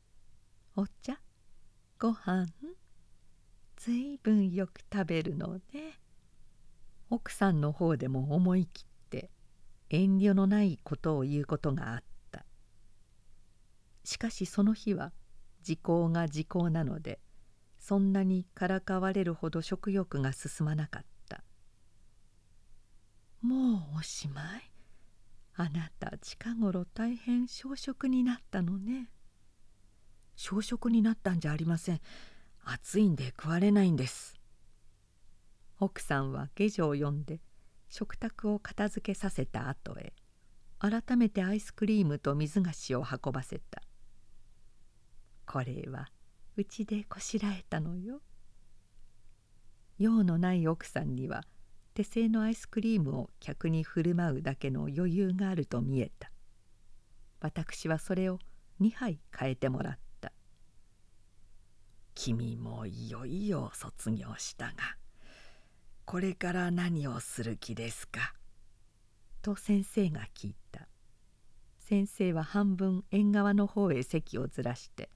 [0.74, 1.20] 「お茶？
[1.98, 2.46] ご飯？
[3.80, 5.98] ずいぶんよく食べるのね」
[7.08, 9.30] 奥さんの方でも思い切って
[9.88, 12.44] 遠慮のないことを言うことがあった。
[14.04, 15.14] しかしその日は
[15.62, 17.20] 時効が時効なので
[17.78, 21.42] そんなにからかわれるほど食欲が進まなかった。
[23.40, 24.70] もうおしまい。
[25.54, 29.10] あなた近頃大変小食になったのね。
[30.36, 32.00] 小食になったんじゃありません。
[32.72, 34.38] 暑いんで食われないんです。
[35.80, 37.40] 奥さんは下女を呼んで
[37.88, 40.12] 食卓を片付けさせた後へ
[40.78, 43.82] 改めてアイスクリームと水菓子を運ばせた。
[45.46, 46.10] これは
[46.56, 48.20] うちでこしらえたのよ。
[49.98, 51.42] 用のない奥さんには
[51.94, 56.30] 手製のアイスクリームを客に振る舞うだけの余裕があると見えた。
[57.40, 58.38] 私はそれを
[58.80, 60.09] 2杯変えてもらった。
[62.22, 64.72] 君もいよいよ卒業したが
[66.04, 68.34] これから何をする気ですか？
[69.40, 70.86] と先生が聞いた。
[71.78, 75.08] 先生は半分縁側の方へ席をずらして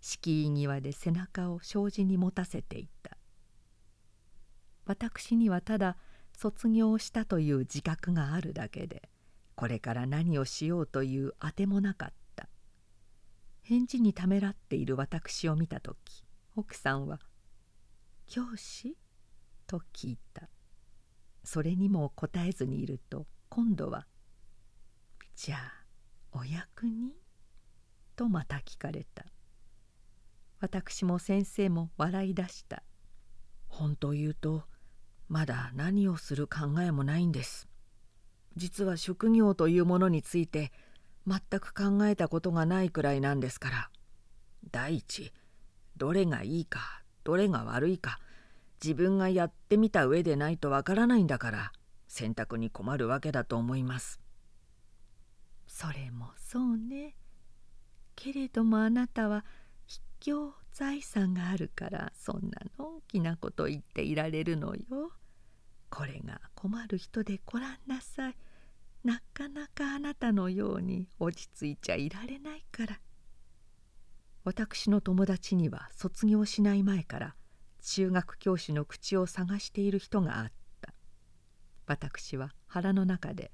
[0.00, 3.16] 敷居際で背中を障子に持たせていた。
[4.84, 5.96] 私にはただ
[6.32, 9.10] 卒業したという自覚があるだけで
[9.56, 12.48] これから何をしようというあてもなかった。
[13.62, 16.22] 返事にためらっている私を見た時
[16.58, 17.20] 奥さんは
[18.26, 18.96] 「教師?」
[19.68, 20.48] と聞いた。
[21.44, 24.06] それにも答えずにいると今度は
[25.36, 25.86] 「じゃあ
[26.32, 27.12] お役人?」
[28.16, 29.26] とまた聞かれた。
[30.58, 32.82] 私も先生も笑い出した。
[33.68, 34.66] 本当言うと
[35.28, 37.68] まだ何をする考えもないんです。
[38.56, 40.72] 実は職業というものについて
[41.26, 43.90] 全く考えたことがないくらいなんですから。
[44.70, 45.34] 第一
[45.96, 48.18] どれがいいかどれが悪いか
[48.82, 51.72] 自分がやってみた上でないとわからないんだから
[52.08, 54.20] 選択に困るわけだと思います。
[55.66, 57.14] それもそうね。
[58.14, 59.44] けれどもあなたは
[59.86, 65.12] 筆境財産があるからそんなのんきなこと言っていられるのよ。
[65.90, 68.36] これが困る人でごらんなさい。
[69.04, 73.00] なかなかあなたのように落ち着いちゃいられないから。
[74.46, 77.34] 私の友達には卒業しない前から
[77.82, 80.94] 中学教師の口を探している人があった。
[81.84, 83.50] 私は腹の中で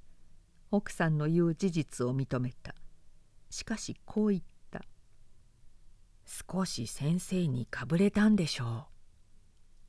[0.70, 2.74] 奥さんの言う事実を認めた。
[3.48, 4.82] しかしこう言った。
[6.26, 8.88] 少し先生にかぶれたんでしょ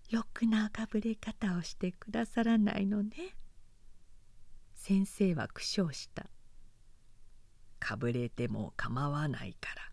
[0.09, 0.15] う。
[0.15, 3.35] よくなかぶれ方をしてくださらないのね。
[4.73, 6.27] 先生は苦笑した。
[7.82, 9.92] かぶれても構わないから。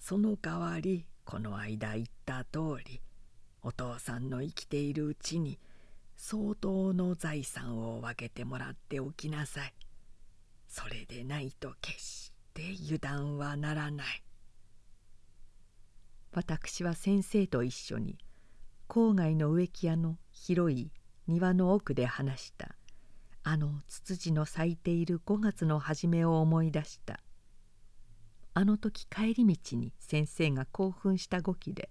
[0.00, 3.00] その代わりこの間言った通り
[3.62, 5.58] お父さんの生きているうちに
[6.16, 9.74] 相当の財産を分けてもらっておきなさい。
[10.66, 14.06] それでないと決して油断はならない。
[16.32, 18.18] 私は先生と一緒に
[18.88, 20.90] 郊外の植木屋の広い
[21.26, 22.74] 庭の奥で話した。
[23.42, 27.20] あのツツジの咲いている5月の初めを思い出した。
[28.54, 31.90] あの時帰り道に先生が興奮した語気で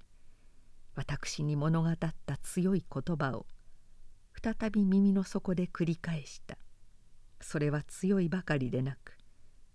[0.95, 3.45] 私に物語った強い言葉を
[4.41, 6.57] 再び耳の底で繰り返した
[7.41, 9.17] 「それは強いばかりでなく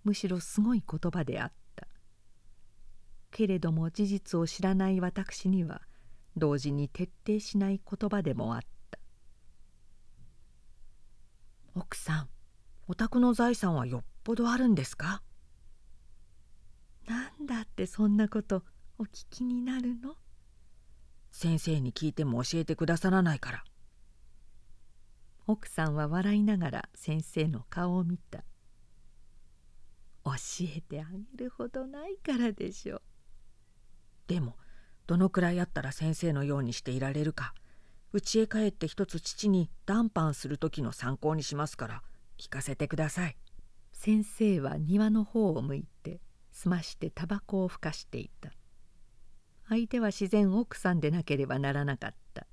[0.04, 1.54] むしろすごい言葉であった。
[3.30, 5.82] けれども事実を知らない私には
[6.36, 8.98] 同時に徹底しない言葉でもあった。
[11.74, 12.28] 奥さん
[12.86, 15.22] お宅の財産はよっぽどあるんですか？
[17.07, 18.62] なんだってそんなこと
[18.99, 20.16] お聞きになるの？
[21.31, 23.65] 先生に聞いても教えてくださらないから。
[25.47, 28.44] 奥さんは笑いながら先生の顔を見た。
[30.24, 31.05] 教えてあ
[31.36, 32.97] げるほどないからでしょ。
[32.97, 33.02] う
[34.26, 34.57] でも
[35.07, 37.52] どのくらいあったら先生のようにしていられるか。
[38.12, 42.02] 家へ帰って一つ父に談判する時の参考にしますから
[42.39, 43.36] 聞かせてください。
[43.92, 46.20] 先生は庭の方を向いて
[46.55, 48.50] 済ましてタバコをふかしていた
[49.68, 52.47] 相手は自然奥さんでなければならなかった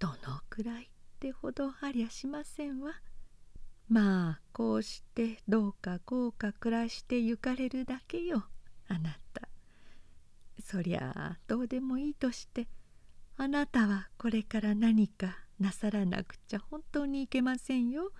[0.00, 0.86] どのくらいっ
[1.20, 2.94] てほどありゃしませんわ。
[3.90, 8.44] まあこうしてどうか豪華暮らしてゆかれるだけよ
[8.88, 9.48] あなた。
[10.64, 12.66] そりゃあどうでもいいとして
[13.36, 18.12] あなたはこれから何かなさらなくちゃ本当にいけませんよ。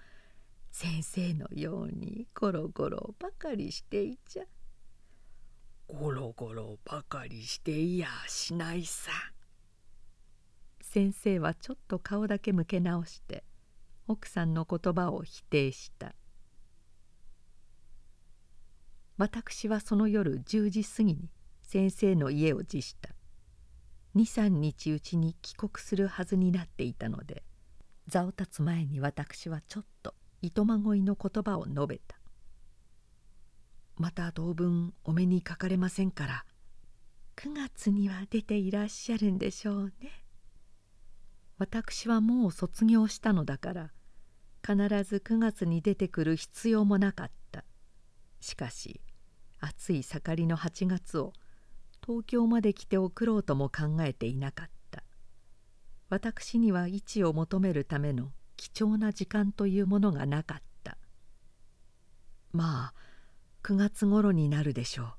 [0.71, 4.45] 先生のようにゴロゴロばかりしていちゃ。
[5.89, 9.11] ゴロゴロばかりしていやしないさ。
[10.93, 13.45] 先生はちょっと顔だけ向け直して
[14.09, 16.17] 奥さんの言葉を否定した
[19.17, 21.31] 私はその夜10時過ぎに
[21.63, 23.11] 先生の家を辞した
[24.17, 27.45] 23日うちに帰国するはずになっていたので
[28.09, 32.19] 座を立つ前に私はちょっと糸まごいの言葉を述べた
[33.97, 36.45] 「また当分お目にかかれませんから
[37.37, 40.25] 9月には出ていらっしゃるんでしょうね」
[41.59, 43.93] 私はもう卒業したのだから
[44.67, 47.65] 必ず9月に出てくる必要もなかった。
[48.41, 49.01] しかし
[49.59, 51.33] 暑い盛りの8月を
[52.03, 55.05] 東京まで来て送ろうとも考えていなかった。
[56.09, 60.99] 私には位置を求めるための貴重な時間というものがなかった。
[62.53, 62.95] まあ
[63.63, 65.13] 9月頃になるでしょう。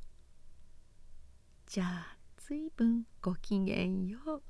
[1.66, 4.44] じゃあずいぶんごきげんよう。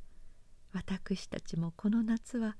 [0.74, 2.58] 私たちもこの夏は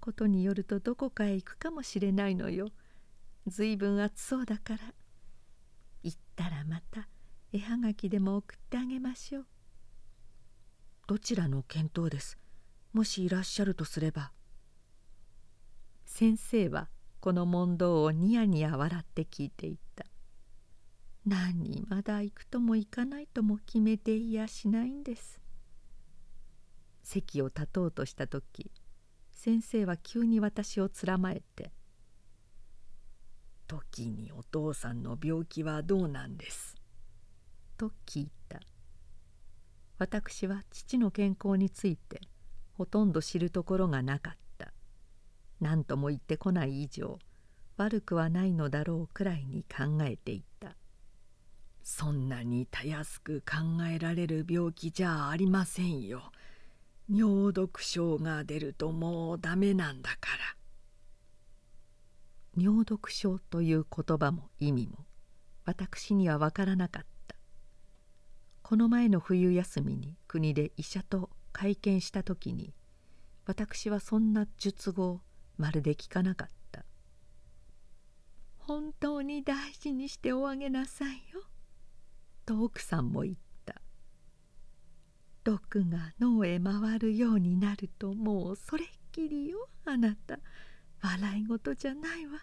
[0.00, 2.68] ことによるとどこかへ行くかもしれないのよ。
[3.46, 4.94] ずいぶん暑そうだから。
[6.02, 7.10] 行ったらまた
[7.52, 9.46] 絵はがきでも送ってあげましょう。
[11.08, 12.38] どちらの見当です。
[12.94, 14.32] もしいらっしゃるとすれば。
[16.16, 16.86] 先生は
[17.18, 20.06] この問答をニヤニヤ笑って聞いていた
[21.26, 25.40] 何まだ行くとも行かないとも決めていやしないんです
[27.02, 28.70] 席を立とうとした時
[29.32, 31.72] 先生は急に私をつらまえて
[33.66, 36.76] 「時にお父さんの病気はどうなんです?」
[37.76, 38.60] と聞いた。
[39.98, 42.20] 私は父の健康について
[42.74, 44.43] ほとんど知るところがなかった。
[45.60, 47.18] 何とも言ってこない以上
[47.76, 50.76] 悪くはないのだろうくらいに考えていた。
[51.82, 56.32] そんなにたやすく考えられる病気じゃありませんよ。
[57.10, 60.28] 尿毒症が出るともうダメなんだか
[62.56, 62.62] ら。
[62.62, 65.04] 尿毒症という言葉も意味も
[65.64, 67.36] 私には分からなかった。
[68.62, 72.72] この前の冬休みに国で医者と会見した時に
[73.46, 75.20] 私はそんな術語を
[75.56, 76.84] まるで聞かなかった。
[78.58, 81.42] 本当に大事にしておあげなさいよ。
[82.46, 83.34] と奥さんも言っ
[83.66, 83.80] た。
[85.44, 90.38] 毒が脳へ回るようになるともうそれっきりよあなた。
[91.02, 92.40] 笑い事じゃないわ。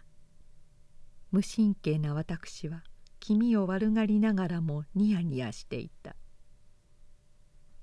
[1.32, 2.84] 無神経な私は
[3.20, 6.16] 気味を悪がりながらもニヤニヤしていた。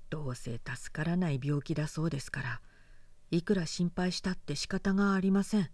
[0.09, 2.61] どうせ助からない病気だそうですから
[3.31, 5.69] いくら心配したって仕方がありません。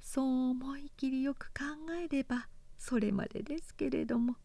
[0.00, 1.64] そう思い切りよく考
[1.94, 4.36] えればそれまでですけれども。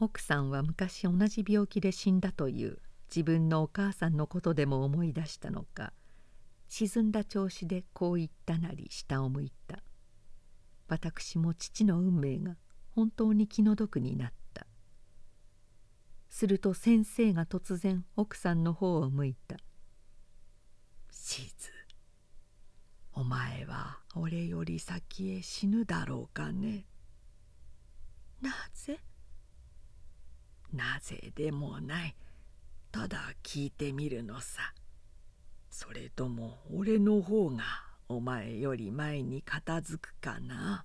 [0.00, 2.78] 奥さんは昔同じ病気で死んだという
[3.08, 5.92] 自分のお母さんのことでも思い出したのか
[6.68, 9.82] 沈んだ調子でこう言ったなり下を向いた。
[10.88, 12.56] 私も父の運命が
[12.90, 14.66] 本当に気の毒になった。
[16.28, 19.56] すると先生が突然奥さんの方を向いた
[21.26, 21.70] 「しず。
[23.14, 26.84] お前は俺より先へ死ぬだろうかね」
[28.42, 29.00] なぜ？
[30.74, 32.14] なぜでもない。
[32.92, 34.74] ただ聞いてみるのさ。
[35.70, 37.64] それとも俺の方が
[38.06, 40.84] お前より前に片付くかな。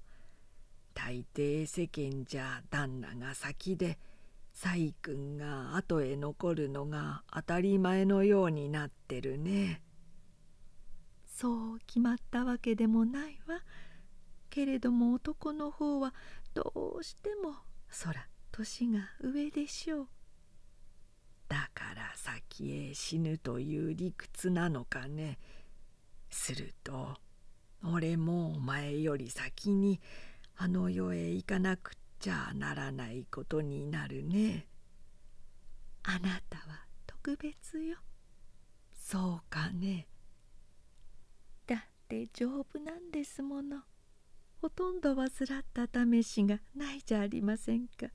[0.94, 4.00] 大抵世間じゃ旦那が先で
[4.54, 9.84] 細君が後へ残るのが当たり前のようになってるね。
[11.40, 13.62] そう決まったわけでもないわ
[14.50, 16.14] けれども男の方は
[16.54, 17.54] どうしても
[17.90, 20.08] そら年が上でしょう。
[21.48, 25.40] だから先へ死ぬという理屈なのかね。
[26.30, 27.16] すると
[27.86, 30.02] 俺もお前より先に
[30.58, 34.68] あの世へ行かなくっちゃならないことになるね。
[36.04, 37.96] あなたは特別よ。
[38.94, 40.10] そうかね。
[42.10, 43.84] て丈夫なんですもの。
[44.62, 45.30] ほとんど患っ
[45.88, 48.08] た試しがないじゃありませんか。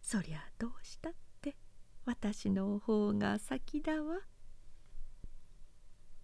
[0.00, 1.54] そりゃどうしたって。
[2.04, 4.18] 私の方が先だわ。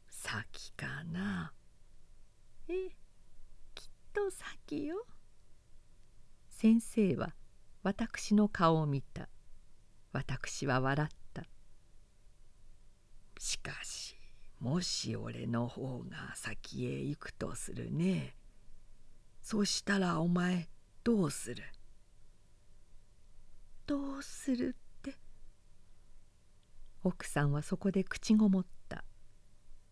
[0.08, 1.52] 先かな。
[2.66, 2.88] ええ
[3.74, 5.06] きっと先よ。
[6.48, 7.34] 先生は
[7.82, 9.28] 私の顔を見た。
[10.12, 11.44] 私は笑った。
[13.38, 14.17] しかし
[14.60, 18.34] もし俺の方が先へ行くとするね。
[19.40, 20.68] そしたらお前
[21.04, 21.62] どうする？
[23.86, 25.14] どうするって？
[27.04, 29.04] 奥さんはそこで口ごもった。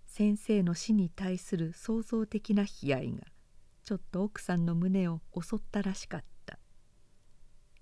[0.05, 3.19] 先生の死に対する創造的な悲哀が
[3.85, 6.59] ちょっと奥さんの胸を襲ったらしかった。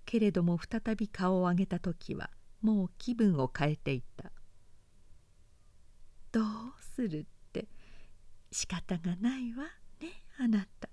[0.05, 2.29] けれども再び顔を上げた時は
[2.61, 4.31] もう気分を変えていた。
[6.35, 6.45] どう
[6.97, 7.69] するって
[8.51, 9.63] 仕方がないわ
[10.01, 10.89] ねあなた。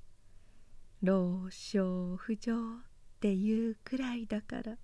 [1.02, 2.56] 老少不情っ
[3.18, 4.78] ていうくらいだから。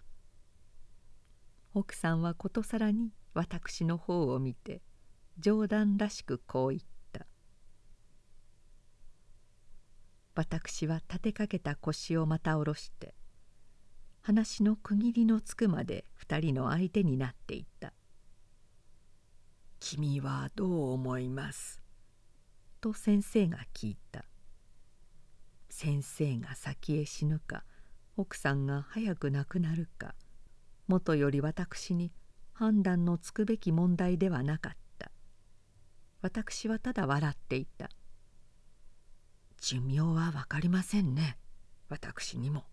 [1.75, 4.83] 奥さんはことさらに私の方を見て
[5.39, 7.25] 冗談らしくこう言った。
[10.35, 13.15] 私は立てかけた腰をまた下ろして
[14.23, 17.93] 話の区切りのつくまで二人の相手になっていた
[19.81, 21.83] 「君はどう思います?」
[22.81, 24.25] と先生が聞いた。
[25.71, 27.65] 先生が先へ死ぬか
[28.17, 30.15] 奥さんが早く亡くなるか
[30.89, 32.13] もとより私に
[32.53, 35.13] 判断のつくべき問題ではなかった。
[36.21, 37.91] 私はただ笑っていた。
[39.61, 41.39] 寿命は分かりませんね
[41.89, 42.65] 私にも。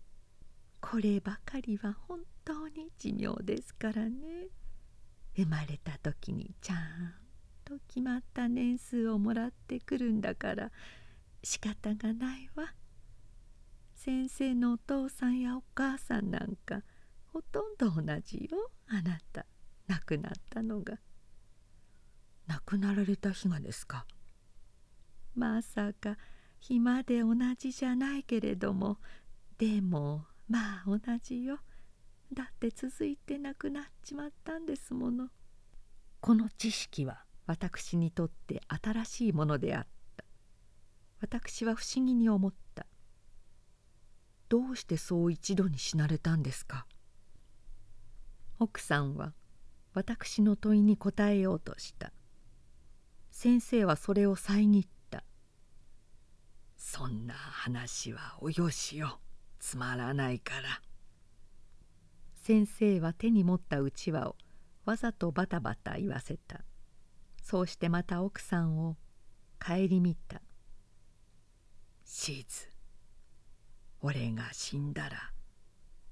[0.80, 4.48] こればかりは本当に寿命ですからね。
[5.36, 6.78] 生まれた時にちゃん
[7.64, 10.70] と決まった年数をもらってくるんだから
[11.42, 12.72] 仕方がないわ。
[13.94, 16.82] 先生のお父さんやお母さんなんか
[17.32, 18.70] ほとんど同じよ。
[18.88, 19.46] あなた。
[19.88, 20.98] 亡くなったのが。
[22.46, 24.06] 亡くなられた日がですか？
[25.34, 26.16] まさか
[26.60, 28.98] 暇で同じじゃないけれども。
[29.58, 31.58] でもまあ同じよ
[32.32, 35.28] だって続いて亡くなっちまったんですもの。
[36.20, 40.24] この知識は私にとって新しいものであった。
[41.20, 42.86] 私は不思議に思った。
[44.48, 46.86] どうしてそう一度に死なれたんですか？
[48.58, 49.32] 奥さんは
[49.92, 52.12] 私の問いに答えようとした。
[53.30, 55.22] 先生はそれを遮った
[56.76, 59.20] 「そんな話はおよしよ。
[59.58, 60.82] つまらないから」
[62.46, 64.36] 先生は手に持ったうちわを
[64.84, 66.60] わざとバタバタ言わせた。
[67.42, 68.96] そうしてまた奥さんを
[69.58, 70.40] 顧みた
[72.06, 72.68] 「シーズ
[74.00, 75.32] 俺が死んだら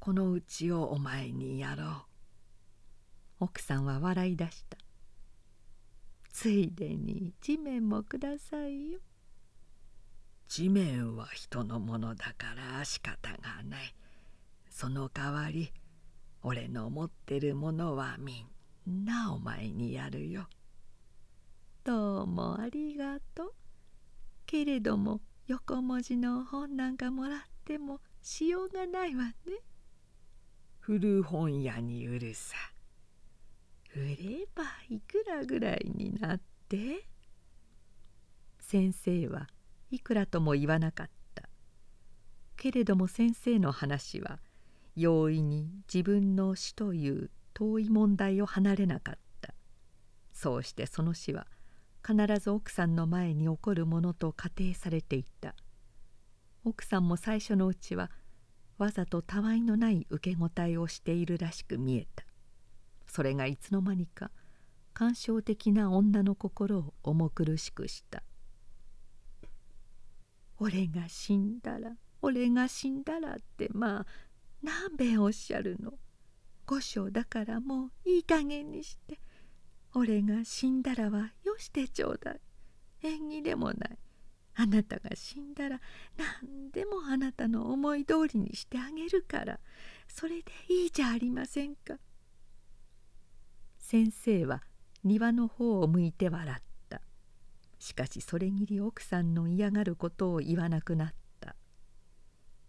[0.01, 2.03] このうちをお前にやろう」
[3.39, 4.77] 奥さんは笑い出した。
[6.31, 8.99] ついでに地面もくださいよ。
[10.49, 13.95] 地面は人のものだから仕方がない。
[14.69, 15.73] その代わり
[16.47, 18.45] 俺の持ってるものはみ
[18.87, 20.47] んなお前にやるよ。
[21.85, 23.55] どうもありがとう。
[24.45, 29.35] けれども横文字の本なんかもらってもしようがないわね。
[30.81, 32.57] 古本屋に売るさ。
[33.97, 37.07] 売ればいくらぐらいになって？
[38.61, 39.49] 先生は
[39.91, 41.49] いくらとも言わなかった。
[42.57, 44.41] けれども先生の話は
[44.97, 49.55] 容易に自分の死という遠い問題を離れなかった。
[50.33, 51.47] そうしてその死は
[52.07, 55.55] 必ず奥さんの前に起こるものと仮定されていた。
[56.65, 58.11] 奥さんも最初のうちは
[58.79, 62.25] わざとたわいのない受け答えをしているらしく見えた。
[63.07, 64.31] それがいつの間にか
[64.93, 68.23] 感傷的な女の心を重苦しくした
[70.59, 74.07] 「俺が死んだら俺が死んだら」ってまあ
[74.65, 75.93] 何べんおっしゃるの？
[76.67, 79.21] 五章だからもういい加減にして。
[79.93, 82.41] 俺が死んだらはよしてちょうだい。
[83.03, 83.99] 縁起でもない。
[84.57, 85.81] あなたが死んだら
[86.17, 89.61] 何でもあなたの思い通りにしてあげるから。
[90.09, 91.99] それでいいじゃありませんか。
[93.79, 94.63] 先生は
[95.05, 97.03] 庭の方を向いて笑った。
[97.79, 101.15] しかしそれぎり奥さんの嫌がることを言わなくなった。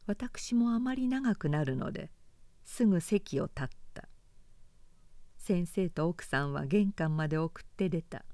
[0.08, 2.12] 私もあまり長くなるので
[2.64, 4.08] すぐ席を立った。
[5.38, 8.26] 先生と奥さんは玄関まで送って出た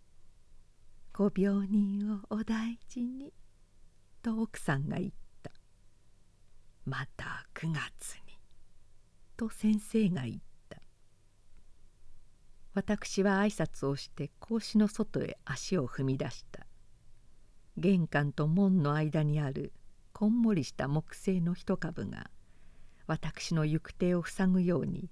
[1.12, 3.32] 「ご病人をお大事に」
[4.22, 5.12] と奥さんが言っ
[5.42, 5.50] た
[6.86, 8.38] 「また9月に」
[9.36, 10.46] と先生が言った。
[12.74, 16.66] 私は挨拶をして格子の外へ足を踏み出した。
[17.76, 19.72] 玄関と門の間にある
[20.18, 22.30] こんもりした木製の一株が
[23.06, 25.10] 私の行く手を塞ぐように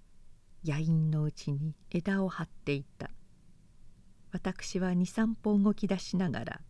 [0.64, 3.10] 野陰のうちに枝を張っていた。
[4.32, 6.60] 私は23歩動き出しながら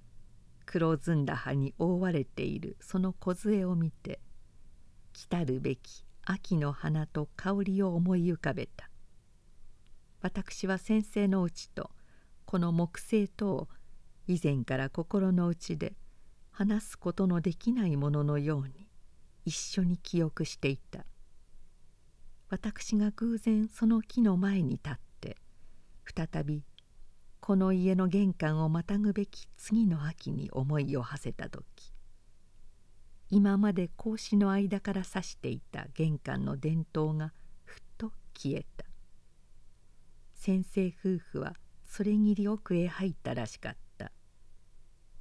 [0.66, 4.18] 黒ずんだ葉に覆われているその梢を見て
[5.12, 8.90] 来たるべき秋の花と香りを思い浮かべた。
[10.22, 11.88] 私は先生のうちと
[12.46, 13.68] この木星とを
[14.26, 15.94] 以前から心の内で
[16.56, 18.88] 話すことのできないもののように
[19.44, 21.04] 一緒に記憶していた。
[22.48, 25.36] 私が偶然その木の前に立って
[26.04, 26.62] 再び
[27.40, 31.64] この家の玄関をまたぐべき次の秋に思いを馳せた時
[33.30, 37.32] 今まで格子の間から差していた玄関の電灯が
[37.64, 38.84] ふっと消えた。
[40.34, 43.83] 先生夫婦はそれぎり奥へ入ったらしかった。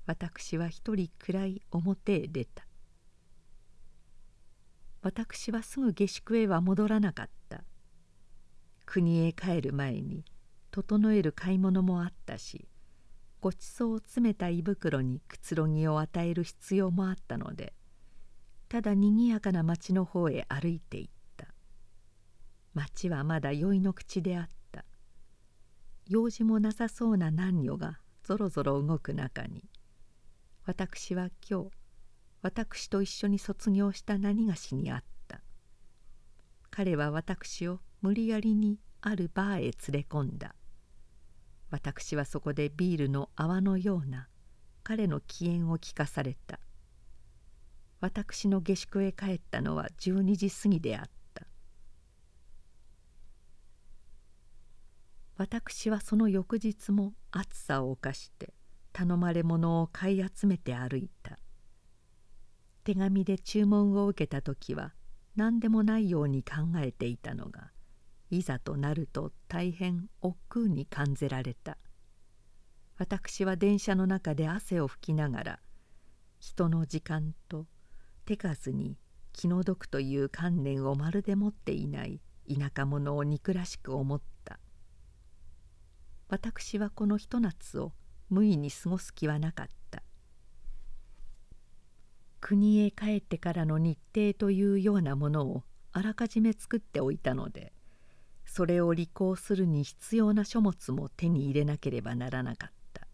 [0.06, 2.66] 私は一人暗い表へ出た。
[5.02, 7.64] 私はすぐ下宿へは戻らなかった。
[8.86, 10.24] 国へ帰る前に
[10.72, 12.68] 整える買い物もあったし
[13.40, 17.74] ごちそうを詰めた胃袋にくつろぎを与える必要もあったので
[18.70, 21.08] ただにぎやかな町の方へ歩いていっ
[21.38, 21.48] た。
[22.74, 24.84] 町はまだ酔いの口であった。
[26.08, 29.64] 用事もなさそうな男女がぞろぞろ動く中に
[30.66, 31.72] 私は今日
[32.42, 35.42] 私と一緒に卒業した何がしにあった。
[36.70, 40.56] 彼は私を無理やりにあるバーへ連れ込んだ。
[41.70, 44.30] 私はそこでビールの泡のような
[44.84, 46.60] 彼の機嫌を聞かされた。
[48.00, 51.46] 私の下宿へ帰ったのは12時過ぎであった。
[55.36, 58.54] 私はその翌日も暑さを犯して
[58.94, 61.40] 頼まれ物を買い集めて歩いた。
[62.84, 64.94] 手紙で注文を受けた時は
[65.36, 67.72] 何でもないように考えていたのが
[68.30, 71.78] いざとなると大変億劫に感じられた。
[72.98, 75.60] 私は電車の中で汗を拭きながら
[76.40, 77.66] 人の時間と
[78.26, 78.98] 手数に
[79.32, 84.60] 気の毒という観念をまるで持っていない田舎者を憎らしく思った。
[86.30, 87.94] 私はこのひと夏を
[88.34, 90.04] 無意に過ごす気はなかった。
[92.42, 95.64] 国へ帰ってからの日程というようなものを
[95.94, 97.72] あらかじめ作っておいたので
[98.46, 103.08] それを履行するに必要な書物も手に入れなければならなかった。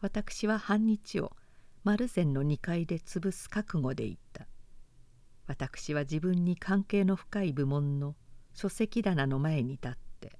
[0.00, 1.32] 私は半日を
[1.82, 4.46] 丸善の2階で潰す覚悟でいた。
[5.46, 8.14] 私は自分に関係の深い部門の
[8.52, 10.38] 書籍棚の前に立って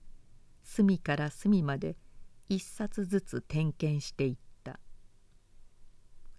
[0.62, 1.96] 隅から隅まで
[2.50, 4.80] 一冊ずつ点検していった。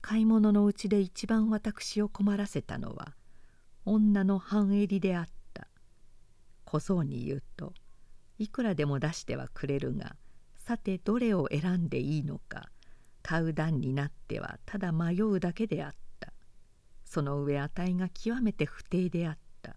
[0.02, 3.14] 買い物のうちで一番私を困らせたのは
[3.86, 5.68] 女の半襟であった。
[6.66, 7.74] 小僧に言うと
[8.38, 10.16] いくらでも出してはくれるが
[10.58, 12.70] さてどれを選んでいいのか
[13.22, 16.34] 買う段になってはただ迷うだけであった。
[17.06, 19.76] その上値が極めて不定であった。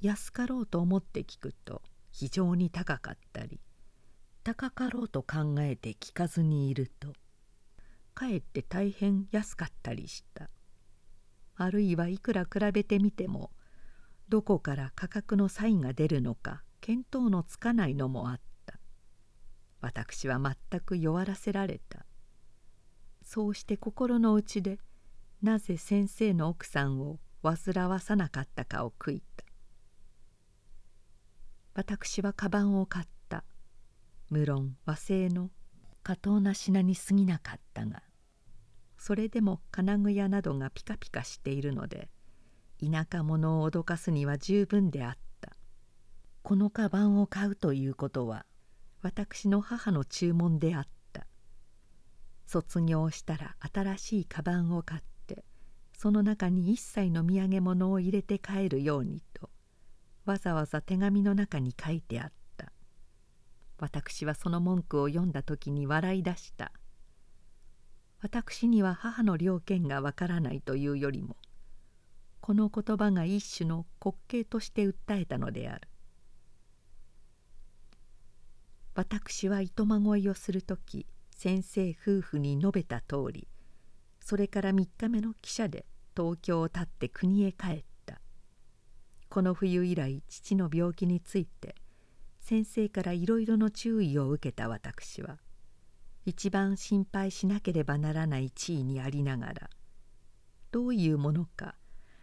[0.00, 3.60] 安かろうと思って聞くと非常に高かったり
[4.44, 7.12] 高かろうと考えて聞かずにいると
[8.14, 10.50] かえって大変安かったりした
[11.56, 13.50] あるいはいくら比べてみても
[14.28, 18.78] どこから価格の差異が出るのか見当のつかないのもあった
[19.80, 22.04] 私は全く弱らせられた
[23.22, 24.78] そうして心の内で
[25.40, 29.44] なぜ先生の奥さんを煩わさなかったかを悔いた
[31.74, 33.21] 私はカバンを買った
[34.32, 35.50] 無論和製の
[36.02, 38.02] 過当な品に過ぎなかったが
[38.96, 42.08] それでも金具屋などがピカピカしているので
[42.80, 45.52] 田舎者を脅かすには十分であった。
[46.42, 48.46] このカバンを買うということは
[49.02, 51.26] 私の母の注文であった。
[52.46, 55.44] 卒業したら新しいカバンを買って
[55.92, 59.50] その中に一切の土産物を入れて帰るようにと
[60.24, 62.41] わざわざ手紙の中に書いてあった。
[63.82, 66.70] 私はその文句を読んだ時に笑い出した。
[68.20, 71.36] 私には母の了見がわからないというよりも
[72.40, 75.88] この言葉が一種の滑稽として訴えたのである。
[78.94, 81.04] 私はいとまごいをする時
[81.34, 83.48] 先生夫婦に述べた通り
[84.20, 85.86] それから3日目の汽車で
[86.16, 88.20] 東京を立って国へ帰った。
[89.28, 91.74] この冬以来父の病気について
[92.42, 95.38] 先生からいろいろの注意を受けた私は
[96.26, 99.70] 一番心配しなければならない地位にありながら
[100.72, 101.76] どういうものか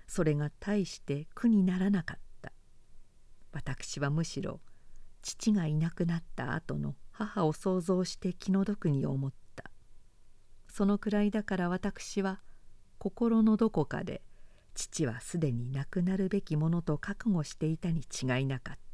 [0.08, 2.52] それが大して苦にならなかった。
[3.54, 4.60] 私はむしろ
[5.22, 9.70] 父がいなくなった後の母を想像して気の毒に思った。
[10.68, 12.42] そのくらいだから私は
[12.98, 14.22] 心のどこかで
[14.74, 18.89] 父はすでに亡くなるべきものと覚悟していたに違いなかった。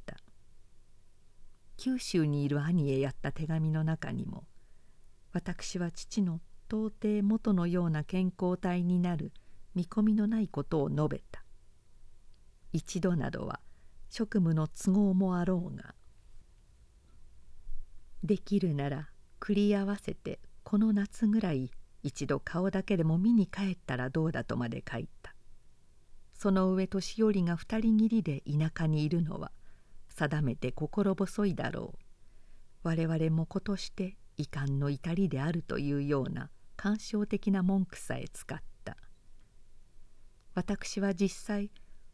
[1.77, 4.45] 九州にいる兄へやった手紙の中にも
[5.33, 9.31] 私は父の到底元のような健康体になる
[9.75, 11.43] 見込みのないことを述べた。
[12.71, 13.59] 一度などは
[14.09, 15.93] 職務の都合もあろうが
[18.23, 21.69] できるなら繰り合わせてこの夏ぐらい
[22.01, 25.35] 一度顔だけでも見に帰ったらどうだとまで書いた。
[26.33, 29.51] その上年寄りが二人きりで田舎にいるのは
[30.15, 32.87] 定めて心細いだろう。
[32.87, 38.97] 我々も子として遺憾の至りであるというような感傷的な文句さえ使った。
[40.53, 41.71] 私は実際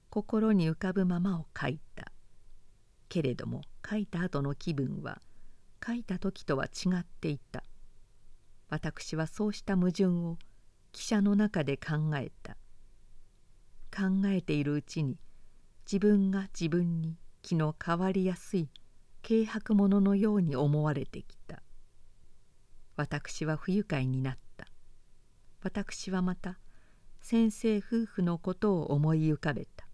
[0.09, 2.11] 心に浮かぶままを書いた。
[3.07, 5.21] けれども書いた後の気分は
[5.85, 7.63] 書いた時とは違っていた。
[8.69, 10.37] 私はそうした矛盾を
[10.91, 12.57] 汽車の中で考えた。
[13.95, 15.19] 考えているうちに
[15.85, 18.69] 自分が自分に気の変わりやすい
[19.27, 21.61] 軽薄者のように思われてきた。
[22.95, 24.67] 私は不愉快になった。
[25.63, 26.59] 私はまた
[27.21, 29.87] 先生夫婦のことを思い浮かべた。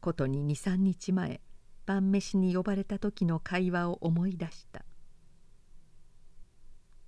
[0.00, 1.40] ことに23日前
[1.86, 4.84] 晩飯に呼ばれた時の会話を思い出した。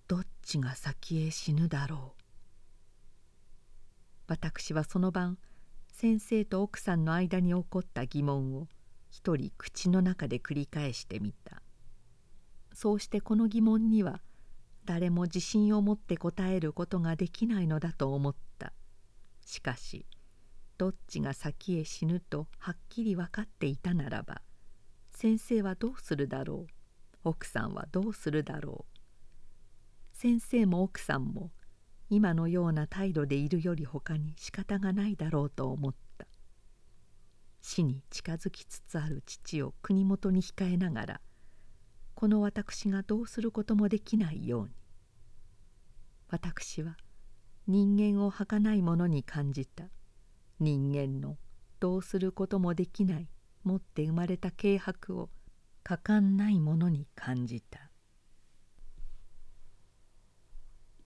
[0.08, 2.22] どっちが先へ死ぬだろう。
[4.26, 5.38] 私はその晩
[5.88, 8.66] 先生と奥さんの間に起こった疑問を
[9.12, 11.60] 一人口の中で繰り返してみた。
[12.72, 14.22] そうしてこの疑問には
[14.86, 18.72] 誰も自信を持って答えることができないのだと思った。
[19.44, 20.06] しかし
[20.78, 24.40] どっちが先へ死ぬとはっきり分かっていたならば
[25.10, 26.72] 先生はどうするだろう。
[27.24, 30.16] 奥さんはどうするだろう。
[30.16, 31.52] 先生も奥さんも
[32.08, 36.01] 今のような態度でいるより他に仕方がないだろうと思った。
[37.62, 41.20] 死に近づきつつある父を国元に控えながら
[42.14, 44.74] この私がどうすることもできないように。
[46.28, 46.96] 私は
[47.66, 49.84] 人間を儚いものに感じた。
[50.60, 51.36] 人間の
[51.80, 53.28] どうすることもできない。
[53.64, 55.30] 持って生まれた軽薄を
[55.84, 57.91] 果敢ないものに感じた。